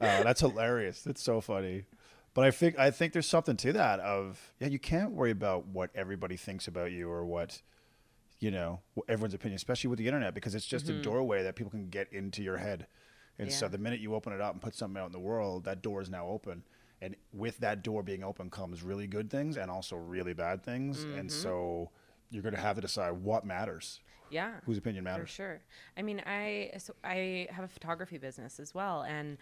Uh, 0.00 0.22
that's 0.22 0.40
hilarious. 0.40 1.06
It's 1.06 1.22
so 1.22 1.40
funny. 1.40 1.84
But 2.34 2.44
I 2.44 2.50
think 2.50 2.78
I 2.78 2.90
think 2.90 3.12
there's 3.12 3.26
something 3.26 3.56
to 3.56 3.72
that. 3.72 4.00
Of 4.00 4.52
yeah, 4.60 4.68
you 4.68 4.78
can't 4.78 5.12
worry 5.12 5.30
about 5.30 5.66
what 5.66 5.90
everybody 5.94 6.36
thinks 6.36 6.68
about 6.68 6.92
you 6.92 7.10
or 7.10 7.24
what 7.24 7.62
you 8.38 8.50
know 8.50 8.80
everyone's 9.08 9.34
opinion, 9.34 9.56
especially 9.56 9.88
with 9.88 9.98
the 9.98 10.06
internet, 10.06 10.34
because 10.34 10.54
it's 10.54 10.66
just 10.66 10.88
a 10.88 11.02
doorway 11.02 11.42
that 11.42 11.56
people 11.56 11.70
can 11.70 11.88
get 11.88 12.12
into 12.12 12.42
your 12.42 12.58
head. 12.58 12.86
And 13.40 13.52
so 13.52 13.68
the 13.68 13.78
minute 13.78 14.00
you 14.00 14.14
open 14.14 14.32
it 14.32 14.40
up 14.40 14.52
and 14.52 14.60
put 14.60 14.74
something 14.74 15.00
out 15.00 15.06
in 15.06 15.12
the 15.12 15.20
world, 15.20 15.64
that 15.64 15.82
door 15.82 16.02
is 16.02 16.10
now 16.10 16.26
open. 16.26 16.62
And 17.00 17.14
with 17.32 17.58
that 17.58 17.82
door 17.82 18.02
being 18.02 18.24
open 18.24 18.50
comes 18.50 18.82
really 18.82 19.06
good 19.06 19.30
things 19.30 19.56
and 19.56 19.70
also 19.70 19.96
really 19.96 20.32
bad 20.34 20.64
things. 20.64 21.04
And 21.04 21.30
so 21.30 21.90
you're 22.30 22.42
going 22.42 22.54
to 22.54 22.60
have 22.60 22.74
to 22.76 22.82
decide 22.82 23.12
what 23.12 23.44
matters, 23.46 24.00
yeah. 24.30 24.54
whose 24.64 24.78
opinion 24.78 25.04
For 25.04 25.10
matters. 25.10 25.30
sure. 25.30 25.60
I 25.96 26.02
mean, 26.02 26.20
I 26.26 26.72
so 26.78 26.94
I 27.04 27.46
have 27.50 27.64
a 27.64 27.68
photography 27.68 28.18
business 28.18 28.58
as 28.58 28.74
well, 28.74 29.02
and 29.02 29.38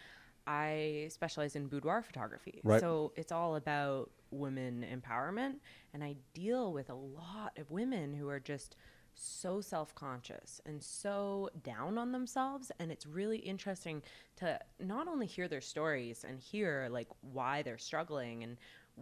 I 0.47 1.09
specialize 1.11 1.57
in 1.57 1.67
boudoir 1.67 2.03
photography. 2.03 2.61
Right. 2.63 2.81
So 2.81 3.13
it's 3.17 3.33
all 3.33 3.57
about 3.57 4.11
women 4.31 4.85
empowerment, 4.91 5.57
and 5.93 6.05
I 6.05 6.17
deal 6.35 6.73
with 6.73 6.91
a 6.91 6.95
lot 6.95 7.59
of 7.59 7.71
women 7.71 8.15
who 8.15 8.29
are 8.29 8.41
just 8.41 8.77
so 9.17 9.61
self-conscious 9.61 10.61
and 10.67 10.83
so 10.83 11.49
down 11.63 11.97
on 11.97 12.13
themselves 12.13 12.71
and 12.79 12.93
it's 12.93 13.07
really 13.07 13.39
interesting 13.39 14.03
to 14.37 14.59
not 14.79 15.09
only 15.09 15.27
hear 15.27 15.49
their 15.49 15.63
stories 15.63 16.23
and 16.29 16.39
hear 16.39 16.87
like 16.91 17.09
why 17.23 17.63
they're 17.63 17.79
struggling 17.79 18.43
and 18.45 18.59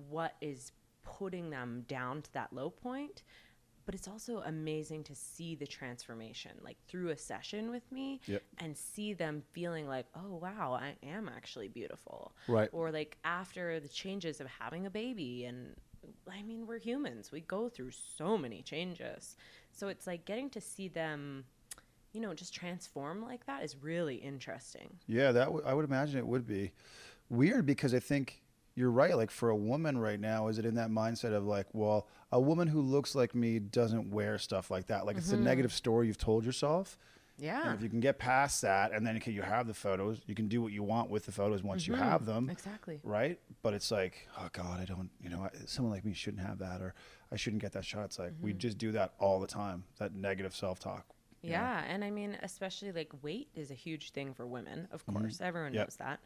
what 0.09 0.37
is 0.41 0.71
putting 1.03 1.51
them 1.51 1.85
down 1.89 2.23
to 2.23 2.33
that 2.33 2.53
low 2.53 2.71
point 2.71 3.25
but 3.87 3.95
it's 3.95 4.09
also 4.09 4.43
amazing 4.47 5.05
to 5.05 5.14
see 5.14 5.55
the 5.55 5.66
transformation 5.66 6.53
like 6.62 6.76
through 6.89 7.11
a 7.11 7.16
session 7.16 7.70
with 7.70 7.91
me 7.93 8.20
Yep. 8.26 8.43
and 8.59 8.76
see 8.76 9.12
them 9.12 9.43
feeling 9.53 9.87
like 9.87 10.07
oh 10.14 10.37
wow 10.37 10.78
i 10.80 10.95
am 11.07 11.28
actually 11.28 11.68
beautiful. 11.68 12.32
Right. 12.49 12.68
or 12.72 12.91
like 12.91 13.16
after 13.24 13.80
the 13.80 13.89
changes 13.89 14.41
of 14.41 14.47
having 14.47 14.87
a 14.87 14.91
baby 14.91 15.45
and 15.45 15.74
i 16.30 16.43
mean 16.43 16.66
we're 16.66 16.78
humans. 16.78 17.32
We 17.32 17.41
go 17.41 17.68
through 17.68 17.91
so 17.93 18.37
many 18.39 18.62
changes. 18.62 19.37
So 19.72 19.89
it's 19.89 20.07
like 20.07 20.24
getting 20.24 20.51
to 20.51 20.61
see 20.61 20.89
them 20.89 21.45
you 22.12 22.20
know 22.20 22.32
just 22.35 22.55
transform 22.55 23.22
like 23.22 23.45
that 23.47 23.64
is 23.64 23.76
really 23.82 24.16
interesting. 24.16 24.99
Yeah, 25.07 25.32
that 25.32 25.47
w- 25.47 25.64
I 25.66 25.74
would 25.74 25.85
imagine 25.85 26.18
it 26.18 26.26
would 26.26 26.47
be. 26.47 26.72
Weird 27.30 27.64
because 27.66 27.93
I 27.95 28.01
think 28.01 28.43
you're 28.75 28.91
right. 28.91 29.16
Like 29.16 29.31
for 29.31 29.51
a 29.51 29.57
woman 29.57 29.99
right 29.99 30.18
now, 30.20 30.49
is 30.49 30.59
it 30.59 30.64
in 30.64 30.75
that 30.75 30.91
mindset 30.91 31.33
of 31.33 31.45
like, 31.47 31.66
well, 31.72 32.09
a 32.33 32.41
woman 32.41 32.68
who 32.68 32.81
looks 32.81 33.14
like 33.14 33.35
me 33.35 33.59
doesn't 33.59 34.11
wear 34.11 34.39
stuff 34.39 34.70
like 34.70 34.87
that. 34.87 35.07
Like 35.07 35.16
it's 35.16 35.31
a 35.33 35.37
mm-hmm. 35.37 35.45
negative 35.45 35.72
story 35.72 36.07
you've 36.09 36.18
told 36.18 36.45
yourself. 36.45 36.99
yeah 37.39 37.66
And 37.66 37.75
if 37.77 37.83
you 37.83 37.89
can 37.89 38.01
get 38.01 38.18
past 38.18 38.62
that, 38.62 38.93
and 38.93 39.07
then 39.07 39.20
you 39.27 39.43
have 39.43 39.66
the 39.66 39.75
photos, 39.75 40.20
you 40.27 40.35
can 40.35 40.49
do 40.49 40.61
what 40.61 40.72
you 40.72 40.83
want 40.83 41.11
with 41.11 41.25
the 41.27 41.33
photos 41.33 41.62
once 41.62 41.87
you 41.87 41.95
mm-hmm. 41.95 42.03
have 42.03 42.27
them, 42.27 42.51
exactly 42.51 43.01
right? 43.05 43.39
But 43.62 43.75
it's 43.75 43.91
like, 43.91 44.29
oh 44.39 44.49
God, 44.53 44.81
I 44.81 44.85
don't, 44.85 45.11
you 45.22 45.31
know, 45.31 45.43
I- 45.43 45.66
someone 45.66 45.93
like 45.93 46.05
me 46.05 46.12
shouldn't 46.14 46.45
have 46.47 46.59
that, 46.59 46.81
or 46.81 46.95
I 47.31 47.37
shouldn't 47.37 47.62
get 47.62 47.72
that 47.72 47.85
shot. 47.85 48.05
It's 48.07 48.18
like 48.18 48.33
we 48.41 48.51
mm-hmm. 48.51 48.59
just 48.59 48.79
do 48.79 48.93
that 48.93 49.14
all 49.18 49.39
the 49.41 49.47
time. 49.47 49.85
That 49.99 50.14
negative 50.14 50.55
self-talk. 50.55 51.05
you 51.43 51.51
know? 51.51 51.57
Yeah, 51.57 51.85
and 51.89 52.03
I 52.05 52.11
mean, 52.11 52.37
especially 52.43 52.93
like 52.93 53.11
weight 53.22 53.49
is 53.55 53.70
a 53.70 53.75
huge 53.75 54.11
thing 54.11 54.35
for 54.35 54.47
women, 54.47 54.89
of 54.91 55.05
course. 55.07 55.41
Everyone 55.41 55.70
Mm-hmm. 55.70 55.77
Yep. 55.77 55.87
knows 55.87 55.97
that. 55.97 56.20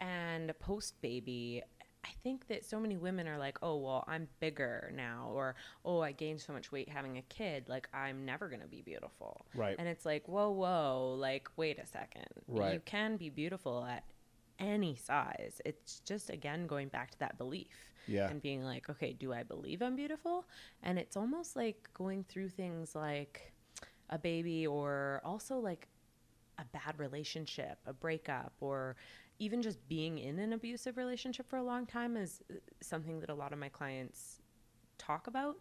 And 0.00 0.52
post 0.58 1.00
baby, 1.00 1.62
I 2.04 2.08
think 2.22 2.48
that 2.48 2.64
so 2.64 2.78
many 2.78 2.96
women 2.98 3.26
are 3.26 3.38
like, 3.38 3.58
oh, 3.62 3.76
well, 3.76 4.04
I'm 4.06 4.28
bigger 4.38 4.92
now, 4.94 5.30
or 5.32 5.54
oh, 5.84 6.00
I 6.00 6.12
gained 6.12 6.40
so 6.40 6.52
much 6.52 6.70
weight 6.70 6.88
having 6.88 7.16
a 7.16 7.22
kid. 7.22 7.64
Like, 7.68 7.88
I'm 7.94 8.26
never 8.26 8.48
going 8.48 8.60
to 8.60 8.66
be 8.66 8.82
beautiful. 8.82 9.46
Right. 9.54 9.74
And 9.78 9.88
it's 9.88 10.04
like, 10.04 10.28
whoa, 10.28 10.50
whoa, 10.50 11.16
like, 11.18 11.48
wait 11.56 11.78
a 11.78 11.86
second. 11.86 12.26
Right. 12.46 12.74
You 12.74 12.80
can 12.84 13.16
be 13.16 13.30
beautiful 13.30 13.84
at 13.84 14.04
any 14.58 14.96
size. 14.96 15.62
It's 15.64 16.00
just, 16.00 16.28
again, 16.30 16.66
going 16.66 16.88
back 16.88 17.10
to 17.12 17.18
that 17.20 17.38
belief 17.38 17.76
Yeah. 18.06 18.28
and 18.28 18.42
being 18.42 18.62
like, 18.62 18.90
okay, 18.90 19.14
do 19.14 19.32
I 19.32 19.42
believe 19.42 19.80
I'm 19.80 19.96
beautiful? 19.96 20.44
And 20.82 20.98
it's 20.98 21.16
almost 21.16 21.56
like 21.56 21.88
going 21.94 22.24
through 22.24 22.50
things 22.50 22.94
like 22.94 23.52
a 24.10 24.18
baby 24.18 24.66
or 24.66 25.22
also 25.24 25.56
like 25.58 25.88
a 26.58 26.64
bad 26.66 26.98
relationship, 26.98 27.78
a 27.86 27.92
breakup, 27.92 28.52
or 28.60 28.94
even 29.38 29.62
just 29.62 29.86
being 29.88 30.18
in 30.18 30.38
an 30.38 30.52
abusive 30.52 30.96
relationship 30.96 31.48
for 31.48 31.56
a 31.56 31.62
long 31.62 31.86
time 31.86 32.16
is 32.16 32.42
uh, 32.50 32.56
something 32.80 33.20
that 33.20 33.30
a 33.30 33.34
lot 33.34 33.52
of 33.52 33.58
my 33.58 33.68
clients 33.68 34.40
talk 34.98 35.26
about. 35.26 35.56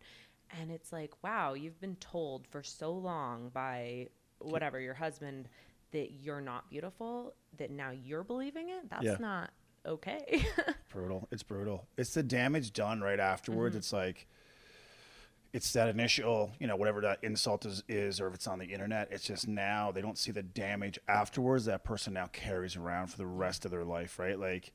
And 0.59 0.69
it's 0.71 0.91
like, 0.91 1.11
wow, 1.23 1.53
you've 1.53 1.81
been 1.81 1.95
told 1.95 2.47
for 2.47 2.61
so 2.61 2.91
long 2.93 3.49
by 3.53 4.09
whatever 4.39 4.79
your 4.79 4.93
husband 4.93 5.49
that 5.91 6.11
you're 6.11 6.41
not 6.41 6.69
beautiful, 6.69 7.33
that 7.57 7.71
now 7.71 7.91
you're 7.91 8.23
believing 8.23 8.69
it. 8.69 8.89
That's 8.89 9.03
Yeah. 9.03 9.17
not 9.19 9.51
okay. 9.85 10.45
brutal. 10.89 11.27
It's 11.31 11.43
brutal. 11.43 11.87
It's 11.97 12.13
the 12.13 12.23
damage 12.23 12.73
done 12.73 13.01
right 13.01 13.19
afterwards. 13.19 13.75
It's 13.75 13.93
like 13.93 14.27
it's 15.53 15.71
that 15.73 15.87
initial, 15.87 16.51
you 16.59 16.65
know, 16.65 16.75
whatever 16.75 16.99
that 17.01 17.19
insult 17.21 17.65
is, 17.65 17.83
is, 17.87 18.19
or 18.19 18.27
if 18.27 18.33
it's 18.33 18.47
on 18.47 18.57
the 18.57 18.65
internet. 18.65 19.07
It's 19.11 19.23
just 19.23 19.47
now 19.47 19.91
they 19.91 20.01
don't 20.01 20.17
see 20.17 20.31
the 20.31 20.41
damage 20.41 20.97
afterwards 21.07 21.65
that 21.65 21.83
person 21.83 22.13
now 22.13 22.27
carries 22.33 22.75
around 22.75 23.07
for 23.07 23.17
the 23.17 23.27
rest 23.27 23.63
of 23.63 23.69
their 23.69 23.83
life, 23.83 24.17
right? 24.17 24.37
Like, 24.37 24.73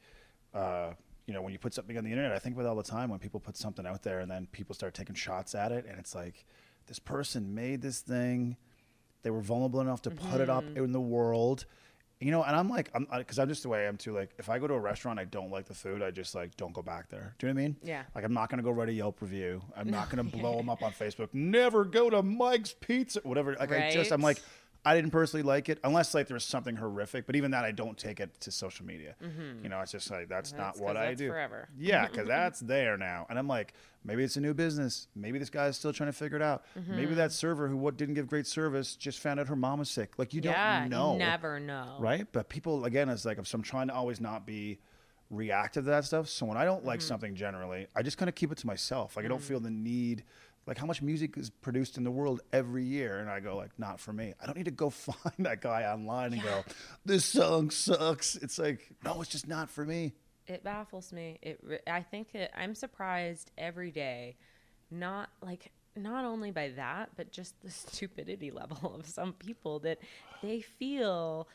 uh, 0.55 0.93
you 1.27 1.35
know, 1.35 1.43
when 1.43 1.53
you 1.53 1.59
put 1.59 1.75
something 1.75 1.99
on 1.99 2.05
the 2.05 2.11
internet, 2.11 2.33
I 2.33 2.39
think 2.39 2.55
about 2.55 2.67
all 2.67 2.77
the 2.77 2.85
time 2.85 3.11
when 3.11 3.19
people 3.19 3.41
put 3.41 3.57
something 3.57 3.87
out 3.87 4.05
there 4.05 4.21
and 4.21 4.31
then 4.31 4.47
people 4.53 4.75
start 4.75 4.95
taking 4.95 5.17
shots 5.17 5.55
at 5.55 5.73
it, 5.73 5.85
and 5.85 5.99
it's 5.99 6.15
like 6.15 6.47
this 6.87 7.01
person 7.01 7.55
made 7.55 7.83
this 7.83 8.01
thing. 8.01 8.57
They 9.25 9.31
were 9.31 9.43
vulnerable 9.43 9.81
enough 9.81 10.01
to 10.03 10.11
put 10.11 10.41
it 10.41 10.49
up 10.49 10.65
in 10.77 10.93
the 10.93 11.01
world 11.01 11.67
you 12.21 12.33
know, 12.33 12.43
and 12.43 12.57
I'm 12.57 12.69
like, 12.69 12.91
I'm 12.95 13.07
because 13.17 13.39
I'm 13.39 13.49
just 13.49 13.63
the 13.63 13.69
way 13.69 13.85
I 13.85 13.89
am 13.89 13.97
too. 13.97 14.13
Like, 14.13 14.31
if 14.39 14.49
I 14.49 14.59
go 14.59 14.67
to 14.67 14.75
a 14.75 14.81
restaurant, 14.81 15.21
I 15.21 15.25
don't 15.25 15.51
like 15.51 15.67
the 15.67 15.75
food, 15.75 16.03
I 16.03 16.11
just 16.11 16.35
like 16.35 16.57
don't 16.57 16.73
go 16.73 16.83
back 16.83 17.09
there. 17.09 17.35
Do 17.39 17.47
you 17.47 17.53
know 17.53 17.59
what 17.59 17.65
I 17.65 17.67
mean? 17.69 17.77
Yeah. 17.83 18.03
Like, 18.15 18.25
I'm 18.25 18.35
not 18.35 18.51
gonna 18.51 18.63
go 18.63 18.71
write 18.71 18.89
a 18.89 18.93
Yelp 18.93 19.23
review. 19.23 19.63
I'm 19.77 19.89
not 19.89 20.11
gonna 20.11 20.25
blow 20.39 20.57
them 20.57 20.69
up 20.69 20.83
on 20.83 20.93
Facebook. 20.93 21.29
Never 21.33 21.85
go 21.85 22.11
to 22.11 22.23
Mike's 22.23 22.75
Pizza, 22.75 23.21
whatever. 23.23 23.55
Like, 23.55 23.71
I 23.73 23.91
just, 23.93 24.11
I'm 24.11 24.21
like, 24.21 24.41
I 24.85 24.95
didn't 24.95 25.11
personally 25.11 25.43
like 25.43 25.69
it, 25.69 25.79
unless 25.85 26.15
like 26.15 26.29
there's 26.29 26.45
something 26.45 26.77
horrific. 26.77 27.27
But 27.27 27.37
even 27.37 27.51
that, 27.51 27.65
I 27.65 27.73
don't 27.73 27.99
take 27.99 28.21
it 28.21 28.41
to 28.41 28.51
social 28.53 28.87
media. 28.87 29.17
You 29.63 29.69
know, 29.69 29.81
it's 29.81 29.93
just 29.93 30.11
like 30.11 30.29
that's, 30.29 30.51
Mm-hmm. 30.53 30.59
That's 30.63 30.79
not 30.79 30.85
what 30.87 30.97
I 30.97 31.15
do. 31.15 31.29
forever. 31.29 31.69
Yeah, 31.77 32.07
because 32.11 32.27
that's 32.29 32.61
there 32.61 32.97
now, 32.97 33.27
and 33.29 33.39
I'm 33.39 33.49
like, 33.49 33.75
maybe 34.05 34.23
it's 34.25 34.37
a 34.37 34.41
new 34.41 34.55
business. 34.55 35.09
Maybe 35.15 35.39
this 35.39 35.51
guy's 35.51 35.77
still 35.77 35.93
trying 35.93 36.09
to 36.09 36.13
figure 36.17 36.37
it 36.37 36.43
out. 36.43 36.65
Mm-hmm. 36.79 36.97
Maybe 36.97 37.15
that 37.17 37.33
server 37.33 37.69
who 37.69 37.77
what 37.77 37.97
didn't 37.97 38.15
give 38.15 38.29
great 38.29 38.47
service 38.47 38.95
just 38.97 39.19
found 39.19 39.41
out 39.41 39.49
her 39.49 39.57
mom 39.57 39.81
was 39.81 39.91
sick. 39.91 40.13
Like 40.17 40.33
you 40.33 40.41
yeah, 40.43 40.81
don't 40.81 40.91
know 40.91 41.17
never 41.17 41.61
know. 41.61 41.97
right? 41.99 42.27
But 42.33 42.49
people 42.49 42.85
again, 42.87 43.09
it's 43.11 43.25
like 43.27 43.45
so 43.45 43.57
I'm 43.57 43.63
trying 43.63 43.89
to 43.89 43.95
always 43.95 44.21
not 44.21 44.47
be 44.47 44.79
reactive 45.31 45.85
to 45.85 45.91
that 45.91 46.05
stuff. 46.07 46.29
So 46.29 46.47
when 46.47 46.57
I 46.57 46.65
don't 46.65 46.79
Mm-hmm. 46.79 46.87
like 46.87 47.01
something 47.03 47.35
generally, 47.35 47.89
I 47.95 48.03
just 48.03 48.17
kind 48.17 48.29
of 48.29 48.35
keep 48.35 48.51
it 48.53 48.59
to 48.59 48.67
myself. 48.67 49.17
Like 49.17 49.27
I 49.27 49.29
don't 49.29 49.43
feel 49.43 49.61
the 49.61 49.71
need. 49.71 50.25
Like 50.69 50.77
how 50.77 50.85
much 50.85 51.01
music 51.01 51.39
is 51.39 51.49
produced 51.49 51.97
in 51.97 52.05
the 52.05 52.11
world 52.11 52.43
every 52.53 52.85
year, 52.85 53.21
and 53.21 53.31
I 53.31 53.41
go 53.41 53.57
like, 53.57 53.71
not 53.79 53.99
for 53.99 54.13
me. 54.13 54.35
I 54.41 54.45
don't 54.45 54.57
need 54.57 54.67
to 54.67 54.71
go 54.71 54.91
find 54.91 55.35
that 55.39 55.63
guy 55.63 55.85
online 55.85 56.35
and 56.35 56.43
go, 56.43 56.63
this 57.07 57.25
song 57.25 57.71
sucks. 57.71 58.37
It's 58.37 58.59
like, 58.59 58.91
no, 59.03 59.23
it's 59.23 59.31
just 59.31 59.49
not 59.49 59.71
for 59.71 59.87
me. 59.87 60.13
It 60.47 60.63
baffles 60.63 61.11
me. 61.11 61.39
It. 61.41 61.83
I 61.87 62.03
think 62.03 62.35
it, 62.35 62.51
I'm 62.55 62.75
surprised 62.75 63.51
every 63.57 63.91
day, 63.91 64.37
not 64.91 65.31
like 65.43 65.73
not 65.97 66.27
only 66.27 66.51
by 66.51 66.69
that, 66.77 67.11
but 67.17 67.33
just 67.33 67.59
the 67.63 67.71
stupidity 67.71 68.51
level 68.51 68.95
of 68.95 69.07
some 69.07 69.33
people 69.33 69.79
that 69.81 69.99
they 70.43 70.61
feel 70.61 71.49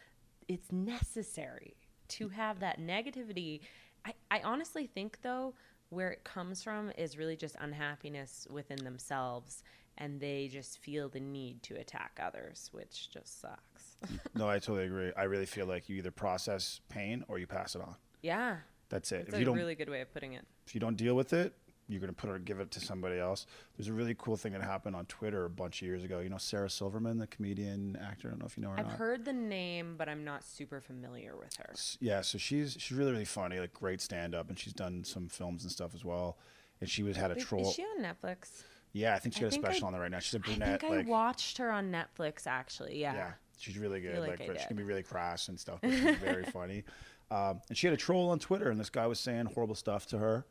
it's 0.47 0.71
necessary 0.71 1.75
to 2.09 2.29
have 2.29 2.61
that 2.61 2.79
negativity. 2.79 3.61
I, 4.05 4.13
I 4.31 4.41
honestly 4.41 4.87
think 4.87 5.19
though, 5.21 5.53
where 5.93 6.11
it 6.11 6.23
comes 6.23 6.63
from 6.63 6.91
is 6.97 7.17
really 7.17 7.35
just 7.35 7.55
unhappiness 7.59 8.47
within 8.49 8.83
themselves, 8.83 9.63
and 9.97 10.19
they 10.19 10.49
just 10.51 10.79
feel 10.79 11.07
the 11.09 11.19
need 11.19 11.61
to 11.63 11.75
attack 11.75 12.19
others, 12.21 12.69
which 12.71 13.09
just 13.11 13.39
sucks. 13.41 13.97
No, 14.35 14.49
I 14.49 14.59
totally 14.59 14.85
agree. 14.85 15.11
I 15.15 15.23
really 15.23 15.45
feel 15.45 15.65
like 15.65 15.87
you 15.87 15.95
either 15.97 16.11
process 16.11 16.81
pain 16.89 17.23
or 17.29 17.37
you 17.39 17.47
pass 17.47 17.75
it 17.75 17.81
on. 17.81 17.95
yeah, 18.21 18.57
That's 18.89 19.11
it. 19.13 19.21
it's 19.21 19.29
if 19.29 19.35
a 19.35 19.39
you 19.39 19.45
don't 19.45 19.55
really 19.57 19.75
good 19.75 19.89
way 19.89 20.01
of 20.01 20.11
putting 20.13 20.33
it. 20.33 20.45
if 20.67 20.75
you 20.75 20.81
don't 20.81 20.97
deal 20.97 21.15
with 21.15 21.31
it, 21.33 21.53
you're 21.89 21.99
gonna 21.99 22.13
put 22.13 22.29
it, 22.29 22.45
give 22.45 22.59
it 22.59 22.71
to 22.71 22.79
somebody 22.79 23.19
else. 23.19 23.45
There's 23.77 23.87
a 23.89 23.93
really 23.93 24.15
cool 24.17 24.37
thing 24.37 24.53
that 24.53 24.61
happened 24.61 24.95
on 24.95 25.05
Twitter 25.05 25.45
a 25.45 25.49
bunch 25.49 25.81
of 25.81 25.87
years 25.87 26.03
ago. 26.03 26.19
You 26.19 26.29
know 26.29 26.37
Sarah 26.37 26.69
Silverman, 26.69 27.17
the 27.17 27.27
comedian 27.27 27.97
actor. 28.01 28.29
I 28.29 28.31
don't 28.31 28.39
know 28.39 28.45
if 28.45 28.57
you 28.57 28.63
know 28.63 28.69
her. 28.69 28.79
I've 28.79 28.87
not. 28.87 28.97
heard 28.97 29.25
the 29.25 29.33
name, 29.33 29.95
but 29.97 30.07
I'm 30.09 30.23
not 30.23 30.43
super 30.43 30.79
familiar 30.81 31.35
with 31.35 31.55
her. 31.57 31.73
Yeah, 31.99 32.21
so 32.21 32.37
she's 32.37 32.77
she's 32.79 32.97
really 32.97 33.11
really 33.11 33.25
funny, 33.25 33.59
like 33.59 33.73
great 33.73 34.01
stand 34.01 34.33
up, 34.35 34.49
and 34.49 34.57
she's 34.57 34.73
done 34.73 35.03
some 35.03 35.27
films 35.27 35.63
and 35.63 35.71
stuff 35.71 35.93
as 35.93 36.03
well. 36.05 36.37
And 36.81 36.89
she 36.89 37.03
was 37.03 37.15
had 37.17 37.31
a 37.31 37.35
Wait, 37.35 37.43
troll. 37.43 37.67
Is 37.69 37.75
she 37.75 37.83
on 37.83 38.01
Netflix? 38.03 38.63
yeah, 38.93 39.15
I 39.15 39.19
think 39.19 39.35
she 39.35 39.39
I 39.39 39.43
got 39.43 39.47
a 39.47 39.51
think 39.51 39.65
I- 39.65 39.69
special 39.71 39.87
on 39.87 39.93
there 39.93 40.01
right 40.01 40.11
now. 40.11 40.19
She's 40.19 40.33
a 40.35 40.37
I 40.37 40.41
brunette. 40.41 40.81
think 40.81 40.91
I 40.91 40.95
like 40.97 41.07
watched 41.07 41.57
her 41.57 41.71
on 41.71 41.91
Netflix 41.91 42.47
actually. 42.47 42.99
Yeah. 42.99 43.13
yeah, 43.13 43.31
she's 43.57 43.77
really 43.77 43.99
good. 44.01 44.19
like 44.19 44.39
Like, 44.39 44.49
I 44.49 44.57
she 44.57 44.67
can 44.67 44.77
be 44.77 44.83
really 44.83 45.03
crass 45.03 45.47
and 45.49 45.59
stuff. 45.59 45.79
But 45.81 45.91
she's 45.91 46.17
very 46.17 46.43
funny. 46.51 46.83
Um, 47.31 47.61
and 47.69 47.77
she 47.77 47.87
had 47.87 47.93
a 47.93 47.97
troll 47.97 48.29
on 48.29 48.37
Twitter, 48.39 48.69
and 48.69 48.79
this 48.79 48.89
guy 48.91 49.07
was 49.07 49.19
saying 49.19 49.45
horrible 49.53 49.75
stuff 49.75 50.05
to 50.07 50.17
her. 50.19 50.45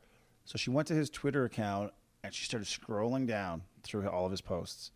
So 0.45 0.59
she 0.59 0.71
went 0.71 0.89
to 0.89 0.95
his 0.95 1.11
Twitter 1.11 1.45
account 1.45 1.93
and 2.25 2.33
she 2.35 2.45
started 2.45 2.67
scrolling 2.69 3.27
down 3.27 3.63
through 3.83 4.09
all 4.09 4.25
of 4.27 4.31
his 4.31 4.41
posts. 4.41 4.91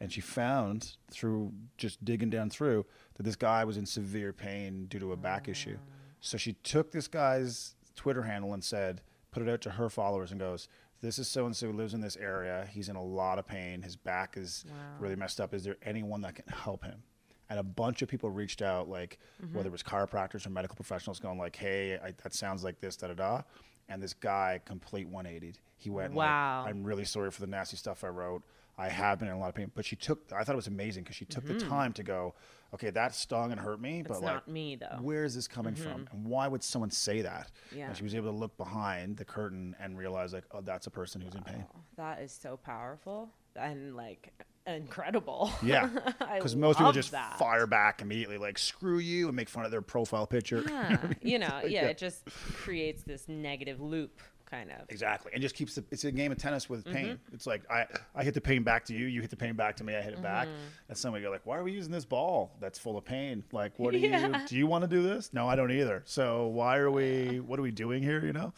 And 0.00 0.10
she 0.12 0.20
found 0.20 0.96
through 1.10 1.52
just 1.76 2.02
digging 2.04 2.30
down 2.30 2.48
through 2.48 2.86
that 3.14 3.22
this 3.24 3.36
guy 3.36 3.64
was 3.64 3.76
in 3.76 3.84
severe 3.86 4.32
pain 4.32 4.86
due 4.86 4.98
to 4.98 5.12
a 5.12 5.16
back 5.16 5.46
issue. 5.48 5.78
So 6.20 6.38
she 6.38 6.54
took 6.54 6.90
this 6.92 7.06
guy's 7.08 7.74
Twitter 7.96 8.22
handle 8.22 8.54
and 8.54 8.64
said, 8.64 9.02
put 9.30 9.42
it 9.42 9.48
out 9.48 9.60
to 9.62 9.70
her 9.72 9.90
followers 9.90 10.30
and 10.30 10.40
goes, 10.40 10.68
This 11.02 11.18
is 11.18 11.28
so 11.28 11.44
and 11.46 11.54
so 11.54 11.66
who 11.66 11.72
lives 11.74 11.92
in 11.94 12.00
this 12.00 12.16
area. 12.16 12.66
He's 12.70 12.88
in 12.88 12.96
a 12.96 13.02
lot 13.02 13.38
of 13.38 13.46
pain. 13.46 13.82
His 13.82 13.96
back 13.96 14.36
is 14.36 14.64
Wow. 14.68 14.74
really 14.98 15.16
messed 15.16 15.40
up. 15.40 15.52
Is 15.54 15.64
there 15.64 15.76
anyone 15.82 16.20
that 16.22 16.34
can 16.34 16.46
help 16.48 16.84
him? 16.84 17.02
And 17.50 17.58
a 17.58 17.62
bunch 17.62 18.00
of 18.02 18.08
people 18.08 18.30
reached 18.30 18.62
out, 18.62 18.88
like 18.88 19.18
Mm-hmm. 19.42 19.54
whether 19.56 19.68
it 19.68 19.72
was 19.72 19.82
chiropractors 19.82 20.46
or 20.46 20.50
medical 20.50 20.76
professionals, 20.76 21.18
going 21.20 21.38
like, 21.38 21.56
"Hey, 21.56 21.98
I, 22.02 22.12
that 22.22 22.32
sounds 22.34 22.62
like 22.64 22.80
this, 22.80 22.96
da 22.96 23.08
da 23.08 23.14
da." 23.14 23.42
And 23.90 24.02
this 24.02 24.14
guy, 24.14 24.60
complete 24.64 25.06
180. 25.08 25.58
He 25.76 25.90
went, 25.90 26.14
Wow. 26.14 26.62
like, 26.64 26.70
"I'm 26.74 26.84
really 26.84 27.04
sorry 27.04 27.30
for 27.30 27.40
the 27.40 27.46
nasty 27.46 27.76
stuff 27.76 28.04
I 28.04 28.08
wrote. 28.08 28.42
I 28.78 28.88
have 28.88 29.18
been 29.18 29.28
in 29.28 29.34
a 29.34 29.38
lot 29.38 29.48
of 29.48 29.54
pain." 29.54 29.70
But 29.74 29.84
she 29.84 29.96
took. 29.96 30.30
I 30.32 30.44
thought 30.44 30.52
it 30.52 30.56
was 30.56 30.66
amazing 30.68 31.02
because 31.04 31.16
she 31.16 31.24
took 31.24 31.44
the 31.44 31.54
time 31.54 31.92
to 31.94 32.02
go, 32.02 32.34
"Okay, 32.72 32.90
that 32.90 33.14
stung 33.14 33.50
and 33.50 33.60
hurt 33.60 33.80
me, 33.80 34.02
but 34.02 34.14
Mm-hmm. 34.14 34.24
not 34.26 34.34
like, 34.34 34.48
me 34.48 34.76
though. 34.76 34.98
where 35.00 35.24
is 35.24 35.34
this 35.34 35.48
coming 35.48 35.74
from 35.74 36.06
and 36.12 36.24
why 36.24 36.46
would 36.48 36.62
someone 36.62 36.90
say 36.90 37.20
that 37.22 37.50
Yeah. 37.72 37.88
and 37.88 37.96
she 37.96 38.04
was 38.04 38.14
able 38.14 38.30
to 38.30 38.36
look 38.38 38.56
behind 38.56 39.16
the 39.16 39.24
curtain 39.24 39.74
and 39.80 39.98
realize 39.98 40.32
like 40.32 40.44
oh 40.52 40.60
that's 40.60 40.86
a 40.86 40.90
person 40.90 41.20
who's 41.20 41.34
in 41.34 41.42
pain 41.42 41.64
That 41.96 42.20
is 42.20 42.30
so 42.32 42.56
powerful 42.56 43.30
and 43.56 43.96
like 43.96 44.32
incredible. 44.66 45.50
yeah 45.62 45.88
because 46.34 46.54
most 46.56 46.78
people 46.78 46.92
just 46.92 47.12
that. 47.12 47.38
fire 47.38 47.66
back 47.66 48.02
immediately 48.02 48.38
like 48.38 48.58
screw 48.58 48.98
you 48.98 49.26
and 49.28 49.36
make 49.36 49.48
fun 49.48 49.64
of 49.64 49.70
their 49.70 49.82
profile 49.82 50.26
picture 50.26 50.62
Yeah, 50.66 51.06
you 51.22 51.38
know, 51.38 51.46
like, 51.48 51.64
yeah, 51.70 51.82
yeah. 51.82 51.88
it 51.88 51.98
just 51.98 52.24
creates 52.54 53.02
this 53.02 53.28
negative 53.28 53.80
loop, 53.80 54.20
kind 54.50 54.70
of. 54.70 54.78
exactly 54.88 55.30
and 55.32 55.40
just 55.40 55.54
keeps 55.54 55.76
the, 55.76 55.84
it's 55.90 56.04
a 56.04 56.10
game 56.12 56.32
of 56.32 56.38
tennis 56.38 56.68
with 56.68 56.84
pain 56.84 57.06
Mm-hmm. 57.06 57.34
it's 57.34 57.46
like 57.46 57.62
i 57.70 57.86
i 58.16 58.22
hit 58.24 58.34
the 58.34 58.40
pain 58.40 58.62
back 58.64 58.84
to 58.86 58.94
you 58.94 59.06
you 59.06 59.20
hit 59.20 59.30
the 59.30 59.36
pain 59.36 59.54
back 59.54 59.76
to 59.76 59.84
me 59.84 59.94
i 59.96 60.02
hit 60.02 60.12
it 60.12 60.22
back 60.22 60.46
Mm-hmm. 60.48 60.56
and 60.88 60.98
somebody 60.98 61.22
go 61.24 61.30
like 61.30 61.46
why 61.46 61.56
are 61.56 61.62
we 61.62 61.72
using 61.72 61.92
this 61.92 62.04
ball 62.04 62.56
that's 62.60 62.78
full 62.78 62.98
of 62.98 63.04
pain 63.04 63.44
like 63.52 63.72
what 63.78 63.92
do 63.92 63.98
you 63.98 64.10
do 64.48 64.56
you 64.56 64.66
want 64.66 64.82
to 64.82 64.88
do 64.88 65.02
this 65.02 65.30
no 65.32 65.48
i 65.48 65.54
don't 65.56 65.70
either 65.70 66.02
so 66.04 66.48
why 66.48 66.76
are 66.78 66.90
we 66.90 67.38
what 67.40 67.58
are 67.58 67.62
we 67.62 67.70
doing 67.70 68.02
here 68.02 68.24
you 68.24 68.32
know 68.32 68.52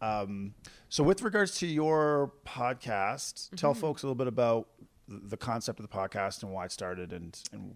um, 0.00 0.54
so 0.88 1.02
with 1.02 1.22
regards 1.22 1.58
to 1.58 1.66
your 1.66 2.32
podcast 2.46 3.50
tell 3.56 3.72
Mm-hmm. 3.72 3.80
folks 3.80 4.02
a 4.02 4.06
little 4.06 4.14
bit 4.14 4.26
about 4.28 4.68
the 5.08 5.36
concept 5.36 5.80
of 5.80 5.88
the 5.88 5.94
podcast 5.96 6.42
and 6.42 6.52
why 6.52 6.66
it 6.66 6.72
started 6.72 7.12
and 7.12 7.40
and 7.52 7.74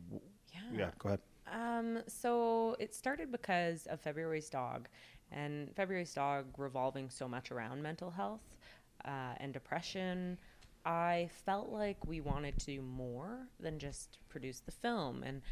Yeah. 0.52 0.60
yeah 0.72 0.90
go 0.98 1.08
ahead 1.08 1.20
Um, 1.50 2.02
so 2.06 2.76
it 2.78 2.94
started 2.94 3.30
because 3.32 3.86
of 3.86 4.00
February's 4.00 4.48
dog, 4.50 4.88
and 5.30 5.74
February's 5.74 6.14
dog 6.14 6.46
revolving 6.58 7.10
so 7.10 7.26
much 7.28 7.50
around 7.50 7.82
mental 7.82 8.10
health 8.10 8.42
uh, 9.04 9.34
and 9.38 9.52
depression. 9.52 10.38
I 10.84 11.30
felt 11.44 11.68
like 11.70 12.04
we 12.06 12.20
wanted 12.20 12.58
to 12.60 12.66
do 12.66 12.82
more 12.82 13.46
than 13.60 13.78
just 13.78 14.18
produce 14.28 14.60
the 14.60 14.72
film, 14.72 15.22
and 15.22 15.42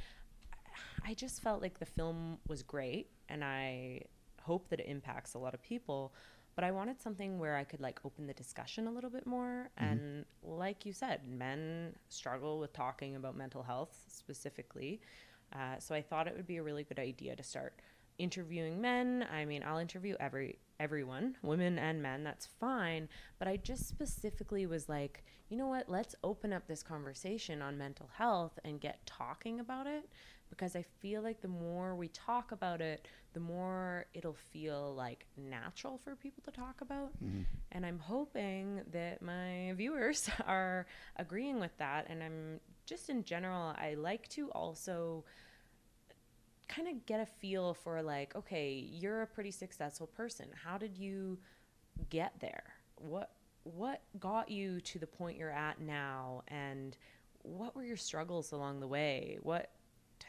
I 1.05 1.15
just 1.15 1.43
felt 1.43 1.61
like 1.63 1.79
the 1.79 1.87
film 1.87 2.39
was 2.49 2.63
great, 2.63 3.09
and 3.29 3.43
I 3.45 4.03
hope 4.43 4.69
that 4.71 4.81
it 4.81 4.87
impacts 4.87 5.35
a 5.35 5.39
lot 5.39 5.55
of 5.55 5.63
people. 5.63 6.15
But 6.55 6.65
I 6.65 6.71
wanted 6.73 7.01
something 7.01 7.39
where 7.39 7.57
I 7.57 7.65
could 7.65 7.81
like 7.81 8.01
open 8.05 8.27
the 8.27 8.35
discussion 8.35 8.87
a 8.87 8.91
little 8.91 9.11
bit 9.11 9.27
more. 9.27 9.71
And 9.77 10.25
like 10.43 10.85
you 10.85 10.93
said, 10.93 11.21
men 11.27 11.95
struggle 12.09 12.59
with 12.59 12.73
talking 12.73 13.17
about 13.17 13.37
mental 13.37 13.63
health 13.63 13.97
specifically. 14.09 15.01
Uh, 15.53 15.79
so 15.79 15.95
I 15.95 16.03
thought 16.03 16.27
it 16.27 16.37
would 16.37 16.47
be 16.47 16.59
a 16.59 16.63
really 16.63 16.85
good 16.85 16.99
idea 16.99 17.35
to 17.35 17.43
start 17.43 17.75
interviewing 18.19 18.81
men. 18.81 19.27
I 19.33 19.45
mean, 19.45 19.65
I'll 19.67 19.79
interview 19.79 20.15
every 20.21 20.59
everyone, 20.79 21.37
women 21.43 21.79
and 21.79 22.03
men. 22.03 22.25
That's 22.25 22.47
fine. 22.47 23.09
But 23.39 23.49
I 23.49 23.57
just 23.57 23.89
specifically 23.89 24.67
was 24.67 24.89
like, 24.89 25.25
you 25.49 25.57
know 25.57 25.67
what? 25.67 25.89
Let's 25.89 26.15
open 26.25 26.53
up 26.53 26.67
this 26.67 26.83
conversation 26.83 27.61
on 27.61 27.77
mental 27.77 28.09
health 28.15 28.59
and 28.65 28.81
get 28.81 29.05
talking 29.07 29.61
about 29.61 29.87
it 29.87 30.09
because 30.51 30.77
I 30.77 30.85
feel 31.01 31.23
like 31.23 31.41
the 31.41 31.49
more 31.49 31.95
we 31.95 32.09
talk 32.09 32.53
about 32.53 32.81
it, 32.81 33.07
the 33.33 33.41
more 33.41 34.07
it'll 34.13 34.37
feel 34.53 34.95
like 34.95 35.27
natural 35.37 35.99
for 35.99 36.17
people 36.17 36.43
to 36.45 36.51
talk 36.51 36.81
about. 36.81 37.13
Mm-hmm. 37.25 37.43
And 37.73 37.87
I'm 37.87 37.99
hoping 37.99 38.83
that 38.93 39.23
my 39.23 39.73
viewers 39.77 40.29
are 40.47 40.87
agreeing 41.17 41.61
with 41.61 41.77
that. 41.79 42.07
And 42.11 42.23
I'm 42.23 42.61
just 42.87 43.09
in 43.09 43.25
general, 43.25 43.75
I 43.79 43.95
like 43.95 44.29
to 44.31 44.51
also 44.51 45.25
kind 46.69 46.89
of 46.89 47.07
get 47.07 47.21
a 47.21 47.27
feel 47.27 47.75
for 47.75 48.03
like, 48.03 48.35
okay, 48.37 48.73
you're 48.73 49.23
a 49.23 49.27
pretty 49.27 49.51
successful 49.53 50.09
person. 50.09 50.47
How 50.65 50.77
did 50.77 50.99
you 50.99 51.39
get 52.11 52.35
there? 52.41 52.65
What 52.97 53.31
what 53.65 54.03
got 54.19 54.51
you 54.51 54.81
to 54.81 54.99
the 54.99 55.07
point 55.07 55.37
you're 55.37 55.51
at 55.51 55.81
now 55.81 56.43
and 56.49 56.97
what 57.43 57.77
were 57.77 57.85
your 57.85 57.97
struggles 57.97 58.53
along 58.53 58.81
the 58.81 58.87
way? 58.87 59.39
What 59.43 59.71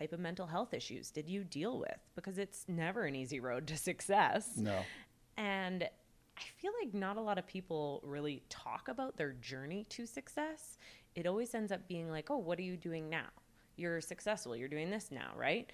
type 0.02 0.14
of 0.14 0.20
mental 0.20 0.48
health 0.48 0.74
issues 0.74 1.12
did 1.12 1.30
you 1.30 1.44
deal 1.44 1.80
with? 1.80 1.98
Because 2.16 2.38
it's 2.40 2.66
never 2.68 3.04
an 3.04 3.16
easy 3.16 3.40
road 3.40 3.68
to 3.68 3.78
success. 3.78 4.58
No. 4.58 4.80
And 5.38 5.84
I 5.84 6.42
feel 6.58 6.72
like 6.84 6.94
not 6.94 7.18
a 7.18 7.22
lot 7.22 7.38
of 7.38 7.46
people 7.46 8.02
really 8.04 8.42
talk 8.50 8.88
about 8.88 9.18
their 9.18 9.34
journey 9.34 9.86
to 9.90 10.08
success. 10.08 10.78
It 11.16 11.28
always 11.28 11.54
ends 11.54 11.72
up 11.72 11.88
being 11.88 12.10
like, 12.10 12.32
oh, 12.32 12.38
what 12.38 12.58
are 12.58 12.64
you 12.64 12.78
doing 12.78 13.10
now? 13.10 13.28
You're 13.76 14.02
successful. 14.02 14.56
You're 14.56 14.68
doing 14.68 14.90
this 14.90 15.12
now, 15.12 15.34
right? 15.36 15.72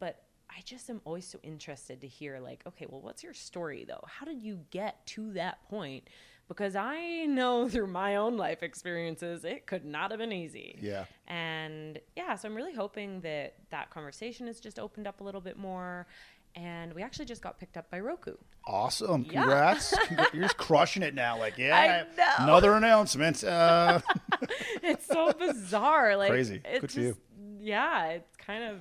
But 0.00 0.24
I 0.50 0.60
just 0.64 0.90
am 0.90 1.00
always 1.04 1.26
so 1.28 1.38
interested 1.42 2.00
to 2.00 2.08
hear, 2.08 2.40
like, 2.40 2.62
okay, 2.66 2.86
well, 2.88 3.00
what's 3.00 3.22
your 3.22 3.34
story 3.34 3.84
though? 3.86 4.02
How 4.06 4.26
did 4.26 4.42
you 4.42 4.60
get 4.70 5.06
to 5.08 5.32
that 5.34 5.62
point? 5.68 6.08
Because 6.48 6.74
I 6.74 7.26
know 7.26 7.68
through 7.70 7.88
my 7.88 8.16
own 8.16 8.36
life 8.36 8.62
experiences, 8.62 9.44
it 9.44 9.66
could 9.66 9.84
not 9.84 10.10
have 10.10 10.18
been 10.18 10.32
easy. 10.32 10.78
Yeah. 10.80 11.04
And 11.26 12.00
yeah, 12.16 12.34
so 12.34 12.48
I'm 12.48 12.54
really 12.54 12.74
hoping 12.74 13.20
that 13.20 13.54
that 13.70 13.90
conversation 13.90 14.46
has 14.46 14.60
just 14.60 14.78
opened 14.78 15.06
up 15.06 15.20
a 15.20 15.24
little 15.24 15.40
bit 15.40 15.58
more. 15.58 16.06
And 16.54 16.92
we 16.94 17.02
actually 17.02 17.26
just 17.26 17.42
got 17.42 17.60
picked 17.60 17.76
up 17.76 17.90
by 17.90 18.00
Roku. 18.00 18.34
Awesome. 18.66 19.24
Yeah. 19.30 19.42
Congrats. 19.42 19.96
Congra- 19.96 20.32
You're 20.32 20.42
just 20.42 20.56
crushing 20.56 21.02
it 21.02 21.14
now. 21.14 21.38
Like, 21.38 21.56
yeah. 21.58 22.04
know. 22.16 22.24
Another 22.38 22.72
announcement. 22.72 23.44
Uh, 23.44 24.00
it's 24.82 25.06
so 25.06 25.32
bizarre. 25.32 26.16
Like 26.16 26.30
Crazy. 26.30 26.60
It's 26.64 26.80
Good 26.80 26.92
for 26.92 27.00
you. 27.00 27.16
Yeah, 27.60 28.08
it's 28.08 28.36
kind 28.38 28.64
of 28.64 28.80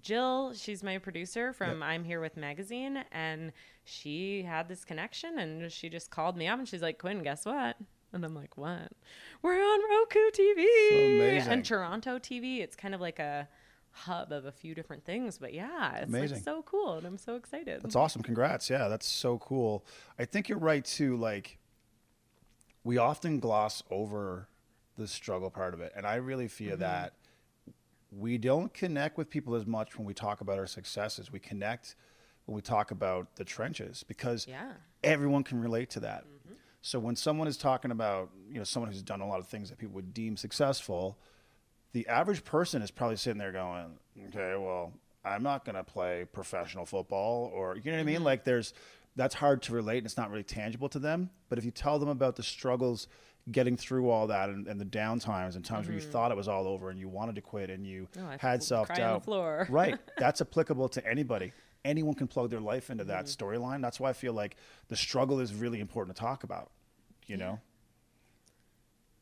Jill. 0.00 0.52
She's 0.54 0.82
my 0.82 0.98
producer 0.98 1.52
from 1.52 1.82
I'm 1.82 2.04
Here 2.04 2.20
with 2.20 2.36
Magazine, 2.36 3.04
and 3.12 3.52
she 3.84 4.42
had 4.42 4.68
this 4.68 4.84
connection, 4.84 5.38
and 5.38 5.70
she 5.70 5.88
just 5.88 6.10
called 6.10 6.36
me 6.36 6.48
up, 6.48 6.58
and 6.58 6.68
she's 6.68 6.82
like, 6.82 6.98
"Quinn, 6.98 7.22
guess 7.22 7.44
what?" 7.44 7.76
And 8.12 8.24
I'm 8.24 8.34
like, 8.34 8.56
"What?" 8.56 8.92
We're 9.42 9.60
on 9.60 9.80
Roku 9.90 10.30
TV 10.30 11.40
and 11.46 11.64
Toronto 11.64 12.18
TV. 12.18 12.60
It's 12.60 12.76
kind 12.76 12.94
of 12.94 13.00
like 13.00 13.18
a 13.18 13.48
hub 13.90 14.32
of 14.32 14.46
a 14.46 14.52
few 14.52 14.74
different 14.74 15.04
things, 15.04 15.38
but 15.38 15.52
yeah, 15.52 15.96
it's 15.96 16.08
Amazing. 16.08 16.36
like 16.36 16.44
so 16.44 16.62
cool, 16.62 16.94
and 16.94 17.06
I'm 17.06 17.18
so 17.18 17.36
excited. 17.36 17.82
That's 17.82 17.96
awesome. 17.96 18.22
Congrats. 18.22 18.70
Yeah, 18.70 18.88
that's 18.88 19.06
so 19.06 19.38
cool. 19.38 19.84
I 20.18 20.24
think 20.24 20.48
you're 20.48 20.58
right 20.58 20.84
too. 20.84 21.16
Like, 21.16 21.58
we 22.84 22.96
often 22.98 23.40
gloss 23.40 23.82
over 23.90 24.48
the 24.96 25.06
struggle 25.08 25.50
part 25.50 25.74
of 25.74 25.80
it. 25.80 25.92
And 25.96 26.06
I 26.06 26.16
really 26.16 26.48
feel 26.48 26.72
mm-hmm. 26.72 26.80
that 26.80 27.14
we 28.16 28.38
don't 28.38 28.72
connect 28.74 29.16
with 29.16 29.30
people 29.30 29.54
as 29.54 29.66
much 29.66 29.96
when 29.98 30.06
we 30.06 30.14
talk 30.14 30.40
about 30.40 30.58
our 30.58 30.66
successes. 30.66 31.32
We 31.32 31.38
connect 31.38 31.96
when 32.44 32.54
we 32.54 32.60
talk 32.60 32.90
about 32.90 33.36
the 33.36 33.44
trenches 33.44 34.04
because 34.06 34.46
Yeah. 34.46 34.72
everyone 35.02 35.44
can 35.44 35.60
relate 35.60 35.90
to 35.90 36.00
that. 36.00 36.24
Mm-hmm. 36.24 36.54
So 36.82 36.98
when 36.98 37.16
someone 37.16 37.48
is 37.48 37.56
talking 37.56 37.90
about, 37.90 38.30
you 38.48 38.58
know, 38.58 38.64
someone 38.64 38.90
who's 38.90 39.02
done 39.02 39.20
a 39.20 39.26
lot 39.26 39.38
of 39.38 39.46
things 39.46 39.70
that 39.70 39.78
people 39.78 39.94
would 39.94 40.12
deem 40.12 40.36
successful, 40.36 41.16
the 41.92 42.06
average 42.08 42.44
person 42.44 42.82
is 42.82 42.90
probably 42.90 43.16
sitting 43.16 43.38
there 43.38 43.52
going, 43.52 43.98
okay, 44.28 44.56
well, 44.56 44.92
I'm 45.24 45.42
not 45.42 45.64
going 45.64 45.76
to 45.76 45.84
play 45.84 46.26
professional 46.32 46.84
football 46.84 47.50
or, 47.54 47.76
you 47.76 47.92
know 47.92 47.98
what 47.98 48.00
I 48.00 48.04
mean? 48.04 48.16
Mm-hmm. 48.16 48.24
Like 48.24 48.44
there's, 48.44 48.74
that's 49.14 49.34
hard 49.34 49.62
to 49.62 49.72
relate 49.74 49.98
and 49.98 50.06
it's 50.06 50.16
not 50.16 50.30
really 50.30 50.42
tangible 50.42 50.88
to 50.88 50.98
them. 50.98 51.30
But 51.48 51.58
if 51.58 51.64
you 51.64 51.70
tell 51.70 51.98
them 51.98 52.08
about 52.08 52.34
the 52.36 52.42
struggles 52.42 53.06
getting 53.50 53.76
through 53.76 54.08
all 54.08 54.28
that 54.28 54.48
and, 54.50 54.68
and 54.68 54.80
the 54.80 54.84
down 54.84 55.18
times 55.18 55.56
and 55.56 55.64
times 55.64 55.88
where 55.88 55.94
you 55.96 56.00
thought 56.00 56.30
it 56.30 56.36
was 56.36 56.46
all 56.46 56.66
over 56.68 56.90
and 56.90 56.98
you 57.00 57.08
wanted 57.08 57.34
to 57.34 57.40
quit 57.40 57.70
and 57.70 57.84
you 57.86 58.06
Oh, 58.18 58.30
had 58.38 58.62
self 58.62 58.86
cry 58.88 58.96
on 58.96 59.00
the 59.00 59.18
doubt. 59.18 59.24
right. 59.68 59.98
That's 60.18 60.40
applicable 60.40 60.88
to 60.90 61.04
anybody. 61.06 61.52
Anyone 61.84 62.14
can 62.14 62.28
plug 62.28 62.50
their 62.50 62.60
life 62.60 62.90
into 62.90 63.02
that 63.04 63.24
Mm-hmm. 63.26 63.44
storyline. 63.44 63.82
That's 63.82 63.98
why 63.98 64.10
I 64.10 64.12
feel 64.12 64.32
like 64.32 64.56
the 64.88 64.96
struggle 64.96 65.40
is 65.40 65.52
really 65.54 65.80
important 65.80 66.16
to 66.16 66.20
talk 66.20 66.44
about, 66.44 66.70
you 67.26 67.36
know? 67.36 67.58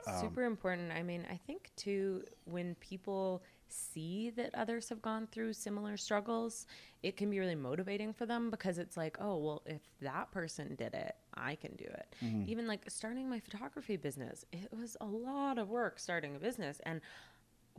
Um, 0.06 0.20
Super 0.20 0.44
important. 0.44 0.92
I 0.92 1.02
mean, 1.02 1.26
I 1.30 1.36
think 1.46 1.70
too, 1.76 2.24
when 2.44 2.74
people 2.76 3.42
see 3.72 4.30
that 4.30 4.54
others 4.54 4.88
have 4.88 5.02
gone 5.02 5.26
through 5.30 5.52
similar 5.52 5.96
struggles, 5.96 6.66
it 7.02 7.16
can 7.16 7.30
be 7.30 7.38
really 7.38 7.54
motivating 7.54 8.12
for 8.12 8.26
them 8.26 8.50
because 8.50 8.78
it's 8.78 8.96
like, 8.96 9.16
oh, 9.20 9.36
well, 9.38 9.62
if 9.66 9.80
that 10.02 10.30
person 10.30 10.74
did 10.76 10.94
it, 10.94 11.14
I 11.34 11.54
can 11.54 11.74
do 11.76 11.84
it. 11.84 12.14
Mm-hmm. 12.22 12.44
Even 12.48 12.66
like 12.66 12.82
starting 12.88 13.28
my 13.28 13.40
photography 13.40 13.96
business, 13.96 14.44
it 14.52 14.68
was 14.78 14.96
a 15.00 15.06
lot 15.06 15.58
of 15.58 15.68
work 15.68 15.98
starting 15.98 16.36
a 16.36 16.38
business. 16.38 16.80
And 16.84 17.00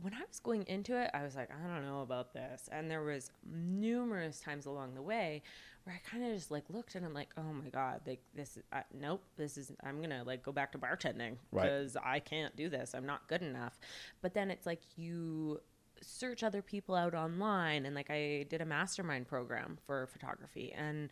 when 0.00 0.14
I 0.14 0.20
was 0.26 0.40
going 0.40 0.64
into 0.66 1.00
it, 1.00 1.10
I 1.14 1.22
was 1.22 1.36
like, 1.36 1.50
I 1.50 1.66
don't 1.68 1.84
know 1.86 2.00
about 2.02 2.32
this. 2.32 2.68
And 2.72 2.90
there 2.90 3.02
was 3.02 3.30
numerous 3.48 4.40
times 4.40 4.66
along 4.66 4.94
the 4.94 5.02
way 5.02 5.42
where 5.84 5.94
I 5.94 6.08
kind 6.08 6.24
of 6.24 6.32
just 6.34 6.50
like 6.50 6.64
looked 6.70 6.94
and 6.94 7.04
I'm 7.04 7.14
like, 7.14 7.30
oh 7.36 7.52
my 7.52 7.68
god, 7.68 8.00
like 8.06 8.20
this, 8.34 8.56
is, 8.56 8.62
I, 8.72 8.82
nope, 8.98 9.22
this 9.36 9.58
is. 9.58 9.72
I'm 9.82 10.00
gonna 10.00 10.22
like 10.24 10.42
go 10.42 10.52
back 10.52 10.72
to 10.72 10.78
bartending 10.78 11.36
Right. 11.50 11.62
because 11.62 11.96
I 11.96 12.20
can't 12.20 12.54
do 12.56 12.68
this. 12.68 12.94
I'm 12.94 13.06
not 13.06 13.26
good 13.28 13.42
enough. 13.42 13.78
But 14.20 14.34
then 14.34 14.50
it's 14.50 14.66
like 14.66 14.80
you 14.96 15.60
search 16.02 16.42
other 16.42 16.62
people 16.62 16.94
out 16.94 17.14
online, 17.14 17.86
and 17.86 17.94
like 17.94 18.10
I 18.10 18.46
did 18.50 18.60
a 18.60 18.66
mastermind 18.66 19.28
program 19.28 19.78
for 19.86 20.06
photography, 20.06 20.72
and 20.76 21.08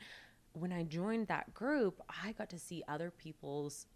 when 0.52 0.72
I 0.72 0.82
joined 0.82 1.28
that 1.28 1.54
group, 1.54 2.00
I 2.24 2.32
got 2.32 2.50
to 2.50 2.58
see 2.58 2.82
other 2.88 3.10
people's 3.10 3.86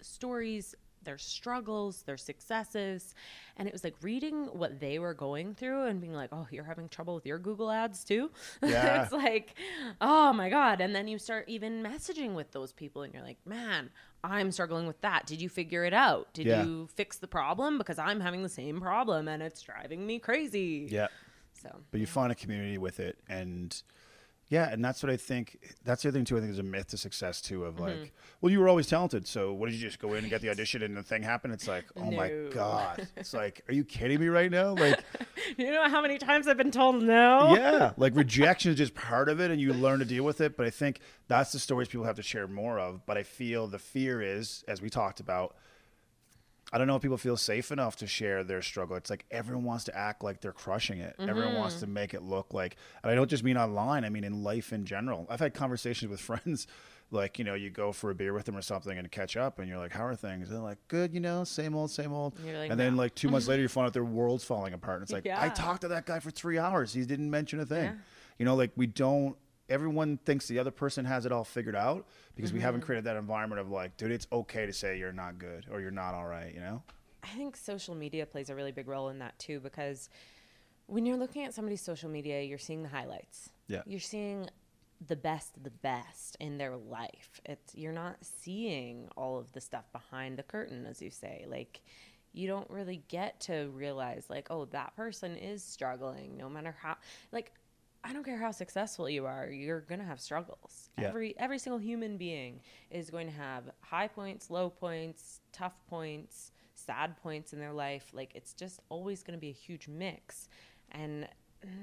stories, 0.00 0.74
their 1.04 1.18
struggles, 1.18 2.02
their 2.02 2.16
successes. 2.16 3.14
And 3.56 3.68
it 3.68 3.72
was 3.72 3.84
like 3.84 3.94
reading 4.02 4.44
what 4.46 4.80
they 4.80 4.98
were 4.98 5.14
going 5.14 5.54
through 5.54 5.84
and 5.86 6.00
being 6.00 6.12
like, 6.14 6.30
oh, 6.32 6.46
you're 6.50 6.64
having 6.64 6.88
trouble 6.88 7.14
with 7.14 7.26
your 7.26 7.38
Google 7.38 7.70
ads 7.70 8.04
too? 8.04 8.30
Yeah. 8.62 9.02
it's 9.02 9.12
like, 9.12 9.54
oh 10.00 10.32
my 10.32 10.48
God. 10.48 10.80
And 10.80 10.94
then 10.94 11.08
you 11.08 11.18
start 11.18 11.44
even 11.48 11.82
messaging 11.82 12.34
with 12.34 12.52
those 12.52 12.72
people 12.72 13.02
and 13.02 13.12
you're 13.12 13.22
like, 13.22 13.38
man, 13.46 13.90
I'm 14.24 14.52
struggling 14.52 14.86
with 14.86 15.00
that. 15.02 15.26
Did 15.26 15.42
you 15.42 15.48
figure 15.48 15.84
it 15.84 15.92
out? 15.94 16.32
Did 16.32 16.46
Yeah. 16.46 16.64
you 16.64 16.88
fix 16.94 17.18
the 17.18 17.26
problem? 17.28 17.78
Because 17.78 17.98
I'm 17.98 18.20
having 18.20 18.42
the 18.42 18.48
same 18.48 18.80
problem 18.80 19.28
and 19.28 19.42
it's 19.42 19.60
driving 19.62 20.06
me 20.06 20.18
crazy. 20.18 20.88
Yeah. 20.90 21.08
So, 21.54 21.70
But 21.90 22.00
you 22.00 22.06
find 22.06 22.32
a 22.32 22.34
community 22.34 22.78
with 22.78 22.98
it. 23.00 23.18
And 23.28 23.80
yeah, 24.52 24.68
and 24.70 24.84
that's 24.84 25.02
what 25.02 25.08
I 25.10 25.16
think. 25.16 25.58
That's 25.82 26.02
the 26.02 26.10
other 26.10 26.18
thing, 26.18 26.26
too. 26.26 26.36
I 26.36 26.40
think 26.40 26.50
there's 26.50 26.58
a 26.58 26.62
myth 26.62 26.88
to 26.88 26.98
success, 26.98 27.40
too, 27.40 27.64
of 27.64 27.76
Mm-hmm. 27.76 27.82
like, 27.84 28.12
well, 28.42 28.52
you 28.52 28.60
were 28.60 28.68
always 28.68 28.86
talented. 28.86 29.26
So 29.26 29.54
what 29.54 29.70
did 29.70 29.76
you 29.76 29.80
just 29.80 29.98
go 29.98 30.12
in 30.12 30.18
and 30.18 30.28
get 30.28 30.42
the 30.42 30.50
audition 30.50 30.82
and 30.82 30.94
the 30.94 31.02
thing 31.02 31.22
happened? 31.22 31.54
It's 31.54 31.66
like, 31.66 31.86
oh 31.96 32.10
my 32.10 32.28
God. 32.52 33.08
It's 33.16 33.32
like, 33.32 33.62
are 33.68 33.72
you 33.72 33.82
kidding 33.84 34.20
me 34.20 34.28
right 34.28 34.50
now? 34.50 34.74
Like, 34.74 35.00
you 35.56 35.70
know 35.70 35.88
how 35.88 36.02
many 36.02 36.18
times 36.18 36.46
I've 36.48 36.58
been 36.58 36.70
told 36.70 37.02
no? 37.02 37.54
yeah, 37.56 37.92
like 37.96 38.14
rejection 38.24 38.72
is 38.72 38.76
just 38.76 38.94
part 38.94 39.30
of 39.30 39.40
it 39.40 39.50
and 39.50 39.58
you 39.60 39.72
learn 39.72 40.00
to 40.00 40.04
deal 40.04 40.24
with 40.24 40.42
it. 40.42 40.54
But 40.56 40.66
I 40.66 40.70
think 40.70 41.00
that's 41.28 41.52
the 41.52 41.58
stories 41.58 41.88
people 41.88 42.04
have 42.04 42.16
to 42.16 42.22
share 42.22 42.46
more 42.46 42.78
of. 42.78 43.06
But 43.06 43.16
I 43.16 43.22
feel 43.22 43.66
the 43.68 43.78
fear 43.78 44.20
is, 44.20 44.64
as 44.68 44.82
we 44.82 44.90
talked 44.90 45.18
about, 45.20 45.56
I 46.72 46.78
don't 46.78 46.86
know 46.86 46.96
if 46.96 47.02
people 47.02 47.18
feel 47.18 47.36
safe 47.36 47.70
enough 47.70 47.96
to 47.96 48.06
share 48.06 48.42
their 48.42 48.62
struggle. 48.62 48.96
It's 48.96 49.10
like 49.10 49.26
everyone 49.30 49.64
wants 49.64 49.84
to 49.84 49.96
act 49.96 50.24
like 50.24 50.40
they're 50.40 50.52
crushing 50.52 51.00
it. 51.00 51.14
Everyone 51.18 51.54
wants 51.54 51.74
mm-hmm. 51.76 51.84
to 51.84 51.90
make 51.90 52.14
it 52.14 52.22
look 52.22 52.54
like, 52.54 52.76
and 53.02 53.12
I 53.12 53.14
don't 53.14 53.28
just 53.28 53.44
mean 53.44 53.58
online, 53.58 54.04
I 54.06 54.08
mean 54.08 54.24
in 54.24 54.42
life 54.42 54.72
in 54.72 54.86
general. 54.86 55.26
I've 55.28 55.40
had 55.40 55.52
conversations 55.52 56.10
with 56.10 56.20
friends, 56.42 56.66
like, 57.10 57.38
you 57.38 57.44
know, 57.44 57.52
you 57.52 57.68
go 57.68 57.92
for 57.92 58.10
a 58.10 58.14
beer 58.14 58.32
with 58.32 58.46
them 58.46 58.56
or 58.56 58.62
something 58.62 58.96
and 58.96 59.10
catch 59.10 59.36
up, 59.36 59.58
and 59.58 59.68
you're 59.68 59.76
like, 59.76 59.92
how 59.92 60.06
are 60.06 60.16
things? 60.16 60.48
And 60.48 60.56
they're 60.56 60.64
like, 60.64 60.78
good, 60.88 61.12
you 61.12 61.20
know, 61.20 61.44
same 61.44 61.76
old, 61.76 61.90
same 61.90 62.12
old. 62.12 62.38
And 62.38 62.58
like, 62.58 62.70
and 62.70 62.80
then, 62.80 62.96
"No." 62.96 63.02
like, 63.02 63.14
two 63.14 63.28
months 63.28 63.48
later, 63.48 63.60
you 63.60 63.68
find 63.68 63.86
out 63.86 63.92
their 63.92 64.02
world's 64.02 64.44
falling 64.44 64.72
apart. 64.72 64.96
And 64.96 65.02
it's 65.02 65.12
like, 65.12 65.26
I 65.26 65.50
talked 65.50 65.82
to 65.82 65.88
that 65.88 66.06
guy 66.06 66.20
for 66.20 66.30
three 66.30 66.58
hours. 66.58 66.94
He 66.94 67.04
didn't 67.04 67.30
mention 67.30 67.60
a 67.60 67.66
thing. 67.66 67.84
Yeah. 67.84 67.94
You 68.38 68.46
know, 68.46 68.54
like, 68.54 68.70
we 68.76 68.86
don't, 68.86 69.36
everyone 69.68 70.18
thinks 70.24 70.48
the 70.48 70.58
other 70.58 70.70
person 70.70 71.04
has 71.04 71.26
it 71.26 71.32
all 71.32 71.44
figured 71.44 71.76
out 71.76 72.06
because 72.34 72.52
we 72.52 72.60
haven't 72.60 72.80
mm-hmm. 72.80 72.86
created 72.86 73.04
that 73.04 73.16
environment 73.16 73.60
of 73.60 73.70
like, 73.70 73.96
dude, 73.96 74.10
it's 74.10 74.26
okay 74.32 74.66
to 74.66 74.72
say 74.72 74.98
you're 74.98 75.12
not 75.12 75.38
good 75.38 75.66
or 75.70 75.80
you're 75.80 75.90
not 75.90 76.14
all 76.14 76.26
right, 76.26 76.54
you 76.54 76.60
know? 76.60 76.82
I 77.22 77.28
think 77.36 77.56
social 77.56 77.94
media 77.94 78.26
plays 78.26 78.50
a 78.50 78.54
really 78.54 78.72
big 78.72 78.88
role 78.88 79.08
in 79.08 79.18
that 79.20 79.38
too 79.38 79.60
because 79.60 80.08
when 80.86 81.06
you're 81.06 81.16
looking 81.16 81.44
at 81.44 81.54
somebody's 81.54 81.80
social 81.80 82.10
media, 82.10 82.42
you're 82.42 82.58
seeing 82.58 82.82
the 82.82 82.88
highlights. 82.88 83.50
Yeah. 83.68 83.82
You're 83.86 84.00
seeing 84.00 84.48
the 85.06 85.16
best 85.16 85.56
of 85.56 85.62
the 85.64 85.70
best 85.70 86.36
in 86.40 86.58
their 86.58 86.76
life. 86.76 87.40
It's 87.44 87.74
you're 87.74 87.92
not 87.92 88.16
seeing 88.22 89.08
all 89.16 89.38
of 89.38 89.52
the 89.52 89.60
stuff 89.60 89.84
behind 89.92 90.38
the 90.38 90.42
curtain 90.42 90.86
as 90.86 91.00
you 91.02 91.10
say. 91.10 91.44
Like 91.48 91.82
you 92.32 92.48
don't 92.48 92.68
really 92.70 93.02
get 93.08 93.40
to 93.40 93.70
realize 93.74 94.26
like 94.30 94.46
oh 94.50 94.64
that 94.66 94.96
person 94.96 95.36
is 95.36 95.62
struggling 95.62 96.36
no 96.36 96.48
matter 96.48 96.74
how 96.80 96.96
like 97.30 97.52
I 98.04 98.12
don't 98.12 98.24
care 98.24 98.38
how 98.38 98.50
successful 98.50 99.08
you 99.08 99.26
are, 99.26 99.48
you're 99.48 99.80
going 99.80 100.00
to 100.00 100.06
have 100.06 100.20
struggles. 100.20 100.90
Yeah. 100.98 101.08
Every 101.08 101.34
every 101.38 101.58
single 101.58 101.78
human 101.78 102.16
being 102.16 102.60
is 102.90 103.10
going 103.10 103.28
to 103.28 103.32
have 103.32 103.64
high 103.80 104.08
points, 104.08 104.50
low 104.50 104.70
points, 104.70 105.40
tough 105.52 105.74
points, 105.88 106.52
sad 106.74 107.16
points 107.22 107.52
in 107.52 107.60
their 107.60 107.72
life. 107.72 108.10
Like 108.12 108.32
it's 108.34 108.52
just 108.54 108.80
always 108.88 109.22
going 109.22 109.36
to 109.36 109.40
be 109.40 109.50
a 109.50 109.52
huge 109.52 109.88
mix. 109.88 110.48
And 110.90 111.28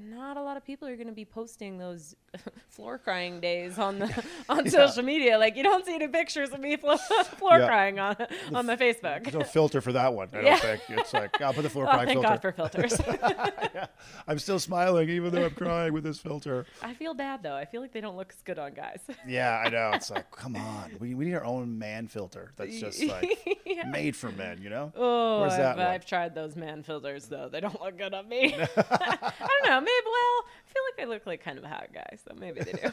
not 0.09 0.37
a 0.37 0.41
lot 0.41 0.57
of 0.57 0.65
people 0.65 0.87
are 0.87 0.95
going 0.95 1.07
to 1.07 1.13
be 1.13 1.25
posting 1.25 1.77
those 1.77 2.15
floor 2.69 2.97
crying 2.97 3.39
days 3.39 3.77
on 3.79 3.99
the 3.99 4.23
on 4.49 4.65
Yeah. 4.65 4.71
social 4.71 5.03
media. 5.03 5.37
Like 5.37 5.55
you 5.55 5.63
don't 5.63 5.85
see 5.85 5.95
any 5.95 6.07
pictures 6.07 6.49
of 6.51 6.59
me 6.59 6.75
floor, 6.75 6.97
floor 6.97 7.59
Yeah. 7.59 7.67
crying 7.67 7.99
on 7.99 8.15
on 8.53 8.65
my 8.65 8.75
Facebook. 8.75 9.23
There's 9.23 9.33
no 9.35 9.43
filter 9.43 9.81
for 9.81 9.93
that 9.93 10.13
one. 10.13 10.29
I 10.33 10.41
Yeah. 10.41 10.59
don't 10.59 10.61
think. 10.61 10.99
It's 10.99 11.13
like, 11.13 11.41
I'll 11.41 11.53
put 11.53 11.63
the 11.63 11.69
floor 11.69 11.85
Oh, 11.87 11.91
crying 11.91 12.07
thank 12.07 12.21
filter. 12.21 12.51
God 12.51 12.71
for 12.71 12.87
filters. 12.87 12.99
yeah. 13.73 13.85
I'm 14.27 14.39
still 14.39 14.59
smiling 14.59 15.09
even 15.09 15.33
though 15.33 15.45
I'm 15.45 15.51
crying 15.55 15.93
with 15.93 16.03
this 16.03 16.19
filter. 16.19 16.65
I 16.81 16.93
feel 16.93 17.13
bad 17.13 17.41
though. 17.43 17.55
I 17.55 17.65
feel 17.65 17.81
like 17.81 17.93
they 17.93 18.01
don't 18.01 18.17
look 18.17 18.33
as 18.35 18.41
good 18.43 18.59
on 18.59 18.73
guys. 18.73 18.99
Yeah, 19.27 19.61
I 19.65 19.69
know. 19.69 19.91
It's 19.93 20.11
like, 20.11 20.29
come 20.31 20.55
on. 20.55 20.91
We, 20.99 21.15
we 21.15 21.25
need 21.25 21.35
our 21.35 21.45
own 21.45 21.79
man 21.79 22.07
filter 22.07 22.51
that's 22.57 22.79
just 22.79 23.03
like 23.05 23.57
made 23.87 24.15
for 24.15 24.31
men, 24.31 24.61
you 24.61 24.69
know? 24.69 24.91
Oh, 24.95 25.43
I've? 25.43 25.79
I've 25.79 26.05
tried 26.05 26.35
those 26.35 26.55
man 26.55 26.83
filters 26.83 27.25
though. 27.27 27.49
They 27.49 27.59
don't 27.61 27.79
look 27.81 27.97
good 27.97 28.13
on 28.13 28.27
me. 28.27 28.55
I 28.55 29.31
don't 29.63 29.68
don't 29.69 29.75
know. 29.75 29.81
Maybe. 29.81 30.05
Well, 30.05 30.45
I 30.45 30.73
feel 30.73 30.81
like 30.97 31.07
I 31.07 31.09
look 31.09 31.25
like 31.25 31.43
kind 31.43 31.57
of 31.57 31.63
a 31.63 31.67
hot 31.67 31.87
guy, 31.93 32.17
so 32.27 32.35
maybe 32.37 32.61
they 32.61 32.71
do. 32.73 32.91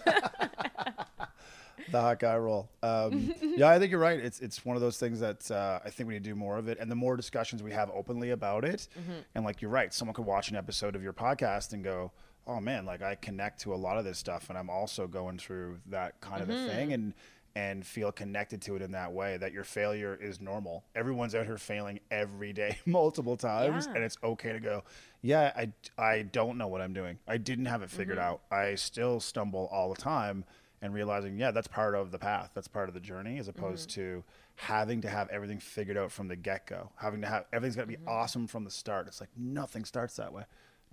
the 1.91 2.01
hot 2.01 2.19
guy 2.19 2.37
role. 2.37 2.69
Um, 2.83 3.35
yeah, 3.43 3.69
I 3.69 3.79
think 3.79 3.91
you're 3.91 4.01
right. 4.01 4.19
It's 4.19 4.41
it's 4.41 4.65
one 4.65 4.77
of 4.77 4.83
those 4.83 4.99
things 4.99 5.21
that 5.21 5.51
uh, 5.51 5.81
I 5.85 5.91
think 5.91 6.09
we 6.09 6.15
need 6.15 6.25
to 6.25 6.31
do 6.31 6.35
more 6.37 6.57
of 6.59 6.69
it, 6.69 6.79
and 6.81 6.91
the 6.91 6.97
more 6.97 7.17
discussions 7.17 7.63
we 7.63 7.73
have 7.73 7.91
openly 7.95 8.31
about 8.31 8.65
it, 8.65 8.89
and 9.35 9.45
like 9.45 9.63
you're 9.63 9.71
right, 9.71 9.93
someone 9.93 10.15
could 10.15 10.27
watch 10.27 10.51
an 10.51 10.57
episode 10.57 10.97
of 10.97 11.03
your 11.03 11.13
podcast 11.13 11.73
and 11.73 11.85
go, 11.85 12.13
"Oh 12.47 12.61
man, 12.61 12.87
like 12.87 13.03
I 13.03 13.15
connect 13.15 13.61
to 13.63 13.75
a 13.75 13.77
lot 13.77 13.99
of 13.99 14.05
this 14.05 14.19
stuff, 14.19 14.49
and 14.49 14.59
I'm 14.59 14.71
also 14.71 15.07
going 15.07 15.39
through 15.39 15.79
that 15.87 16.21
kind 16.21 16.43
of 16.43 16.51
a 16.51 16.67
thing," 16.69 16.93
and 16.93 17.15
and 17.55 17.87
feel 17.87 18.13
connected 18.13 18.61
to 18.61 18.77
it 18.77 18.83
in 18.83 18.93
that 18.93 19.13
way. 19.13 19.37
That 19.39 19.53
your 19.53 19.65
failure 19.65 20.19
is 20.21 20.41
normal. 20.41 20.85
Everyone's 20.95 21.35
out 21.35 21.47
here 21.47 21.57
failing 21.59 22.01
every 22.11 22.53
day, 22.53 22.79
multiple 22.87 23.37
times, 23.37 23.87
Yeah. 23.87 23.95
and 23.95 24.05
it's 24.05 24.19
okay 24.23 24.53
to 24.53 24.61
go. 24.61 24.83
Yeah, 25.27 25.53
I 25.57 25.73
I 26.01 26.23
don't 26.23 26.57
know 26.57 26.69
what 26.69 26.81
I'm 26.81 26.93
doing. 26.93 27.19
I 27.27 27.37
didn't 27.37 27.67
have 27.67 27.83
it 27.83 27.91
figured 27.91 28.19
mm-hmm. 28.19 28.29
out. 28.29 28.43
I 28.51 28.77
still 28.77 29.19
stumble 29.19 29.69
all 29.73 29.93
the 29.93 30.01
time 30.01 30.45
and 30.81 30.95
realizing, 30.95 31.37
yeah, 31.37 31.51
that's 31.51 31.67
part 31.67 31.97
of 31.97 32.13
the 32.13 32.19
path. 32.19 32.53
That's 32.55 32.69
part 32.69 32.89
of 32.89 32.95
the 32.95 33.01
journey, 33.01 33.39
as 33.39 33.49
opposed 33.49 33.91
mm-hmm. 33.91 34.01
to 34.01 34.25
having 34.55 35.01
to 35.01 35.09
have 35.09 35.29
everything 35.31 35.59
figured 35.59 35.97
out 35.97 36.13
from 36.13 36.29
the 36.29 36.37
get 36.37 36.69
go. 36.69 36.91
Having 36.97 37.23
to 37.23 37.27
have 37.27 37.47
everything's 37.53 37.75
got 37.75 37.83
to 37.83 37.89
be 37.89 37.97
mm-hmm. 37.97 38.09
awesome 38.09 38.47
from 38.47 38.63
the 38.63 38.71
start. 38.71 39.09
It's 39.09 39.21
like 39.21 39.31
nothing 39.37 39.85
starts 39.85 40.15
that 40.15 40.33
way. 40.33 40.45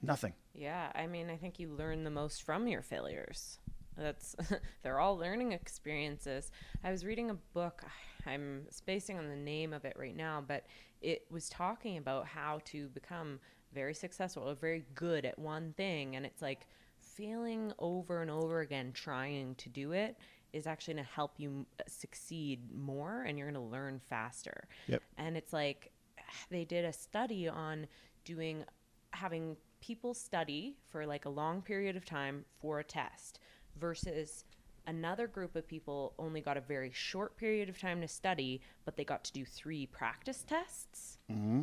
Nothing. 0.02 0.34
Yeah, 0.56 0.92
I 0.96 1.06
mean, 1.06 1.30
I 1.30 1.38
think 1.38 1.60
you 1.60 1.70
learn 1.70 2.04
the 2.04 2.10
most 2.10 2.42
from 2.42 2.68
your 2.68 2.82
failures. 2.82 3.60
That's 3.96 4.36
they're 4.82 5.00
all 5.00 5.16
learning 5.16 5.52
experiences. 5.52 6.50
I 6.84 6.90
was 6.90 7.06
reading 7.06 7.30
a 7.30 7.36
book. 7.54 7.84
I'm 8.26 8.64
spacing 8.72 9.20
on 9.20 9.30
the 9.30 9.36
name 9.36 9.74
of 9.74 9.86
it 9.86 9.96
right 9.96 10.16
now, 10.16 10.44
but 10.48 10.66
it 11.02 11.26
was 11.30 11.50
talking 11.50 11.98
about 11.98 12.26
how 12.26 12.62
to 12.66 12.88
become 12.88 13.40
very 13.74 13.94
successful 13.94 14.44
or 14.50 14.56
very 14.56 14.84
good 14.96 15.26
at 15.26 15.38
one 15.38 15.74
thing, 15.76 16.16
and 16.16 16.26
it's 16.26 16.42
like 16.42 16.68
failing 17.00 17.74
over 17.80 18.22
and 18.22 18.32
over 18.32 18.62
again 18.62 18.92
trying 18.94 19.56
to 19.56 19.70
do 19.70 19.92
it 19.92 20.18
is 20.54 20.68
actually 20.68 20.94
going 20.94 21.06
to 21.06 21.12
help 21.12 21.34
you 21.38 21.66
succeed 21.88 22.60
more 22.74 23.24
and 23.24 23.38
you're 23.38 23.50
going 23.50 23.62
to 23.62 23.72
learn 23.72 24.00
faster. 24.00 24.68
Yep. 24.88 25.02
And 25.18 25.36
it's 25.36 25.52
like 25.52 25.92
they 26.50 26.64
did 26.64 26.86
a 26.86 26.94
study 26.94 27.48
on 27.48 27.88
doing 28.24 28.64
having 29.12 29.58
people 29.82 30.14
study 30.14 30.76
for 30.90 31.06
like 31.06 31.26
a 31.26 31.30
long 31.30 31.62
period 31.62 31.96
of 31.96 32.06
time 32.06 32.46
for 32.62 32.80
a 32.80 32.84
test 32.84 33.40
versus 33.80 34.46
another 34.88 35.28
group 35.28 35.56
of 35.56 35.68
people 35.68 36.14
only 36.20 36.42
got 36.42 36.58
a 36.58 36.62
very 36.62 36.92
short 36.94 37.38
period 37.38 37.70
of 37.70 37.80
time 37.80 38.02
to 38.02 38.08
study, 38.08 38.62
but 38.86 38.96
they 38.96 39.04
got 39.04 39.24
to 39.24 39.34
do 39.34 39.46
three 39.46 39.86
practice 39.88 40.44
tests. 40.48 41.18
Mm-hmm. 41.32 41.62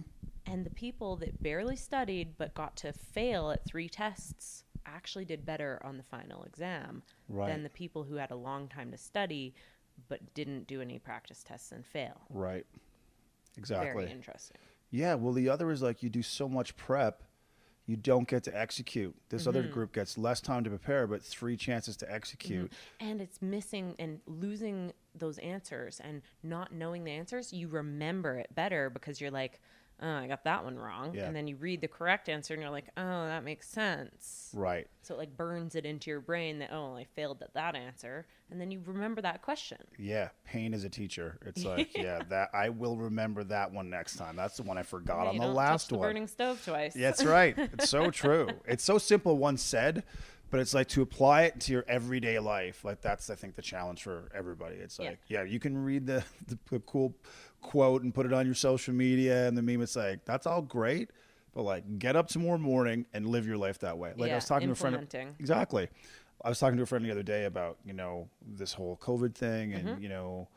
And 0.51 0.67
the 0.67 0.71
people 0.71 1.17
that 1.17 1.43
barely 1.43 1.77
studied 1.77 2.37
but 2.37 2.55
got 2.55 2.77
to 2.79 2.93
fail 2.93 3.51
at 3.51 3.65
three 3.65 3.89
tests 3.89 4.65
actually 4.87 5.25
did 5.25 5.45
better 5.47 5.81
on 5.85 5.97
the 5.97 6.03
final 6.03 6.43
exam 6.45 7.03
Right. 7.29 7.49
than 7.49 7.63
the 7.63 7.69
people 7.71 8.05
who 8.05 8.17
had 8.17 8.31
a 8.31 8.37
long 8.37 8.69
time 8.69 8.91
to 8.91 8.97
study 8.99 9.55
but 10.09 10.33
didn't 10.35 10.67
do 10.67 10.81
any 10.81 10.99
practice 10.99 11.43
tests 11.45 11.73
and 11.73 11.85
fail. 11.87 12.23
Right. 12.31 12.65
Exactly. 13.57 14.03
Very 14.05 14.11
interesting. 14.11 14.57
Yeah, 14.91 15.15
well, 15.15 15.33
the 15.33 15.49
other 15.49 15.71
is 15.71 15.83
like 15.83 16.03
you 16.03 16.09
do 16.09 16.23
so 16.23 16.49
much 16.49 16.77
prep, 16.77 17.23
you 17.87 17.97
don't 17.97 18.27
get 18.27 18.43
to 18.45 18.59
execute. 18.59 19.15
This 19.29 19.47
other 19.47 19.63
Mm-hmm. 19.63 19.71
group 19.73 19.93
gets 19.93 20.17
less 20.17 20.41
time 20.41 20.65
to 20.65 20.71
prepare, 20.71 21.07
but 21.07 21.23
three 21.23 21.57
chances 21.57 21.97
to 21.99 22.13
execute. 22.13 22.73
and 22.99 23.21
it's 23.21 23.41
missing 23.43 23.95
and 23.99 24.21
losing 24.27 24.93
those 25.15 25.39
answers 25.39 26.01
and 26.01 26.23
not 26.43 26.73
knowing 26.73 27.05
the 27.05 27.11
answers 27.11 27.53
you 27.53 27.67
remember 27.69 28.37
it 28.39 28.55
better 28.55 28.89
because 28.89 29.21
you're 29.21 29.31
like 29.31 29.61
oh 30.03 30.09
i 30.17 30.27
got 30.27 30.45
that 30.45 30.65
one 30.65 30.77
wrong 30.79 31.15
Yeah. 31.15 31.27
and 31.27 31.37
then 31.37 31.47
you 31.47 31.57
read 31.57 31.81
the 31.81 31.89
correct 31.89 32.29
answer 32.29 32.55
and 32.55 32.63
you're 32.63 32.71
like 32.71 32.89
oh 32.97 33.27
that 33.27 33.45
makes 33.45 33.69
sense 33.69 34.51
Right. 34.55 34.87
so 35.03 35.15
it 35.15 35.19
like 35.19 35.37
burns 35.37 35.75
it 35.75 35.85
into 35.87 36.11
your 36.11 36.21
brain 36.21 36.59
that 36.61 36.71
oh 36.73 36.97
i 36.97 37.05
failed 37.05 37.43
at 37.43 37.55
that 37.55 37.75
answer 37.77 38.27
and 38.51 38.61
then 38.61 38.71
you 38.71 38.83
remember 38.85 39.21
that 39.23 39.43
question 39.43 39.79
Yeah, 39.99 40.31
pain 40.45 40.75
is 40.75 40.83
a 40.85 40.91
teacher. 40.91 41.39
It's 41.47 41.65
like, 41.65 41.97
yeah, 41.97 42.23
that 42.31 42.49
I 42.53 42.71
will 42.71 42.97
remember 42.97 43.45
that 43.45 43.71
one 43.71 43.89
next 43.91 44.17
time. 44.17 44.35
That's 44.35 44.57
the 44.57 44.65
one 44.65 44.77
I 44.77 44.83
forgot 44.83 45.23
Yeah, 45.23 45.29
on 45.29 45.37
the 45.37 45.47
last 45.47 45.83
touch 45.85 45.89
the 45.91 45.99
one. 45.99 46.09
burning 46.09 46.27
stove 46.27 46.61
twice 46.65 46.97
Yeah, 46.97 47.11
That's 47.11 47.25
right. 47.39 47.57
It's 47.57 47.89
so 47.89 48.11
true. 48.11 48.61
It's 48.67 48.83
so 48.83 48.99
simple 48.99 49.39
once 49.39 49.63
said, 49.63 50.03
but 50.51 50.59
it's 50.59 50.75
like 50.75 50.89
to 50.89 51.03
apply 51.03 51.43
it 51.43 51.61
to 51.61 51.73
your 51.73 51.85
everyday 51.87 52.41
life. 52.41 52.85
Like 52.85 53.03
that's 53.03 53.31
I 53.31 53.37
think 53.37 53.55
the 53.55 53.63
challenge 53.63 54.03
for 54.03 54.29
everybody. 54.35 54.75
It's 54.75 54.99
Yeah. 54.99 55.11
like, 55.11 55.21
yeah, 55.29 55.45
you 55.45 55.61
can 55.61 55.79
read 55.79 56.07
the, 56.07 56.25
the, 56.49 56.59
the 56.71 56.81
cool 56.81 57.15
quote 57.61 58.03
and 58.03 58.15
put 58.15 58.27
it 58.27 58.33
on 58.33 58.47
your 58.47 58.55
social 58.55 58.95
media 58.95 59.47
and 59.49 59.57
the 59.57 59.63
meme. 59.63 59.83
It's 59.83 59.97
like 59.97 60.25
that's 60.25 60.47
all 60.47 60.63
great, 60.63 61.11
but 61.55 61.63
like 61.63 61.99
get 61.99 62.17
up 62.17 62.29
tomorrow 62.29 62.59
morning 62.59 63.07
and 63.13 63.27
live 63.27 63.47
your 63.47 63.57
life 63.59 63.79
that 63.81 63.99
way. 63.99 64.13
Like 64.17 64.31
I 64.33 64.37
was 64.37 64.45
talking 64.47 64.69
to 64.69 64.73
a 64.73 64.75
friend. 64.77 64.95
Exactly. 65.39 65.89
I 66.43 66.49
was 66.49 66.59
talking 66.59 66.77
to 66.79 66.83
a 66.83 66.87
friend 66.87 67.05
the 67.05 67.11
other 67.11 67.23
day 67.23 67.45
about 67.45 67.79
you 67.85 67.93
know 67.93 68.29
this 68.47 68.73
whole 68.73 68.97
COVID 68.97 69.35
thing 69.35 69.73
and 69.75 69.89
Mm-hmm. 69.89 70.03
you 70.03 70.09
know 70.09 70.49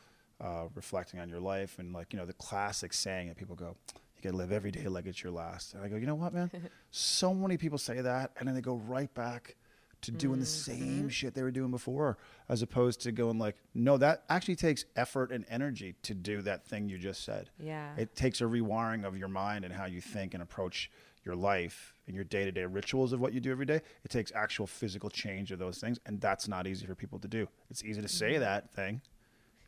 uh, 0.42 0.68
reflecting 0.76 1.20
on 1.20 1.30
your 1.30 1.40
life 1.40 1.80
and 1.80 1.94
like 1.94 2.12
you 2.14 2.20
know 2.20 2.26
the 2.26 2.34
classic 2.34 2.94
saying 2.94 3.28
that 3.28 3.38
people 3.38 3.56
go, 3.56 3.76
you 3.94 4.22
gotta 4.24 4.36
live 4.36 4.52
every 4.52 4.72
day 4.72 4.88
like 4.88 5.06
it's 5.06 5.24
your 5.24 5.32
last. 5.32 5.74
And 5.74 5.84
I 5.84 5.88
go, 5.88 5.96
you 5.96 6.06
know 6.06 6.16
what, 6.16 6.34
man? 6.34 6.50
so 6.92 7.34
many 7.34 7.58
people 7.58 7.78
say 7.78 8.02
that, 8.02 8.32
and 8.38 8.48
then 8.48 8.56
they 8.56 8.62
go 8.62 8.76
right 8.76 9.14
back 9.14 9.56
to 10.04 10.12
doing 10.12 10.40
the 10.40 10.46
Mm-hmm. 10.46 10.84
same 10.84 11.10
shit 11.10 11.34
they 11.34 11.44
were 11.44 11.52
doing 11.52 11.72
before, 11.72 12.18
as 12.48 12.62
opposed 12.62 13.02
to 13.02 13.12
going 13.12 13.40
like, 13.40 13.56
no, 13.74 13.98
that 13.98 14.24
actually 14.30 14.56
takes 14.56 14.86
effort 14.96 15.32
and 15.32 15.46
energy 15.50 15.96
to 16.04 16.14
do 16.14 16.42
that 16.44 16.66
thing 16.66 16.88
you 16.90 16.98
just 16.98 17.24
said. 17.24 17.50
Yeah. 17.60 17.96
It 17.98 18.16
takes 18.16 18.42
a 18.42 18.46
rewiring 18.46 19.06
of 19.06 19.18
your 19.18 19.28
mind 19.30 19.66
and 19.66 19.74
how 19.74 19.86
you 19.86 20.02
think 20.02 20.34
and 20.34 20.44
approach 20.44 20.92
your 21.26 21.36
life 21.36 21.94
and 22.06 22.16
your 22.16 22.26
day 22.26 22.44
to 22.44 22.52
day 22.52 22.66
rituals 22.66 23.14
of 23.14 23.20
what 23.22 23.32
you 23.34 23.40
do 23.40 23.50
every 23.52 23.66
day. 23.66 23.82
It 24.04 24.10
takes 24.12 24.32
actual 24.36 24.68
physical 24.68 25.10
change 25.10 25.52
of 25.54 25.60
those 25.60 25.78
things. 25.80 26.00
And 26.06 26.20
that's 26.20 26.48
not 26.50 26.68
easy 26.68 26.86
for 26.86 26.96
people 26.96 27.18
to 27.20 27.28
do. 27.28 27.48
It's 27.70 27.84
easy 27.84 28.02
to 28.02 28.10
say 28.10 28.38
that 28.40 28.74
thing, 28.74 29.02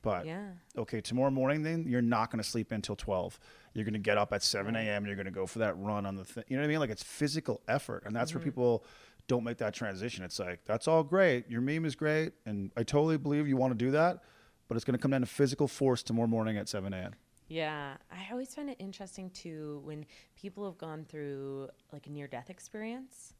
but 0.02 0.26
Yeah. 0.26 0.50
okay, 0.78 1.00
tomorrow 1.02 1.32
morning, 1.32 1.64
then 1.64 1.86
you're 1.88 2.02
not 2.02 2.30
going 2.30 2.44
to 2.44 2.48
sleep 2.50 2.72
until 2.74 2.96
12. 2.98 3.40
You're 3.74 3.86
going 3.86 3.94
to 3.94 4.00
get 4.00 4.18
up 4.18 4.34
at 4.34 4.44
7 4.44 4.76
a.m. 4.76 4.98
And 4.98 5.06
you're 5.08 5.16
going 5.16 5.26
to 5.26 5.32
go 5.32 5.46
for 5.48 5.60
that 5.60 5.78
run 5.78 6.06
on 6.06 6.16
the 6.16 6.26
thing. 6.26 6.44
You 6.50 6.58
know 6.58 6.62
what 6.64 6.68
I 6.68 6.70
mean? 6.70 6.80
Like 6.80 6.90
it's 6.90 7.04
physical 7.04 7.62
effort. 7.70 8.04
And 8.06 8.14
that's 8.16 8.34
where 8.34 8.44
people 8.44 8.84
don't 9.28 9.44
make 9.44 9.58
that 9.58 9.74
transition. 9.74 10.24
It's 10.24 10.40
like, 10.40 10.64
that's 10.66 10.88
all 10.88 11.04
great. 11.04 11.50
Your 11.50 11.62
meme 11.62 11.86
is 11.86 11.96
great. 11.96 12.34
And 12.46 12.72
I 12.78 12.84
totally 12.84 13.18
believe 13.18 13.48
you 13.48 13.58
want 13.58 13.78
to 13.78 13.86
do 13.86 13.92
that. 13.92 14.20
But 14.68 14.76
it's 14.76 14.84
going 14.86 14.98
to 14.98 15.02
come 15.02 15.12
down 15.12 15.22
to 15.22 15.28
physical 15.28 15.68
force 15.68 16.02
tomorrow 16.04 16.28
morning 16.28 16.58
at 16.58 16.68
7 16.68 16.92
a.m. 16.94 17.14
Yeah, 17.48 17.94
I 18.12 18.32
always 18.32 18.54
find 18.56 18.70
it 18.70 18.78
interesting 18.80 19.30
too 19.30 19.82
when 19.84 20.06
people 20.36 20.66
have 20.66 20.78
gone 20.80 21.06
through 21.08 21.70
like 21.94 22.08
a 22.08 22.10
near 22.10 22.28
death 22.28 22.50
experience, 22.50 23.36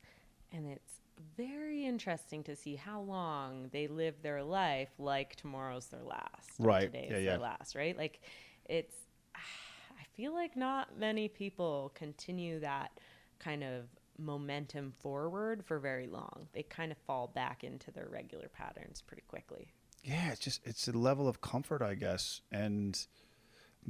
and 0.52 0.68
it's 0.68 1.00
very 1.36 1.84
interesting 1.86 2.44
to 2.44 2.56
see 2.56 2.76
how 2.76 3.02
long 3.02 3.70
they 3.72 3.88
live 3.88 4.22
their 4.22 4.44
life 4.44 4.90
like 5.00 5.36
tomorrow's 5.38 5.88
their 5.88 6.04
last, 6.04 6.52
Right. 6.60 6.82
Today's 6.92 7.10
Yeah, 7.12 7.18
yeah. 7.18 7.30
their 7.32 7.40
last, 7.40 7.76
right? 7.76 7.98
Like, 7.98 8.22
it's. 8.66 8.96
I 9.36 10.04
feel 10.16 10.34
like 10.34 10.56
not 10.56 10.98
many 11.00 11.28
people 11.28 11.92
continue 11.96 12.60
that 12.60 12.92
kind 13.40 13.64
of 13.64 13.86
momentum 14.18 14.92
forward 14.92 15.64
for 15.66 15.80
very 15.80 16.08
long. 16.08 16.48
They 16.54 16.64
kind 16.64 16.92
of 16.92 16.98
fall 17.00 17.28
back 17.28 17.64
into 17.64 17.92
their 17.92 18.08
regular 18.08 18.48
patterns 18.50 19.02
pretty 19.02 19.24
quickly. 19.28 19.74
yeah, 20.04 20.32
it's 20.32 20.40
just 20.40 20.62
it's 20.66 20.88
a 20.88 20.92
level 20.92 21.28
of 21.28 21.42
comfort, 21.42 21.82
I 21.82 21.96
guess, 21.96 22.42
and 22.52 22.98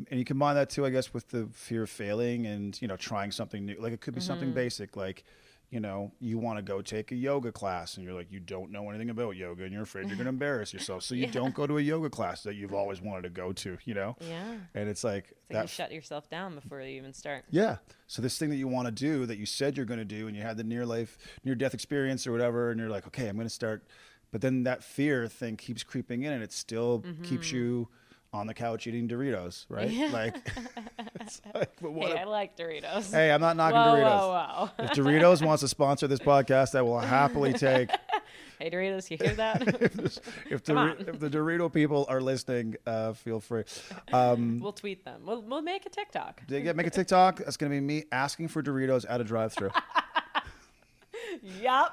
and 0.10 0.19
you 0.19 0.26
combine 0.26 0.56
that 0.56 0.69
too, 0.69 0.85
I 0.85 0.89
guess, 0.89 1.14
with 1.14 1.30
the 1.30 1.47
fear 1.53 1.84
of 1.84 1.89
failing 1.89 2.45
and 2.45 2.80
you 2.81 2.88
know 2.88 2.97
trying 2.97 3.31
something 3.31 3.65
new. 3.65 3.76
Like 3.80 3.93
it 3.93 4.02
could 4.02 4.15
be 4.15 4.22
something 4.22 4.49
mm-hmm. 4.49 4.56
basic, 4.56 4.95
like 4.95 5.23
you 5.76 5.81
know 5.81 6.10
you 6.22 6.38
want 6.38 6.57
to 6.57 6.61
go 6.61 6.81
take 6.81 7.11
a 7.11 7.15
yoga 7.15 7.52
class, 7.52 7.97
and 7.97 8.06
you're 8.06 8.14
like 8.14 8.31
you 8.31 8.39
don't 8.39 8.72
know 8.72 8.89
anything 8.89 9.10
about 9.10 9.35
yoga, 9.35 9.65
and 9.65 9.73
you're 9.73 9.84
afraid 9.84 10.07
you're 10.07 10.15
going 10.15 10.23
to 10.23 10.30
embarrass 10.30 10.73
yourself, 10.73 11.03
so 11.03 11.15
you 11.15 11.27
don't 11.27 11.53
go 11.53 11.68
to 11.68 11.77
a 11.77 11.81
yoga 11.81 12.10
class 12.10 12.43
that 12.43 12.56
you've 12.56 12.73
always 12.73 13.02
wanted 13.02 13.23
to 13.23 13.30
go 13.30 13.52
to, 13.52 13.77
you 13.84 13.93
know. 13.93 14.15
Yeah. 14.22 14.53
And 14.73 14.88
it's 14.88 15.03
like 15.03 15.26
It's 15.26 15.35
like 15.49 15.49
you 15.49 15.56
that 15.57 15.69
shut 15.69 15.91
yourself 15.91 16.30
down 16.30 16.56
before 16.56 16.80
you 16.80 16.95
even 16.95 17.11
start. 17.11 17.43
yeah. 17.49 17.76
So 18.07 18.22
this 18.22 18.38
thing 18.38 18.49
that 18.52 18.56
you 18.56 18.69
want 18.69 18.85
to 18.88 18.91
do 18.93 19.26
that 19.26 19.38
you 19.38 19.45
said 19.45 19.76
you're 19.76 19.85
going 19.85 19.99
to 19.99 20.06
do 20.06 20.27
and 20.27 20.38
you 20.38 20.43
had 20.43 20.56
the 20.56 20.64
near 20.64 20.85
life, 20.85 21.18
near 21.43 21.56
death 21.56 21.73
experience 21.73 22.26
or 22.26 22.31
whatever, 22.31 22.72
and 22.72 22.80
you're 22.80 22.89
like, 22.89 23.06
okay, 23.07 23.27
I'm 23.27 23.35
going 23.35 23.45
to 23.45 23.53
start. 23.53 23.84
But 24.31 24.39
then 24.39 24.64
that 24.64 24.81
fear 24.81 25.27
thing 25.27 25.57
keeps 25.57 25.84
creeping 25.84 26.23
in 26.23 26.31
and 26.31 26.41
it 26.41 26.53
still 26.53 27.03
keeps 27.23 27.47
mm-hmm. 27.47 27.57
you 27.57 27.88
on 28.36 28.48
the 28.48 28.53
couch 28.53 28.86
eating 28.88 29.07
Doritos, 29.07 29.66
right? 29.70 29.90
Yeah. 29.90 30.07
Like, 30.12 30.36
like, 31.56 31.72
but 31.82 31.91
what 31.91 32.07
Hey, 32.10 32.14
if- 32.14 32.20
I 32.20 32.24
like 32.26 32.57
Doritos. 32.57 33.12
hey, 33.12 33.32
I'm 33.32 33.41
not 33.41 33.56
knocking 33.57 33.78
whoa, 33.78 33.95
Doritos. 33.95 34.20
whoa, 34.20 34.70
whoa. 34.78 34.86
If 34.86 34.91
Doritos 34.91 35.45
wants 35.45 35.62
to 35.62 35.68
sponsor 35.68 36.07
this 36.07 36.20
podcast, 36.20 36.76
I 36.76 36.82
will 36.82 36.99
happily 36.99 37.53
take. 37.53 37.90
Hey, 38.57 38.70
Doritos, 38.70 39.12
you 39.12 39.18
hear 39.20 39.36
that? 39.36 39.62
If 40.49 40.64
the, 40.64 40.74
Come 40.74 40.78
on. 40.78 40.95
if 41.06 41.20
the 41.20 41.30
Dorito 41.30 41.72
people 41.72 42.06
are 42.07 42.22
listening, 42.22 42.78
uh, 42.88 43.12
feel 43.12 43.41
free. 43.41 43.66
Um, 44.14 44.62
we'll 44.62 44.72
tweet 44.72 45.03
them. 45.03 45.24
We'll, 45.26 45.41
we'll 45.41 45.62
make 45.62 45.86
a 45.86 45.90
TikTok. 45.90 46.41
yeah, 46.48 46.72
make 46.72 46.88
a 46.88 46.90
TikTok. 46.90 47.40
That's 47.40 47.57
going 47.57 47.70
to 47.70 47.76
be 47.76 47.82
me 47.82 48.06
asking 48.14 48.48
for 48.48 48.64
Doritos 48.64 49.06
at 49.10 49.20
a 49.20 49.26
drive-through. 49.26 49.72
yep. 51.60 51.91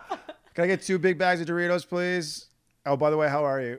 Can 0.55 0.63
I 0.63 0.67
get 0.69 0.83
two 0.83 1.01
big 1.01 1.19
bags 1.19 1.41
of 1.41 1.49
Doritos, 1.49 1.85
please? 1.85 2.47
Oh, 2.87 2.97
by 2.97 3.11
the 3.11 3.17
way, 3.17 3.29
how 3.29 3.45
are 3.45 3.61
you? 3.61 3.79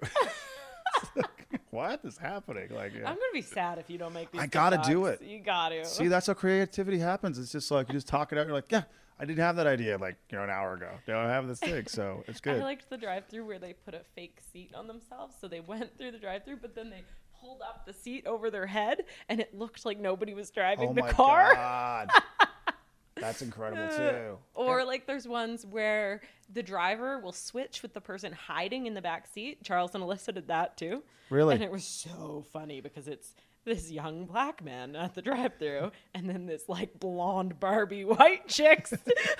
what 1.71 2.01
is 2.03 2.17
happening? 2.17 2.69
Like, 2.73 2.93
yeah. 2.93 3.09
I'm 3.09 3.15
gonna 3.15 3.21
be 3.33 3.41
sad 3.41 3.77
if 3.77 3.89
you 3.89 3.97
don't 3.97 4.13
make 4.13 4.31
these. 4.31 4.41
I 4.41 4.47
gotta 4.47 4.81
do 4.85 5.05
it. 5.05 5.21
You 5.21 5.39
got 5.39 5.69
to. 5.69 5.85
See, 5.85 6.07
that's 6.07 6.27
how 6.27 6.33
creativity 6.33 6.99
happens. 6.99 7.37
It's 7.37 7.51
just 7.51 7.69
like 7.71 7.87
you 7.89 7.93
just 7.93 8.07
talk 8.07 8.31
it 8.31 8.37
out. 8.37 8.45
You're 8.45 8.55
like, 8.55 8.71
yeah, 8.71 8.83
I 9.19 9.25
didn't 9.25 9.43
have 9.43 9.55
that 9.57 9.67
idea 9.67 9.97
like 9.97 10.17
you 10.29 10.37
know 10.37 10.43
an 10.43 10.49
hour 10.49 10.73
ago. 10.73 10.89
Now 11.07 11.21
I 11.21 11.29
have 11.29 11.47
this 11.47 11.59
thing, 11.59 11.87
so 11.87 12.23
it's 12.27 12.39
good. 12.39 12.61
I 12.61 12.63
liked 12.63 12.89
the 12.89 12.97
drive-through 12.97 13.45
where 13.45 13.59
they 13.59 13.73
put 13.73 13.93
a 13.93 14.01
fake 14.15 14.39
seat 14.51 14.71
on 14.75 14.87
themselves, 14.87 15.35
so 15.39 15.47
they 15.47 15.59
went 15.61 15.97
through 15.97 16.11
the 16.11 16.19
drive-through, 16.19 16.57
but 16.57 16.75
then 16.75 16.89
they 16.89 17.03
pulled 17.39 17.61
up 17.61 17.85
the 17.85 17.93
seat 17.93 18.25
over 18.25 18.49
their 18.49 18.67
head, 18.67 19.03
and 19.29 19.39
it 19.39 19.57
looked 19.57 19.85
like 19.85 19.99
nobody 19.99 20.33
was 20.33 20.49
driving 20.49 20.89
oh 20.89 20.93
the 20.93 21.01
my 21.01 21.11
car. 21.11 22.07
that's 23.23 23.41
incredible 23.41 23.87
too. 23.97 24.37
Or 24.53 24.83
like 24.83 25.05
there's 25.07 25.27
ones 25.27 25.65
where 25.65 26.21
the 26.51 26.63
driver 26.63 27.19
will 27.19 27.31
switch 27.31 27.81
with 27.81 27.93
the 27.93 28.01
person 28.01 28.33
hiding 28.33 28.85
in 28.85 28.93
the 28.93 29.01
back 29.01 29.27
seat. 29.27 29.63
Charles 29.63 29.95
and 29.95 30.03
Alyssa 30.03 30.33
did 30.33 30.47
that 30.47 30.77
too. 30.77 31.03
Really? 31.29 31.55
And 31.55 31.63
it 31.63 31.71
was 31.71 31.85
so 31.85 32.45
funny 32.51 32.81
because 32.81 33.07
it's 33.07 33.33
this 33.65 33.89
young 33.91 34.25
black 34.25 34.63
man 34.63 34.95
at 34.95 35.13
the 35.15 35.21
drive-through 35.21 35.91
and 36.13 36.29
then 36.29 36.45
this 36.45 36.67
like 36.67 36.99
blonde 36.99 37.59
Barbie 37.59 38.03
white 38.05 38.47
chick 38.47 38.87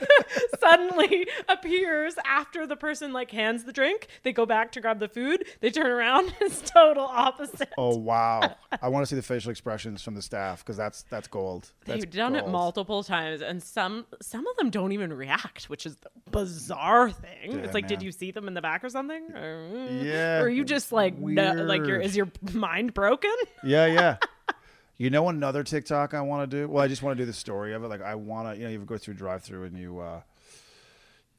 suddenly 0.60 1.28
appears 1.50 2.16
after 2.26 2.66
the 2.66 2.76
person 2.76 3.14
like 3.14 3.32
hands 3.32 3.64
the 3.64 3.74
drink. 3.74 4.08
They 4.24 4.34
go 4.34 4.45
back 4.45 4.72
to 4.74 4.82
grab 4.82 5.00
the 5.00 5.08
food. 5.08 5.45
They 5.60 5.70
turn 5.70 5.88
around. 5.88 6.34
It's 6.44 6.70
total 6.70 7.06
opposite. 7.06 7.70
Oh 7.78 7.95
wow! 7.95 8.56
I 8.82 8.90
want 8.90 9.04
to 9.04 9.08
see 9.08 9.16
the 9.16 9.22
facial 9.22 9.50
expressions 9.50 10.02
from 10.02 10.14
the 10.14 10.22
staff 10.22 10.60
because 10.60 10.76
that's 10.76 11.04
that's 11.04 11.28
gold. 11.28 11.72
That's 11.86 12.02
They've 12.02 12.10
done 12.12 12.36
it 12.36 12.48
multiple 12.48 13.02
times, 13.04 13.41
and 13.41 13.64
some 13.64 14.06
some 14.22 14.45
of 14.45 14.58
them 14.58 14.70
don't 14.70 14.91
even 14.91 15.14
react, 15.14 15.70
which 15.70 15.86
is 15.86 15.95
the 15.98 16.10
bizarre 16.32 17.10
thing. 17.12 17.52
Yeah, 17.52 17.58
it's 17.60 17.74
like, 17.74 17.88
did 17.88 18.02
you 18.02 18.12
see 18.12 18.32
them 18.32 18.48
in 18.48 18.54
the 18.56 18.62
back 18.62 18.84
or 18.84 18.90
something? 18.90 19.32
Or, 19.32 19.70
mm, 19.72 20.04
Yeah, 20.04 20.40
Or 20.40 20.45
are 20.45 20.50
you 20.50 20.66
just 20.66 20.91
like, 20.91 21.18
no, 21.18 21.54
like, 21.54 21.86
your 21.86 22.00
is 22.00 22.16
your 22.16 22.30
mind 22.54 22.94
broken? 22.94 23.34
Yeah, 23.64 23.86
yeah. 23.86 24.12
You 25.04 25.10
know 25.10 25.28
another 25.28 25.64
TikTok 25.64 26.14
I 26.14 26.22
want 26.22 26.50
to 26.50 26.58
do? 26.62 26.68
Well, 26.70 26.84
I 26.84 26.88
just 26.88 27.04
want 27.04 27.18
to 27.18 27.22
do 27.22 27.26
the 27.26 27.34
story 27.34 27.74
of 27.74 27.84
it. 27.84 27.90
Like 27.90 28.02
I 28.02 28.16
want 28.16 28.48
to, 28.48 28.58
you 28.58 28.64
know, 28.66 28.72
you 28.72 28.80
go 28.80 28.98
through 28.98 29.16
drive-through 29.16 29.66
and 29.66 29.78
you 29.78 30.00
uh 30.00 30.22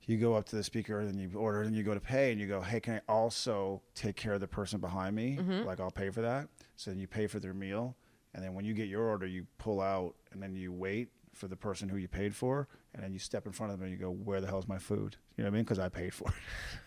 you 0.06 0.18
go 0.18 0.34
up 0.34 0.44
to 0.50 0.56
the 0.56 0.62
speaker 0.62 1.00
and 1.00 1.18
you 1.18 1.30
order 1.34 1.62
and 1.62 1.74
you 1.74 1.82
go 1.82 1.94
to 1.94 2.00
pay 2.00 2.30
and 2.30 2.38
you 2.38 2.46
go, 2.46 2.60
"Hey, 2.60 2.78
can 2.78 2.96
I 2.96 3.00
also 3.10 3.80
take 3.94 4.16
care 4.16 4.34
of 4.34 4.40
the 4.40 4.46
person 4.46 4.80
behind 4.80 5.16
me? 5.16 5.38
Mm-hmm. 5.40 5.66
Like 5.66 5.80
I'll 5.80 5.90
pay 5.90 6.10
for 6.10 6.20
that." 6.20 6.48
So 6.76 6.90
then 6.90 7.00
you 7.00 7.06
pay 7.06 7.26
for 7.26 7.38
their 7.38 7.54
meal, 7.54 7.96
and 8.34 8.44
then 8.44 8.52
when 8.52 8.66
you 8.66 8.74
get 8.74 8.88
your 8.88 9.02
order, 9.02 9.26
you 9.26 9.46
pull 9.56 9.80
out 9.80 10.14
and 10.32 10.42
then 10.42 10.54
you 10.54 10.70
wait 10.70 11.08
for 11.34 11.48
the 11.48 11.56
person 11.56 11.88
who 11.88 11.96
you 11.96 12.08
paid 12.08 12.34
for, 12.34 12.68
and 12.94 13.02
then 13.02 13.12
you 13.12 13.18
step 13.18 13.46
in 13.46 13.52
front 13.52 13.72
of 13.72 13.78
them 13.78 13.88
and 13.88 13.96
you 13.96 14.02
go, 14.02 14.10
"Where 14.10 14.40
the 14.40 14.46
hell's 14.46 14.68
my 14.68 14.78
food?" 14.78 15.16
You 15.36 15.42
know 15.44 15.50
what 15.50 15.54
I 15.54 15.56
mean? 15.56 15.64
Because 15.64 15.78
I 15.78 15.88
paid 15.88 16.14
for 16.14 16.28
it. 16.28 16.34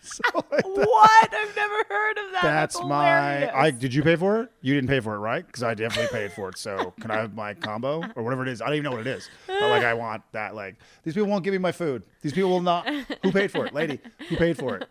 so 0.00 0.22
what? 0.34 1.34
I've 1.34 1.56
never 1.56 1.84
heard 1.88 2.18
of 2.18 2.32
that. 2.32 2.42
that's 2.42 2.82
my. 2.82 3.52
I 3.52 3.70
did 3.70 3.92
you 3.94 4.02
pay 4.02 4.16
for 4.16 4.42
it? 4.42 4.50
You 4.62 4.74
didn't 4.74 4.88
pay 4.88 5.00
for 5.00 5.14
it, 5.14 5.18
right? 5.18 5.46
Because 5.46 5.62
I 5.62 5.74
definitely 5.74 6.16
paid 6.18 6.32
for 6.32 6.48
it. 6.48 6.58
So 6.58 6.94
can 7.00 7.10
I 7.10 7.16
have 7.16 7.34
my 7.34 7.54
combo 7.54 8.02
or 8.16 8.22
whatever 8.22 8.42
it 8.42 8.48
is? 8.48 8.62
I 8.62 8.66
don't 8.66 8.74
even 8.74 8.84
know 8.84 8.96
what 8.96 9.06
it 9.06 9.06
is. 9.06 9.28
But 9.46 9.60
like 9.60 9.84
I 9.84 9.94
want 9.94 10.22
that. 10.32 10.54
Like 10.54 10.76
these 11.02 11.14
people 11.14 11.28
won't 11.28 11.44
give 11.44 11.52
me 11.52 11.58
my 11.58 11.72
food. 11.72 12.02
These 12.22 12.32
people 12.32 12.50
will 12.50 12.62
not. 12.62 12.88
Who 13.22 13.32
paid 13.32 13.50
for 13.50 13.66
it, 13.66 13.74
lady? 13.74 14.00
Who 14.28 14.36
paid 14.36 14.56
for 14.56 14.76
it? 14.76 14.88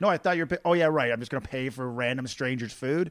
No, 0.00 0.08
I 0.08 0.16
thought 0.16 0.36
you're. 0.36 0.48
Oh 0.64 0.74
yeah, 0.74 0.86
right. 0.86 1.10
I'm 1.10 1.18
just 1.18 1.30
gonna 1.30 1.40
pay 1.40 1.68
for 1.70 1.90
random 1.90 2.26
strangers' 2.26 2.72
food. 2.72 3.10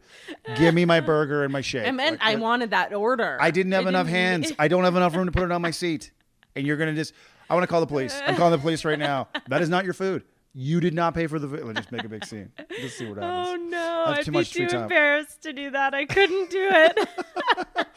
Give 0.55 0.73
me 0.73 0.85
my 0.85 0.99
burger 1.01 1.43
and 1.43 1.51
my 1.51 1.61
shake. 1.61 1.85
I 1.88 1.91
meant 1.91 2.19
Like, 2.19 2.27
I 2.30 2.35
that- 2.35 2.41
wanted 2.41 2.69
that 2.72 2.93
order. 2.93 3.38
I 3.41 3.51
didn't 3.51 3.73
have 3.73 3.85
I 3.85 3.89
enough 3.89 4.07
didn't 4.07 4.18
hands. 4.18 4.51
I 4.59 4.68
don't 4.68 4.84
have 4.85 4.95
enough 4.95 5.15
room 5.15 5.26
to 5.26 5.31
put 5.31 5.43
it 5.43 5.51
on 5.51 5.61
my 5.61 5.72
seat. 5.72 6.11
And 6.55 6.65
you're 6.65 6.77
gonna 6.77 6.93
just. 6.95 7.14
I 7.49 7.53
want 7.53 7.64
to 7.64 7.68
call 7.68 7.80
the 7.81 7.88
police. 7.88 8.19
I'm 8.26 8.35
calling 8.35 8.51
the 8.51 8.57
police 8.57 8.84
right 8.84 8.99
now. 8.99 9.27
That 9.47 9.61
is 9.61 9.69
not 9.69 9.85
your 9.85 9.93
food. 9.93 10.23
You 10.53 10.80
did 10.80 10.93
not 10.93 11.14
pay 11.14 11.27
for 11.27 11.38
the 11.39 11.47
food. 11.47 11.64
Let's 11.65 11.80
just 11.80 11.91
make 11.91 12.03
a 12.03 12.09
big 12.09 12.26
scene. 12.26 12.51
Just 12.81 12.97
see 12.97 13.05
what 13.07 13.19
happens. 13.22 13.47
Oh 13.49 13.55
no! 13.69 14.03
I'd 14.07 14.26
too 14.26 14.31
be 14.31 14.43
too 14.43 14.64
embarrassed 14.68 15.43
to 15.43 15.53
do 15.53 15.69
that. 15.72 15.93
I 15.93 16.05
couldn't 16.05 16.49
do 16.49 16.68
it. 16.72 17.07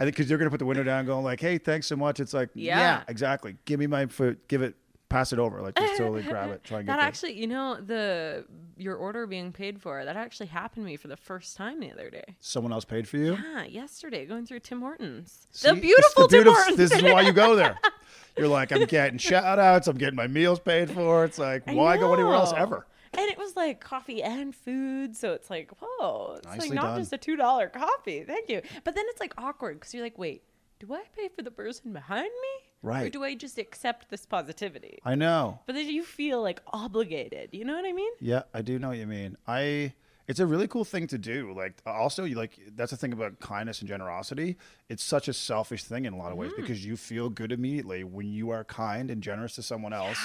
I 0.00 0.04
think 0.04 0.16
because 0.16 0.28
you're 0.28 0.38
gonna 0.38 0.50
put 0.50 0.58
the 0.58 0.66
window 0.66 0.82
down, 0.82 1.06
going 1.06 1.22
like, 1.24 1.38
"Hey, 1.40 1.58
thanks 1.58 1.86
so 1.86 1.94
much." 1.96 2.18
It's 2.18 2.34
like, 2.34 2.48
yeah, 2.54 2.78
Yeah. 2.78 3.02
exactly. 3.08 3.56
Give 3.66 3.78
me 3.78 3.86
my 3.86 4.06
food. 4.06 4.38
Give 4.48 4.62
it. 4.62 4.74
Pass 5.12 5.32
it 5.32 5.38
over. 5.38 5.60
Like, 5.60 5.74
just 5.76 5.96
totally 5.98 6.22
grab 6.22 6.50
it. 6.50 6.64
Try 6.64 6.78
and 6.78 6.86
get 6.88 6.96
that 6.96 7.02
actually, 7.02 7.34
you 7.34 7.46
know, 7.46 7.78
the 7.80 8.46
your 8.78 8.96
order 8.96 9.26
being 9.26 9.52
paid 9.52 9.80
for 9.80 10.04
that 10.04 10.16
actually 10.16 10.46
happened 10.46 10.86
to 10.86 10.90
me 10.90 10.96
for 10.96 11.08
the 11.08 11.16
first 11.16 11.56
time 11.56 11.80
the 11.80 11.92
other 11.92 12.08
day. 12.08 12.24
Someone 12.40 12.72
else 12.72 12.84
paid 12.84 13.06
for 13.06 13.18
you. 13.18 13.36
Yeah, 13.36 13.64
yesterday 13.64 14.24
going 14.24 14.46
through 14.46 14.60
Tim 14.60 14.80
Hortons. 14.80 15.46
See? 15.50 15.68
the 15.68 15.74
beautiful 15.74 16.28
the 16.28 16.38
Tim 16.38 16.44
beautif- 16.46 16.54
Hortons. 16.54 16.76
This 16.78 16.92
is 16.92 17.02
why 17.02 17.20
you 17.20 17.32
go 17.32 17.54
there. 17.54 17.78
You're 18.38 18.48
like, 18.48 18.72
I'm 18.72 18.86
getting 18.86 19.18
shout 19.18 19.58
outs. 19.58 19.86
I'm 19.86 19.98
getting 19.98 20.16
my 20.16 20.26
meals 20.26 20.58
paid 20.58 20.90
for. 20.90 21.24
It's 21.26 21.38
like, 21.38 21.68
I 21.68 21.74
why 21.74 21.98
go 21.98 22.14
anywhere 22.14 22.34
else 22.34 22.52
know. 22.52 22.58
ever? 22.58 22.86
And 23.12 23.30
it 23.30 23.36
was 23.36 23.54
like 23.54 23.80
coffee 23.80 24.22
and 24.22 24.54
food, 24.54 25.14
so 25.14 25.34
it's 25.34 25.50
like, 25.50 25.70
whoa, 25.78 26.36
it's 26.38 26.46
Nicely 26.46 26.68
like 26.70 26.74
not 26.76 26.82
done. 26.92 27.00
just 27.00 27.12
a 27.12 27.18
two 27.18 27.36
dollar 27.36 27.68
coffee. 27.68 28.24
Thank 28.26 28.48
you. 28.48 28.62
But 28.84 28.94
then 28.94 29.04
it's 29.08 29.20
like 29.20 29.34
awkward 29.36 29.78
because 29.78 29.92
you're 29.92 30.02
like, 30.02 30.16
wait, 30.16 30.44
do 30.80 30.94
I 30.94 31.02
pay 31.14 31.28
for 31.28 31.42
the 31.42 31.50
person 31.50 31.92
behind 31.92 32.24
me, 32.24 32.70
or 32.82 33.08
do 33.10 33.22
I 33.24 33.34
just 33.34 33.58
accept 33.58 34.10
this 34.10 34.26
positivity? 34.26 34.98
I 35.04 35.14
know. 35.14 35.60
But 35.66 35.74
then 35.76 35.88
you 35.88 36.02
feel 36.02 36.42
like 36.42 36.60
obligated. 36.72 37.50
You 37.52 37.64
know 37.64 37.74
what 37.76 37.84
I 37.86 37.92
mean? 37.92 38.12
Yeah, 38.20 38.42
I 38.52 38.62
do 38.62 38.78
know 38.78 38.88
what 38.88 38.98
you 38.98 39.06
mean. 39.06 39.36
I 39.46 39.94
it's 40.28 40.38
a 40.38 40.46
really 40.46 40.68
cool 40.68 40.84
thing 40.84 41.08
to 41.08 41.18
do. 41.18 41.52
Like 41.54 41.74
also 41.84 42.24
you 42.24 42.36
like 42.36 42.58
that's 42.76 42.92
the 42.92 42.96
thing 42.96 43.12
about 43.12 43.40
kindness 43.40 43.80
and 43.80 43.88
generosity. 43.88 44.56
It's 44.88 45.02
such 45.02 45.26
a 45.28 45.32
selfish 45.32 45.84
thing 45.84 46.04
in 46.04 46.12
a 46.12 46.16
lot 46.16 46.30
of 46.32 46.38
ways 46.38 46.52
Mm-hmm. 46.52 46.60
because 46.62 46.84
you 46.84 46.96
feel 46.96 47.28
good 47.28 47.50
immediately 47.52 48.04
when 48.04 48.28
you 48.32 48.50
are 48.50 48.62
kind 48.64 49.10
and 49.10 49.22
generous 49.22 49.54
to 49.56 49.62
someone 49.62 49.92
else. 49.92 50.18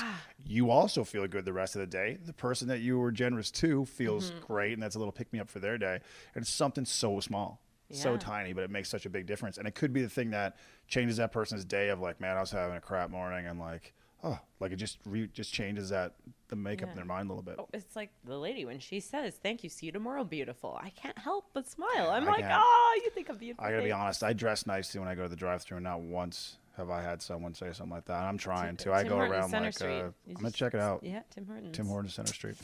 You 0.46 0.70
also 0.70 1.04
feel 1.04 1.28
good 1.28 1.46
the 1.46 1.54
rest 1.54 1.76
of 1.76 1.80
the 1.82 1.88
day. 1.88 2.18
The 2.24 2.34
person 2.34 2.68
that 2.70 2.80
you 2.80 2.98
were 3.00 3.12
generous 3.12 3.50
to 3.52 3.86
feels 3.86 4.32
Mm-hmm. 4.32 4.46
great 4.46 4.74
and 4.74 4.82
that's 4.84 4.96
a 4.96 5.00
little 5.00 5.12
pick 5.12 5.34
me 5.34 5.40
up 5.40 5.50
for 5.50 5.60
their 5.60 5.78
day. 5.78 6.00
And 6.36 6.42
it's 6.44 6.52
something 6.52 6.86
so 6.86 7.20
small. 7.20 7.60
So 7.92 8.18
tiny, 8.18 8.54
but 8.54 8.64
it 8.64 8.70
makes 8.70 8.90
such 8.90 9.06
a 9.06 9.10
big 9.10 9.26
difference. 9.26 9.58
And 9.58 9.68
it 9.68 9.76
could 9.76 9.94
be 9.94 10.02
the 10.02 10.10
thing 10.10 10.32
that 10.32 10.58
changes 10.88 11.18
that 11.18 11.32
person's 11.32 11.64
day 11.66 11.90
of 11.90 12.00
like, 12.02 12.20
man, 12.20 12.36
I 12.38 12.42
was 12.42 12.52
having 12.52 12.76
a 12.76 12.82
crap 12.82 13.10
morning 13.10 13.46
and 13.46 13.60
like, 13.60 13.94
oh, 14.24 14.38
like 14.60 14.72
it 14.72 14.76
just 14.78 14.98
re- 15.06 15.30
just 15.34 15.54
changes 15.54 15.90
that 15.90 16.16
the 16.50 16.56
makeup 16.56 16.90
in 16.90 16.96
their 16.96 17.06
mind 17.06 17.30
a 17.30 17.34
little 17.34 17.44
bit. 17.44 17.56
Oh, 17.60 17.68
it's 17.74 17.96
like 17.96 18.10
the 18.26 18.38
lady 18.38 18.66
when 18.66 18.80
she 18.80 19.00
says, 19.00 19.36
"Thank 19.42 19.64
you, 19.64 19.70
see 19.70 19.86
you 19.86 19.92
tomorrow, 19.92 20.24
beautiful." 20.24 20.78
I 20.82 20.90
can't 20.90 21.18
help 21.18 21.46
but 21.54 21.68
smile. 21.68 22.10
I'm 22.10 22.24
I 22.28 22.32
like, 22.32 22.40
can't. 22.42 22.62
"Oh, 22.64 23.02
you 23.04 23.10
think 23.12 23.30
I'm 23.30 23.38
beautiful." 23.38 23.64
I 23.66 23.72
gotta 23.72 23.84
be 23.84 23.92
honest. 23.92 24.24
I 24.24 24.34
dress 24.34 24.66
nicely 24.66 25.00
when 25.00 25.08
I 25.10 25.16
go 25.16 25.24
to 25.24 25.30
the 25.30 25.36
drive-through. 25.36 25.78
and 25.78 25.84
Not 25.84 26.02
once 26.02 26.58
have 26.78 26.90
I 26.90 27.02
had 27.02 27.22
someone 27.22 27.54
say 27.54 27.72
something 27.74 27.92
like 27.96 28.06
that. 28.06 28.24
I'm 28.24 28.38
trying 28.38 28.76
to. 28.78 28.94
I 28.94 29.04
Tim 29.04 29.10
go 29.10 29.16
Hortons, 29.16 29.34
around 29.34 29.50
Center 29.50 29.66
like 29.66 30.04
uh, 30.04 30.12
I'm 30.30 30.34
gonna 30.36 30.52
check 30.52 30.74
it 30.74 30.80
out. 30.80 31.04
Yeah, 31.04 31.22
Tim 31.34 31.46
Hortons. 31.46 31.76
Tim 31.76 31.86
Hortons 31.88 32.14
Center 32.14 32.34
Street. 32.34 32.56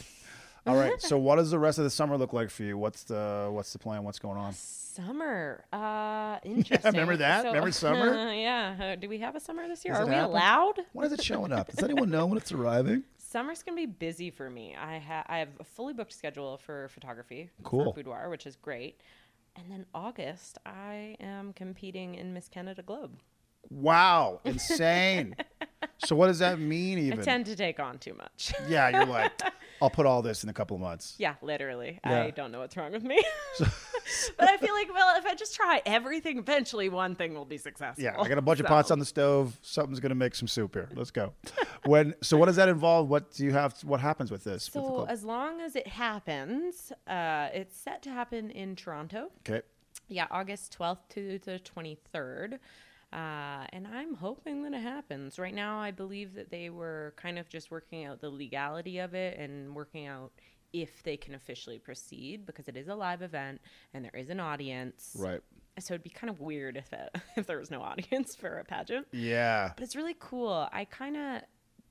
All 0.66 0.76
right. 0.76 1.02
So 1.02 1.18
what 1.28 1.36
does 1.38 1.52
the 1.52 1.60
rest 1.60 1.78
of 1.78 1.84
the 1.84 1.90
summer 1.90 2.18
look 2.18 2.34
like 2.34 2.50
for 2.50 2.64
you? 2.64 2.78
What's 2.78 3.04
the 3.04 3.50
what's 3.52 3.74
the 3.74 3.80
plan? 3.80 4.04
What's 4.04 4.20
going 4.20 4.38
on? 4.38 4.54
Summer. 4.54 5.66
Uh, 5.74 6.38
interesting. 6.44 6.92
remember 6.92 7.18
that? 7.18 7.46
Remember 7.46 7.72
summer? 7.72 8.32
yeah. 8.34 8.76
Uh, 8.80 8.96
do 8.96 9.10
we 9.10 9.20
have 9.20 9.36
a 9.36 9.40
summer 9.40 9.68
this 9.68 9.84
year? 9.84 9.96
Are 9.96 10.06
we 10.06 10.14
happened? 10.14 10.32
allowed? 10.34 10.80
When 10.94 11.06
is 11.06 11.14
it 11.14 11.24
showing 11.24 11.52
up? 11.52 11.70
Does 11.70 11.84
anyone 11.84 12.10
know 12.10 12.26
when 12.26 12.38
it's 12.38 12.52
arriving? 12.52 13.04
Summer's 13.18 13.64
gonna 13.64 13.76
be 13.76 13.88
busy 13.88 14.30
for 14.30 14.50
me. 14.50 14.76
I 14.80 15.00
ha- 15.00 15.26
I 15.28 15.40
have 15.40 15.50
a 15.60 15.64
fully 15.64 15.94
booked 15.94 16.14
schedule 16.14 16.58
for 16.58 16.88
photography 16.90 17.50
Cool. 17.64 17.86
for 17.86 17.94
Boudoir, 17.96 18.30
which 18.30 18.46
is 18.46 18.56
great. 18.56 19.02
And 19.56 19.72
then 19.72 19.86
August, 19.94 20.60
I 20.66 21.16
am 21.20 21.54
competing 21.54 22.16
in 22.16 22.34
Miss 22.34 22.48
Canada 22.48 22.84
Globe. 22.84 23.18
Wow, 23.70 24.42
insane. 24.46 25.36
so 26.06 26.16
what 26.16 26.28
does 26.28 26.40
that 26.40 26.60
mean? 26.60 27.00
Even 27.00 27.20
I 27.20 27.24
tend 27.24 27.46
to 27.48 27.56
take 27.56 27.80
on 27.80 27.98
too 27.98 28.14
much. 28.14 28.54
yeah, 28.68 28.90
you're 28.90 29.06
like, 29.06 29.32
I'll 29.82 29.90
put 29.90 30.06
all 30.06 30.22
this 30.22 30.44
in 30.44 30.50
a 30.50 30.54
couple 30.54 30.76
of 30.76 30.82
months. 30.82 31.16
yeah, 31.18 31.36
literally. 31.42 32.00
Yeah. 32.06 32.24
I 32.24 32.30
don't 32.30 32.52
know 32.52 32.60
what's 32.60 32.78
wrong 32.78 32.92
with 32.92 33.04
me. 33.04 33.24
but 33.60 34.50
I 34.50 34.58
feel 34.58 34.74
like, 34.74 34.94
well, 34.94 35.18
if 35.18 35.26
I 35.26 35.36
just 35.36 35.56
try 35.56 35.82
everything, 35.86 36.38
eventually 36.38 36.90
one 36.90 37.16
thing 37.16 37.34
will 37.34 37.46
be 37.46 37.58
successful. 37.58 38.04
Yeah, 38.04 38.20
I 38.20 38.28
got 38.28 38.38
a 38.38 38.42
bunch 38.42 38.60
of 38.60 38.66
pots 38.66 38.92
on 38.92 39.00
the 39.00 39.06
stove. 39.06 39.58
Something's 39.62 40.00
gonna 40.00 40.16
make 40.16 40.36
some 40.36 40.48
soup 40.48 40.76
here. 40.76 40.90
Let's 40.94 41.12
go. 41.12 41.34
When 41.86 42.16
so, 42.22 42.38
what 42.38 42.46
does 42.46 42.56
that 42.56 42.70
involve? 42.70 43.10
What 43.10 43.34
do 43.34 43.44
you 43.44 43.52
have? 43.52 43.74
What 43.84 44.00
happens 44.00 44.32
with 44.32 44.44
this? 44.44 44.64
So 44.72 44.82
club? 44.82 45.08
as 45.10 45.24
long 45.24 45.62
as 45.62 45.76
it 45.76 45.88
happens, 45.88 46.94
uh, 47.08 47.50
it's 47.54 47.78
set 47.78 48.02
to 48.04 48.10
happen 48.10 48.52
in 48.52 48.76
Toronto. 48.76 49.30
okay. 49.48 49.62
Yeah, 50.10 50.28
August 50.30 50.76
12th 50.78 51.10
to 51.10 51.40
the 51.40 51.60
23rd. 51.60 52.60
Uh, 53.14 53.66
and 53.72 53.86
I'm 53.86 54.16
hoping 54.16 54.64
that 54.64 54.74
it 54.74 54.82
happens. 54.82 55.38
Right 55.38 55.54
now, 55.54 55.78
I 55.80 55.92
believe 55.92 56.34
that 56.34 56.50
they 56.50 56.72
were 56.72 57.14
kind 57.16 57.38
of 57.38 57.48
just 57.48 57.70
working 57.70 58.06
out 58.06 58.22
the 58.22 58.30
legality 58.30 58.98
of 58.98 59.14
it 59.14 59.38
and 59.38 59.76
working 59.76 60.08
out 60.08 60.32
if 60.74 61.04
they 61.04 61.16
can 61.16 61.36
officially 61.36 61.78
proceed 61.78 62.48
because 62.48 62.68
it 62.68 62.76
is 62.76 62.88
a 62.88 62.96
live 62.96 63.22
event 63.22 63.62
and 63.94 64.04
there 64.04 64.16
is 64.16 64.32
an 64.32 64.40
audience. 64.40 65.16
Right. 65.20 65.42
So 65.80 65.94
it'd 65.94 66.04
be 66.04 66.10
kind 66.10 66.32
of 66.32 66.40
weird 66.40 66.76
if 66.76 66.92
it, 66.92 67.16
if 67.36 67.46
there 67.46 67.60
was 67.60 67.70
no 67.70 67.82
audience 67.82 68.36
for 68.36 68.58
a 68.58 68.66
pageant. 68.66 69.06
Yeah. 69.12 69.72
But 69.76 69.84
it's 69.84 69.96
really 69.96 70.16
cool. 70.20 70.68
I 70.72 70.86
kind 70.86 71.16
of 71.16 71.42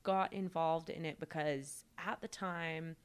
got 0.02 0.32
involved 0.32 0.90
in 0.90 1.04
it 1.04 1.20
because 1.20 1.84
at 2.04 2.20
the 2.20 2.26
time, 2.26 2.96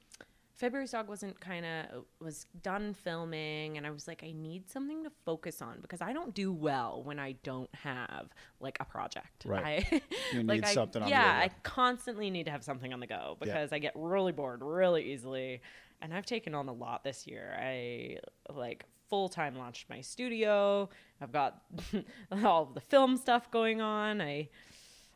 February's 0.58 0.92
Dog 0.92 1.08
wasn't 1.08 1.40
kind 1.40 1.66
of 1.66 2.06
was 2.20 2.48
done 2.64 2.94
filming, 2.94 3.78
and 3.78 3.86
I 3.86 3.92
was 3.92 4.08
like, 4.08 4.24
I 4.24 4.32
need 4.32 4.70
something 4.70 5.04
to 5.04 5.12
focus 5.24 5.62
on 5.62 5.78
because 5.82 6.02
I 6.02 6.14
don't 6.14 6.34
do 6.34 6.52
well 6.52 7.04
when 7.04 7.20
I 7.20 7.34
don't 7.44 7.74
have 7.76 8.30
like 8.60 8.78
a 8.80 8.86
project. 8.86 9.46
Right. 9.46 9.86
I, 9.92 10.02
You 10.34 10.44
like 10.44 10.62
need 10.62 10.66
I, 10.66 10.74
something 10.74 11.02
on 11.04 11.08
the 11.08 11.12
yeah. 11.12 11.40
I 11.44 11.50
constantly 11.62 12.32
need 12.32 12.46
to 12.46 12.52
have 12.52 12.64
something 12.64 12.92
on 12.92 13.00
the 13.00 13.08
go 13.08 13.38
because 13.40 13.72
I 13.72 13.78
get 13.80 13.94
really 13.96 14.32
bored 14.32 14.62
really 14.64 15.14
easily. 15.14 15.62
And 16.02 16.14
I've 16.14 16.26
taken 16.26 16.54
on 16.54 16.68
a 16.68 16.74
lot 16.74 17.04
this 17.04 17.26
year. 17.28 17.56
I 17.60 18.18
like 18.54 18.86
full 19.10 19.30
time 19.30 19.58
launched 19.58 19.90
my 19.90 20.02
studio. 20.02 20.90
I've 21.22 21.32
got 21.32 21.62
all 22.44 22.64
of 22.64 22.74
the 22.74 22.82
film 22.82 23.18
stuff 23.18 23.50
going 23.52 23.82
on. 23.82 24.22
I 24.22 24.50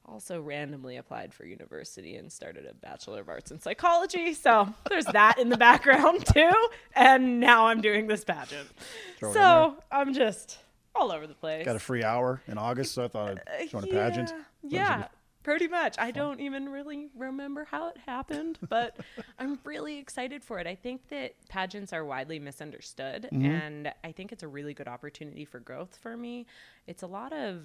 also 0.06 0.41
randomly 0.41 0.98
applied 0.98 1.34
for 1.34 1.45
university 1.45 2.15
and 2.15 2.32
started 2.32 2.65
a 2.65 2.73
bachelor 2.73 3.22
of 3.22 3.30
arts 3.30 3.52
in 3.52 3.60
psychology. 3.60 4.34
So 4.34 4.73
there's 4.90 5.06
that 5.06 5.38
in 5.40 5.49
the 5.49 5.57
background 5.57 6.26
too. 6.34 6.52
And 6.95 7.40
now 7.40 7.68
i'm 7.68 7.82
doing 7.82 8.07
this 8.07 8.23
pageant. 8.23 8.69
Throw 9.18 9.34
so 9.34 9.78
i'm 9.91 10.14
just 10.14 10.57
all 10.94 11.11
over 11.11 11.26
the 11.28 11.34
place. 11.36 11.65
Got 11.65 11.78
a 11.78 11.80
free 11.80 12.03
hour 12.03 12.41
in 12.48 12.57
August, 12.57 12.94
so 12.94 13.06
I 13.06 13.07
thought 13.07 13.40
I'd 13.60 13.69
join 13.69 13.84
a 13.86 13.88
pageant. 13.88 14.34
yeah, 14.64 14.99
yeah 14.99 15.07
pretty 15.44 15.68
much. 15.68 15.95
I 15.98 16.11
don't 16.11 16.40
even 16.40 16.69
really 16.69 17.07
remember 17.15 17.65
how 17.65 17.88
it 17.90 17.98
happened 18.06 18.60
but 18.69 18.95
i'm 19.40 19.57
really 19.64 19.98
excited 19.98 20.44
for 20.44 20.60
it. 20.60 20.68
I 20.68 20.76
think 20.76 21.07
that 21.10 21.34
pageants 21.49 21.94
are 21.94 22.03
widely 22.06 22.40
misunderstood 22.40 23.30
Mm-hmm. 23.32 23.45
and 23.45 23.94
i 24.03 24.11
think 24.11 24.32
it's 24.32 24.44
a 24.44 24.48
really 24.48 24.73
good 24.73 24.88
opportunity 24.88 25.45
for 25.45 25.60
growth 25.60 25.98
for 26.02 26.18
me. 26.18 26.45
It's 26.88 27.03
a 27.03 27.07
lot 27.07 27.32
of 27.34 27.61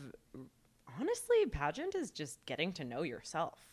honestly, 1.00 1.46
pageant 1.50 1.94
is 1.94 2.10
just 2.10 2.44
getting 2.46 2.72
to 2.74 2.84
know 2.84 3.02
yourself 3.02 3.66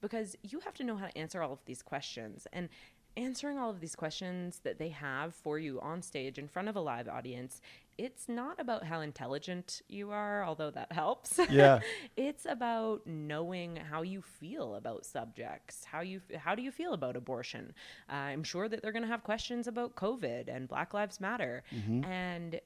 because 0.00 0.36
you 0.42 0.60
have 0.60 0.74
to 0.74 0.84
know 0.84 0.96
how 0.96 1.06
to 1.06 1.18
answer 1.18 1.42
all 1.42 1.52
of 1.52 1.64
these 1.66 1.82
questions 1.82 2.46
and 2.52 2.68
answering 3.16 3.58
all 3.58 3.70
of 3.70 3.80
these 3.80 3.96
questions 3.96 4.60
that 4.62 4.78
they 4.78 4.88
have 4.90 5.34
for 5.34 5.58
you 5.58 5.80
on 5.80 6.00
stage 6.00 6.38
in 6.38 6.46
front 6.46 6.68
of 6.68 6.76
a 6.76 6.80
live 6.80 7.08
audience. 7.08 7.60
It's 7.98 8.28
not 8.28 8.58
about 8.58 8.84
how 8.84 9.00
intelligent 9.00 9.82
you 9.88 10.10
are, 10.10 10.42
although 10.44 10.70
that 10.70 10.92
helps. 10.92 11.38
Yeah. 11.50 11.80
it's 12.16 12.46
about 12.46 13.06
knowing 13.06 13.76
how 13.76 14.02
you 14.02 14.22
feel 14.22 14.76
about 14.76 15.04
subjects. 15.04 15.84
How 15.84 16.00
you 16.00 16.22
how 16.38 16.54
do 16.54 16.62
you 16.62 16.70
feel 16.70 16.94
about 16.94 17.16
abortion? 17.16 17.74
Uh, 18.08 18.14
I'm 18.14 18.44
sure 18.44 18.68
that 18.68 18.80
they're 18.80 18.92
going 18.92 19.02
to 19.02 19.08
have 19.08 19.24
questions 19.24 19.66
about 19.66 19.96
COVID 19.96 20.48
and 20.48 20.66
Black 20.68 20.94
Lives 20.94 21.20
Matter, 21.20 21.62
and 22.04 22.60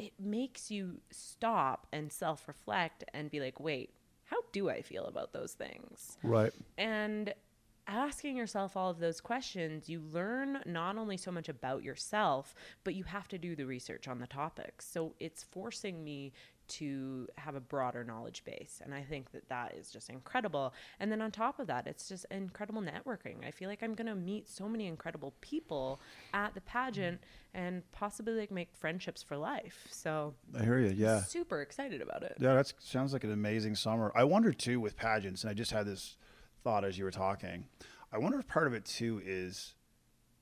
it 0.00 0.14
makes 0.18 0.70
you 0.70 1.00
stop 1.10 1.86
and 1.92 2.10
self 2.10 2.48
reflect 2.48 3.04
and 3.12 3.30
be 3.30 3.38
like, 3.38 3.60
wait, 3.60 3.92
how 4.24 4.38
do 4.52 4.70
I 4.70 4.80
feel 4.80 5.04
about 5.04 5.32
those 5.32 5.52
things? 5.52 6.16
Right. 6.22 6.52
And 6.78 7.34
asking 7.86 8.36
yourself 8.36 8.76
all 8.76 8.88
of 8.90 8.98
those 8.98 9.20
questions, 9.20 9.88
you 9.88 10.00
learn 10.12 10.60
not 10.64 10.96
only 10.96 11.18
so 11.18 11.30
much 11.30 11.48
about 11.48 11.82
yourself, 11.82 12.54
but 12.82 12.94
you 12.94 13.04
have 13.04 13.28
to 13.28 13.38
do 13.38 13.54
the 13.54 13.66
research 13.66 14.08
on 14.08 14.20
the 14.20 14.26
topics. 14.26 14.88
So 14.88 15.14
it's 15.20 15.42
forcing 15.42 16.02
me 16.02 16.32
to 16.70 17.28
have 17.36 17.54
a 17.54 17.60
broader 17.60 18.04
knowledge 18.04 18.44
base. 18.44 18.80
And 18.82 18.94
I 18.94 19.02
think 19.02 19.32
that 19.32 19.48
that 19.48 19.74
is 19.74 19.90
just 19.90 20.08
incredible. 20.08 20.72
And 20.98 21.10
then 21.10 21.20
on 21.20 21.30
top 21.30 21.58
of 21.58 21.66
that, 21.66 21.86
it's 21.86 22.08
just 22.08 22.26
incredible 22.30 22.82
networking. 22.82 23.46
I 23.46 23.50
feel 23.50 23.68
like 23.68 23.82
I'm 23.82 23.94
going 23.94 24.06
to 24.06 24.14
meet 24.14 24.48
so 24.48 24.68
many 24.68 24.86
incredible 24.86 25.34
people 25.40 26.00
at 26.32 26.54
the 26.54 26.60
pageant 26.60 27.20
mm-hmm. 27.20 27.66
and 27.66 27.92
possibly 27.92 28.34
like 28.34 28.50
make 28.50 28.74
friendships 28.74 29.22
for 29.22 29.36
life. 29.36 29.86
So 29.90 30.34
I 30.58 30.64
hear 30.64 30.78
you. 30.78 30.94
Yeah. 30.96 31.22
super 31.22 31.60
excited 31.60 32.00
about 32.00 32.22
it. 32.22 32.36
Yeah, 32.38 32.54
that 32.54 32.72
sounds 32.78 33.12
like 33.12 33.24
an 33.24 33.32
amazing 33.32 33.74
summer. 33.74 34.12
I 34.14 34.24
wonder 34.24 34.52
too 34.52 34.80
with 34.80 34.96
pageants, 34.96 35.42
and 35.42 35.50
I 35.50 35.54
just 35.54 35.72
had 35.72 35.86
this 35.86 36.16
thought 36.62 36.84
as 36.84 36.98
you 36.98 37.04
were 37.04 37.10
talking. 37.10 37.66
I 38.12 38.18
wonder 38.18 38.38
if 38.38 38.46
part 38.46 38.66
of 38.66 38.74
it 38.74 38.84
too 38.84 39.20
is 39.24 39.74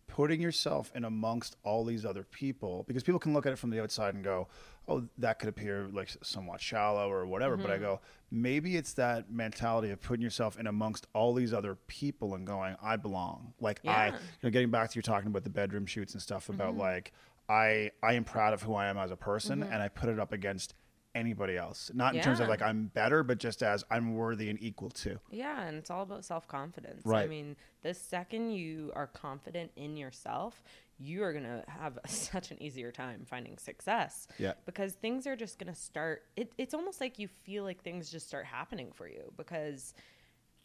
putting 0.08 0.40
yourself 0.40 0.90
in 0.94 1.04
amongst 1.04 1.56
all 1.62 1.84
these 1.84 2.04
other 2.04 2.24
people 2.24 2.84
because 2.88 3.04
people 3.04 3.20
can 3.20 3.32
look 3.32 3.46
at 3.46 3.52
it 3.52 3.56
from 3.56 3.70
the 3.70 3.80
outside 3.80 4.14
and 4.14 4.24
go, 4.24 4.48
"Oh, 4.88 5.04
that 5.18 5.38
could 5.38 5.48
appear 5.48 5.88
like 5.92 6.10
somewhat 6.22 6.60
shallow 6.60 7.08
or 7.08 7.26
whatever." 7.26 7.56
But 7.56 7.70
I 7.70 7.74
mm-hmm. 7.74 7.84
go, 7.84 8.00
maybe 8.30 8.76
it's 8.76 8.94
that 8.94 9.30
mentality 9.30 9.90
of 9.90 10.00
putting 10.00 10.22
yourself 10.22 10.58
in 10.58 10.66
amongst 10.66 11.06
all 11.14 11.34
these 11.34 11.54
other 11.54 11.76
people 11.86 12.34
and 12.34 12.46
going, 12.46 12.74
"I 12.82 12.96
belong." 12.96 13.52
Like 13.60 13.80
I, 13.86 14.08
you 14.08 14.14
know, 14.42 14.50
getting 14.50 14.70
back 14.70 14.90
to 14.90 14.96
you 14.96 15.02
talking 15.02 15.28
about 15.28 15.44
the 15.44 15.50
bedroom 15.50 15.86
shoots 15.86 16.14
and 16.14 16.22
stuff 16.22 16.48
about 16.48 16.70
mm-hmm. 16.70 16.80
like 16.80 17.12
I 17.48 17.92
I 18.02 18.14
am 18.14 18.24
proud 18.24 18.52
of 18.52 18.62
who 18.62 18.74
I 18.74 18.86
am 18.86 18.98
as 18.98 19.10
a 19.10 19.16
person 19.16 19.60
mm-hmm. 19.60 19.72
and 19.72 19.82
I 19.82 19.88
put 19.88 20.08
it 20.08 20.18
up 20.18 20.32
against 20.32 20.74
anybody 21.14 21.56
else. 21.56 21.90
Not 21.94 22.14
in 22.14 22.22
terms 22.22 22.40
of 22.40 22.48
like 22.48 22.62
I'm 22.62 22.86
better, 22.86 23.22
but 23.22 23.38
just 23.38 23.62
as 23.62 23.84
I'm 23.90 24.14
worthy 24.14 24.50
and 24.50 24.60
equal 24.62 24.90
to. 24.90 25.18
Yeah, 25.30 25.62
and 25.62 25.76
it's 25.76 25.90
all 25.90 26.02
about 26.02 26.24
self 26.24 26.46
confidence. 26.48 27.02
Right. 27.04 27.24
I 27.24 27.26
mean, 27.28 27.56
the 27.82 27.94
second 27.94 28.50
you 28.50 28.92
are 28.94 29.06
confident 29.06 29.70
in 29.76 29.96
yourself, 29.96 30.62
you 30.98 31.22
are 31.22 31.32
going 31.32 31.44
to 31.44 31.64
have 31.68 31.98
such 32.06 32.50
an 32.50 32.62
easier 32.62 32.90
time 32.92 33.24
finding 33.26 33.58
success. 33.58 34.26
Yeah. 34.38 34.54
Because 34.66 34.94
things 34.94 35.26
are 35.26 35.36
just 35.36 35.58
going 35.58 35.72
to 35.72 35.78
start. 35.78 36.22
It, 36.36 36.52
it's 36.58 36.74
almost 36.74 37.00
like 37.00 37.18
you 37.18 37.28
feel 37.28 37.64
like 37.64 37.82
things 37.82 38.10
just 38.10 38.26
start 38.28 38.46
happening 38.46 38.90
for 38.92 39.08
you 39.08 39.32
because 39.36 39.94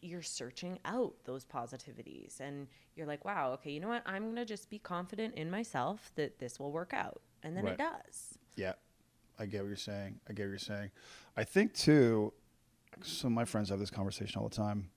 you're 0.00 0.22
searching 0.22 0.78
out 0.84 1.14
those 1.24 1.46
positivities 1.46 2.38
and 2.40 2.66
you're 2.94 3.06
like, 3.06 3.24
wow, 3.24 3.52
okay, 3.52 3.70
you 3.70 3.80
know 3.80 3.88
what? 3.88 4.02
I'm 4.04 4.24
going 4.24 4.36
to 4.36 4.44
just 4.44 4.68
be 4.68 4.78
confident 4.78 5.34
in 5.34 5.50
myself 5.50 6.12
that 6.16 6.38
this 6.38 6.60
will 6.60 6.72
work 6.72 6.92
out. 6.92 7.22
And 7.42 7.56
then 7.56 7.64
Right. 7.64 7.72
it 7.74 7.78
does. 7.78 8.38
Yeah. 8.56 8.74
I 9.38 9.46
get 9.46 9.62
what 9.62 9.68
you're 9.68 9.76
saying. 9.76 10.20
I 10.28 10.32
get 10.32 10.44
what 10.44 10.50
you're 10.50 10.58
saying. 10.58 10.90
I 11.36 11.44
think 11.44 11.74
too, 11.74 12.32
some 13.02 13.32
of 13.32 13.34
my 13.34 13.44
friends 13.44 13.70
have 13.70 13.78
this 13.78 13.90
conversation 13.90 14.40
all 14.40 14.48
the 14.48 14.54
time. 14.54 14.90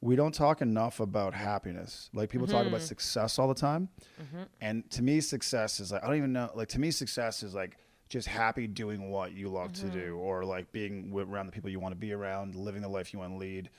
We 0.00 0.14
don't 0.14 0.32
talk 0.32 0.62
enough 0.62 1.00
about 1.00 1.34
happiness. 1.34 2.08
Like 2.14 2.30
people 2.30 2.46
talk 2.46 2.66
about 2.66 2.78
mm-hmm. 2.78 2.86
success 2.86 3.38
all 3.38 3.48
the 3.48 3.54
time. 3.54 3.88
Mm-hmm. 4.22 4.42
And 4.60 4.88
to 4.90 5.02
me, 5.02 5.20
success 5.20 5.80
is 5.80 5.90
like, 5.90 6.04
I 6.04 6.06
don't 6.06 6.16
even 6.16 6.32
know. 6.32 6.50
Like 6.54 6.68
to 6.68 6.80
me, 6.80 6.92
success 6.92 7.42
is 7.42 7.52
like 7.52 7.78
just 8.08 8.28
happy 8.28 8.68
doing 8.68 9.10
what 9.10 9.32
you 9.32 9.48
love 9.48 9.72
to 9.72 9.86
do 9.86 10.12
mm-hmm. 10.12 10.20
or 10.20 10.44
like 10.44 10.70
being 10.70 11.12
around 11.12 11.46
the 11.46 11.52
people 11.52 11.68
you 11.68 11.80
want 11.80 11.92
to 11.92 11.98
be 11.98 12.12
around, 12.12 12.54
living 12.54 12.80
the 12.80 12.88
life 12.88 13.12
you 13.12 13.18
want 13.18 13.32
to 13.32 13.38
lead. 13.38 13.70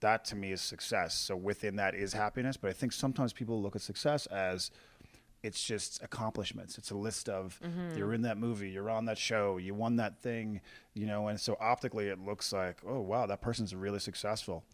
That 0.00 0.24
to 0.26 0.36
me 0.36 0.50
is 0.50 0.60
success. 0.60 1.14
So 1.14 1.36
within 1.36 1.76
that 1.76 1.94
is 1.94 2.12
happiness. 2.12 2.56
But 2.56 2.70
I 2.70 2.72
think 2.72 2.92
sometimes 2.92 3.32
people 3.32 3.62
look 3.62 3.76
at 3.76 3.82
success 3.82 4.26
as 4.26 4.72
it's 5.42 5.62
just 5.62 6.02
accomplishments. 6.02 6.78
It's 6.78 6.90
a 6.90 6.96
list 6.96 7.28
of 7.28 7.58
mm-hmm. 7.64 7.96
you're 7.96 8.12
in 8.12 8.22
that 8.22 8.38
movie, 8.38 8.70
you're 8.70 8.90
on 8.90 9.06
that 9.06 9.18
show, 9.18 9.56
you 9.56 9.74
won 9.74 9.96
that 9.96 10.20
thing, 10.20 10.60
you 10.94 11.06
know, 11.06 11.28
and 11.28 11.40
so 11.40 11.56
optically 11.60 12.08
it 12.08 12.18
looks 12.18 12.52
like, 12.52 12.78
oh 12.86 13.00
wow, 13.00 13.26
that 13.26 13.40
person's 13.40 13.74
really 13.74 14.00
successful. 14.00 14.64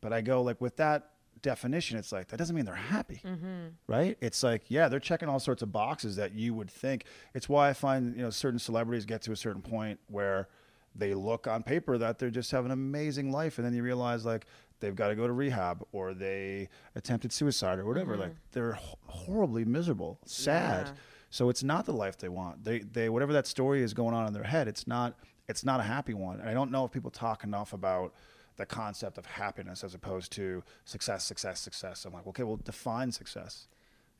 But 0.00 0.12
I 0.12 0.20
go 0.20 0.42
like 0.42 0.60
with 0.60 0.76
that 0.76 1.10
definition, 1.42 1.98
it's 1.98 2.12
like 2.12 2.28
that 2.28 2.36
doesn't 2.36 2.54
mean 2.54 2.64
they're 2.64 2.74
happy, 2.74 3.20
mm-hmm. 3.24 3.68
right? 3.86 4.16
It's 4.20 4.42
like 4.42 4.62
yeah, 4.68 4.88
they're 4.88 5.00
checking 5.00 5.28
all 5.28 5.40
sorts 5.40 5.62
of 5.62 5.72
boxes 5.72 6.16
that 6.16 6.32
you 6.32 6.54
would 6.54 6.70
think. 6.70 7.04
It's 7.34 7.48
why 7.48 7.68
I 7.68 7.72
find 7.72 8.16
you 8.16 8.22
know 8.22 8.30
certain 8.30 8.58
celebrities 8.58 9.04
get 9.04 9.22
to 9.22 9.32
a 9.32 9.36
certain 9.36 9.62
point 9.62 9.98
where 10.08 10.48
they 10.94 11.14
look 11.14 11.46
on 11.46 11.62
paper 11.62 11.96
that 11.98 12.18
they're 12.18 12.30
just 12.30 12.50
having 12.50 12.70
an 12.70 12.78
amazing 12.78 13.32
life, 13.32 13.58
and 13.58 13.66
then 13.66 13.74
you 13.74 13.82
realize 13.82 14.24
like 14.24 14.46
they've 14.82 14.94
got 14.94 15.08
to 15.08 15.14
go 15.14 15.26
to 15.26 15.32
rehab 15.32 15.82
or 15.92 16.12
they 16.12 16.68
attempted 16.94 17.32
suicide 17.32 17.78
or 17.78 17.86
whatever. 17.86 18.12
Mm-hmm. 18.12 18.22
Like 18.22 18.34
they're 18.52 18.78
horribly 19.06 19.64
miserable, 19.64 20.18
sad. 20.26 20.88
Yeah. 20.88 20.92
So 21.30 21.48
it's 21.48 21.62
not 21.62 21.86
the 21.86 21.94
life 21.94 22.18
they 22.18 22.28
want. 22.28 22.64
They 22.64 22.80
they 22.80 23.08
whatever 23.08 23.32
that 23.32 23.46
story 23.46 23.82
is 23.82 23.94
going 23.94 24.14
on 24.14 24.26
in 24.26 24.34
their 24.34 24.42
head, 24.42 24.68
it's 24.68 24.86
not 24.86 25.18
it's 25.48 25.64
not 25.64 25.80
a 25.80 25.84
happy 25.84 26.12
one. 26.12 26.40
And 26.40 26.48
I 26.50 26.52
don't 26.52 26.70
know 26.70 26.84
if 26.84 26.92
people 26.92 27.10
talk 27.10 27.42
enough 27.44 27.72
about 27.72 28.12
the 28.58 28.66
concept 28.66 29.16
of 29.16 29.24
happiness 29.24 29.82
as 29.82 29.94
opposed 29.94 30.30
to 30.32 30.62
success, 30.84 31.24
success, 31.24 31.58
success. 31.58 32.04
I'm 32.04 32.12
like, 32.12 32.26
okay, 32.26 32.42
well, 32.42 32.60
define 32.62 33.10
success. 33.10 33.66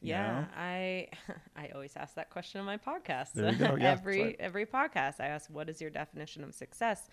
you 0.01 0.09
Yeah, 0.10 0.32
know? 0.32 0.47
I 0.56 1.09
I 1.56 1.68
always 1.74 1.94
ask 1.97 2.14
that 2.14 2.30
question 2.30 2.60
on 2.60 2.66
my 2.66 2.78
podcast. 2.78 3.32
There 3.34 3.52
you 3.52 3.59
go. 3.59 3.76
Yeah, 3.80 3.93
every 3.93 4.22
right. 4.22 4.36
every 4.40 4.64
podcast, 4.66 5.20
I 5.20 5.26
ask, 5.26 5.51
"What 5.51 5.68
is 5.68 5.80
your 5.82 5.90
definition 5.90 6.43
of 6.44 6.55
success?" 6.55 7.09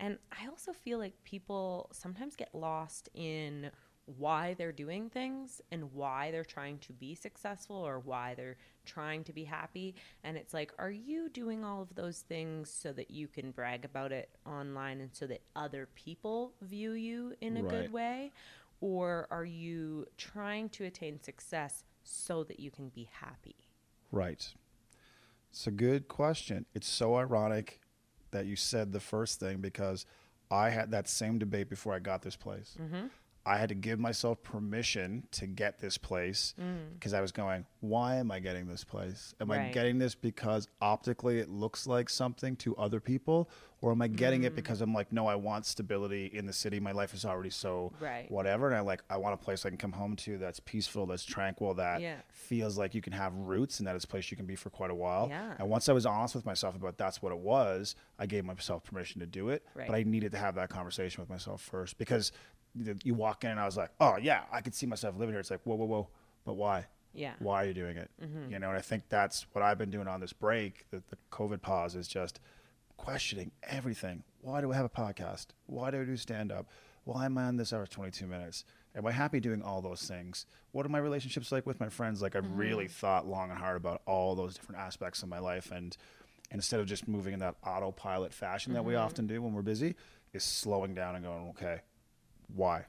And 0.00 0.18
I 0.32 0.46
also 0.48 0.72
feel 0.72 0.98
like 0.98 1.14
people 1.24 1.88
sometimes 1.92 2.36
get 2.36 2.54
lost 2.54 3.08
in 3.14 3.70
why 4.16 4.54
they're 4.54 4.72
doing 4.72 5.10
things 5.10 5.60
and 5.70 5.92
why 5.92 6.30
they're 6.30 6.44
trying 6.44 6.78
to 6.78 6.92
be 6.94 7.14
successful 7.14 7.76
or 7.76 7.98
why 7.98 8.34
they're 8.34 8.56
trying 8.86 9.22
to 9.24 9.32
be 9.34 9.44
happy. 9.44 9.94
And 10.24 10.36
it's 10.36 10.54
like, 10.54 10.72
are 10.78 10.90
you 10.90 11.28
doing 11.28 11.64
all 11.64 11.82
of 11.82 11.94
those 11.94 12.20
things 12.20 12.70
so 12.70 12.92
that 12.92 13.10
you 13.10 13.28
can 13.28 13.50
brag 13.50 13.84
about 13.84 14.12
it 14.12 14.30
online 14.46 15.00
and 15.00 15.14
so 15.14 15.26
that 15.26 15.42
other 15.54 15.88
people 15.94 16.54
view 16.62 16.92
you 16.92 17.34
in 17.42 17.58
a 17.58 17.62
Right. 17.62 17.70
good 17.70 17.92
way? 17.92 18.32
Or 18.80 19.26
are 19.30 19.44
you 19.44 20.06
trying 20.16 20.70
to 20.70 20.84
attain 20.84 21.20
success 21.20 21.84
so 22.02 22.44
that 22.44 22.60
you 22.60 22.70
can 22.70 22.88
be 22.88 23.08
happy? 23.12 23.56
Right. 24.10 24.54
It's 25.50 25.66
a 25.66 25.70
good 25.70 26.08
question. 26.08 26.66
It's 26.74 26.88
so 26.88 27.16
ironic 27.16 27.80
that 28.30 28.46
you 28.46 28.56
said 28.56 28.92
the 28.92 29.00
first 29.00 29.40
thing 29.40 29.58
because 29.58 30.06
I 30.50 30.70
had 30.70 30.90
that 30.92 31.08
same 31.08 31.38
debate 31.38 31.68
before 31.68 31.94
I 31.94 31.98
got 31.98 32.22
this 32.22 32.36
place. 32.36 32.76
Mm-hmm. 32.80 33.06
I 33.46 33.56
had 33.56 33.70
to 33.70 33.74
give 33.74 33.98
myself 33.98 34.42
permission 34.42 35.26
to 35.32 35.46
get 35.46 35.80
this 35.80 35.96
place 35.96 36.54
mm. 36.60 36.92
because 36.94 37.14
I 37.14 37.20
was 37.20 37.32
going, 37.32 37.64
why 37.80 38.16
am 38.16 38.30
I 38.30 38.40
getting 38.40 38.66
this 38.66 38.84
place? 38.84 39.34
Am 39.40 39.50
I 39.50 39.70
getting 39.70 39.98
this 39.98 40.14
because 40.14 40.68
optically 40.82 41.38
it 41.38 41.48
looks 41.48 41.86
like 41.86 42.10
something 42.10 42.56
to 42.56 42.76
other 42.76 43.00
people? 43.00 43.48
Or 43.80 43.92
am 43.92 44.02
I 44.02 44.08
getting 44.08 44.42
it 44.42 44.52
mm. 44.52 44.56
because 44.56 44.80
I'm 44.80 44.92
like, 44.92 45.12
no, 45.12 45.28
I 45.28 45.36
want 45.36 45.64
stability 45.64 46.26
in 46.26 46.46
the 46.46 46.52
city. 46.52 46.80
My 46.80 46.90
life 46.90 47.14
is 47.14 47.24
already 47.24 47.50
so 47.50 47.92
Right. 48.00 48.28
whatever. 48.30 48.66
And 48.66 48.76
I 48.76 48.80
like, 48.80 49.02
I 49.08 49.16
want 49.16 49.34
a 49.34 49.36
place 49.36 49.64
I 49.64 49.68
can 49.68 49.78
come 49.78 49.92
home 49.92 50.16
to 50.16 50.36
that's 50.36 50.58
peaceful, 50.60 51.06
that's 51.06 51.24
tranquil, 51.24 51.74
that 51.74 52.00
Yeah. 52.00 52.16
feels 52.28 52.76
like 52.76 52.94
you 52.94 53.00
can 53.00 53.12
have 53.12 53.32
roots 53.34 53.78
and 53.78 53.86
that 53.86 53.94
is 53.94 54.02
a 54.02 54.08
place 54.08 54.30
you 54.32 54.36
can 54.36 54.46
be 54.46 54.56
for 54.56 54.68
quite 54.68 54.90
a 54.90 54.94
while. 54.96 55.28
Yeah. 55.30 55.54
And 55.58 55.70
once 55.70 55.88
I 55.88 55.92
was 55.92 56.06
honest 56.06 56.34
with 56.34 56.44
myself 56.44 56.74
about 56.74 56.98
that's 56.98 57.22
what 57.22 57.32
it 57.32 57.38
was, 57.38 57.94
I 58.18 58.26
gave 58.26 58.44
myself 58.44 58.82
permission 58.82 59.20
to 59.20 59.26
do 59.26 59.48
it. 59.50 59.64
Right. 59.74 59.86
But 59.86 59.94
I 59.94 60.02
needed 60.02 60.32
to 60.32 60.38
have 60.38 60.56
that 60.56 60.70
conversation 60.70 61.22
with 61.22 61.30
myself 61.30 61.62
first 61.62 61.98
because 61.98 62.32
you 63.04 63.14
walk 63.14 63.44
in 63.44 63.50
and 63.50 63.60
I 63.60 63.66
was 63.66 63.76
like, 63.76 63.90
oh 64.00 64.16
yeah, 64.20 64.42
I 64.52 64.60
could 64.60 64.74
see 64.74 64.86
myself 64.86 65.16
living 65.16 65.32
here. 65.32 65.40
It's 65.40 65.50
like, 65.50 65.60
whoa, 65.64 65.76
whoa, 65.76 65.86
whoa. 65.86 66.08
But 66.44 66.54
why? 66.54 66.86
Yeah. 67.14 67.32
Why 67.38 67.64
are 67.64 67.66
you 67.66 67.74
doing 67.74 67.96
it? 67.96 68.10
Mm-hmm. 68.22 68.52
You 68.52 68.58
know, 68.58 68.68
and 68.68 68.78
I 68.78 68.80
think 68.80 69.04
that's 69.08 69.46
what 69.52 69.62
I've 69.62 69.78
been 69.78 69.90
doing 69.90 70.08
on 70.08 70.20
this 70.20 70.32
break, 70.32 70.86
the, 70.90 71.02
the 71.10 71.16
COVID 71.32 71.62
pause, 71.62 71.94
is 71.94 72.06
just 72.06 72.40
questioning 72.96 73.50
everything. 73.62 74.22
Why 74.40 74.60
do 74.60 74.72
I 74.72 74.76
have 74.76 74.84
a 74.84 74.90
podcast? 74.90 75.48
Why 75.66 75.90
do 75.90 76.00
I 76.00 76.04
do 76.04 76.16
stand 76.16 76.52
up? 76.52 76.68
Why 77.04 77.24
am 77.24 77.38
I 77.38 77.44
on 77.44 77.56
this 77.56 77.72
hour 77.72 77.86
22 77.86 78.26
minutes? 78.26 78.64
Am 78.94 79.06
I 79.06 79.12
happy 79.12 79.40
doing 79.40 79.62
all 79.62 79.80
those 79.80 80.02
things? 80.02 80.46
What 80.72 80.84
are 80.84 80.90
my 80.90 80.98
relationships 80.98 81.50
like 81.50 81.66
with 81.66 81.80
my 81.80 81.88
friends? 81.88 82.20
Like 82.20 82.36
I've 82.36 82.44
mm-hmm. 82.44 82.56
really 82.56 82.88
thought 82.88 83.26
long 83.26 83.50
and 83.50 83.58
hard 83.58 83.76
about 83.76 84.02
all 84.06 84.34
those 84.34 84.54
different 84.54 84.80
aspects 84.80 85.22
of 85.22 85.28
my 85.28 85.38
life 85.38 85.70
and 85.70 85.96
instead 86.50 86.80
of 86.80 86.86
just 86.86 87.06
moving 87.06 87.34
in 87.34 87.40
that 87.40 87.56
autopilot 87.64 88.32
fashion 88.32 88.72
that 88.72 88.84
we 88.84 88.94
mm-hmm. 88.94 89.04
often 89.04 89.26
do 89.26 89.42
when 89.42 89.52
we're 89.52 89.62
busy, 89.62 89.94
is 90.32 90.44
slowing 90.44 90.94
down 90.94 91.14
and 91.14 91.24
going, 91.24 91.48
okay, 91.50 91.80
why? 92.54 92.84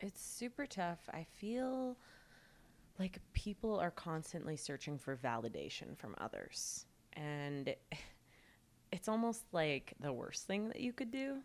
It's 0.00 0.20
super 0.20 0.66
tough. 0.66 1.00
I 1.12 1.24
feel 1.38 1.96
like 2.98 3.18
people 3.32 3.78
are 3.78 3.90
constantly 3.90 4.56
searching 4.56 4.98
for 4.98 5.16
validation 5.16 5.96
from 5.96 6.14
others. 6.18 6.86
And 7.14 7.74
it's 8.92 9.08
almost 9.08 9.42
like 9.52 9.94
the 10.00 10.12
worst 10.12 10.46
thing 10.46 10.68
that 10.68 10.80
you 10.80 10.92
could 10.92 11.10
do. 11.10 11.38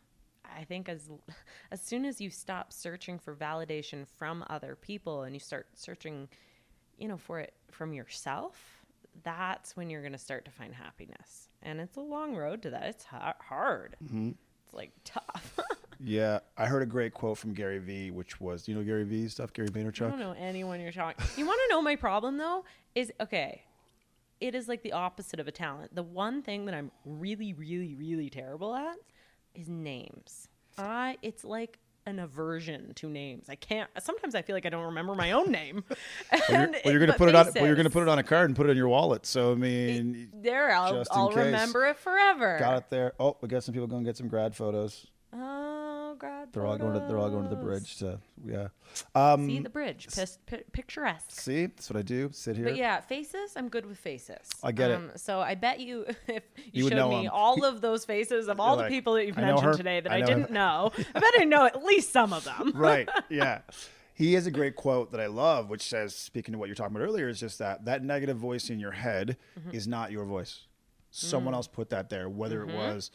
I 0.43 0.63
think 0.63 0.89
as 0.89 1.09
as 1.71 1.81
soon 1.81 2.05
as 2.05 2.19
you 2.19 2.29
stop 2.29 2.73
searching 2.73 3.19
for 3.19 3.35
validation 3.35 4.05
from 4.17 4.43
other 4.49 4.75
people 4.75 5.23
and 5.23 5.35
you 5.35 5.39
start 5.39 5.67
searching, 5.75 6.27
you 6.97 7.07
know, 7.07 7.17
for 7.17 7.39
it 7.39 7.53
from 7.69 7.93
yourself, 7.93 8.81
that's 9.23 9.75
when 9.75 9.89
you're 9.89 10.01
going 10.01 10.13
to 10.13 10.17
start 10.17 10.45
to 10.45 10.51
find 10.51 10.73
happiness. 10.73 11.49
And 11.61 11.79
it's 11.79 11.97
a 11.97 12.01
long 12.01 12.35
road 12.35 12.61
to 12.63 12.71
that. 12.71 12.83
It's 12.83 13.03
ha- 13.03 13.35
hard. 13.39 13.95
Mm-hmm. 14.03 14.31
It's 14.65 14.73
like 14.73 14.91
tough. 15.03 15.59
Yeah, 16.03 16.39
I 16.57 16.65
heard 16.65 16.81
a 16.81 16.85
great 16.85 17.13
quote 17.13 17.37
from 17.37 17.53
Gary 17.53 17.79
Vee, 17.79 18.11
which 18.11 18.41
was, 18.41 18.67
you 18.67 18.73
know 18.75 18.83
Gary 18.83 19.03
Vee 19.03 19.27
stuff, 19.27 19.53
Gary 19.53 19.69
Vaynerchuk. 19.69 20.07
I 20.07 20.09
don't 20.09 20.19
know 20.19 20.35
anyone 20.37 20.79
you're 20.81 20.91
talking. 20.91 21.23
You 21.37 21.45
want 21.45 21.59
to 21.67 21.73
know 21.73 21.81
my 21.81 21.95
problem 21.95 22.37
though? 22.37 22.65
Is 22.95 23.11
okay. 23.19 23.63
It 24.39 24.55
is 24.55 24.67
like 24.67 24.81
the 24.81 24.93
opposite 24.93 25.39
of 25.39 25.47
a 25.47 25.51
talent. 25.51 25.93
The 25.93 26.01
one 26.01 26.41
thing 26.41 26.65
that 26.65 26.73
I'm 26.73 26.91
really, 27.05 27.53
really, 27.53 27.93
really 27.93 28.29
terrible 28.29 28.73
at 28.73 28.97
is 29.53 29.69
names. 29.69 30.47
I 30.77 31.17
it's 31.21 31.43
like 31.45 31.77
an 32.07 32.17
aversion 32.17 32.93
to 32.95 33.07
names. 33.07 33.47
I 33.49 33.55
can't. 33.55 33.87
Sometimes 33.99 34.33
I 34.33 34.41
feel 34.41 34.55
like 34.55 34.65
I 34.65 34.69
don't 34.69 34.85
remember 34.85 35.13
my 35.13 35.31
own 35.31 35.51
name. 35.51 35.83
Well, 36.31 36.41
you're, 36.49 36.71
well, 36.71 36.81
you're 36.85 36.99
gonna 36.99 37.11
but 37.11 37.17
put 37.19 37.29
it 37.29 37.35
on. 37.35 37.51
Well, 37.53 37.65
you're 37.67 37.75
gonna 37.75 37.89
put 37.91 38.01
it 38.01 38.09
on 38.09 38.17
a 38.17 38.23
card 38.23 38.49
and 38.49 38.55
put 38.55 38.65
it 38.65 38.71
in 38.71 38.77
your 38.77 38.87
wallet. 38.87 39.27
So 39.27 39.51
I 39.51 39.55
mean, 39.55 40.29
There, 40.33 40.71
I'll, 40.71 41.03
I'll 41.11 41.29
remember 41.29 41.85
it 41.85 41.99
forever. 41.99 42.57
got 42.59 42.77
it 42.77 42.89
there. 42.89 43.13
Oh, 43.19 43.37
we 43.41 43.47
got 43.47 43.63
some 43.63 43.73
people 43.73 43.87
going 43.87 44.03
to 44.03 44.09
get 44.09 44.17
some 44.17 44.27
grad 44.27 44.55
photos. 44.55 45.05
Oh 45.33 45.70
They're 46.51 46.65
all 46.65 46.77
going 46.77 46.93
to. 46.93 47.05
They're 47.07 47.17
all 47.17 47.29
going 47.29 47.43
to 47.43 47.49
the 47.49 47.55
bridge. 47.61 47.97
To 47.97 48.19
yeah. 48.45 48.67
Um, 49.15 49.47
See 49.47 49.59
the 49.59 49.69
bridge, 49.69 50.07
Pis- 50.13 50.37
pi- 50.45 50.63
picturesque. 50.71 51.31
see, 51.31 51.65
that's 51.67 51.89
what 51.89 51.97
I 51.97 52.01
do. 52.01 52.29
Sit 52.33 52.55
here. 52.57 52.65
But 52.65 52.75
yeah, 52.75 53.01
faces. 53.01 53.53
I'm 53.55 53.69
good 53.69 53.85
with 53.85 53.97
faces. 53.97 54.49
I 54.63 54.71
get 54.71 54.91
it. 54.91 54.95
um, 54.95 55.11
So 55.15 55.39
I 55.39 55.55
bet 55.55 55.79
you, 55.79 56.05
if 56.27 56.43
You 56.71 56.83
you, 56.85 56.89
showed 56.89 57.09
me 57.09 57.25
'em. 57.25 57.31
all 57.33 57.63
of 57.65 57.81
those 57.81 58.05
faces 58.05 58.47
of 58.47 58.59
all 58.59 58.75
the 58.75 58.83
like, 58.83 58.91
people 58.91 59.13
that 59.13 59.25
you've 59.25 59.37
"I 59.37 59.41
know 59.41 59.47
mentioned 59.47 59.65
her. 59.71 59.77
today 59.77 59.99
that 60.01 60.11
I 60.11 60.17
I, 60.17 60.19
know 60.21 60.25
didn't 60.27 60.47
her." 60.49 60.53
know, 60.53 60.91
I 61.15 61.19
bet 61.19 61.31
I 61.39 61.43
know 61.45 61.65
at 61.65 61.83
least 61.83 62.11
some 62.11 62.33
of 62.33 62.43
them. 62.43 62.71
right. 62.75 63.07
Yeah. 63.29 63.61
He 64.13 64.33
has 64.33 64.45
a 64.45 64.51
great 64.51 64.75
quote 64.75 65.11
that 65.13 65.19
I 65.21 65.25
love, 65.27 65.69
which 65.69 65.81
says, 65.81 66.15
speaking 66.15 66.51
to 66.51 66.57
what 66.59 66.67
you're 66.67 66.75
talking 66.75 66.95
about 66.95 67.05
earlier, 67.05 67.27
is 67.27 67.39
just 67.39 67.57
that 67.59 67.85
that 67.85 68.03
negative 68.03 68.37
voice 68.37 68.69
in 68.69 68.79
your 68.79 68.91
head 68.91 69.37
Mm-hmm. 69.59 69.75
is 69.75 69.87
not 69.87 70.11
your 70.11 70.25
voice. 70.25 70.67
Someone 71.09 71.53
else 71.53 71.67
put 71.67 71.89
that 71.89 72.09
there, 72.09 72.29
whether 72.29 72.61
it 72.61 72.73
was 72.73 73.09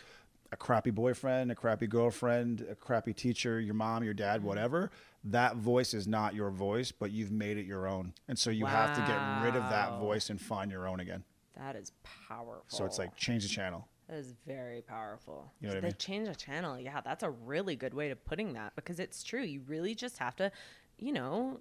a 0.53 0.57
crappy 0.57 0.91
boyfriend, 0.91 1.51
a 1.51 1.55
crappy 1.55 1.87
girlfriend, 1.87 2.67
a 2.71 2.75
crappy 2.75 3.13
teacher, 3.13 3.61
your 3.61 3.75
mom, 3.75 4.05
your 4.05 4.15
dad, 4.15 4.39
Mm-hmm. 4.41 4.49
whatever. 4.49 4.91
That 5.25 5.57
voice 5.57 5.93
is 5.95 6.07
not 6.07 6.35
your 6.35 6.51
voice, 6.51 6.93
but 6.93 7.11
you've 7.11 7.33
made 7.33 7.57
it 7.59 7.67
your 7.67 7.87
own. 7.89 8.13
And 8.29 8.39
so 8.39 8.51
you 8.51 8.65
have 8.67 8.95
to 8.95 9.01
get 9.01 9.19
rid 9.45 9.57
of 9.57 9.69
that 9.71 9.99
voice 9.99 10.31
and 10.31 10.41
find 10.41 10.71
your 10.71 10.87
own 10.87 11.01
again. 11.01 11.25
That 11.57 11.75
is 11.75 11.91
powerful. 12.29 12.65
So 12.69 12.85
it's 12.85 12.99
like 12.99 13.17
change 13.17 13.43
the 13.43 13.49
channel. 13.49 13.89
that 14.09 14.19
is 14.19 14.35
very 14.47 14.83
powerful. 14.83 15.53
You 15.61 15.67
know 15.69 15.75
what 15.75 15.79
I 15.79 15.81
the 15.81 15.87
mean? 15.89 15.95
change 15.99 16.29
of 16.29 16.37
channel, 16.39 16.79
yeah, 16.79 17.01
that's 17.01 17.25
a 17.25 17.31
really 17.31 17.75
good 17.75 17.93
way 17.95 18.11
of 18.11 18.25
putting 18.25 18.53
that 18.53 18.75
because 18.77 19.01
it's 19.01 19.25
true. 19.25 19.43
You 19.43 19.63
really 19.67 19.95
just 19.97 20.19
have 20.19 20.37
to, 20.37 20.53
you 20.99 21.13
know, 21.13 21.59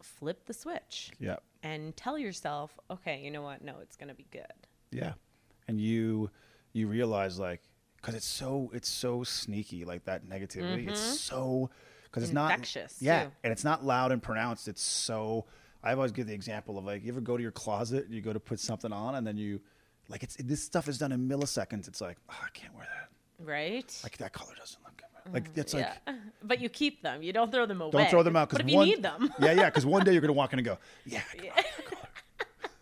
flip 0.00 0.44
the 0.46 0.52
switch 0.54 1.10
Yeah. 1.18 1.36
and 1.64 1.96
tell 1.96 2.16
yourself, 2.18 2.78
okay, 2.88 3.20
you 3.20 3.32
know 3.32 3.42
what? 3.42 3.62
No, 3.64 3.76
it's 3.82 3.96
gonna 3.96 4.14
be 4.14 4.26
good. 4.30 4.46
Yeah, 4.92 5.14
and 5.66 5.80
you 5.80 6.30
you 6.72 6.86
realize 6.86 7.38
like 7.40 7.62
because 8.00 8.14
it's 8.14 8.26
so 8.26 8.70
it's 8.74 8.88
so 8.88 9.22
sneaky 9.24 9.84
like 9.84 10.04
that 10.04 10.28
negativity. 10.28 10.88
It's 10.88 11.00
so 11.20 11.70
because 12.04 12.22
it's 12.22 12.32
not 12.32 12.50
Mm-hmm. 12.50 12.60
Infectious, 12.60 12.96
Yeah, 13.00 13.24
too. 13.24 13.30
and 13.44 13.52
it's 13.52 13.64
not 13.64 13.84
loud 13.84 14.12
and 14.12 14.22
pronounced. 14.22 14.68
It's 14.68 14.82
so. 14.82 15.44
I 15.82 15.92
always 15.92 16.10
give 16.12 16.26
the 16.26 16.34
example 16.34 16.76
of 16.78 16.84
like 16.84 17.04
you 17.04 17.12
ever 17.12 17.20
go 17.20 17.36
to 17.36 17.42
your 17.42 17.52
closet 17.52 18.04
and 18.06 18.14
you 18.14 18.20
go 18.20 18.32
to 18.32 18.40
put 18.40 18.58
something 18.60 18.92
on 18.92 19.14
and 19.14 19.26
then 19.26 19.36
you 19.36 19.60
like 20.08 20.22
it's 20.22 20.36
this 20.36 20.62
stuff 20.62 20.88
is 20.88 20.98
done 20.98 21.12
in 21.12 21.28
milliseconds. 21.28 21.86
It's 21.88 22.00
like 22.00 22.16
oh, 22.30 22.34
I 22.44 22.48
can't 22.52 22.74
wear 22.74 22.86
that. 22.86 23.44
Right? 23.44 24.00
Like 24.02 24.16
that 24.18 24.32
color 24.32 24.54
doesn't 24.58 24.82
look 24.82 24.96
good. 24.96 25.32
Like 25.32 25.50
it's 25.54 25.74
like. 25.74 25.86
yeah. 26.06 26.14
but 26.42 26.60
you 26.60 26.68
keep 26.68 27.02
them. 27.02 27.22
You 27.22 27.32
don't 27.32 27.52
throw 27.52 27.66
them 27.66 27.80
away. 27.80 27.90
Don't 27.92 28.10
throw 28.10 28.22
them 28.22 28.34
out 28.34 28.48
because 28.48 28.66
you 28.68 28.78
need 28.84 29.02
them, 29.02 29.30
yeah, 29.38 29.52
yeah, 29.52 29.66
because 29.66 29.84
one 29.86 30.02
day 30.04 30.12
you're 30.12 30.20
gonna 30.22 30.32
walk 30.32 30.52
in 30.54 30.58
and 30.58 30.66
go, 30.66 30.78
yeah, 31.04 31.20
can 31.36 31.50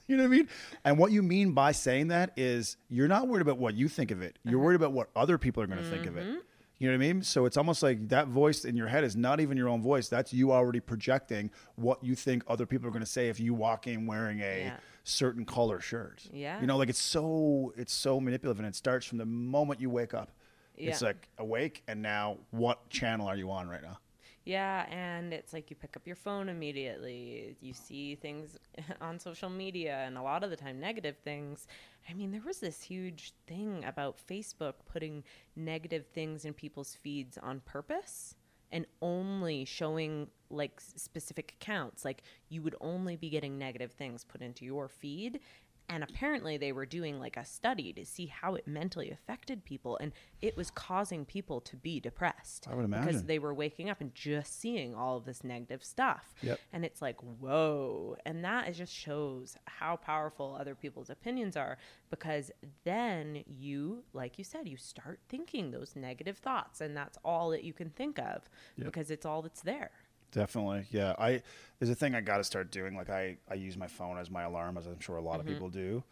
You 0.08 0.16
know 0.16 0.22
what 0.22 0.34
I 0.34 0.36
mean? 0.36 0.48
And 0.84 0.98
what 0.98 1.10
you 1.10 1.20
mean 1.20 1.50
by 1.50 1.72
saying 1.72 2.08
that 2.08 2.30
is 2.36 2.76
you're 2.88 3.08
not 3.08 3.26
worried 3.26 3.42
about 3.42 3.58
what 3.58 3.74
you 3.74 3.88
think 3.88 4.12
of 4.12 4.22
it. 4.22 4.38
You're 4.44 4.60
uh-huh. 4.60 4.64
worried 4.64 4.76
about 4.76 4.92
what 4.92 5.08
other 5.16 5.36
people 5.36 5.64
are 5.64 5.66
going 5.66 5.82
to 5.82 5.90
think 5.90 6.06
of 6.06 6.16
it. 6.16 6.24
Mm-hmm. 6.24 6.36
You 6.78 6.88
know 6.88 6.96
what 6.96 7.04
I 7.04 7.12
mean? 7.12 7.22
So 7.22 7.46
it's 7.46 7.56
almost 7.56 7.82
like 7.82 8.08
that 8.10 8.28
voice 8.28 8.64
in 8.64 8.76
your 8.76 8.86
head 8.86 9.02
is 9.02 9.16
not 9.16 9.40
even 9.40 9.56
your 9.56 9.68
own 9.68 9.82
voice. 9.82 10.08
That's 10.08 10.32
you 10.32 10.52
already 10.52 10.80
projecting 10.80 11.50
what 11.76 12.04
you 12.04 12.14
think 12.14 12.44
other 12.46 12.66
people 12.66 12.86
are 12.86 12.90
going 12.90 13.04
to 13.04 13.10
say 13.10 13.28
if 13.28 13.40
you 13.40 13.54
walk 13.54 13.86
in 13.86 14.06
wearing 14.06 14.40
a 14.40 14.58
Yeah. 14.66 14.76
certain 15.02 15.46
color 15.46 15.80
shirt. 15.80 16.24
Yeah. 16.32 16.60
You 16.60 16.66
know, 16.66 16.76
like 16.76 16.90
it's 16.90 17.00
so 17.00 17.72
it's 17.76 17.94
so 17.94 18.20
manipulative 18.20 18.60
and 18.60 18.68
it 18.68 18.76
starts 18.76 19.06
from 19.06 19.18
the 19.18 19.24
moment 19.24 19.80
you 19.80 19.88
wake 19.88 20.12
up. 20.12 20.32
Yeah. 20.76 20.90
It's 20.90 21.00
like 21.00 21.28
awake 21.38 21.82
and 21.88 22.02
now 22.02 22.38
what 22.50 22.90
channel 22.90 23.26
are 23.26 23.36
you 23.36 23.50
on 23.50 23.68
right 23.68 23.82
now? 23.82 23.98
Yeah, 24.46 24.86
and 24.90 25.34
it's 25.34 25.52
like 25.52 25.70
you 25.70 25.76
pick 25.76 25.96
up 25.96 26.06
your 26.06 26.14
phone 26.14 26.48
immediately. 26.48 27.56
You 27.60 27.74
see 27.74 28.14
things 28.14 28.56
on 29.00 29.18
social 29.18 29.50
media, 29.50 30.04
and 30.06 30.16
a 30.16 30.22
lot 30.22 30.44
of 30.44 30.50
the 30.50 30.56
time, 30.56 30.78
negative 30.78 31.16
things. 31.24 31.66
I 32.08 32.14
mean, 32.14 32.30
there 32.30 32.42
was 32.46 32.60
this 32.60 32.80
huge 32.80 33.32
thing 33.48 33.84
about 33.84 34.18
Facebook 34.24 34.74
putting 34.90 35.24
negative 35.56 36.06
things 36.14 36.44
in 36.44 36.54
people's 36.54 36.94
feeds 36.94 37.36
on 37.36 37.58
purpose 37.66 38.36
and 38.70 38.86
only 39.02 39.64
showing 39.64 40.28
like 40.48 40.80
specific 40.80 41.56
accounts. 41.60 42.04
Like 42.04 42.22
you 42.48 42.62
would 42.62 42.76
only 42.80 43.16
be 43.16 43.28
getting 43.28 43.58
negative 43.58 43.90
things 43.92 44.22
put 44.22 44.42
into 44.42 44.64
your 44.64 44.88
feed. 44.88 45.40
And 45.88 46.02
apparently, 46.02 46.56
they 46.56 46.72
were 46.72 46.86
doing 46.86 47.20
like 47.20 47.36
a 47.36 47.44
study 47.44 47.92
to 47.92 48.04
see 48.04 48.26
how 48.26 48.54
it 48.56 48.66
mentally 48.66 49.10
affected 49.10 49.64
people, 49.64 49.96
and 50.00 50.12
it 50.42 50.56
was 50.56 50.70
causing 50.70 51.24
people 51.24 51.60
to 51.60 51.76
be 51.76 52.00
depressed 52.00 52.66
I 52.70 52.74
would 52.74 52.84
imagine 52.84 53.06
because 53.06 53.22
they 53.24 53.38
were 53.38 53.54
waking 53.54 53.88
up 53.88 54.00
and 54.00 54.14
just 54.14 54.60
seeing 54.60 54.94
all 54.94 55.16
of 55.16 55.24
this 55.24 55.44
negative 55.44 55.84
stuff. 55.84 56.34
Yep. 56.42 56.58
And 56.72 56.84
it's 56.84 57.00
like, 57.00 57.20
whoa. 57.20 58.16
And 58.26 58.44
that 58.44 58.72
just 58.74 58.92
shows 58.92 59.56
how 59.66 59.96
powerful 59.96 60.56
other 60.58 60.74
people's 60.74 61.10
opinions 61.10 61.56
are 61.56 61.78
because 62.10 62.50
then 62.84 63.44
you, 63.46 64.02
like 64.12 64.38
you 64.38 64.44
said, 64.44 64.68
you 64.68 64.76
start 64.76 65.20
thinking 65.28 65.70
those 65.70 65.94
negative 65.96 66.38
thoughts 66.38 66.80
and 66.80 66.96
that's 66.96 67.18
all 67.24 67.50
that 67.50 67.64
you 67.64 67.72
can 67.72 67.90
think 67.90 68.18
of 68.18 68.48
Yep. 68.76 68.86
because 68.86 69.10
it's 69.10 69.24
all 69.26 69.42
that's 69.42 69.62
there. 69.62 69.90
Definitely, 70.32 70.86
yeah. 70.90 71.14
I 71.18 71.42
there's 71.78 71.90
a 71.90 71.94
thing 71.94 72.14
I 72.14 72.20
got 72.20 72.38
to 72.38 72.44
start 72.44 72.70
doing. 72.70 72.96
Like 72.96 73.10
I 73.10 73.38
I 73.50 73.54
use 73.54 73.76
my 73.76 73.86
phone 73.86 74.18
as 74.18 74.30
my 74.30 74.42
alarm, 74.42 74.76
as 74.76 74.86
I'm 74.86 75.00
sure 75.00 75.16
a 75.16 75.20
lot 75.22 75.40
of 75.40 75.46
mm-hmm. 75.46 75.54
people 75.54 75.68
do. 75.68 76.02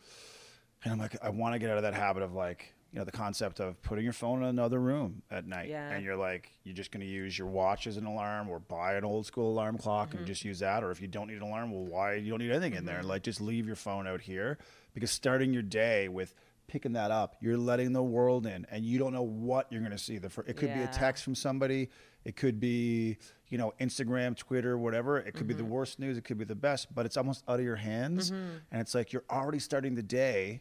And 0.84 0.92
I'm 0.92 0.98
like, 0.98 1.16
I 1.22 1.30
want 1.30 1.54
to 1.54 1.58
get 1.58 1.70
out 1.70 1.78
of 1.78 1.82
that 1.84 1.94
habit 1.94 2.22
of 2.22 2.34
like, 2.34 2.74
you 2.92 2.98
know, 2.98 3.04
the 3.04 3.12
concept 3.12 3.58
of 3.58 3.80
putting 3.82 4.04
your 4.04 4.12
phone 4.12 4.42
in 4.42 4.48
another 4.48 4.78
room 4.78 5.22
at 5.30 5.46
night, 5.46 5.68
Yeah. 5.68 5.90
and 5.90 6.04
you're 6.04 6.16
like, 6.16 6.52
you're 6.62 6.74
just 6.74 6.92
going 6.92 7.00
to 7.00 7.10
use 7.10 7.38
your 7.38 7.48
watch 7.48 7.86
as 7.86 7.96
an 7.96 8.04
alarm, 8.04 8.50
or 8.50 8.58
buy 8.58 8.94
an 8.94 9.04
old 9.04 9.24
school 9.26 9.50
alarm 9.50 9.78
clock 9.78 10.10
and 10.10 10.20
mm-hmm. 10.20 10.26
just 10.26 10.44
use 10.44 10.58
that. 10.58 10.84
Or 10.84 10.90
if 10.90 11.00
you 11.00 11.08
don't 11.08 11.28
need 11.28 11.38
an 11.38 11.42
alarm, 11.42 11.72
well, 11.72 11.84
why 11.84 12.14
you 12.14 12.30
don't 12.30 12.38
need 12.38 12.50
anything 12.50 12.74
in 12.74 12.84
there? 12.84 12.98
Mm-hmm. 12.98 13.08
Like, 13.08 13.22
just 13.22 13.40
leave 13.40 13.66
your 13.66 13.76
phone 13.76 14.06
out 14.06 14.20
here 14.20 14.58
because 14.92 15.10
starting 15.10 15.52
your 15.52 15.62
day 15.62 16.08
with 16.08 16.34
picking 16.66 16.92
that 16.92 17.10
up, 17.10 17.36
you're 17.40 17.56
letting 17.56 17.92
the 17.92 18.02
world 18.02 18.46
in, 18.46 18.66
and 18.70 18.84
you 18.84 18.98
don't 18.98 19.12
know 19.12 19.22
what 19.22 19.70
you're 19.70 19.80
going 19.80 19.92
to 19.92 19.98
see. 19.98 20.18
The 20.18 20.30
it 20.46 20.56
could 20.56 20.72
be 20.72 20.80
a 20.80 20.86
text 20.88 21.24
from 21.24 21.34
somebody, 21.34 21.90
it 22.24 22.36
could 22.36 22.60
be 22.60 23.18
you 23.54 23.58
know 23.58 23.72
Instagram, 23.78 24.36
Twitter, 24.36 24.76
whatever. 24.76 25.16
It 25.18 25.34
could 25.34 25.46
be 25.46 25.54
the 25.54 25.62
mm-hmm. 25.62 25.70
worst 25.70 26.00
news, 26.00 26.18
it 26.18 26.24
could 26.24 26.38
be 26.38 26.44
the 26.44 26.56
best, 26.56 26.92
but 26.92 27.06
it's 27.06 27.16
almost 27.16 27.44
out 27.46 27.60
of 27.60 27.64
your 27.64 27.76
hands, 27.76 28.32
mm-hmm. 28.32 28.56
and 28.72 28.80
it's 28.80 28.96
like 28.96 29.12
you're 29.12 29.22
already 29.30 29.60
starting 29.60 29.94
the 29.94 30.02
day 30.02 30.60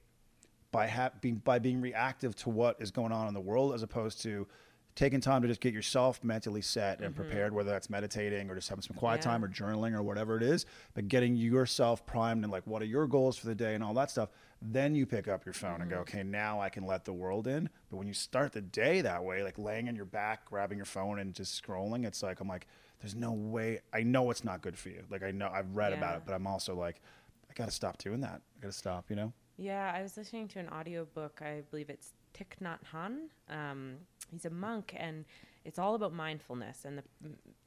by 0.72 0.86
ha- 0.86 1.10
being 1.20 1.38
by 1.38 1.58
being 1.58 1.82
reactive 1.82 2.36
to 2.36 2.52
what 2.52 2.80
is 2.80 2.92
going 2.92 3.12
on 3.12 3.28
in 3.28 3.34
the 3.34 3.42
world, 3.42 3.74
as 3.74 3.82
opposed 3.82 4.22
to 4.22 4.48
taking 4.96 5.20
time 5.20 5.42
to 5.42 5.48
just 5.48 5.60
get 5.60 5.74
yourself 5.74 6.24
mentally 6.24 6.62
set 6.62 7.00
and 7.02 7.16
prepared, 7.16 7.52
whether 7.54 7.72
that's 7.72 7.90
meditating 7.90 8.50
or 8.50 8.56
just 8.56 8.70
having 8.70 8.84
some 8.84 8.96
quiet 8.96 9.18
Yeah. 9.18 9.32
time 9.32 9.44
or 9.44 9.48
journaling 9.48 9.94
or 9.94 10.04
whatever 10.04 10.38
it 10.38 10.44
is. 10.44 10.66
But 10.94 11.08
getting 11.08 11.36
yourself 11.36 12.06
primed 12.06 12.44
and 12.44 12.52
like, 12.52 12.68
what 12.68 12.82
are 12.82 12.86
your 12.86 13.08
goals 13.08 13.38
for 13.38 13.48
the 13.48 13.56
day 13.56 13.74
and 13.76 13.84
all 13.84 13.94
that 13.96 14.12
stuff. 14.12 14.30
Then 14.62 14.96
you 14.96 15.06
pick 15.06 15.28
up 15.28 15.46
your 15.46 15.54
phone 15.54 15.82
and 15.82 15.90
go, 15.90 15.98
okay, 15.98 16.24
now 16.24 16.62
I 16.62 16.70
can 16.70 16.86
let 16.86 17.06
the 17.06 17.12
world 17.14 17.48
in. 17.48 17.70
But 17.90 17.98
when 17.98 18.08
you 18.08 18.14
start 18.14 18.54
the 18.54 18.62
day 18.62 19.02
that 19.02 19.24
way, 19.24 19.44
like 19.44 19.58
laying 19.58 19.90
on 19.90 19.96
your 19.96 20.06
back, 20.06 20.46
grabbing 20.46 20.78
your 20.78 20.86
phone 20.86 21.20
and 21.20 21.34
just 21.34 21.62
scrolling, 21.62 22.06
it's 22.06 22.22
like 22.24 22.40
I'm 22.40 22.48
like, 22.48 22.68
there's 23.02 23.16
no 23.16 23.34
way. 23.34 23.82
I 23.92 24.04
know 24.04 24.30
it's 24.32 24.44
not 24.46 24.62
good 24.62 24.78
for 24.78 24.90
you. 24.90 25.04
Like 25.10 25.24
I 25.24 25.32
know 25.32 25.50
I've 25.52 25.76
read 25.76 25.92
about 25.92 26.16
it, 26.18 26.22
but 26.26 26.34
I'm 26.34 26.48
also 26.48 26.76
like, 26.76 27.02
I 27.50 27.54
got 27.56 27.66
to 27.66 27.72
stop 27.72 27.98
doing 27.98 28.22
that. 28.22 28.42
I 28.58 28.62
got 28.62 28.72
to 28.72 28.78
stop, 28.78 29.10
you 29.10 29.16
know? 29.18 29.34
Yeah, 29.58 29.92
I 29.94 30.02
was 30.02 30.16
listening 30.18 30.48
to 30.50 30.60
an 30.60 30.70
audiobook. 30.70 31.42
I 31.42 31.62
believe 31.70 31.90
it's 31.90 32.14
Thich 32.34 32.58
Nhat 32.64 32.80
Hanh. 32.92 33.28
Um, 33.50 33.98
he's 34.34 34.46
a 34.46 34.50
monk, 34.50 34.94
and 34.98 35.26
it's 35.64 35.80
all 35.80 35.96
about 35.96 36.14
mindfulness 36.14 36.84
and 36.86 36.98
the 36.98 37.04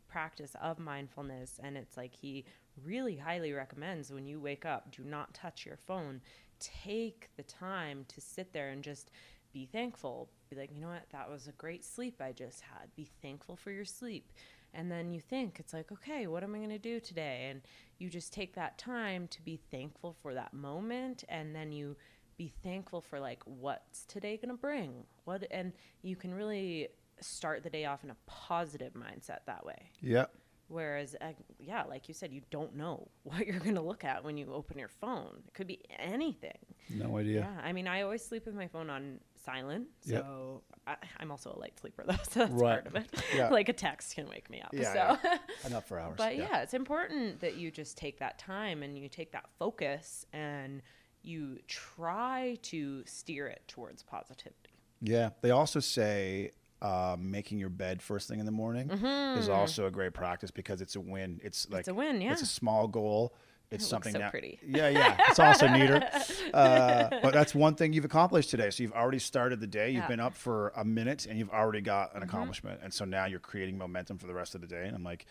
practice 0.09 0.55
of 0.61 0.79
mindfulness. 0.79 1.59
And 1.63 1.77
it's 1.77 1.97
like 1.97 2.15
he 2.15 2.45
really 2.85 3.17
highly 3.17 3.53
recommends 3.53 4.13
when 4.13 4.27
you 4.27 4.41
wake 4.41 4.65
up, 4.65 4.95
do 4.95 5.03
not 5.05 5.35
touch 5.35 5.65
your 5.65 5.79
phone. 5.87 6.21
Take 6.61 7.29
the 7.37 7.43
time 7.43 8.05
to 8.09 8.21
sit 8.21 8.53
there 8.53 8.71
and 8.71 8.83
just 8.83 9.11
be 9.53 9.67
thankful. 9.67 10.29
Be 10.51 10.57
like, 10.57 10.71
you 10.75 10.81
know 10.81 10.89
what? 10.89 11.09
That 11.11 11.31
was 11.31 11.47
a 11.47 11.53
great 11.53 11.85
sleep 11.85 12.21
I 12.21 12.33
just 12.33 12.61
had. 12.61 12.95
Be 12.95 13.09
thankful 13.23 13.57
for 13.57 13.71
your 13.71 13.85
sleep. 13.85 14.33
And 14.75 14.91
then 14.91 15.11
you 15.11 15.21
think, 15.21 15.59
it's 15.59 15.73
like, 15.73 15.91
okay, 15.91 16.27
what 16.27 16.43
am 16.43 16.55
I 16.55 16.59
going 16.59 16.71
to 16.71 16.79
do 16.79 17.01
today? 17.01 17.49
And 17.51 17.63
you 17.99 18.11
just 18.11 18.33
take 18.33 18.55
that 18.55 18.77
time 18.77 19.27
to 19.29 19.43
be 19.43 19.59
thankful 19.71 20.15
for 20.23 20.35
that 20.35 20.53
moment. 20.53 21.25
And 21.29 21.55
then 21.55 21.73
you 21.73 21.97
be 22.37 22.53
thankful 22.63 23.01
for, 23.01 23.19
like, 23.21 23.43
what's 23.45 24.05
today 24.05 24.37
going 24.37 24.55
to 24.55 24.61
bring? 24.61 25.05
What, 25.25 25.47
and 25.51 25.73
you 26.03 26.17
can 26.17 26.35
really 26.35 26.89
start 27.21 27.63
the 27.63 27.71
day 27.71 27.85
off 27.87 28.05
in 28.05 28.11
a 28.11 28.17
positive 28.27 28.93
mindset 28.95 29.39
that 29.47 29.65
way. 29.65 29.91
Yeah. 30.01 30.27
Whereas, 30.69 31.15
uh, 31.21 31.27
yeah, 31.61 31.85
like 31.85 32.09
you 32.09 32.15
said, 32.15 32.33
you 32.33 32.41
don't 32.51 32.75
know 32.75 33.09
what 33.23 33.47
you're 33.47 33.61
going 33.61 33.77
to 33.77 33.81
look 33.81 34.05
at 34.05 34.25
when 34.25 34.37
you 34.37 34.53
open 34.53 34.79
your 34.79 34.89
phone. 34.89 35.43
It 35.47 35.55
could 35.55 35.69
be 35.69 35.81
anything. 35.99 36.59
No 36.91 37.17
idea. 37.19 37.41
Yeah. 37.41 37.61
I 37.63 37.73
mean, 37.73 37.87
I 37.87 38.03
always 38.03 38.25
sleep 38.25 38.47
with 38.47 38.55
my 38.55 38.67
phone 38.67 38.91
on 38.91 39.21
silent. 39.45 39.87
Yep. 40.05 40.23
So 40.23 40.63
I, 40.87 40.97
I'm 41.21 41.31
also 41.31 41.53
a 41.57 41.59
light 41.59 41.79
sleeper, 41.79 42.05
though. 42.07 42.15
So 42.31 42.41
that's 42.41 42.53
Right. 42.53 42.83
part 42.83 42.87
of 42.89 42.97
it. 42.97 43.23
Yeah. 43.35 43.49
like 43.51 43.69
a 43.69 43.73
text 43.73 44.17
can 44.17 44.29
wake 44.29 44.51
me 44.51 44.61
up. 44.61 44.71
Yeah, 44.73 45.17
so. 45.23 45.29
Enough 45.69 45.87
for 45.87 46.01
hours. 46.01 46.15
But 46.17 46.37
yeah. 46.37 46.63
it's 46.63 46.75
important 46.75 47.41
that 47.41 47.57
you 47.57 47.71
just 47.71 47.97
take 47.97 48.19
that 48.19 48.39
time 48.39 48.83
and 48.83 48.99
you 48.99 49.09
take 49.09 49.33
that 49.33 49.49
focus 49.59 50.27
and 50.33 50.83
you 51.27 51.59
try 51.67 52.59
to 52.63 53.03
steer 53.07 53.47
it 53.47 53.63
towards 53.69 54.03
positivity. 54.03 54.71
Yeah. 55.03 55.31
They 55.43 55.51
also 55.51 55.81
say 55.81 56.53
uh, 56.83 57.17
making 57.19 57.59
your 57.59 57.69
bed 57.71 58.01
first 58.03 58.29
thing 58.29 58.39
in 58.39 58.47
the 58.47 58.53
morning 58.53 58.91
is 58.91 59.49
also 59.49 59.87
a 59.87 59.91
great 59.91 60.13
practice 60.15 60.51
because 60.51 60.81
it's 60.81 60.97
a 60.97 61.01
win. 61.01 61.41
It's 61.43 61.69
like 61.71 61.83
Mm-hmm. 61.87 61.91
a 61.91 61.95
win, 61.95 62.21
yeah. 62.21 62.33
It's 62.33 62.43
a 62.43 62.47
small 62.47 62.87
goal. 62.89 63.35
It's 63.71 63.83
looks 63.83 63.91
something 63.91 64.13
so 64.13 64.19
that 64.21 64.31
pretty. 64.31 64.61
Yeah, 64.65 64.89
yeah. 64.91 65.17
It's 65.29 65.41
also 65.41 65.67
neater. 65.69 66.01
Uh, 66.55 67.09
but 67.23 67.35
that's 67.35 67.55
one 67.55 67.75
thing 67.75 67.93
you've 67.93 68.05
accomplished 68.05 68.49
today. 68.51 68.71
So 68.71 68.83
you've 68.85 68.93
already 68.93 69.19
started 69.19 69.61
the 69.61 69.67
day. 69.67 69.89
You've 69.89 69.97
Yeah. 69.97 70.01
Mm-hmm. 70.03 70.13
been 70.13 70.21
up 70.21 70.35
for 70.35 70.73
a 70.77 70.85
minute 70.85 71.27
and 71.27 71.39
you've 71.39 71.51
already 71.51 71.81
got 71.81 72.15
an 72.15 72.23
accomplishment. 72.23 72.81
And 72.83 72.95
so 72.95 73.05
now 73.05 73.27
you're 73.27 73.41
creating 73.41 73.77
momentum 73.77 74.17
for 74.19 74.27
the 74.29 74.35
rest 74.35 74.55
of 74.55 74.61
the 74.61 74.67
day. 74.69 74.87
And 74.87 74.95
I'm 74.95 75.03
like, 75.05 75.27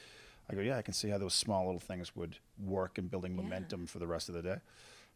I 0.50 0.54
go, 0.56 0.62
yeah, 0.62 0.78
I 0.78 0.82
can 0.84 0.94
see 0.94 1.10
how 1.10 1.18
those 1.18 1.34
small 1.34 1.66
little 1.66 1.80
things 1.80 2.16
would 2.16 2.38
work 2.64 2.98
in 3.00 3.08
building 3.08 3.36
momentum 3.36 3.88
for 3.88 3.98
the 4.00 4.06
rest 4.08 4.28
of 4.30 4.36
the 4.36 4.42
day. 4.44 4.58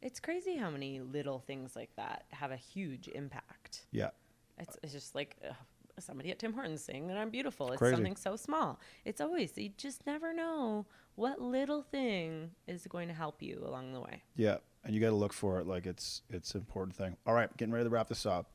It's 0.01 0.19
crazy 0.19 0.55
how 0.55 0.69
many 0.69 0.99
little 0.99 1.39
things 1.39 1.75
like 1.75 1.95
that 1.97 2.25
have 2.29 2.51
a 2.51 2.55
huge 2.55 3.07
impact. 3.09 3.85
Yeah. 3.91 4.09
It's, 4.57 4.77
it's 4.81 4.93
just 4.93 5.15
like 5.15 5.35
uh, 5.47 5.53
somebody 5.99 6.31
at 6.31 6.39
Tim 6.39 6.53
Hortons 6.53 6.83
saying 6.83 7.07
that 7.07 7.17
I'm 7.17 7.29
beautiful. 7.29 7.71
It's 7.71 7.79
Crazy. 7.79 7.95
something 7.95 8.15
so 8.15 8.35
small. 8.35 8.79
It's 9.05 9.21
always, 9.21 9.57
you 9.57 9.69
just 9.77 10.05
never 10.05 10.33
know 10.33 10.85
what 11.15 11.41
little 11.41 11.81
thing 11.81 12.51
is 12.67 12.87
going 12.87 13.07
to 13.09 13.13
help 13.13 13.41
you 13.41 13.61
along 13.65 13.93
the 13.93 13.99
way. 13.99 14.23
Yeah, 14.35 14.57
and 14.83 14.95
you 14.95 15.01
got 15.01 15.09
to 15.09 15.15
look 15.15 15.33
for 15.33 15.59
it 15.59 15.67
like 15.67 15.85
it's 15.85 16.21
it's 16.29 16.53
an 16.55 16.61
important 16.61 16.95
thing. 16.95 17.17
All 17.25 17.33
right, 17.33 17.55
getting 17.57 17.73
ready 17.73 17.85
to 17.85 17.89
wrap 17.89 18.07
this 18.07 18.25
up. 18.25 18.51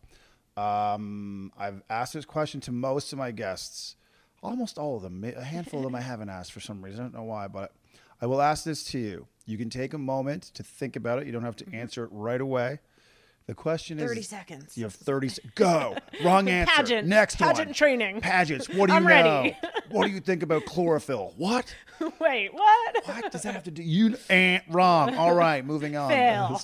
Um, 0.56 1.52
I've 1.58 1.82
asked 1.90 2.14
this 2.14 2.24
question 2.24 2.60
to 2.62 2.72
most 2.72 3.12
of 3.12 3.18
my 3.18 3.32
guests, 3.32 3.96
almost 4.42 4.78
all 4.78 4.96
of 4.96 5.02
them. 5.02 5.24
A 5.24 5.44
handful 5.44 5.80
of 5.80 5.84
them 5.84 5.94
I 5.94 6.00
haven't 6.12 6.30
asked 6.30 6.52
for 6.52 6.60
some 6.60 6.82
reason. 6.82 7.00
I 7.00 7.02
don't 7.04 7.14
know 7.14 7.24
why, 7.24 7.48
but 7.48 7.72
I 8.24 8.26
will 8.26 8.40
ask 8.40 8.64
this 8.64 8.84
to 8.84 8.98
you. 8.98 9.26
You 9.44 9.58
can 9.58 9.68
take 9.68 9.92
a 9.92 9.98
moment 9.98 10.44
to 10.54 10.62
think 10.62 10.96
about 10.96 11.18
it. 11.18 11.26
You 11.26 11.32
don't 11.32 11.42
have 11.42 11.56
to 11.56 11.66
mm-hmm. 11.66 11.74
answer 11.74 12.04
it 12.04 12.10
right 12.10 12.40
away. 12.40 12.78
The 13.46 13.54
question 13.54 13.98
is 13.98 14.08
30 14.08 14.22
seconds. 14.22 14.78
You 14.78 14.84
have 14.84 14.94
30 14.94 15.28
se- 15.28 15.42
Go. 15.54 15.94
Wrong 16.24 16.48
answer. 16.48 16.72
Pageant. 16.74 17.06
Next 17.06 17.38
one. 17.38 17.50
Pageant 17.50 17.68
one. 17.68 17.74
training. 17.74 18.20
Pageants. 18.22 18.66
What 18.70 18.86
do 18.86 18.94
you 18.94 18.96
I'm 18.96 19.02
know? 19.02 19.10
ready. 19.10 19.58
what 19.90 20.06
do 20.06 20.10
you 20.10 20.20
think 20.20 20.42
about 20.42 20.64
chlorophyll? 20.64 21.34
What? 21.36 21.74
Wait, 22.18 22.54
what? 22.54 23.06
What 23.06 23.30
does 23.30 23.42
that 23.42 23.52
have 23.52 23.64
to 23.64 23.70
do? 23.70 23.82
You 23.82 24.16
ain't 24.30 24.64
wrong. 24.70 25.14
All 25.16 25.34
right, 25.34 25.62
moving 25.62 25.94
on. 25.94 26.08
Fail. 26.08 26.58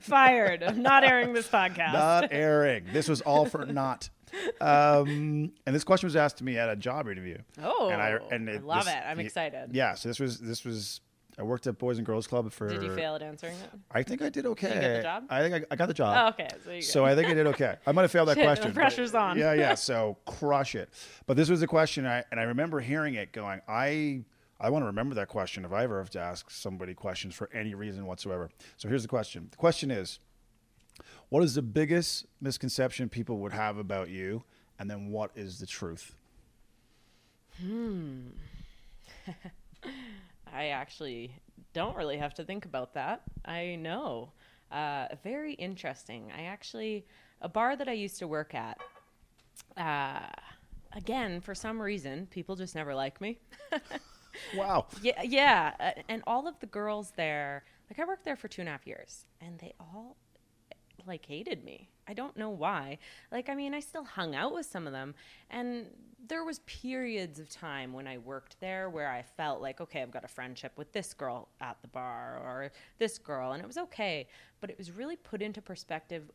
Fired. 0.00 0.76
Not 0.76 1.04
airing 1.04 1.32
this 1.32 1.48
podcast. 1.48 1.94
not 1.94 2.28
airing. 2.30 2.84
This 2.92 3.08
was 3.08 3.22
all 3.22 3.46
for 3.46 3.64
not. 3.64 4.10
Um, 4.60 5.52
and 5.66 5.74
this 5.74 5.84
question 5.84 6.06
was 6.06 6.16
asked 6.16 6.38
to 6.38 6.44
me 6.44 6.58
at 6.58 6.68
a 6.68 6.76
job 6.76 7.08
interview. 7.08 7.38
Oh, 7.62 7.88
and 7.90 8.00
I 8.02 8.18
and 8.30 8.48
I 8.50 8.56
love 8.58 8.84
this- 8.84 8.94
it. 8.94 9.02
I'm 9.06 9.20
excited. 9.20 9.70
Yeah, 9.72 9.94
so 9.94 10.08
this 10.08 10.18
was 10.20 10.38
this 10.38 10.64
was. 10.64 11.00
I 11.38 11.42
worked 11.42 11.68
at 11.68 11.78
Boys 11.78 11.98
and 11.98 12.06
Girls 12.06 12.26
Club 12.26 12.50
for. 12.50 12.68
Did 12.68 12.82
you 12.82 12.92
fail 12.96 13.14
at 13.14 13.22
answering 13.22 13.54
it? 13.54 13.70
I 13.92 14.02
think 14.02 14.22
I 14.22 14.28
did 14.28 14.44
okay. 14.44 14.74
you 14.74 14.80
get 14.80 14.96
the 14.96 15.02
job? 15.02 15.24
I 15.30 15.40
think 15.40 15.54
I, 15.54 15.64
I 15.70 15.76
got 15.76 15.86
the 15.86 15.94
job. 15.94 16.16
Oh, 16.20 16.28
okay. 16.30 16.48
So, 16.64 16.70
you 16.72 16.82
So 16.82 17.04
I 17.04 17.14
think 17.14 17.28
I 17.28 17.34
did 17.34 17.46
okay. 17.54 17.76
I 17.86 17.92
might 17.92 18.02
have 18.02 18.10
failed 18.10 18.26
that 18.28 18.34
Shit, 18.36 18.42
the 18.42 18.46
question. 18.48 18.70
but- 18.70 18.74
pressure's 18.74 19.14
on. 19.14 19.38
Yeah, 19.38 19.52
yeah. 19.52 19.74
So 19.76 20.18
crush 20.26 20.74
it. 20.74 20.88
But 21.26 21.36
this 21.36 21.48
was 21.48 21.62
a 21.62 21.68
question, 21.68 22.06
I, 22.06 22.24
and 22.32 22.40
I 22.40 22.42
remember 22.44 22.80
hearing 22.80 23.14
it 23.14 23.30
going, 23.32 23.60
I 23.68 24.24
I 24.60 24.70
want 24.70 24.82
to 24.82 24.86
remember 24.86 25.14
that 25.14 25.28
question 25.28 25.64
if 25.64 25.72
I 25.72 25.84
ever 25.84 25.98
have 25.98 26.10
to 26.10 26.20
ask 26.20 26.50
somebody 26.50 26.92
questions 26.92 27.36
for 27.36 27.48
any 27.54 27.74
reason 27.74 28.04
whatsoever. 28.06 28.50
So 28.76 28.88
here's 28.88 29.02
the 29.02 29.08
question. 29.08 29.46
The 29.52 29.56
question 29.56 29.92
is, 29.92 30.18
what 31.28 31.42
is 31.42 31.54
the 31.54 31.62
biggest 31.62 32.26
misconception 32.40 33.08
people 33.08 33.38
would 33.38 33.52
have 33.52 33.78
about 33.78 34.08
you, 34.08 34.44
and 34.78 34.90
then 34.90 35.10
what 35.10 35.30
is 35.34 35.58
the 35.58 35.66
truth? 35.66 36.14
Hmm. 37.60 38.28
I 40.52 40.66
actually 40.68 41.32
don't 41.72 41.96
really 41.96 42.16
have 42.18 42.34
to 42.34 42.44
think 42.44 42.64
about 42.64 42.94
that. 42.94 43.22
I 43.44 43.76
know. 43.76 44.32
Uh, 44.70 45.08
very 45.22 45.54
interesting. 45.54 46.30
I 46.36 46.44
actually, 46.44 47.06
a 47.42 47.48
bar 47.48 47.76
that 47.76 47.88
I 47.88 47.92
used 47.92 48.18
to 48.20 48.28
work 48.28 48.54
at, 48.54 48.78
uh, 49.76 50.26
again, 50.96 51.40
for 51.40 51.54
some 51.54 51.80
reason, 51.80 52.26
people 52.30 52.56
just 52.56 52.74
never 52.74 52.94
like 52.94 53.20
me. 53.20 53.38
Wow. 54.54 54.86
Yeah, 55.02 55.20
yeah. 55.22 55.72
uh, 55.80 56.00
And 56.08 56.22
all 56.26 56.46
of 56.46 56.60
the 56.60 56.66
girls 56.66 57.12
there, 57.16 57.64
like 57.90 57.98
I 57.98 58.04
worked 58.04 58.24
there 58.24 58.36
for 58.36 58.46
two 58.46 58.62
and 58.62 58.68
a 58.68 58.72
half 58.72 58.86
years, 58.86 59.24
and 59.40 59.58
they 59.58 59.74
all 59.80 60.16
like 61.08 61.26
hated 61.26 61.64
me. 61.64 61.88
I 62.06 62.14
don't 62.14 62.36
know 62.36 62.50
why. 62.50 62.98
Like, 63.32 63.48
I 63.48 63.54
mean, 63.54 63.74
I 63.74 63.80
still 63.80 64.04
hung 64.04 64.34
out 64.34 64.54
with 64.54 64.66
some 64.66 64.86
of 64.86 64.92
them, 64.92 65.14
and 65.50 65.86
there 66.26 66.44
was 66.44 66.60
periods 66.60 67.38
of 67.38 67.48
time 67.48 67.92
when 67.92 68.06
I 68.06 68.18
worked 68.18 68.60
there 68.60 68.90
where 68.90 69.10
I 69.10 69.22
felt 69.22 69.60
like, 69.60 69.80
okay, 69.80 70.02
I've 70.02 70.10
got 70.10 70.24
a 70.24 70.28
friendship 70.28 70.72
with 70.76 70.92
this 70.92 71.14
girl 71.14 71.48
at 71.60 71.78
the 71.82 71.88
bar 71.88 72.38
or 72.42 72.70
this 72.98 73.18
girl, 73.18 73.52
and 73.52 73.62
it 73.62 73.66
was 73.66 73.78
okay. 73.78 74.28
But 74.60 74.70
it 74.70 74.78
was 74.78 74.90
really 74.90 75.16
put 75.16 75.42
into 75.42 75.62
perspective 75.62 76.30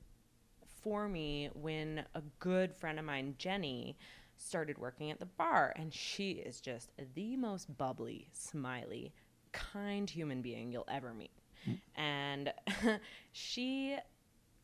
for 0.82 1.08
me 1.08 1.50
when 1.54 2.04
a 2.16 2.22
good 2.40 2.74
friend 2.76 3.00
of 3.00 3.06
mine, 3.06 3.36
Jenny, 3.38 3.98
started 4.38 4.78
working 4.78 5.12
at 5.12 5.20
the 5.20 5.26
bar. 5.26 5.74
And 5.76 5.94
she 5.94 6.32
is 6.32 6.60
just 6.60 6.92
the 7.16 7.38
most 7.38 7.78
bubbly, 7.78 8.28
smiley, 8.34 9.14
kind 9.52 10.10
human 10.10 10.42
being 10.42 10.72
you'll 10.72 10.88
ever 10.92 11.14
meet. 11.14 11.32
Mm. 11.68 11.80
And 11.96 12.54
she 13.32 13.98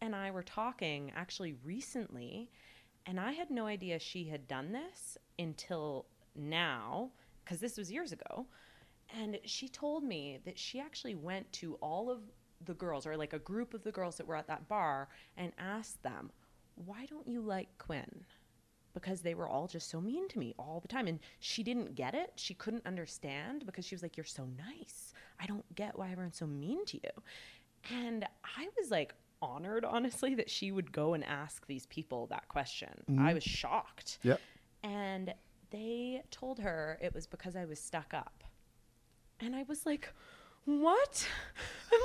and 0.02 0.16
I 0.16 0.32
were 0.32 0.44
talking 0.44 1.12
actually 1.16 1.56
recently, 1.64 2.50
and 3.06 3.20
I 3.20 3.32
had 3.32 3.50
no 3.50 3.66
idea 3.66 4.00
she 4.00 4.26
had 4.26 4.48
done 4.48 4.72
this 4.72 5.18
until 5.38 6.06
now, 6.36 7.12
because 7.44 7.60
this 7.60 7.78
was 7.78 7.92
years 7.92 8.12
ago. 8.12 8.48
And 9.18 9.40
she 9.44 9.68
told 9.68 10.04
me 10.04 10.40
that 10.46 10.60
she 10.60 10.80
actually 10.80 11.16
went 11.16 11.52
to 11.54 11.76
all 11.76 12.12
of 12.12 12.20
the 12.66 12.76
girls, 12.76 13.08
or 13.08 13.18
like 13.18 13.34
a 13.34 13.40
group 13.40 13.74
of 13.74 13.84
the 13.84 13.92
girls 13.92 14.18
that 14.18 14.28
were 14.28 14.36
at 14.36 14.48
that 14.48 14.68
bar, 14.68 15.10
and 15.38 15.52
asked 15.58 16.04
them, 16.04 16.32
Why 16.76 17.06
don't 17.06 17.28
you 17.28 17.42
like 17.42 17.70
Quinn? 17.78 18.26
Because 18.94 19.22
they 19.22 19.34
were 19.34 19.48
all 19.48 19.68
just 19.68 19.90
so 19.90 20.02
mean 20.02 20.28
to 20.30 20.40
me 20.40 20.54
all 20.60 20.80
the 20.80 20.88
time. 20.88 21.08
And 21.08 21.20
she 21.40 21.64
didn't 21.64 21.96
get 21.96 22.14
it. 22.14 22.34
She 22.36 22.54
couldn't 22.54 22.86
understand 22.86 23.66
because 23.66 23.86
she 23.86 23.96
was 23.96 24.04
like, 24.04 24.18
You're 24.18 24.26
so 24.26 24.48
nice. 24.58 25.14
I 25.40 25.46
don't 25.46 25.76
get 25.76 25.98
why 25.98 26.12
everyone's 26.12 26.38
so 26.38 26.48
mean 26.48 26.86
to 26.86 26.98
you. 26.98 27.24
And 27.92 28.26
I 28.44 28.68
was 28.78 28.92
like, 28.92 29.14
honored, 29.42 29.86
honestly, 29.86 30.36
that 30.36 30.50
she 30.50 30.72
would 30.72 30.92
go 30.92 31.14
and 31.14 31.24
ask 31.24 31.66
these 31.68 31.86
people 31.88 32.28
that 32.28 32.48
question. 32.48 33.04
Mm-hmm. 33.10 33.26
I 33.26 33.34
was 33.34 33.44
shocked. 33.44 34.20
Yep. 34.24 34.40
And 34.84 35.34
they 35.72 36.24
told 36.32 36.60
her 36.60 36.98
it 37.02 37.14
was 37.14 37.28
because 37.28 37.56
I 37.56 37.66
was 37.66 37.80
stuck 37.80 38.14
up. 38.14 38.44
And 39.40 39.56
I 39.56 39.64
was 39.64 39.86
like, 39.86 40.14
what? 40.66 41.28
I'm 41.94 42.00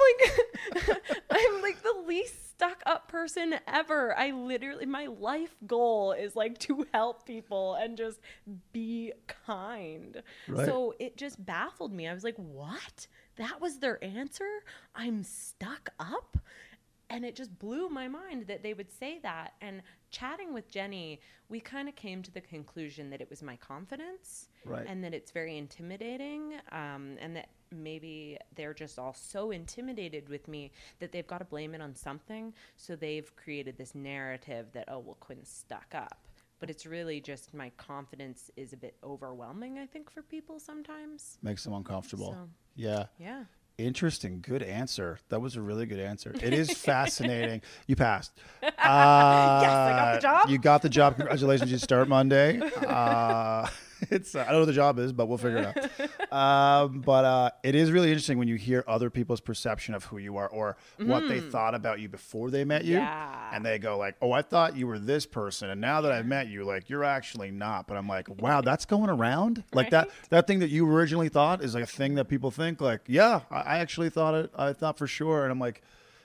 like, 0.74 1.00
I'm 1.30 1.62
like 1.62 1.82
the 1.82 2.04
least 2.06 2.50
stuck 2.50 2.82
up 2.86 3.08
person 3.08 3.56
ever. 3.66 4.16
I 4.16 4.30
literally, 4.30 4.86
my 4.86 5.06
life 5.06 5.54
goal 5.66 6.12
is 6.12 6.36
like 6.36 6.58
to 6.60 6.86
help 6.94 7.26
people 7.26 7.74
and 7.74 7.96
just 7.96 8.20
be 8.72 9.12
kind. 9.46 10.22
Right. 10.48 10.66
So 10.66 10.94
it 10.98 11.16
just 11.16 11.44
baffled 11.44 11.92
me. 11.92 12.08
I 12.08 12.14
was 12.14 12.24
like, 12.24 12.36
what? 12.36 13.06
That 13.36 13.60
was 13.60 13.78
their 13.78 14.02
answer? 14.02 14.48
I'm 14.94 15.24
stuck 15.24 15.90
up? 15.98 16.38
And 17.10 17.24
it 17.24 17.36
just 17.36 17.58
blew 17.58 17.88
my 17.88 18.08
mind 18.08 18.46
that 18.48 18.62
they 18.62 18.74
would 18.74 18.90
say 18.90 19.18
that. 19.22 19.54
And 19.60 19.82
chatting 20.10 20.52
with 20.54 20.70
Jenny, 20.70 21.20
we 21.48 21.60
kind 21.60 21.88
of 21.88 21.94
came 21.96 22.22
to 22.22 22.30
the 22.30 22.40
conclusion 22.40 23.10
that 23.10 23.20
it 23.20 23.28
was 23.30 23.42
my 23.42 23.56
confidence 23.56 24.48
Right. 24.64 24.86
and 24.88 25.04
that 25.04 25.12
it's 25.14 25.30
very 25.30 25.56
intimidating 25.58 26.54
um, 26.72 27.16
and 27.20 27.36
that 27.36 27.48
maybe 27.70 28.38
they're 28.54 28.72
just 28.74 28.98
all 28.98 29.12
so 29.14 29.50
intimidated 29.50 30.28
with 30.28 30.48
me 30.48 30.70
that 31.00 31.12
they've 31.12 31.26
got 31.26 31.38
to 31.38 31.44
blame 31.44 31.74
it 31.74 31.82
on 31.82 31.94
something 31.94 32.54
so 32.76 32.94
they've 32.96 33.34
created 33.36 33.76
this 33.76 33.94
narrative 33.94 34.66
that 34.72 34.84
oh 34.88 35.00
well 35.00 35.16
quinn's 35.18 35.48
stuck 35.48 35.92
up 35.92 36.18
but 36.60 36.70
it's 36.70 36.86
really 36.86 37.20
just 37.20 37.52
my 37.52 37.70
confidence 37.76 38.48
is 38.56 38.72
a 38.72 38.76
bit 38.76 38.94
overwhelming 39.02 39.78
i 39.80 39.86
think 39.86 40.08
for 40.08 40.22
people 40.22 40.60
sometimes 40.60 41.36
Makes 41.42 41.64
them 41.64 41.72
uncomfortable. 41.72 42.32
So- 42.32 42.48
Yeah. 42.76 43.06
yeah 43.18 43.44
Interesting. 43.76 44.40
Good 44.40 44.62
answer. 44.62 45.18
That 45.30 45.40
was 45.40 45.56
a 45.56 45.60
really 45.60 45.86
good 45.86 45.98
answer. 45.98 46.32
It 46.40 46.52
is 46.54 46.70
fascinating. 46.78 47.60
you 47.86 47.96
passed. 47.96 48.32
Uh, 48.62 48.68
yes, 48.68 48.78
I 48.82 49.90
got 49.96 50.14
the 50.14 50.20
job. 50.20 50.48
You 50.50 50.58
got 50.58 50.82
the 50.82 50.88
job. 50.88 51.16
Congratulations. 51.16 51.72
You 51.72 51.78
start 51.78 52.08
Monday. 52.08 52.60
Uh, 52.86 53.66
it's 54.10 54.34
uh, 54.34 54.40
I 54.40 54.44
don't 54.44 54.52
know 54.54 54.58
what 54.60 54.64
the 54.66 54.72
job 54.72 54.98
is, 54.98 55.12
but 55.12 55.26
we'll 55.26 55.38
figure 55.38 55.58
it 55.58 55.66
out. 55.66 55.90
Um, 56.34 57.00
but 57.00 57.24
uh, 57.24 57.50
it 57.62 57.76
is 57.76 57.92
really 57.92 58.08
interesting 58.08 58.38
when 58.38 58.48
you 58.48 58.56
hear 58.56 58.82
other 58.88 59.08
people's 59.08 59.40
perception 59.40 59.94
of 59.94 60.02
who 60.06 60.18
you 60.18 60.36
are 60.36 60.48
or 60.48 60.76
what 60.98 61.28
they 61.28 61.38
thought 61.38 61.76
about 61.76 62.00
you 62.00 62.08
before 62.08 62.50
they 62.50 62.64
met 62.64 62.84
you, 62.84 62.96
Mm. 62.96 63.02
Yeah. 63.02 63.50
and 63.52 63.64
they 63.64 63.78
go 63.78 63.96
like, 63.98 64.16
"Oh, 64.20 64.32
I 64.32 64.42
thought 64.42 64.76
you 64.76 64.88
were 64.88 64.98
this 64.98 65.26
person, 65.26 65.70
and 65.70 65.80
now 65.80 66.00
that 66.00 66.10
I've 66.10 66.26
met 66.26 66.48
you, 66.48 66.64
like 66.64 66.90
you're 66.90 67.04
actually 67.04 67.52
not." 67.52 67.86
But 67.86 67.96
I'm 67.98 68.08
like, 68.08 68.28
"Wow, 68.40 68.62
that's 68.62 68.84
going 68.84 69.10
around 69.10 69.62
like 69.72 69.90
that." 69.90 70.08
That 70.30 70.48
thing 70.48 70.58
that 70.58 70.70
you 70.70 70.88
originally 70.90 71.28
thought 71.28 71.62
is 71.62 71.74
like 71.74 71.84
a 71.84 71.86
thing 71.86 72.16
that 72.16 72.24
people 72.24 72.50
think 72.50 72.80
like, 72.80 73.02
"Yeah, 73.06 73.42
I, 73.48 73.60
I 73.60 73.78
actually 73.78 74.10
thought 74.10 74.34
it. 74.34 74.50
I 74.56 74.72
thought 74.72 74.98
for 74.98 75.06
sure," 75.06 75.44
and 75.44 75.52
I'm 75.52 75.60
like, 75.60 75.82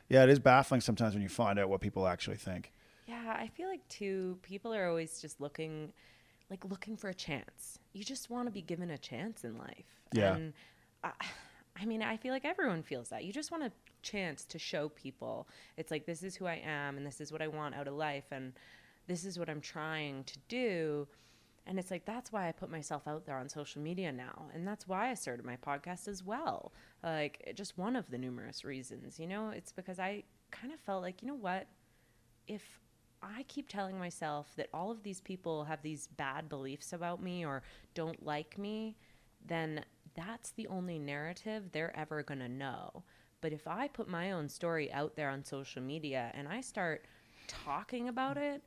"Yeah, 0.10 0.24
it 0.24 0.30
is 0.30 0.40
baffling 0.40 0.82
sometimes 0.82 1.14
when 1.14 1.22
you 1.22 1.30
find 1.30 1.60
out 1.60 1.70
what 1.70 1.82
people 1.82 2.08
actually 2.08 2.38
think." 2.38 2.72
Yeah, 3.06 3.36
I 3.38 3.48
feel 3.56 3.68
like 3.70 3.88
too 3.90 4.40
people 4.42 4.74
are 4.74 4.88
always 4.88 5.22
just 5.22 5.40
looking 5.40 5.94
like 6.50 6.66
looking 6.66 6.98
for 6.98 7.10
a 7.10 7.14
chance. 7.14 7.80
You 7.94 8.04
just 8.04 8.30
want 8.30 8.48
to 8.48 8.52
be 8.52 8.62
given 8.62 8.90
a 8.92 8.98
chance 8.98 9.44
in 9.44 9.58
life. 9.58 9.86
Yeah. 10.14 10.36
And 10.36 10.54
I, 11.04 11.12
I 11.80 11.86
mean, 11.86 12.02
I 12.02 12.18
feel 12.18 12.34
like 12.34 12.46
everyone 12.46 12.84
feels 12.84 13.10
that. 13.10 13.24
You 13.24 13.34
just 13.34 13.52
want 13.52 13.64
a 13.64 13.72
chance 14.02 14.46
to 14.46 14.58
show 14.58 14.88
people 14.88 15.46
it's 15.76 15.92
like 15.92 16.06
this 16.06 16.24
is 16.24 16.34
who 16.34 16.46
I 16.46 16.62
am 16.66 16.96
and 16.96 17.06
this 17.06 17.20
is 17.20 17.34
what 17.34 17.42
I 17.42 17.48
want 17.48 17.76
out 17.76 17.86
of 17.86 17.96
life 17.96 18.24
and 18.32 18.54
this 19.08 19.26
is 19.26 19.38
what 19.38 19.50
I'm 19.50 19.62
trying 19.62 20.24
to 20.26 20.38
do. 20.48 21.08
And 21.68 21.78
it's 21.78 21.92
like 21.92 22.06
that's 22.06 22.32
why 22.32 22.48
I 22.48 22.52
put 22.52 22.72
myself 22.72 23.08
out 23.08 23.26
there 23.26 23.38
on 23.38 23.50
social 23.50 23.82
media 23.82 24.12
now. 24.12 24.46
And 24.54 24.68
that's 24.68 24.88
why 24.88 25.12
I 25.12 25.14
started 25.14 25.46
my 25.46 25.58
podcast 25.58 26.08
as 26.08 26.24
well. 26.24 26.72
Like 27.04 27.54
just 27.56 27.78
one 27.78 27.96
of 27.96 28.10
the 28.10 28.18
numerous 28.18 28.64
reasons, 28.64 29.20
you 29.20 29.28
know, 29.28 29.50
it's 29.50 29.72
because 29.72 30.00
I 30.00 30.24
kind 30.52 30.74
of 30.74 30.80
felt 30.80 31.04
like, 31.04 31.22
you 31.22 31.28
know 31.28 31.36
what? 31.36 31.68
if 32.50 32.64
I 33.22 33.44
keep 33.48 33.68
telling 33.68 34.00
myself 34.00 34.54
that 34.56 34.70
all 34.74 34.92
of 34.92 35.04
these 35.04 35.22
people 35.22 35.66
have 35.66 35.82
these 35.82 36.08
bad 36.08 36.50
beliefs 36.50 36.94
about 36.94 37.22
me 37.22 37.46
or 37.46 37.64
don't 37.94 38.26
like 38.26 38.58
me, 38.58 38.96
then 39.46 39.84
that's 40.16 40.52
the 40.52 40.68
only 40.68 41.00
narrative 41.00 41.72
they're 41.72 41.96
ever 41.98 42.24
going 42.24 42.40
to 42.40 42.50
know. 42.50 43.04
But 43.42 43.54
if 43.54 43.68
I 43.68 43.88
put 43.88 44.08
my 44.08 44.32
own 44.32 44.50
story 44.50 44.92
out 44.92 45.16
there 45.16 45.30
on 45.30 45.44
social 45.44 45.82
media 45.82 46.32
and 46.34 46.48
I 46.48 46.62
start 46.62 47.06
talking 47.48 48.10
about 48.10 48.38
mm. 48.38 48.56
it, 48.56 48.64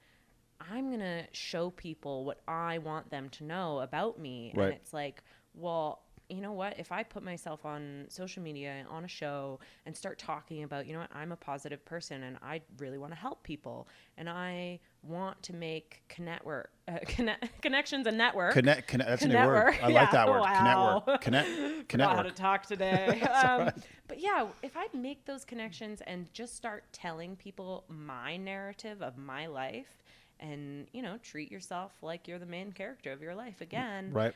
I'm 0.71 0.89
going 0.89 1.01
to 1.01 1.25
show 1.33 1.71
people 1.71 2.25
what 2.25 2.41
I 2.47 2.79
want 2.79 3.11
them 3.11 3.29
to 3.31 3.45
know 3.45 3.81
about 3.81 4.19
me. 4.19 4.53
Right. 4.55 4.65
And 4.65 4.75
it's 4.75 4.93
like, 4.93 5.23
well, 5.55 6.03
you 6.33 6.41
know 6.41 6.53
what? 6.53 6.79
If 6.79 6.93
I 6.93 7.03
put 7.03 7.23
myself 7.23 7.65
on 7.65 8.07
social 8.09 8.43
media 8.43 8.85
on 8.89 9.05
a 9.05 9.09
show 9.09 9.61
and 9.87 9.97
start 9.97 10.19
talking 10.19 10.63
about, 10.63 10.87
you 10.87 10.95
know 10.95 11.01
what, 11.01 11.11
I'm 11.15 11.33
a 11.33 11.37
positive 11.37 11.85
person 11.85 12.23
and 12.23 12.39
I 12.43 12.63
really 12.79 12.99
want 12.99 13.13
to 13.13 13.19
help 13.19 13.43
people 13.43 13.87
and 14.17 14.29
I 14.29 14.81
want 15.03 15.43
to 15.45 15.53
make 15.55 16.03
connect 16.09 16.47
work, 16.47 16.71
uh, 16.89 16.99
connect, 17.07 17.61
connections 17.61 18.07
and 18.07 18.17
network. 18.17 18.55
Connect, 18.55 18.89
connect 18.89 19.11
that's 19.11 19.23
a 19.25 19.29
new 19.29 19.35
word. 19.35 19.75
I 19.83 19.89
like 19.89 20.11
that 20.13 20.29
word. 20.29 20.41
wow. 20.41 21.03
Connect, 21.21 21.49
connect, 21.49 21.89
connect. 21.89 22.13
how 22.13 22.23
to 22.23 22.31
talk 22.31 22.67
today. 22.67 23.21
um, 23.45 23.71
but 24.09 24.21
yeah, 24.21 24.47
if 24.63 24.77
I 24.77 24.87
make 24.95 25.25
those 25.27 25.45
connections 25.45 26.01
and 26.07 26.33
just 26.33 26.57
start 26.57 26.85
telling 26.93 27.37
people 27.37 27.85
my 27.89 28.37
narrative 28.37 29.03
of 29.03 29.19
my 29.19 29.47
life, 29.47 30.03
and 30.41 30.89
you 30.93 31.03
know, 31.03 31.19
treat 31.23 31.53
yourself 31.53 31.93
like 32.03 32.27
you're 32.27 32.39
the 32.39 32.47
main 32.47 32.73
character 32.73 33.13
of 33.13 33.23
your 33.23 33.35
life 33.35 33.61
again, 33.61 34.13
Right. 34.13 34.35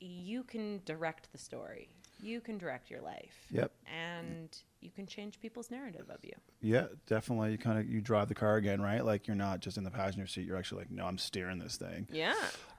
You 0.00 0.42
can 0.42 0.80
direct 0.84 1.32
the 1.32 1.38
story. 1.38 1.88
You 2.20 2.40
can 2.40 2.56
direct 2.56 2.90
your 2.90 3.02
life. 3.02 3.46
Yep. 3.50 3.72
And 3.94 4.48
you 4.80 4.90
can 4.90 5.06
change 5.06 5.38
people's 5.40 5.70
narrative 5.70 6.06
of 6.08 6.24
you. 6.24 6.32
Yeah, 6.62 6.86
definitely. 7.06 7.52
You 7.52 7.58
kind 7.58 7.78
of 7.78 7.86
you 7.88 8.00
drive 8.00 8.28
the 8.28 8.34
car 8.34 8.56
again, 8.56 8.80
right? 8.80 9.04
Like 9.04 9.26
you're 9.26 9.36
not 9.36 9.60
just 9.60 9.76
in 9.76 9.84
the 9.84 9.90
passenger 9.90 10.26
seat. 10.26 10.46
You're 10.46 10.56
actually 10.56 10.82
like, 10.82 10.90
no, 10.90 11.06
I'm 11.06 11.18
steering 11.18 11.58
this 11.58 11.76
thing. 11.76 12.08
Yeah. 12.10 12.34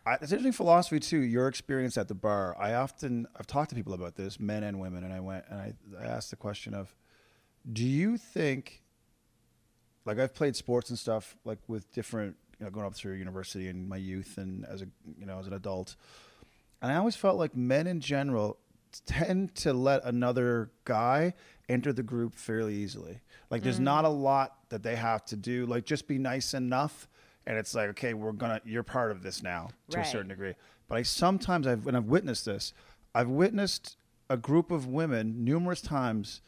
I, 0.05 0.13
it's 0.15 0.31
interesting 0.31 0.53
philosophy 0.53 0.99
too. 0.99 1.19
Your 1.19 1.47
experience 1.47 1.97
at 1.97 2.07
the 2.07 2.15
bar. 2.15 2.55
I 2.59 2.73
often 2.73 3.27
I've 3.37 3.47
talked 3.47 3.69
to 3.69 3.75
people 3.75 3.93
about 3.93 4.15
this, 4.15 4.39
men 4.39 4.63
and 4.63 4.79
women, 4.79 5.03
and 5.03 5.13
I 5.13 5.19
went 5.19 5.45
and 5.49 5.59
I, 5.59 5.73
I 6.01 6.05
asked 6.05 6.31
the 6.31 6.35
question 6.35 6.73
of, 6.73 6.95
do 7.71 7.83
you 7.83 8.17
think, 8.17 8.83
like 10.05 10.17
I've 10.17 10.33
played 10.33 10.55
sports 10.55 10.89
and 10.89 10.97
stuff, 10.97 11.35
like 11.43 11.59
with 11.67 11.91
different, 11.91 12.37
you 12.59 12.65
know, 12.65 12.71
going 12.71 12.85
up 12.85 12.95
through 12.95 13.13
university 13.15 13.67
in 13.67 13.87
my 13.87 13.97
youth 13.97 14.37
and 14.37 14.65
as 14.65 14.81
a 14.81 14.87
you 15.19 15.25
know 15.25 15.39
as 15.39 15.47
an 15.47 15.53
adult, 15.53 15.95
and 16.81 16.91
I 16.91 16.95
always 16.95 17.15
felt 17.15 17.37
like 17.37 17.55
men 17.55 17.87
in 17.87 17.99
general 17.99 18.57
tend 19.05 19.55
to 19.55 19.73
let 19.73 20.03
another 20.03 20.71
guy 20.85 21.33
enter 21.69 21.91
the 21.91 22.03
group 22.03 22.35
fairly 22.35 22.75
easily. 22.75 23.21
Like 23.49 23.63
there's 23.63 23.79
not 23.79 24.05
a 24.05 24.09
lot 24.09 24.57
that 24.69 24.83
they 24.83 24.95
have 24.95 25.25
to 25.25 25.35
do. 25.35 25.65
Like 25.65 25.85
just 25.85 26.07
be 26.07 26.17
nice 26.17 26.53
enough, 26.53 27.07
and 27.45 27.57
it's 27.57 27.73
like 27.73 27.89
okay, 27.89 28.13
we're 28.13 28.31
gonna 28.31 28.61
you're 28.65 28.83
part 28.83 29.11
of 29.11 29.23
this 29.23 29.41
now 29.41 29.69
to 29.89 29.99
a 29.99 30.05
certain 30.05 30.29
degree. 30.29 30.53
But 30.87 30.97
I 30.97 31.03
sometimes 31.03 31.67
I've 31.67 31.85
when 31.85 31.95
I've 31.95 32.05
witnessed 32.05 32.45
this, 32.45 32.73
I've 33.15 33.29
witnessed 33.29 33.97
a 34.29 34.37
group 34.37 34.71
of 34.71 34.87
women 34.87 35.43
numerous 35.45 35.81
times 35.81 36.41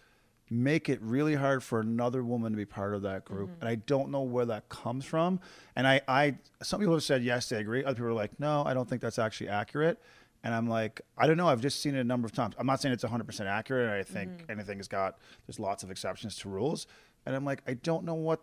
make 0.51 0.89
it 0.89 0.99
really 1.01 1.35
hard 1.35 1.63
for 1.63 1.79
another 1.79 2.23
woman 2.23 2.51
to 2.51 2.57
be 2.57 2.65
part 2.65 2.95
of 2.95 3.03
that 3.03 3.23
group 3.23 3.49
mm-hmm. 3.49 3.61
and 3.61 3.69
i 3.69 3.75
don't 3.75 4.09
know 4.09 4.21
where 4.21 4.45
that 4.45 4.67
comes 4.67 5.05
from 5.05 5.39
and 5.75 5.87
i 5.87 6.01
i 6.07 6.35
some 6.63 6.79
people 6.79 6.95
have 6.95 7.03
said 7.03 7.23
yes 7.23 7.49
they 7.49 7.57
agree 7.57 7.83
other 7.83 7.95
people 7.95 8.07
are 8.07 8.13
like 8.13 8.37
no 8.39 8.63
i 8.65 8.73
don't 8.73 8.89
think 8.89 8.99
that's 8.99 9.19
actually 9.19 9.47
accurate 9.47 10.01
and 10.43 10.53
i'm 10.53 10.67
like 10.67 11.01
i 11.17 11.27
don't 11.27 11.37
know 11.37 11.47
i've 11.47 11.61
just 11.61 11.81
seen 11.81 11.95
it 11.95 11.99
a 11.99 12.03
number 12.03 12.25
of 12.25 12.31
times 12.31 12.55
i'm 12.57 12.67
not 12.67 12.81
saying 12.81 12.93
it's 12.93 13.03
100% 13.03 13.45
accurate 13.45 13.89
i 13.89 14.03
think 14.03 14.31
mm-hmm. 14.31 14.51
anything 14.51 14.77
has 14.77 14.87
got 14.87 15.17
there's 15.47 15.59
lots 15.59 15.83
of 15.83 15.91
exceptions 15.91 16.35
to 16.35 16.49
rules 16.49 16.87
and 17.25 17.35
i'm 17.35 17.45
like 17.45 17.61
i 17.67 17.73
don't 17.73 18.03
know 18.03 18.15
what 18.15 18.41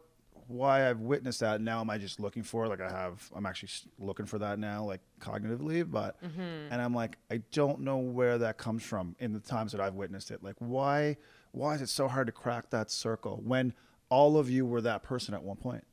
why 0.48 0.88
I've 0.88 1.00
witnessed 1.00 1.40
that. 1.40 1.60
Now 1.60 1.80
am 1.80 1.90
I 1.90 1.98
just 1.98 2.20
looking 2.20 2.42
for 2.42 2.68
like 2.68 2.80
I 2.80 2.90
have 2.90 3.30
I'm 3.34 3.46
actually 3.46 3.70
looking 3.98 4.26
for 4.26 4.38
that 4.38 4.58
now 4.58 4.84
like 4.84 5.00
cognitively, 5.20 5.88
but 5.88 6.22
mm-hmm. 6.22 6.72
and 6.72 6.80
I'm 6.80 6.94
like 6.94 7.16
I 7.30 7.42
don't 7.52 7.80
know 7.80 7.98
where 7.98 8.38
that 8.38 8.58
comes 8.58 8.82
from 8.82 9.16
in 9.18 9.32
the 9.32 9.40
times 9.40 9.72
that 9.72 9.80
I've 9.80 9.94
witnessed 9.94 10.30
it. 10.30 10.42
Like 10.42 10.56
why 10.58 11.16
why 11.52 11.74
is 11.74 11.82
it 11.82 11.88
so 11.88 12.08
hard 12.08 12.26
to 12.26 12.32
crack 12.32 12.70
that 12.70 12.90
circle 12.90 13.40
when 13.44 13.74
all 14.08 14.38
of 14.38 14.48
you 14.48 14.66
were 14.66 14.80
that 14.82 15.02
person 15.02 15.34
at 15.34 15.42
one 15.42 15.56
point? 15.56 15.84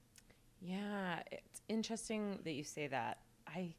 Yeah, 0.61 1.19
it's 1.31 1.61
interesting 1.67 2.39
that 2.43 2.53
you 2.53 2.63
say 2.63 2.87
that. 2.87 3.19
I 3.47 3.73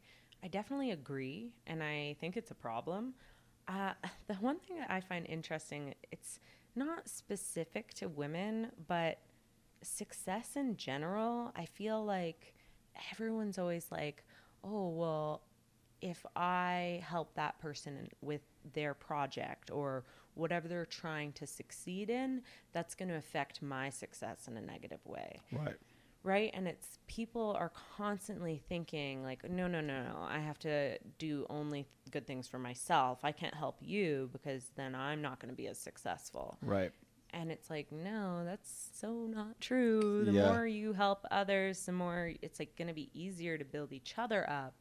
I 0.45 0.49
definitely 0.49 0.91
agree, 0.91 1.55
and 1.67 1.83
I 1.83 2.17
think 2.21 2.37
it's 2.37 2.51
a 2.51 2.55
problem. 2.55 3.15
Uh, 3.67 3.95
the 4.27 4.35
one 4.35 4.59
thing 4.59 4.77
that 4.77 4.91
I 4.91 5.01
find 5.01 5.27
interesting, 5.27 5.95
it's 6.13 6.39
not 6.77 7.09
specific 7.09 7.95
to 7.95 8.09
women, 8.09 8.71
but 8.87 9.21
success 9.83 10.57
in 10.57 10.77
general. 10.77 11.51
I 11.57 11.65
feel 11.65 12.05
like 12.05 12.55
everyone's 13.13 13.59
always 13.59 13.91
like, 13.91 14.23
"Oh, 14.63 14.91
well, 14.91 15.43
if 16.03 16.27
I 16.37 17.03
help 17.09 17.35
that 17.37 17.59
person 17.59 18.09
with 18.21 18.43
their 18.75 18.93
project 18.93 19.71
or 19.71 20.05
whatever 20.35 20.69
they're 20.69 20.85
trying 20.85 21.33
to 21.33 21.47
succeed 21.47 22.11
in, 22.11 22.43
that's 22.73 22.95
going 22.95 23.09
to 23.09 23.15
affect 23.15 23.63
my 23.63 23.89
success 23.89 24.47
in 24.47 24.59
a 24.59 24.61
negative 24.61 25.01
way." 25.07 25.41
Right. 25.53 25.79
Right 26.25 26.51
and 26.55 26.67
it's 26.67 26.99
people 27.07 27.55
are 27.59 27.71
constantly 27.97 28.61
thinking 28.69 29.23
like 29.23 29.49
no 29.49 29.67
no 29.69 29.81
no 29.81 30.03
no 30.03 30.17
i 30.29 30.39
have 30.39 30.59
to 30.59 30.99
do 31.19 31.47
only 31.51 31.87
good 32.11 32.27
things 32.27 32.49
for 32.49 32.59
myself 32.59 33.21
i 33.23 33.31
can't 33.31 33.55
help 33.55 33.77
you 33.81 34.29
because 34.33 34.71
then 34.75 34.95
i'm 34.95 35.21
not 35.23 35.39
going 35.39 35.51
to 35.51 35.55
be 35.57 35.67
as 35.69 35.79
successful 35.79 36.57
Right. 36.63 36.91
and 37.35 37.53
it's 37.53 37.69
like 37.71 37.93
no 37.93 38.43
that's 38.45 38.91
so 38.95 39.27
not 39.29 39.61
true 39.61 40.25
the 40.25 40.33
Yeah. 40.33 40.43
more 40.53 40.67
you 40.67 40.95
help 40.95 41.27
others 41.31 41.85
the 41.87 41.93
more 41.93 42.33
it's 42.43 42.59
like 42.59 42.75
going 42.77 42.89
to 42.89 42.95
be 42.95 43.11
easier 43.15 43.59
to 43.59 43.65
build 43.65 43.93
each 43.93 44.15
other 44.17 44.49
up 44.49 44.75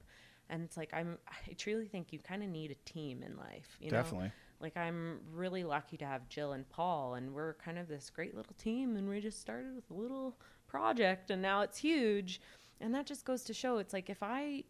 and 0.49 0.63
it's 0.63 0.77
like 0.77 0.91
i'm 0.93 1.17
i 1.27 1.53
truly 1.53 1.87
think 1.87 2.13
you 2.13 2.19
kind 2.19 2.41
of 2.41 2.49
need 2.49 2.71
a 2.71 2.89
team 2.89 3.21
in 3.21 3.35
life 3.37 3.77
you 3.81 3.91
know 3.91 3.97
Definitely. 3.97 4.31
like 4.61 4.77
i'm 4.77 5.19
really 5.33 5.63
lucky 5.65 5.97
to 5.97 6.05
have 6.05 6.29
jill 6.29 6.53
and 6.53 6.67
paul 6.69 7.15
and 7.15 7.33
we're 7.33 7.55
kind 7.55 7.77
of 7.77 7.87
this 7.89 8.09
great 8.09 8.33
little 8.35 8.55
team 8.57 8.95
and 8.95 9.09
we 9.09 9.19
just 9.19 9.41
started 9.41 9.75
with 9.75 9.89
a 9.91 9.93
little 9.93 10.37
project 10.73 11.25
and 11.31 11.41
now 11.41 11.61
it's 11.61 11.77
huge 11.77 12.41
and 12.81 12.89
that 12.95 13.05
just 13.05 13.23
goes 13.25 13.43
to 13.43 13.53
show 13.53 13.77
it's 13.77 13.93
like 13.93 14.09
if 14.09 14.21
i 14.23 14.63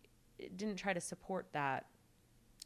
didn't 0.57 0.75
try 0.75 0.93
to 0.93 0.99
support 1.01 1.45
that 1.53 1.85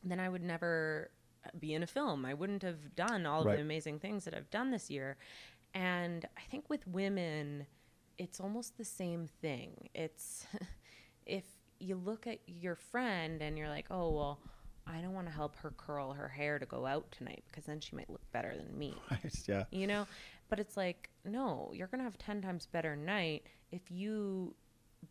then 0.03 0.19
i 0.19 0.27
would 0.27 0.41
never 0.43 1.11
be 1.59 1.73
in 1.75 1.83
a 1.83 1.87
film 1.87 2.25
i 2.25 2.33
wouldn't 2.33 2.63
have 2.63 2.95
done 2.95 3.25
all 3.25 3.41
of 3.41 3.45
the 3.57 3.61
amazing 3.61 3.99
things 3.99 4.25
that 4.25 4.33
i've 4.33 4.49
done 4.49 4.71
this 4.71 4.89
year 4.89 5.15
And 5.73 6.25
I 6.35 6.41
think 6.49 6.63
with 6.69 6.87
women, 6.87 7.67
it's 8.17 8.39
almost 8.39 8.77
the 8.77 8.85
same 8.85 9.27
thing. 9.41 9.89
It's 9.93 10.47
if 11.25 11.43
you 11.79 11.95
look 11.95 12.25
at 12.25 12.39
your 12.47 12.75
friend 12.75 13.41
and 13.41 13.57
you're 13.57 13.69
like, 13.69 13.85
oh, 13.91 14.09
well, 14.17 14.39
I 14.87 15.01
don't 15.01 15.13
want 15.13 15.27
to 15.27 15.33
help 15.33 15.55
her 15.57 15.71
curl 15.77 16.13
her 16.13 16.29
hair 16.29 16.57
to 16.57 16.65
go 16.65 16.85
out 16.85 17.05
tonight 17.11 17.43
because 17.47 17.65
then 17.65 17.79
she 17.79 17.95
might 17.95 18.09
look 18.09 18.25
better 18.31 18.53
than 18.55 18.75
me. 18.77 18.95
Right, 19.11 19.43
yeah. 19.47 19.65
You 19.71 19.85
know? 19.87 20.07
But 20.49 20.59
it's 20.59 20.77
like, 20.77 21.09
no, 21.25 21.71
you're 21.73 21.87
going 21.87 21.99
to 21.99 22.05
have 22.05 22.17
10 22.17 22.41
times 22.41 22.65
better 22.65 22.95
night 22.95 23.43
if 23.71 23.91
you 23.91 24.55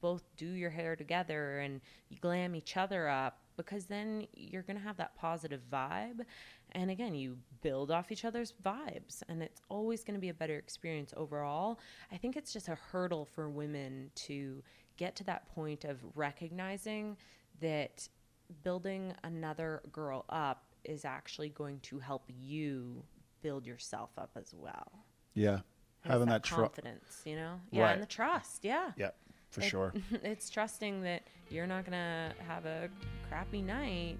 both 0.00 0.24
do 0.36 0.46
your 0.46 0.70
hair 0.70 0.96
together 0.96 1.60
and 1.60 1.80
you 2.08 2.18
glam 2.20 2.54
each 2.54 2.76
other 2.76 3.08
up 3.08 3.38
because 3.56 3.86
then 3.86 4.26
you're 4.34 4.62
going 4.62 4.76
to 4.76 4.82
have 4.82 4.96
that 4.98 5.16
positive 5.16 5.62
vibe. 5.72 6.20
And 6.72 6.90
again, 6.90 7.14
you 7.14 7.38
build 7.62 7.90
off 7.90 8.12
each 8.12 8.24
other's 8.24 8.52
vibes 8.64 9.22
and 9.28 9.42
it's 9.42 9.60
always 9.68 10.04
going 10.04 10.14
to 10.14 10.20
be 10.20 10.28
a 10.28 10.34
better 10.34 10.56
experience 10.56 11.14
overall. 11.16 11.78
I 12.12 12.16
think 12.16 12.36
it's 12.36 12.52
just 12.52 12.68
a 12.68 12.74
hurdle 12.74 13.24
for 13.24 13.48
women 13.48 14.10
to 14.16 14.62
get 14.96 15.16
to 15.16 15.24
that 15.24 15.46
point 15.54 15.84
of 15.84 15.98
recognizing 16.14 17.16
that 17.60 18.08
building 18.62 19.14
another 19.24 19.82
girl 19.92 20.24
up 20.28 20.64
is 20.84 21.04
actually 21.04 21.48
going 21.48 21.80
to 21.80 21.98
help 21.98 22.24
you 22.28 23.02
build 23.42 23.66
yourself 23.66 24.10
up 24.18 24.30
as 24.36 24.54
well. 24.54 25.05
Yeah. 25.36 25.60
Having 26.04 26.28
that, 26.28 26.42
tr- 26.42 26.54
confidence, 26.56 27.22
you 27.24 27.36
know? 27.36 27.60
Yeah, 27.70 27.82
Right. 27.84 27.92
and 27.94 28.02
the 28.02 28.06
trust, 28.06 28.64
yeah. 28.64 28.90
Yeah, 28.96 29.10
for 29.50 29.60
It- 29.60 29.64
sure. 29.68 29.92
it's 30.22 30.50
trusting 30.50 31.02
that 31.02 31.22
you're 31.50 31.66
not 31.66 31.84
gonna 31.84 32.32
have 32.48 32.64
a 32.66 32.88
crappy 33.28 33.60
night, 33.62 34.16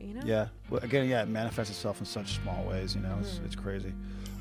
you 0.00 0.14
know? 0.14 0.22
Yeah. 0.24 0.48
Well, 0.70 0.82
again, 0.82 1.08
yeah, 1.08 1.22
it 1.22 1.28
manifests 1.28 1.70
itself 1.70 2.00
in 2.00 2.06
such 2.06 2.36
small 2.40 2.64
ways. 2.64 2.94
You 2.94 3.00
know, 3.02 3.16
it's, 3.20 3.40
it's 3.44 3.56
crazy. 3.56 3.92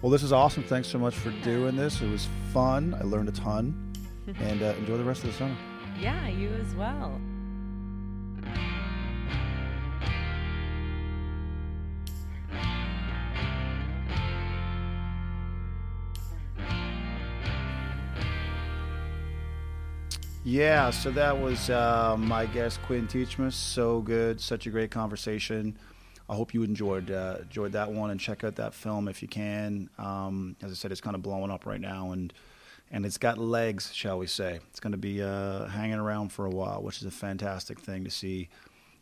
Well, 0.01 0.11
this 0.11 0.23
is 0.23 0.31
awesome. 0.31 0.63
Thanks 0.63 0.87
so 0.87 0.99
much 0.99 1.15
for 1.15 1.31
doing 1.43 1.75
this. 1.75 2.01
It 2.01 2.09
was 2.09 2.27
fun. 2.53 2.93
I 2.93 3.03
learned 3.03 3.29
a 3.29 3.33
ton. 3.33 3.93
and 4.39 4.61
uh, 4.63 4.73
enjoy 4.79 4.97
the 4.97 5.03
rest 5.03 5.23
of 5.23 5.31
the 5.31 5.37
summer. 5.37 5.55
Yeah, 5.99 6.27
you 6.27 6.49
as 6.49 6.73
well. 6.75 7.19
Yeah, 20.47 20.91
so 20.91 21.09
that 21.09 21.39
was 21.39 21.72
uh, 21.72 22.15
my 22.19 22.45
guest 22.45 22.80
Quinn 22.84 23.07
Teechma. 23.07 23.51
So 23.51 24.01
good, 24.01 24.39
such 24.39 24.67
a 24.67 24.69
great 24.69 24.91
conversation. 24.91 25.76
I 26.30 26.35
hope 26.35 26.53
you 26.53 26.61
enjoyed 26.61 27.09
uh, 27.09 27.38
enjoyed 27.41 27.72
that 27.72 27.91
one 27.91 28.11
and 28.11 28.19
check 28.19 28.43
out 28.43 28.57
that 28.57 28.76
film 28.76 29.07
if 29.07 29.23
you 29.23 29.27
can. 29.27 29.89
Um, 29.97 30.55
as 30.61 30.72
I 30.72 30.76
said, 30.76 30.91
it's 30.91 31.01
kind 31.01 31.15
of 31.15 31.23
blowing 31.23 31.49
up 31.49 31.65
right 31.65 31.81
now 31.81 32.11
and 32.11 32.31
and 32.91 33.07
it's 33.07 33.17
got 33.17 33.39
legs, 33.39 33.91
shall 33.91 34.19
we 34.19 34.27
say? 34.27 34.59
It's 34.69 34.80
going 34.80 34.91
to 34.91 34.99
be 34.99 35.19
uh, 35.19 35.65
hanging 35.65 35.97
around 35.97 36.31
for 36.31 36.45
a 36.45 36.51
while, 36.51 36.84
which 36.84 36.99
is 36.99 37.05
a 37.05 37.11
fantastic 37.11 37.80
thing 37.80 38.03
to 38.03 38.11
see. 38.11 38.49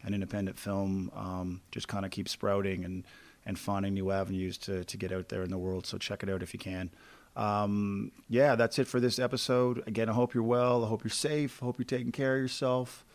An 0.04 0.14
independent 0.14 0.58
film 0.58 1.12
um, 1.14 1.60
just 1.72 1.90
kind 1.90 2.06
of 2.06 2.12
keep 2.12 2.30
sprouting 2.30 2.86
and 2.86 3.04
and 3.46 3.60
finding 3.60 3.96
new 3.96 4.12
avenues 4.12 4.58
to 4.60 4.86
to 4.86 4.96
get 4.96 5.12
out 5.12 5.28
there 5.28 5.44
in 5.44 5.50
the 5.50 5.58
world. 5.58 5.88
So 5.88 5.98
check 5.98 6.24
it 6.24 6.30
out 6.30 6.42
if 6.42 6.54
you 6.54 6.60
can. 6.60 6.90
Um, 7.36 8.12
yeah, 8.30 8.56
that's 8.56 8.78
it 8.80 8.88
for 8.88 9.00
this 9.00 9.20
episode. 9.20 9.84
Again, 9.88 10.10
I 10.10 10.14
hope 10.14 10.34
you're 10.34 10.44
well. 10.44 10.86
I 10.86 10.88
hope 10.88 11.04
you're 11.04 11.12
safe. 11.12 11.60
I 11.62 11.66
hope 11.66 11.78
you're 11.80 11.86
taking 11.86 12.12
care 12.12 12.36
of 12.36 12.42
yourself, 12.42 13.06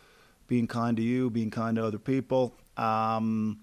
being 0.47 0.67
kind 0.67 0.97
to 0.97 1.03
you, 1.03 1.29
being 1.29 1.51
kind 1.51 1.77
to 1.77 1.85
other 1.85 1.99
people. 1.99 2.55
Um, 2.75 3.59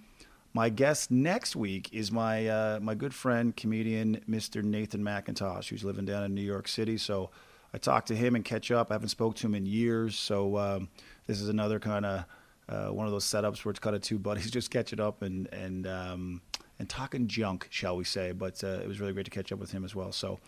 my 0.55 0.71
guest 0.71 1.11
next 1.11 1.55
week 1.55 1.93
is 1.93 2.11
my 2.11 2.49
uh, 2.49 2.81
my 2.81 2.95
good 2.95 3.13
friend, 3.13 3.55
comedian 3.55 4.23
Mr. 4.29 4.63
Nathan 4.63 5.05
Macintosh, 5.05 5.69
who's 5.69 5.85
living 5.85 6.07
down 6.07 6.23
in 6.25 6.35
New 6.35 6.41
York 6.41 6.67
City. 6.67 6.97
So 6.97 7.31
I 7.75 7.79
talked 7.79 8.09
to 8.09 8.17
him 8.17 8.35
and 8.35 8.43
catch 8.43 8.71
up. 8.71 8.91
I 8.91 8.95
haven't 8.95 9.11
spoke 9.11 9.35
to 9.37 9.47
him 9.47 9.55
in 9.55 9.67
years, 9.67 10.19
so 10.19 10.57
um, 10.57 10.89
this 11.27 11.43
is 11.43 11.51
another 11.51 11.79
kind 11.79 12.07
of 12.07 12.25
uh, 12.71 12.89
one 12.89 13.07
of 13.07 13.13
those 13.13 13.27
setups 13.27 13.65
where 13.65 13.71
it's 13.71 13.81
kind 13.81 13.95
of 13.95 14.01
two 14.01 14.19
buddies 14.19 14.51
just 14.59 14.71
catching 14.71 15.01
up 15.01 15.21
and 15.21 15.47
and 15.53 15.87
um, 15.87 16.41
and 16.79 16.89
talking 16.89 17.27
junk, 17.27 17.69
shall 17.71 17.97
we 17.97 18.05
say? 18.05 18.33
But 18.33 18.63
uh, 18.63 18.81
it 18.83 18.89
was 18.89 19.01
really 19.01 19.13
great 19.13 19.25
to 19.25 19.31
catch 19.31 19.53
up 19.53 19.59
with 19.59 19.73
him 19.73 19.85
as 19.85 19.95
well. 19.95 20.13
So 20.13 20.39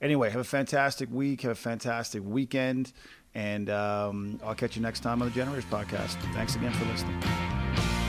anyway, 0.00 0.30
have 0.30 0.40
a 0.40 0.44
fantastic 0.44 1.10
week. 1.10 1.42
Have 1.42 1.52
a 1.52 1.54
fantastic 1.54 2.22
weekend. 2.24 2.92
And 3.34 3.70
um, 3.70 4.40
I'll 4.44 4.54
catch 4.54 4.76
you 4.76 4.82
next 4.82 5.00
time 5.00 5.22
on 5.22 5.28
the 5.28 5.34
Generators 5.34 5.64
podcast. 5.66 6.16
Thanks 6.32 6.56
again 6.56 6.72
for 6.72 6.84
listening. 6.86 8.07